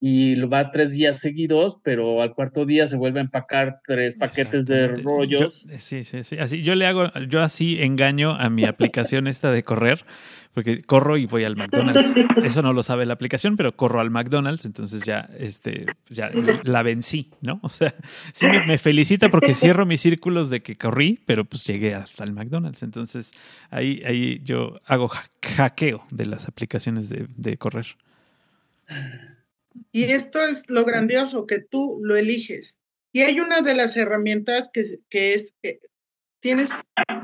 y 0.00 0.36
lo 0.36 0.48
va 0.48 0.70
tres 0.70 0.92
días 0.92 1.18
seguidos, 1.18 1.76
pero 1.82 2.22
al 2.22 2.32
cuarto 2.32 2.64
día 2.64 2.86
se 2.86 2.96
vuelve 2.96 3.18
a 3.18 3.22
empacar 3.22 3.80
tres 3.84 4.14
paquetes 4.14 4.66
de 4.66 4.88
rollos. 4.88 5.66
sí, 5.78 6.04
sí, 6.04 6.22
sí. 6.22 6.38
Así, 6.38 6.62
yo 6.62 6.74
le 6.76 6.86
hago, 6.86 7.10
yo 7.28 7.42
así 7.42 7.82
engaño 7.82 8.32
a 8.32 8.48
mi 8.48 8.64
aplicación 8.64 9.26
esta 9.26 9.50
de 9.50 9.64
correr, 9.64 10.04
porque 10.54 10.82
corro 10.82 11.16
y 11.16 11.26
voy 11.26 11.42
al 11.42 11.56
McDonald's. 11.56 12.14
Eso 12.44 12.62
no 12.62 12.72
lo 12.72 12.84
sabe 12.84 13.06
la 13.06 13.14
aplicación, 13.14 13.56
pero 13.56 13.74
corro 13.74 14.00
al 14.00 14.10
McDonald's, 14.10 14.64
entonces 14.64 15.02
ya, 15.02 15.28
este, 15.36 15.86
ya 16.08 16.30
la 16.62 16.84
vencí, 16.84 17.30
¿no? 17.40 17.58
O 17.62 17.68
sea, 17.68 17.92
sí 18.32 18.46
me, 18.46 18.78
felicita 18.78 19.30
porque 19.30 19.54
cierro 19.54 19.84
mis 19.84 20.00
círculos 20.00 20.48
de 20.48 20.62
que 20.62 20.76
corrí, 20.76 21.18
pero 21.26 21.44
pues 21.44 21.66
llegué 21.66 21.96
hasta 21.96 22.22
el 22.22 22.32
McDonald's. 22.32 22.84
Entonces 22.84 23.32
ahí, 23.70 24.00
ahí 24.04 24.40
yo 24.44 24.80
hago 24.86 25.10
hackeo 25.42 26.04
de 26.12 26.26
las 26.26 26.46
aplicaciones 26.46 27.08
de, 27.08 27.26
de 27.36 27.56
correr. 27.56 27.86
Y 29.92 30.04
esto 30.04 30.42
es 30.42 30.68
lo 30.68 30.84
grandioso, 30.84 31.46
que 31.46 31.60
tú 31.60 32.00
lo 32.02 32.16
eliges. 32.16 32.80
Y 33.12 33.22
hay 33.22 33.40
una 33.40 33.60
de 33.60 33.74
las 33.74 33.96
herramientas 33.96 34.70
que, 34.72 35.00
que 35.08 35.34
es, 35.34 35.54
eh, 35.62 35.80
tienes 36.40 36.70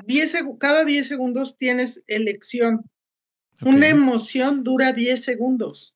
10, 0.06 0.36
cada 0.58 0.84
10 0.84 1.06
segundos 1.06 1.56
tienes 1.56 2.02
elección. 2.06 2.90
Una 3.62 3.88
emoción 3.88 4.64
dura 4.64 4.92
10 4.92 5.22
segundos. 5.22 5.94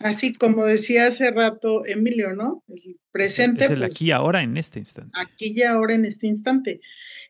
Así 0.00 0.34
como 0.34 0.64
decía 0.64 1.06
hace 1.06 1.30
rato 1.30 1.86
Emilio, 1.86 2.34
¿no? 2.34 2.62
El 2.68 2.98
presente. 3.10 3.64
Es 3.64 3.70
el 3.70 3.78
pues, 3.78 3.92
aquí 3.92 4.10
ahora 4.10 4.42
en 4.42 4.56
este 4.56 4.78
instante. 4.78 5.18
Aquí 5.18 5.52
y 5.56 5.62
ahora 5.62 5.94
en 5.94 6.04
este 6.04 6.26
instante. 6.26 6.80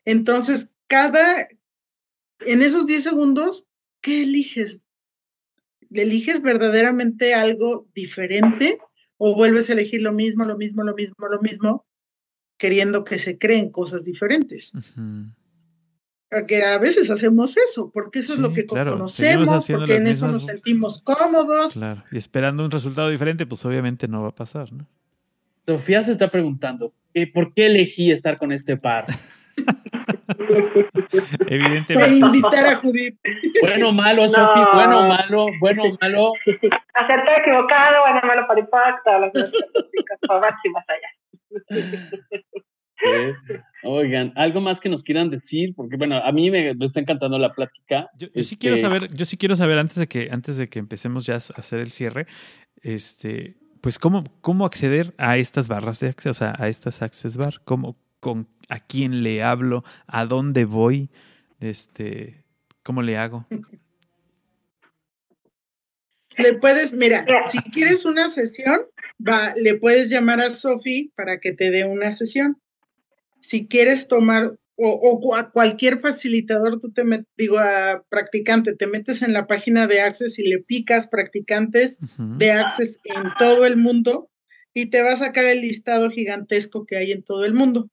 Entonces, 0.03 0.73
cada, 0.87 1.47
en 2.41 2.61
esos 2.61 2.85
10 2.85 3.03
segundos, 3.03 3.65
¿qué 4.01 4.23
eliges? 4.23 4.79
Eliges 5.93 6.41
verdaderamente 6.41 7.33
algo 7.33 7.87
diferente 7.93 8.79
o 9.17 9.35
vuelves 9.35 9.69
a 9.69 9.73
elegir 9.73 10.01
lo 10.01 10.13
mismo, 10.13 10.45
lo 10.45 10.57
mismo, 10.57 10.83
lo 10.83 10.93
mismo, 10.93 11.27
lo 11.27 11.41
mismo, 11.41 11.85
queriendo 12.57 13.03
que 13.03 13.19
se 13.19 13.37
creen 13.37 13.71
cosas 13.71 14.03
diferentes. 14.03 14.71
Que 16.47 16.63
a 16.63 16.77
veces 16.77 17.09
hacemos 17.09 17.55
eso, 17.55 17.89
porque 17.91 18.19
eso 18.19 18.33
es 18.33 18.39
lo 18.39 18.53
que 18.53 18.65
conocemos, 18.65 19.65
porque 19.67 19.95
en 19.95 20.07
eso 20.07 20.27
nos 20.27 20.43
sentimos 20.43 21.01
cómodos. 21.01 21.73
Claro, 21.73 22.03
y 22.11 22.17
esperando 22.17 22.65
un 22.65 22.71
resultado 22.71 23.09
diferente, 23.09 23.45
pues 23.45 23.63
obviamente 23.65 24.07
no 24.07 24.23
va 24.23 24.29
a 24.29 24.35
pasar, 24.35 24.71
¿no? 24.73 24.87
Sofía 25.65 26.01
se 26.01 26.11
está 26.11 26.29
preguntando, 26.29 26.93
¿por 27.33 27.53
qué 27.53 27.65
elegí 27.65 28.11
estar 28.11 28.37
con 28.37 28.51
este 28.51 28.77
par? 28.77 29.05
Evidentemente. 31.47 32.17
invitar 32.17 32.65
a 32.65 32.75
Judith. 32.75 33.17
Bueno, 33.61 33.91
malo, 33.91 34.23
no. 34.23 34.29
Sofi, 34.29 34.59
bueno, 34.73 35.07
malo, 35.07 35.47
bueno, 35.59 35.83
malo. 36.01 36.33
Acertado, 36.93 37.37
equivocado, 37.39 38.01
bueno, 38.01 38.21
malo 38.23 38.47
para 38.47 38.59
impacto, 38.59 39.19
las 39.19 39.33
máximas 40.41 40.85
allá. 40.87 41.09
Oigan, 43.83 44.33
algo 44.35 44.59
más 44.59 44.81
que 44.81 44.89
nos 44.89 45.03
quieran 45.03 45.29
decir, 45.29 45.73
porque 45.75 45.97
bueno, 45.97 46.17
a 46.17 46.31
mí 46.31 46.49
me, 46.49 46.71
está 46.81 46.99
encantando 46.99 47.37
la 47.37 47.53
plática. 47.53 48.09
Yo, 48.17 48.27
sí 48.43 48.57
quiero 48.57 48.75
este 48.75 48.87
saber, 48.87 49.13
yo 49.13 49.25
sí 49.25 49.37
quiero 49.37 49.55
saber 49.55 49.77
antes 49.77 49.97
de 49.97 50.07
que 50.07 50.29
antes 50.31 50.57
de 50.57 50.67
que 50.67 50.79
empecemos 50.79 51.25
ya 51.25 51.35
a 51.35 51.37
hacer 51.37 51.79
el 51.79 51.91
cierre, 51.91 52.25
este, 52.81 53.57
pues 53.81 53.99
cómo 53.99 54.23
cómo 54.41 54.65
acceder 54.65 55.13
a 55.17 55.37
estas 55.37 55.67
barras 55.67 55.99
de 55.99 56.09
acceso, 56.09 56.31
o 56.31 56.33
sea, 56.33 56.55
a 56.57 56.67
estas 56.67 57.01
access 57.01 57.37
bar, 57.37 57.61
cómo 57.65 57.95
con 58.19 58.47
a 58.69 58.79
quién 58.79 59.23
le 59.23 59.43
hablo, 59.43 59.83
a 60.07 60.25
dónde 60.25 60.65
voy, 60.65 61.09
este, 61.59 62.43
¿cómo 62.83 63.01
le 63.01 63.17
hago? 63.17 63.47
Le 66.37 66.53
puedes, 66.53 66.93
mira, 66.93 67.25
si 67.51 67.57
quieres 67.71 68.05
una 68.05 68.29
sesión, 68.29 68.81
va, 69.25 69.53
le 69.55 69.75
puedes 69.75 70.09
llamar 70.09 70.39
a 70.39 70.49
Sofi 70.49 71.11
para 71.15 71.39
que 71.39 71.53
te 71.53 71.71
dé 71.71 71.85
una 71.85 72.11
sesión. 72.11 72.61
Si 73.39 73.67
quieres 73.67 74.07
tomar 74.07 74.51
o, 74.77 75.35
a 75.35 75.49
cualquier 75.49 75.99
facilitador, 75.99 76.79
tú 76.79 76.91
te 76.91 77.03
digo 77.35 77.57
a 77.57 78.03
practicante, 78.09 78.75
te 78.75 78.85
metes 78.85 79.23
en 79.23 79.33
la 79.33 79.47
página 79.47 79.87
de 79.87 80.01
Access 80.01 80.37
y 80.37 80.43
le 80.43 80.59
picas 80.59 81.07
practicantes 81.07 81.99
de 82.17 82.51
Access 82.51 82.99
en 83.03 83.23
todo 83.39 83.65
el 83.65 83.75
mundo 83.75 84.29
y 84.73 84.91
te 84.91 85.01
va 85.01 85.13
a 85.13 85.17
sacar 85.17 85.45
el 85.45 85.61
listado 85.61 86.11
gigantesco 86.11 86.85
que 86.85 86.97
hay 86.97 87.11
en 87.11 87.23
todo 87.23 87.45
el 87.45 87.55
mundo. 87.55 87.89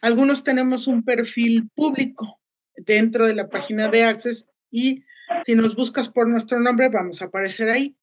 Algunos 0.00 0.44
tenemos 0.44 0.86
un 0.86 1.02
perfil 1.04 1.68
público 1.74 2.40
dentro 2.76 3.26
de 3.26 3.34
la 3.34 3.48
página 3.48 3.88
de 3.88 4.04
Access 4.04 4.48
y 4.70 5.02
si 5.44 5.54
nos 5.54 5.74
buscas 5.74 6.08
por 6.08 6.28
nuestro 6.28 6.60
nombre 6.60 6.88
vamos 6.88 7.22
a 7.22 7.26
aparecer 7.26 7.68
ahí. 7.68 7.96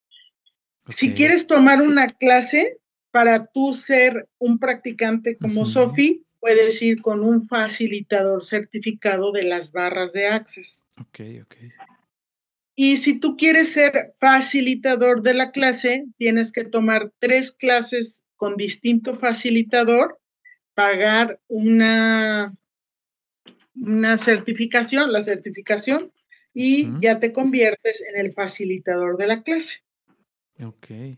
Si 0.90 1.14
quieres 1.14 1.48
tomar 1.48 1.82
una 1.82 2.08
clase 2.08 2.78
para 3.12 3.46
tú 3.46 3.74
ser 3.74 4.28
un 4.38 4.60
practicante 4.60 5.38
como 5.38 5.66
Sofi, 5.66 6.26
puedes 6.40 6.82
ir 6.82 7.02
con 7.02 7.24
un 7.24 7.42
facilitador 7.42 8.44
certificado 8.44 9.32
de 9.32 9.44
las 9.44 9.72
barras 9.72 10.12
de 10.12 10.28
Access. 10.28 10.84
Ok, 11.00 11.20
ok. 11.44 11.56
Y 12.76 12.98
si 12.98 13.20
tú 13.20 13.38
quieres 13.38 13.72
ser 13.72 14.14
facilitador 14.18 15.22
de 15.22 15.36
la 15.36 15.52
clase, 15.52 16.06
tienes 16.18 16.52
que 16.52 16.66
tomar 16.66 17.14
tres 17.20 17.52
clases 17.52 18.26
con 18.36 18.58
distinto 18.58 19.14
facilitador 19.14 20.20
pagar 20.74 21.40
una, 21.48 22.56
una 23.76 24.18
certificación, 24.18 25.12
la 25.12 25.22
certificación, 25.22 26.12
y 26.54 26.92
ya 27.00 27.20
te 27.20 27.34
conviertes 27.34 28.04
en 28.14 28.24
el 28.24 28.32
facilitador 28.32 29.18
de 29.18 29.28
la 29.28 29.42
clase. 29.42 29.84
Ok. 30.64 31.18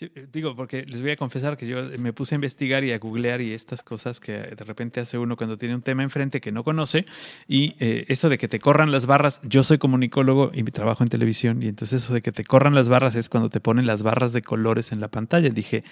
Eh, 0.00 0.26
digo, 0.32 0.56
porque 0.56 0.84
les 0.84 1.02
voy 1.02 1.12
a 1.12 1.16
confesar 1.16 1.56
que 1.56 1.66
yo 1.66 1.84
me 1.98 2.12
puse 2.12 2.34
a 2.34 2.36
investigar 2.36 2.82
y 2.82 2.92
a 2.92 2.98
googlear 2.98 3.40
y 3.40 3.52
estas 3.52 3.82
cosas 3.82 4.18
que 4.18 4.32
de 4.32 4.64
repente 4.64 5.00
hace 5.00 5.18
uno 5.18 5.36
cuando 5.36 5.56
tiene 5.56 5.74
un 5.74 5.82
tema 5.82 6.02
enfrente 6.02 6.40
que 6.40 6.52
no 6.52 6.64
conoce. 6.64 7.06
Y 7.46 7.76
eh, 7.78 8.04
eso 8.08 8.28
de 8.28 8.38
que 8.38 8.48
te 8.48 8.58
corran 8.58 8.90
las 8.90 9.06
barras, 9.06 9.40
yo 9.44 9.62
soy 9.62 9.78
comunicólogo 9.78 10.50
y 10.52 10.62
trabajo 10.64 11.04
en 11.04 11.08
televisión. 11.08 11.62
Y 11.62 11.68
entonces 11.68 12.02
eso 12.02 12.14
de 12.14 12.22
que 12.22 12.32
te 12.32 12.44
corran 12.44 12.74
las 12.74 12.88
barras 12.88 13.14
es 13.14 13.28
cuando 13.28 13.48
te 13.48 13.60
ponen 13.60 13.86
las 13.86 14.02
barras 14.02 14.32
de 14.32 14.42
colores 14.42 14.92
en 14.92 15.00
la 15.00 15.08
pantalla. 15.08 15.50
Dije, 15.50 15.84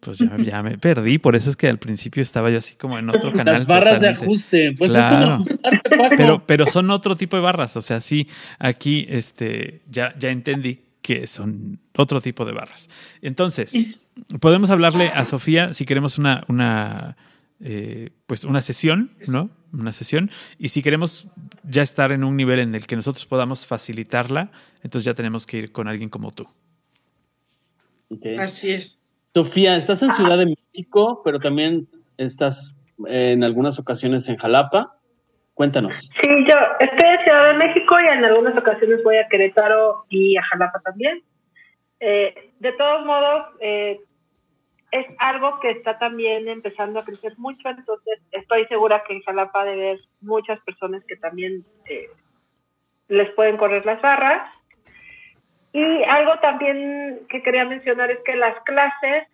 pues 0.00 0.18
ya, 0.18 0.62
me 0.62 0.78
perdí. 0.78 1.18
Por 1.18 1.36
eso 1.36 1.50
es 1.50 1.56
que 1.56 1.68
al 1.68 1.78
principio 1.78 2.22
estaba 2.22 2.50
yo 2.50 2.58
así 2.58 2.74
como 2.74 2.98
en 2.98 3.10
otro 3.10 3.32
canal. 3.32 3.58
Las 3.58 3.66
barras 3.66 4.00
de 4.00 4.08
ajuste. 4.08 4.72
Pues 4.72 4.90
claro. 4.90 5.42
pero, 6.16 6.46
pero 6.46 6.66
son 6.66 6.90
otro 6.90 7.14
tipo 7.14 7.36
de 7.36 7.42
barras. 7.42 7.76
O 7.76 7.82
sea, 7.82 8.00
sí, 8.00 8.26
aquí 8.58 9.06
este, 9.08 9.82
ya, 9.90 10.14
ya 10.18 10.30
entendí 10.30 10.80
que 11.02 11.26
son 11.26 11.80
otro 11.96 12.20
tipo 12.20 12.44
de 12.44 12.52
barras. 12.52 12.88
Entonces, 13.20 13.98
podemos 14.40 14.70
hablarle 14.70 15.08
a 15.08 15.24
Sofía 15.24 15.74
si 15.74 15.84
queremos 15.84 16.18
una, 16.18 16.44
una, 16.48 17.16
eh, 17.60 18.10
pues 18.26 18.44
una 18.44 18.62
sesión, 18.62 19.12
¿no? 19.26 19.50
Una 19.72 19.92
sesión. 19.92 20.30
Y 20.58 20.70
si 20.70 20.82
queremos 20.82 21.28
ya 21.62 21.82
estar 21.82 22.12
en 22.12 22.24
un 22.24 22.36
nivel 22.36 22.58
en 22.58 22.74
el 22.74 22.86
que 22.86 22.96
nosotros 22.96 23.26
podamos 23.26 23.66
facilitarla, 23.66 24.50
entonces 24.82 25.04
ya 25.04 25.14
tenemos 25.14 25.46
que 25.46 25.58
ir 25.58 25.72
con 25.72 25.88
alguien 25.88 26.08
como 26.08 26.30
tú. 26.32 26.48
Así 28.38 28.70
es. 28.70 28.98
Sofía, 29.34 29.76
estás 29.76 30.02
en 30.02 30.10
Ciudad 30.10 30.38
de 30.38 30.46
México, 30.46 31.22
pero 31.24 31.38
también 31.38 31.86
estás 32.16 32.74
en 33.06 33.44
algunas 33.44 33.78
ocasiones 33.78 34.28
en 34.28 34.36
Jalapa. 34.36 34.96
Cuéntanos. 35.54 36.10
Sí, 36.20 36.28
yo 36.48 36.56
estoy 36.80 37.08
en 37.08 37.24
Ciudad 37.24 37.52
de 37.52 37.58
México 37.58 38.00
y 38.00 38.06
en 38.06 38.24
algunas 38.24 38.56
ocasiones 38.56 39.04
voy 39.04 39.18
a 39.18 39.28
Querétaro 39.28 40.04
y 40.08 40.36
a 40.36 40.42
Jalapa 40.42 40.80
también. 40.80 41.22
Eh, 42.00 42.52
de 42.58 42.72
todos 42.72 43.06
modos, 43.06 43.46
eh, 43.60 44.00
es 44.90 45.06
algo 45.18 45.60
que 45.60 45.70
está 45.70 45.98
también 45.98 46.48
empezando 46.48 46.98
a 46.98 47.04
crecer 47.04 47.34
mucho, 47.38 47.68
entonces 47.68 48.20
estoy 48.32 48.66
segura 48.66 49.04
que 49.06 49.14
en 49.14 49.22
Jalapa 49.22 49.64
debe 49.64 49.90
haber 49.90 50.00
muchas 50.20 50.58
personas 50.62 51.04
que 51.06 51.16
también 51.16 51.64
eh, 51.84 52.08
les 53.08 53.30
pueden 53.34 53.56
correr 53.56 53.86
las 53.86 54.00
barras. 54.02 54.50
Y 55.72 56.02
algo 56.04 56.38
también 56.40 57.20
que 57.28 57.42
quería 57.42 57.64
mencionar 57.64 58.10
es 58.10 58.18
que 58.24 58.36
las 58.36 58.60
clases 58.64 59.28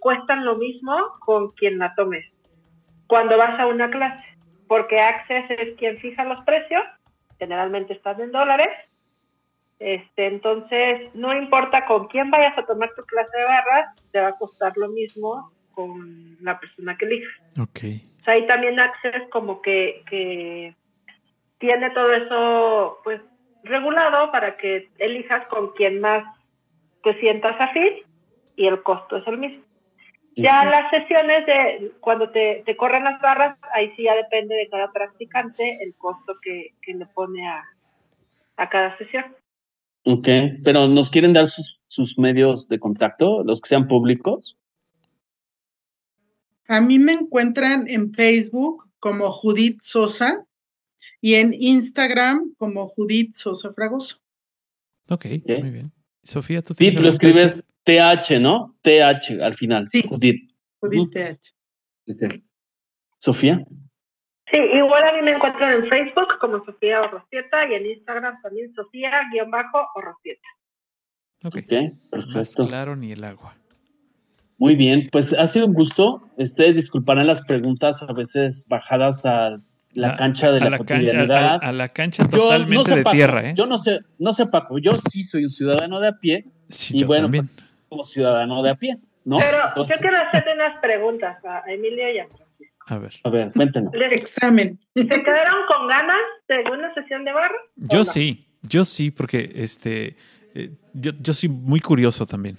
cuestan 0.00 0.44
lo 0.44 0.56
mismo 0.56 0.94
con 1.20 1.50
quien 1.52 1.78
la 1.78 1.94
tomes. 1.94 2.24
Cuando 3.06 3.38
vas 3.38 3.58
a 3.58 3.66
una 3.66 3.90
clase, 3.90 4.24
porque 4.66 5.00
Access 5.00 5.50
es 5.50 5.76
quien 5.78 5.98
fija 5.98 6.24
los 6.24 6.44
precios, 6.44 6.82
generalmente 7.38 7.94
están 7.94 8.20
en 8.20 8.32
dólares. 8.32 8.68
Este, 9.78 10.26
entonces, 10.26 11.14
no 11.14 11.32
importa 11.32 11.86
con 11.86 12.08
quién 12.08 12.30
vayas 12.30 12.58
a 12.58 12.66
tomar 12.66 12.92
tu 12.94 13.02
clase 13.04 13.36
de 13.36 13.44
barras, 13.44 13.94
te 14.10 14.20
va 14.20 14.28
a 14.28 14.38
costar 14.38 14.72
lo 14.76 14.88
mismo 14.88 15.52
con 15.72 16.36
la 16.40 16.58
persona 16.58 16.96
que 16.98 17.06
elijas. 17.06 17.32
Okay. 17.58 18.10
O 18.20 18.24
sea, 18.24 18.34
ahí 18.34 18.46
también 18.46 18.80
Access 18.80 19.28
como 19.30 19.62
que, 19.62 20.02
que 20.10 20.74
tiene 21.58 21.90
todo 21.90 22.12
eso 22.12 22.98
pues 23.04 23.20
regulado 23.64 24.30
para 24.32 24.56
que 24.56 24.88
elijas 24.98 25.46
con 25.48 25.72
quien 25.72 26.00
más 26.00 26.24
te 27.02 27.18
sientas 27.20 27.60
afín 27.60 28.02
y 28.56 28.66
el 28.66 28.82
costo 28.82 29.16
es 29.16 29.26
el 29.26 29.38
mismo. 29.38 29.62
Ya 30.36 30.64
las 30.64 30.88
sesiones 30.90 31.46
de 31.46 31.92
cuando 31.98 32.30
te, 32.30 32.62
te, 32.64 32.76
corren 32.76 33.02
las 33.02 33.20
barras, 33.20 33.58
ahí 33.74 33.92
sí 33.96 34.04
ya 34.04 34.14
depende 34.14 34.54
de 34.54 34.68
cada 34.68 34.92
practicante 34.92 35.78
el 35.82 35.96
costo 35.96 36.36
que, 36.40 36.74
que 36.80 36.94
le 36.94 37.06
pone 37.06 37.48
a, 37.48 37.64
a 38.56 38.68
cada 38.68 38.96
sesión. 38.98 39.24
Ok, 40.04 40.28
pero 40.64 40.86
nos 40.86 41.10
quieren 41.10 41.32
dar 41.32 41.48
sus 41.48 41.78
sus 41.88 42.18
medios 42.18 42.68
de 42.68 42.78
contacto, 42.78 43.42
los 43.42 43.60
que 43.60 43.70
sean 43.70 43.88
públicos? 43.88 44.56
A 46.68 46.80
mí 46.80 46.98
me 46.98 47.12
encuentran 47.12 47.88
en 47.88 48.12
Facebook 48.12 48.84
como 49.00 49.30
Judith 49.30 49.80
Sosa 49.82 50.44
y 51.20 51.34
en 51.34 51.54
Instagram 51.54 52.54
como 52.56 52.88
Judith 52.88 53.32
Sosa 53.34 53.72
Fragoso. 53.72 54.18
Ok, 55.08 55.26
muy 55.60 55.70
bien. 55.70 55.92
Sofía, 56.22 56.62
tú 56.62 56.74
Sí, 56.74 56.90
lo 56.90 57.08
escribes 57.08 57.66
TH, 57.84 58.38
¿no? 58.40 58.70
TH 58.82 59.40
al 59.42 59.54
final. 59.54 59.88
Sí. 59.90 60.02
Judith. 60.02 60.50
Judith 60.80 61.10
TH. 61.12 62.42
Sofía. 63.18 63.64
Sí, 64.50 64.58
igual 64.58 65.04
a 65.04 65.12
mí 65.12 65.22
me 65.22 65.32
encuentran 65.32 65.74
en 65.74 65.88
Facebook 65.88 66.38
como 66.40 66.64
Sofía 66.64 67.02
Orrosieta 67.02 67.68
y 67.70 67.74
en 67.74 67.86
Instagram 67.86 68.40
también 68.42 68.72
Sofía-Orrosieta. 68.74 70.48
Ok, 71.44 71.56
okay 71.56 71.92
perfecto. 72.10 72.38
Más 72.38 72.54
claro 72.54 72.96
ni 72.96 73.12
el 73.12 73.24
agua. 73.24 73.56
Muy 74.56 74.74
bien, 74.74 75.08
pues 75.12 75.32
ha 75.34 75.46
sido 75.46 75.66
un 75.66 75.74
gusto. 75.74 76.22
Ustedes 76.36 76.76
disculparán 76.76 77.26
las 77.26 77.40
preguntas 77.42 78.02
a 78.02 78.12
veces 78.12 78.66
bajadas 78.68 79.24
a 79.24 79.62
la, 79.92 80.16
cancha 80.16 80.50
de 80.52 80.60
la, 80.60 80.78
cotidianidad. 80.78 81.58
a, 81.62 81.72
la 81.72 81.88
cancha 81.88 82.28
totalmente 82.28 82.94
de 82.94 83.04
tierra, 83.04 83.50
¿eh? 83.50 83.54
Yo 83.56 83.66
no 83.66 83.78
sé, 83.78 84.00
no 84.18 84.32
sé, 84.32 84.46
Paco, 84.46 84.78
yo 84.78 84.92
sí 85.10 85.22
soy 85.22 85.44
un 85.44 85.50
ciudadano 85.50 86.00
de 86.00 86.08
a 86.08 86.12
pie. 86.12 86.44
Sí, 86.68 86.96
y 86.98 87.04
bueno, 87.04 87.28
pues, 87.30 87.42
como 87.88 88.04
ciudadano 88.04 88.62
de 88.62 88.70
a 88.70 88.74
pie, 88.74 88.98
¿no? 89.24 89.36
Pero 89.36 89.86
yo 89.86 89.94
quiero 89.96 90.18
hacerte 90.18 90.52
unas 90.54 90.78
preguntas 90.80 91.38
a 91.44 91.62
Emilio 91.70 92.12
y 92.12 92.18
a 92.18 92.26
a 92.88 92.98
ver. 92.98 93.12
A 93.22 93.30
ver, 93.30 93.52
cuéntanos. 93.52 93.92
Examen. 93.94 94.78
¿Se 94.94 95.06
quedaron 95.06 95.66
con 95.66 95.88
ganas 95.88 96.16
de 96.48 96.70
una 96.70 96.92
sesión 96.94 97.24
de 97.24 97.32
barra? 97.32 97.54
Yo 97.76 98.04
sí, 98.04 98.46
yo 98.62 98.84
sí, 98.84 99.10
porque 99.10 99.50
este, 99.56 100.16
eh, 100.54 100.70
yo, 100.94 101.12
yo 101.20 101.34
soy 101.34 101.50
muy 101.50 101.80
curioso 101.80 102.24
también. 102.24 102.56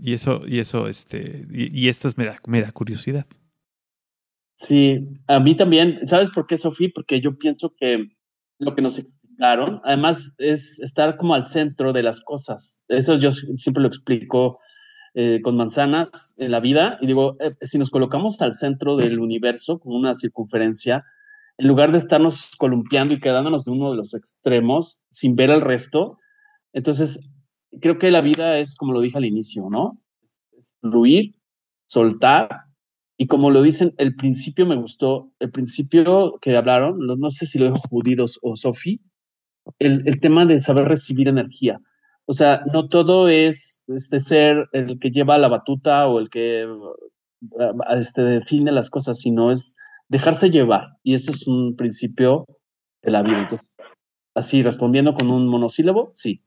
Y 0.00 0.14
eso, 0.14 0.42
y 0.46 0.58
eso, 0.58 0.88
este, 0.88 1.46
y, 1.50 1.88
esto 1.88 2.08
me 2.16 2.24
da, 2.24 2.36
me 2.46 2.60
da 2.60 2.70
curiosidad. 2.72 3.26
Sí, 4.58 4.98
a 5.28 5.38
mí 5.38 5.54
también. 5.54 6.06
¿Sabes 6.08 6.30
por 6.30 6.48
qué, 6.48 6.56
Sofía? 6.56 6.88
Porque 6.92 7.20
yo 7.20 7.36
pienso 7.38 7.72
que 7.78 8.08
lo 8.58 8.74
que 8.74 8.82
nos 8.82 8.98
explicaron, 8.98 9.80
además, 9.84 10.34
es 10.38 10.80
estar 10.80 11.16
como 11.16 11.34
al 11.34 11.44
centro 11.44 11.92
de 11.92 12.02
las 12.02 12.20
cosas. 12.20 12.84
Eso 12.88 13.14
yo 13.14 13.30
siempre 13.30 13.80
lo 13.80 13.88
explico 13.88 14.58
eh, 15.14 15.40
con 15.44 15.56
manzanas 15.56 16.34
en 16.38 16.50
la 16.50 16.58
vida. 16.58 16.98
Y 17.00 17.06
digo, 17.06 17.36
eh, 17.38 17.54
si 17.60 17.78
nos 17.78 17.90
colocamos 17.90 18.42
al 18.42 18.52
centro 18.52 18.96
del 18.96 19.20
universo, 19.20 19.78
con 19.78 19.94
una 19.94 20.12
circunferencia, 20.12 21.04
en 21.56 21.68
lugar 21.68 21.92
de 21.92 21.98
estarnos 21.98 22.50
columpiando 22.58 23.14
y 23.14 23.20
quedándonos 23.20 23.64
de 23.64 23.70
uno 23.70 23.92
de 23.92 23.96
los 23.96 24.12
extremos 24.12 25.04
sin 25.08 25.36
ver 25.36 25.52
al 25.52 25.60
resto, 25.60 26.18
entonces 26.72 27.20
creo 27.80 27.98
que 27.98 28.10
la 28.10 28.22
vida 28.22 28.58
es 28.58 28.74
como 28.74 28.92
lo 28.92 29.00
dije 29.00 29.18
al 29.18 29.24
inicio, 29.24 29.68
¿no? 29.70 30.02
Fluir, 30.80 31.36
soltar. 31.86 32.67
Y 33.18 33.26
como 33.26 33.50
lo 33.50 33.62
dicen, 33.62 33.94
el 33.98 34.14
principio 34.14 34.64
me 34.64 34.76
gustó, 34.76 35.32
el 35.40 35.50
principio 35.50 36.38
que 36.40 36.56
hablaron, 36.56 36.98
no 36.98 37.30
sé 37.30 37.46
si 37.46 37.58
lo 37.58 37.66
dijo 37.66 37.78
Judidos 37.90 38.38
o 38.42 38.54
Sofi, 38.54 39.00
el, 39.80 40.06
el 40.06 40.20
tema 40.20 40.46
de 40.46 40.60
saber 40.60 40.86
recibir 40.86 41.28
energía. 41.28 41.78
O 42.26 42.32
sea, 42.32 42.62
no 42.72 42.88
todo 42.88 43.28
es 43.28 43.84
este 43.88 44.20
ser 44.20 44.68
el 44.72 44.98
que 45.00 45.10
lleva 45.10 45.38
la 45.38 45.48
batuta 45.48 46.06
o 46.06 46.18
el 46.20 46.30
que 46.30 46.68
este, 47.90 48.22
define 48.22 48.70
las 48.70 48.90
cosas, 48.90 49.18
sino 49.18 49.50
es 49.50 49.74
dejarse 50.08 50.50
llevar. 50.50 50.88
Y 51.02 51.14
eso 51.14 51.32
es 51.32 51.46
un 51.46 51.74
principio 51.74 52.46
de 53.02 53.10
la 53.10 53.22
vida. 53.22 53.40
Entonces, 53.40 53.70
así, 54.34 54.62
respondiendo 54.62 55.14
con 55.14 55.30
un 55.30 55.48
monosílabo, 55.48 56.10
sí. 56.14 56.42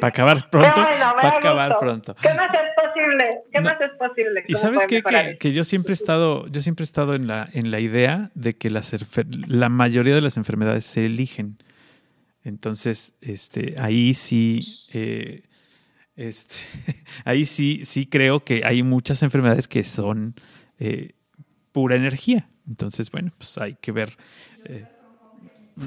Para 0.00 0.08
acabar 0.08 0.50
pronto. 0.50 0.74
para 1.20 1.38
acabar 1.38 1.78
pronto. 1.78 2.14
¿Qué 2.14 2.34
más 2.34 2.50
es 2.52 2.60
posible? 2.76 3.40
¿Qué 3.52 3.60
más 3.60 3.80
es 3.80 3.90
posible? 3.98 4.44
Y 4.48 4.54
sabes 4.54 4.86
qué? 4.86 5.02
Que, 5.02 5.38
que, 5.38 5.52
yo 5.52 5.64
siempre 5.64 5.92
he 5.92 5.94
estado, 5.94 6.46
yo 6.48 6.62
siempre 6.62 6.82
he 6.82 6.86
estado 6.86 7.14
en 7.14 7.26
la, 7.26 7.48
en 7.52 7.70
la 7.70 7.80
idea 7.80 8.30
de 8.34 8.56
que 8.56 8.70
las, 8.70 8.92
la 9.46 9.68
mayoría 9.68 10.14
de 10.14 10.20
las 10.20 10.36
enfermedades 10.36 10.84
se 10.84 11.06
eligen. 11.06 11.58
Entonces, 12.44 13.14
este, 13.20 13.76
ahí 13.78 14.14
sí, 14.14 14.60
eh, 14.92 15.42
este, 16.16 16.56
ahí 17.24 17.46
sí, 17.46 17.82
sí 17.84 18.06
creo 18.06 18.44
que 18.44 18.62
hay 18.64 18.82
muchas 18.82 19.22
enfermedades 19.22 19.68
que 19.68 19.84
son 19.84 20.34
eh, 20.78 21.12
pura 21.72 21.96
energía. 21.96 22.48
Entonces, 22.66 23.10
bueno, 23.10 23.32
pues 23.36 23.58
hay 23.58 23.74
que 23.74 23.92
ver. 23.92 24.16
Eh, 24.64 24.84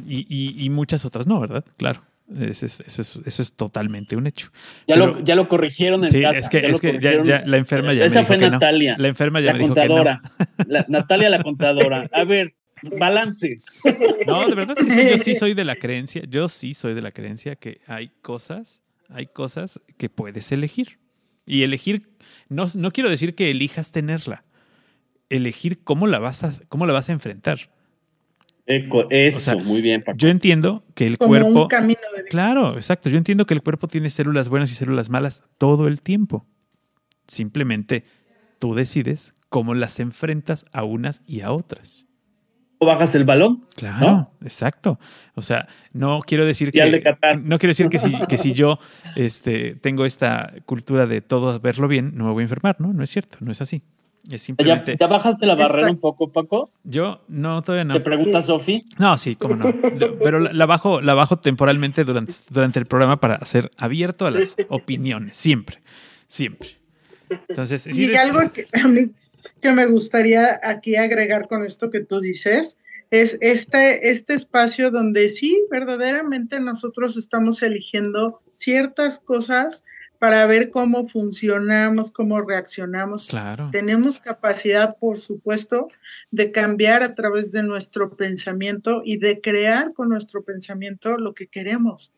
y, 0.07 0.69
muchas 0.69 1.03
otras 1.03 1.27
no, 1.27 1.39
¿verdad? 1.39 1.65
Claro. 1.77 2.01
Eso 2.39 2.65
es, 2.65 2.79
eso 2.79 3.41
es, 3.41 3.53
totalmente 3.53 4.15
un 4.15 4.25
hecho. 4.27 4.51
Ya, 4.87 4.95
lo, 4.95 5.19
ya 5.21 5.35
lo 5.35 5.49
corrigieron 5.49 6.05
en 6.05 6.11
sí, 6.11 6.23
Es 6.23 6.47
que, 6.47 6.59
es 6.59 6.79
que 6.79 6.99
ya, 6.99 7.43
la 7.45 7.57
enferma 7.57 7.93
ya 7.93 8.05
Esa 8.05 8.21
me 8.21 8.27
dijo 8.27 8.39
fue 8.39 8.49
Natalia. 8.49 8.95
La 8.97 9.07
enferma 9.09 9.41
ya 9.41 9.51
la 9.51 9.59
me 9.59 9.65
contadora. 9.65 10.21
dijo 10.23 10.55
que 10.57 10.73
no. 10.73 10.85
Natalia 10.87 11.29
la 11.29 11.43
contadora. 11.43 12.09
A 12.13 12.23
ver, 12.23 12.53
balance. 12.83 13.59
No, 14.25 14.47
de 14.47 14.55
verdad 14.55 14.75
que 14.75 14.89
sí, 14.89 15.09
yo 15.09 15.17
sí 15.17 15.35
soy 15.35 15.53
de 15.53 15.65
la 15.65 15.75
creencia, 15.75 16.23
yo 16.27 16.47
sí 16.47 16.73
soy 16.73 16.93
de 16.93 17.01
la 17.01 17.11
creencia 17.11 17.55
que 17.55 17.81
hay 17.87 18.11
cosas, 18.21 18.83
hay 19.09 19.27
cosas 19.27 19.79
que 19.97 20.09
puedes 20.09 20.51
elegir. 20.51 20.99
Y 21.45 21.63
elegir, 21.63 22.09
no, 22.49 22.67
no 22.75 22.91
quiero 22.91 23.09
decir 23.09 23.35
que 23.35 23.51
elijas 23.51 23.91
tenerla, 23.91 24.45
elegir 25.29 25.83
cómo 25.83 26.07
la 26.07 26.19
vas 26.19 26.43
a, 26.43 26.53
cómo 26.69 26.85
la 26.85 26.93
vas 26.93 27.09
a 27.09 27.13
enfrentar. 27.13 27.71
Eso, 29.09 29.59
muy 29.59 29.81
bien. 29.81 30.03
Yo 30.15 30.29
entiendo 30.29 30.83
que 30.95 31.05
el 31.05 31.17
cuerpo. 31.17 31.67
Claro, 32.29 32.75
exacto. 32.75 33.09
Yo 33.09 33.17
entiendo 33.17 33.45
que 33.45 33.53
el 33.53 33.61
cuerpo 33.61 33.87
tiene 33.87 34.09
células 34.09 34.49
buenas 34.49 34.71
y 34.71 34.75
células 34.75 35.09
malas 35.09 35.43
todo 35.57 35.87
el 35.87 36.01
tiempo. 36.01 36.45
Simplemente 37.27 38.03
tú 38.59 38.73
decides 38.73 39.35
cómo 39.49 39.73
las 39.73 39.99
enfrentas 39.99 40.65
a 40.71 40.83
unas 40.83 41.21
y 41.25 41.41
a 41.41 41.51
otras 41.51 42.07
bajas 42.85 43.15
el 43.15 43.23
balón. 43.23 43.65
Claro, 43.75 44.31
exacto. 44.41 44.99
O 45.35 45.41
sea, 45.41 45.67
no 45.93 46.21
quiero 46.25 46.45
decir 46.45 46.71
que 46.71 47.01
no 47.43 47.59
quiero 47.59 47.71
decir 47.71 47.89
que 47.89 47.99
si, 47.99 48.11
que 48.27 48.37
si 48.37 48.53
yo 48.53 48.79
este, 49.15 49.75
tengo 49.75 50.05
esta 50.05 50.53
cultura 50.65 51.05
de 51.05 51.21
todo 51.21 51.59
verlo 51.59 51.87
bien, 51.87 52.11
no 52.15 52.25
me 52.25 52.31
voy 52.31 52.41
a 52.41 52.45
enfermar, 52.45 52.79
¿no? 52.79 52.93
No 52.93 53.03
es 53.03 53.09
cierto, 53.09 53.37
no 53.39 53.51
es 53.51 53.61
así. 53.61 53.83
Es 54.29 54.43
simplemente... 54.43 54.97
¿Ya, 54.99 55.07
bajaste 55.07 55.45
la 55.45 55.55
barrera 55.55 55.89
un 55.89 55.99
poco, 55.99 56.31
Paco? 56.31 56.71
Yo 56.83 57.21
no, 57.27 57.61
todavía 57.61 57.85
no. 57.85 57.93
¿Te 57.95 58.01
pregunta 58.01 58.41
Sofi? 58.41 58.81
No, 58.99 59.17
sí, 59.17 59.35
cómo 59.35 59.55
no. 59.55 59.73
Pero 60.23 60.39
la, 60.39 60.65
bajo, 60.65 61.01
la 61.01 61.13
bajo 61.13 61.39
temporalmente 61.39 62.03
durante, 62.03 62.33
durante 62.49 62.79
el 62.79 62.85
programa 62.85 63.19
para 63.19 63.43
ser 63.45 63.71
abierto 63.77 64.27
a 64.27 64.31
las 64.31 64.55
opiniones, 64.69 65.37
siempre, 65.37 65.79
siempre. 66.27 66.77
Entonces, 67.47 67.87
y 67.87 68.13
algo 68.15 68.39
que 68.53 68.67
a 68.79 68.87
mí 68.87 69.11
que 69.61 69.71
me 69.71 69.85
gustaría 69.85 70.59
aquí 70.63 70.95
agregar 70.95 71.47
con 71.47 71.63
esto 71.63 71.89
que 71.89 72.01
tú 72.01 72.19
dices 72.19 72.79
es 73.11 73.37
este, 73.41 74.09
este 74.09 74.33
espacio 74.33 74.89
donde 74.89 75.29
sí, 75.29 75.61
verdaderamente 75.69 76.59
nosotros 76.59 77.17
estamos 77.17 77.61
eligiendo 77.61 78.41
ciertas 78.53 79.19
cosas 79.19 79.83
para 80.21 80.45
ver 80.45 80.69
cómo 80.69 81.07
funcionamos, 81.07 82.11
cómo 82.11 82.43
reaccionamos. 82.43 83.25
Claro. 83.25 83.69
Tenemos 83.71 84.19
capacidad, 84.19 84.95
por 84.99 85.17
supuesto, 85.17 85.87
de 86.29 86.51
cambiar 86.51 87.01
a 87.01 87.15
través 87.15 87.51
de 87.51 87.63
nuestro 87.63 88.15
pensamiento 88.15 89.01
y 89.03 89.17
de 89.17 89.41
crear 89.41 89.93
con 89.93 90.09
nuestro 90.09 90.43
pensamiento 90.43 91.17
lo 91.17 91.33
que 91.33 91.47
queremos. 91.47 92.13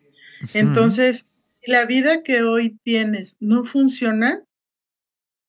Entonces, 0.53 1.23
si 1.61 1.71
la 1.71 1.85
vida 1.85 2.23
que 2.23 2.43
hoy 2.43 2.77
tienes 2.83 3.37
no 3.39 3.63
funciona, 3.63 4.43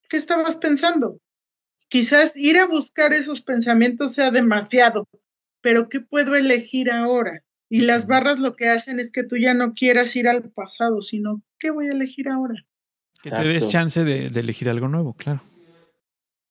¿qué 0.08 0.16
estabas 0.16 0.56
pensando? 0.56 1.18
Quizás 1.88 2.36
ir 2.36 2.58
a 2.58 2.66
buscar 2.66 3.12
esos 3.12 3.42
pensamientos 3.42 4.14
sea 4.14 4.30
demasiado, 4.30 5.08
pero 5.60 5.88
¿qué 5.88 5.98
puedo 5.98 6.36
elegir 6.36 6.92
ahora? 6.92 7.42
Y 7.68 7.80
las 7.80 8.06
barras 8.06 8.38
lo 8.38 8.54
que 8.54 8.68
hacen 8.68 9.00
es 9.00 9.10
que 9.10 9.24
tú 9.24 9.36
ya 9.38 9.54
no 9.54 9.72
quieras 9.72 10.14
ir 10.14 10.28
al 10.28 10.52
pasado, 10.52 11.00
sino 11.00 11.42
¿qué 11.64 11.70
voy 11.70 11.88
a 11.88 11.92
elegir 11.92 12.28
ahora? 12.28 12.54
Que 13.22 13.30
te 13.30 13.48
des 13.48 13.68
chance 13.68 14.04
de, 14.04 14.26
elegir 14.26 14.68
algo 14.68 14.86
nuevo, 14.86 15.14
claro. 15.14 15.40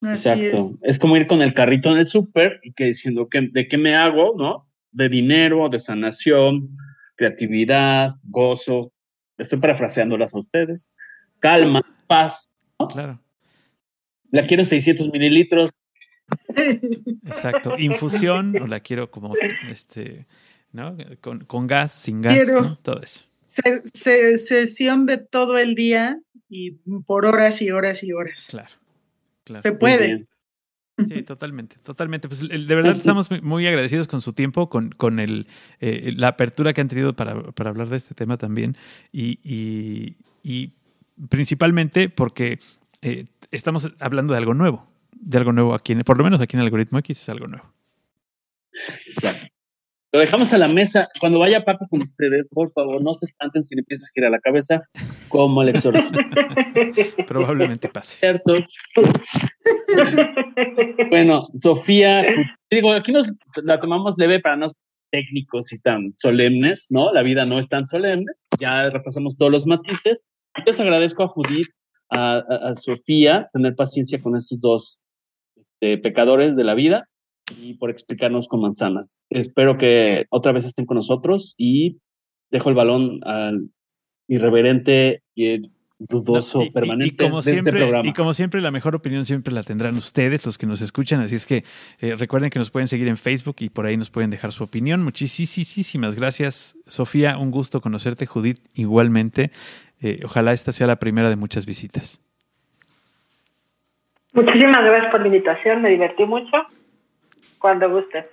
Exacto. 0.02 0.72
Es. 0.82 0.98
como 0.98 1.16
ir 1.16 1.28
con 1.28 1.40
el 1.40 1.54
carrito 1.54 1.90
en 1.92 1.98
el 1.98 2.06
súper 2.06 2.58
y 2.64 2.72
que 2.72 2.86
diciendo 2.86 3.28
que, 3.28 3.48
de 3.52 3.68
qué 3.68 3.78
me 3.78 3.94
hago, 3.94 4.34
¿no? 4.36 4.68
De 4.90 5.08
dinero, 5.08 5.68
de 5.68 5.78
sanación, 5.78 6.76
creatividad, 7.14 8.16
gozo. 8.24 8.92
Estoy 9.38 9.60
parafraseándolas 9.60 10.34
a 10.34 10.38
ustedes. 10.38 10.92
Calma, 11.38 11.80
paz. 12.08 12.50
Claro 12.90 13.20
la 14.34 14.44
quiero 14.48 14.64
600 14.64 15.12
mililitros. 15.12 15.70
Exacto, 17.24 17.78
infusión 17.78 18.56
o 18.60 18.66
la 18.66 18.80
quiero 18.80 19.08
como 19.10 19.32
este, 19.68 20.26
¿no? 20.72 20.96
Con, 21.20 21.66
gas, 21.68 21.92
sin 21.92 22.20
gas, 22.20 22.82
todo 22.82 23.00
eso. 23.00 23.26
Sesión 23.92 25.06
de 25.06 25.18
todo 25.18 25.58
el 25.58 25.74
día 25.74 26.20
y 26.48 26.72
por 27.06 27.26
horas 27.26 27.62
y 27.62 27.70
horas 27.70 28.02
y 28.02 28.12
horas. 28.12 28.46
Claro, 28.50 28.70
claro. 29.44 29.62
Se 29.62 29.72
puede. 29.72 30.26
Sí, 31.08 31.22
totalmente, 31.24 31.76
totalmente. 31.82 32.28
Pues 32.28 32.48
de 32.48 32.74
verdad 32.74 32.96
estamos 32.96 33.28
muy 33.42 33.66
agradecidos 33.66 34.06
con 34.06 34.20
su 34.20 34.32
tiempo, 34.32 34.68
con, 34.68 34.90
con 34.90 35.18
el, 35.18 35.48
eh, 35.80 36.12
la 36.16 36.28
apertura 36.28 36.72
que 36.72 36.80
han 36.80 36.88
tenido 36.88 37.16
para, 37.16 37.42
para, 37.52 37.70
hablar 37.70 37.88
de 37.88 37.96
este 37.96 38.14
tema 38.14 38.36
también 38.36 38.76
y, 39.10 39.40
y, 39.42 40.16
y 40.44 40.74
principalmente 41.28 42.08
porque 42.08 42.60
eh, 43.02 43.26
estamos 43.50 43.92
hablando 43.98 44.34
de 44.34 44.38
algo 44.38 44.54
nuevo, 44.54 44.88
de 45.12 45.38
algo 45.38 45.52
nuevo 45.52 45.74
aquí, 45.74 45.94
por 46.04 46.16
lo 46.16 46.24
menos 46.24 46.40
aquí 46.40 46.56
en 46.56 46.60
el 46.60 46.66
algoritmo 46.66 46.98
X 47.00 47.20
es 47.20 47.28
algo 47.28 47.48
nuevo. 47.48 47.72
Exacto. 49.06 49.53
Lo 50.14 50.20
dejamos 50.20 50.52
a 50.52 50.58
la 50.58 50.68
mesa. 50.68 51.08
Cuando 51.18 51.40
vaya 51.40 51.64
Paco 51.64 51.88
con 51.90 52.00
ustedes, 52.00 52.46
por 52.48 52.72
favor, 52.72 53.02
no 53.02 53.14
se 53.14 53.26
espanten 53.26 53.64
si 53.64 53.74
le 53.74 53.80
empieza 53.80 54.06
a 54.06 54.10
girar 54.14 54.30
la 54.30 54.38
cabeza 54.38 54.88
como 55.28 55.60
el 55.60 55.70
exorcista. 55.70 56.20
Probablemente 57.26 57.88
pase. 57.88 58.18
Cierto. 58.18 58.54
bueno, 61.10 61.48
Sofía, 61.54 62.24
digo, 62.70 62.92
aquí 62.92 63.10
nos 63.10 63.26
la 63.64 63.80
tomamos 63.80 64.14
leve 64.16 64.38
para 64.38 64.54
no 64.54 64.68
ser 64.68 64.78
técnicos 65.10 65.72
y 65.72 65.80
tan 65.80 66.12
solemnes, 66.16 66.86
¿no? 66.90 67.12
La 67.12 67.22
vida 67.22 67.44
no 67.44 67.58
es 67.58 67.68
tan 67.68 67.84
solemne. 67.84 68.30
Ya 68.60 68.90
repasamos 68.90 69.36
todos 69.36 69.50
los 69.50 69.66
matices. 69.66 70.26
Les 70.64 70.78
agradezco 70.78 71.24
a 71.24 71.28
Judith, 71.28 71.70
a, 72.10 72.72
Sofía, 72.74 73.50
tener 73.52 73.74
paciencia 73.74 74.22
con 74.22 74.36
estos 74.36 74.60
dos 74.60 75.00
este, 75.56 75.98
pecadores 75.98 76.54
de 76.54 76.62
la 76.62 76.74
vida 76.74 77.08
y 77.50 77.74
por 77.74 77.90
explicarnos 77.90 78.48
con 78.48 78.60
manzanas. 78.60 79.20
Espero 79.30 79.76
que 79.76 80.26
otra 80.30 80.52
vez 80.52 80.64
estén 80.64 80.86
con 80.86 80.96
nosotros 80.96 81.54
y 81.58 81.98
dejo 82.50 82.68
el 82.68 82.74
balón 82.74 83.20
al 83.24 83.68
irreverente 84.28 85.22
y 85.34 85.70
dudoso 85.98 86.60
permanente 86.72 87.24
como 87.24 87.38
de 87.38 87.52
siempre, 87.52 87.70
este 87.70 87.72
programa. 87.72 88.08
Y 88.08 88.12
como 88.12 88.34
siempre, 88.34 88.60
la 88.60 88.70
mejor 88.70 88.94
opinión 88.94 89.24
siempre 89.24 89.52
la 89.52 89.62
tendrán 89.62 89.96
ustedes, 89.96 90.44
los 90.44 90.58
que 90.58 90.66
nos 90.66 90.80
escuchan. 90.80 91.20
Así 91.20 91.36
es 91.36 91.46
que 91.46 91.64
eh, 92.00 92.14
recuerden 92.16 92.50
que 92.50 92.58
nos 92.58 92.70
pueden 92.70 92.88
seguir 92.88 93.08
en 93.08 93.16
Facebook 93.16 93.56
y 93.60 93.68
por 93.68 93.86
ahí 93.86 93.96
nos 93.96 94.10
pueden 94.10 94.30
dejar 94.30 94.52
su 94.52 94.64
opinión. 94.64 95.02
Muchísimas 95.02 96.16
gracias, 96.16 96.76
Sofía. 96.86 97.38
Un 97.38 97.50
gusto 97.50 97.80
conocerte, 97.80 98.26
Judith, 98.26 98.58
igualmente. 98.74 99.50
Eh, 100.00 100.20
ojalá 100.24 100.52
esta 100.52 100.72
sea 100.72 100.86
la 100.86 100.96
primera 100.96 101.30
de 101.30 101.36
muchas 101.36 101.66
visitas. 101.66 102.20
Muchísimas 104.32 104.84
gracias 104.84 105.12
por 105.12 105.20
la 105.20 105.28
invitación, 105.28 105.82
me 105.82 105.90
divertí 105.90 106.24
mucho 106.24 106.50
cuando 107.64 107.88
guste. 107.90 108.28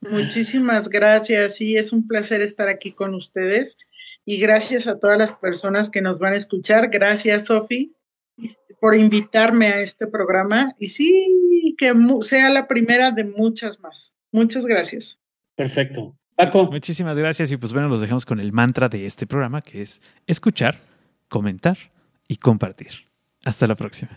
Muchísimas 0.00 0.88
gracias, 0.88 1.56
sí, 1.56 1.76
es 1.76 1.92
un 1.92 2.06
placer 2.06 2.40
estar 2.40 2.68
aquí 2.68 2.92
con 2.92 3.16
ustedes 3.16 3.78
y 4.24 4.38
gracias 4.38 4.86
a 4.86 5.00
todas 5.00 5.18
las 5.18 5.34
personas 5.34 5.90
que 5.90 6.02
nos 6.02 6.20
van 6.20 6.34
a 6.34 6.36
escuchar. 6.36 6.88
Gracias, 6.88 7.46
Sofi, 7.46 7.96
por 8.80 8.94
invitarme 8.94 9.66
a 9.66 9.80
este 9.80 10.06
programa 10.06 10.72
y 10.78 10.90
sí, 10.90 11.74
que 11.76 11.92
sea 12.22 12.48
la 12.50 12.68
primera 12.68 13.10
de 13.10 13.24
muchas 13.24 13.80
más. 13.80 14.14
Muchas 14.30 14.64
gracias. 14.66 15.18
Perfecto. 15.56 16.14
Paco. 16.36 16.70
Muchísimas 16.70 17.18
gracias 17.18 17.50
y 17.50 17.56
pues 17.56 17.72
bueno, 17.72 17.88
los 17.88 18.00
dejamos 18.00 18.24
con 18.24 18.38
el 18.38 18.52
mantra 18.52 18.88
de 18.88 19.04
este 19.04 19.26
programa 19.26 19.62
que 19.62 19.82
es 19.82 20.00
escuchar, 20.28 20.78
comentar 21.26 21.76
y 22.28 22.36
compartir. 22.36 23.08
Hasta 23.44 23.66
la 23.66 23.74
próxima. 23.74 24.16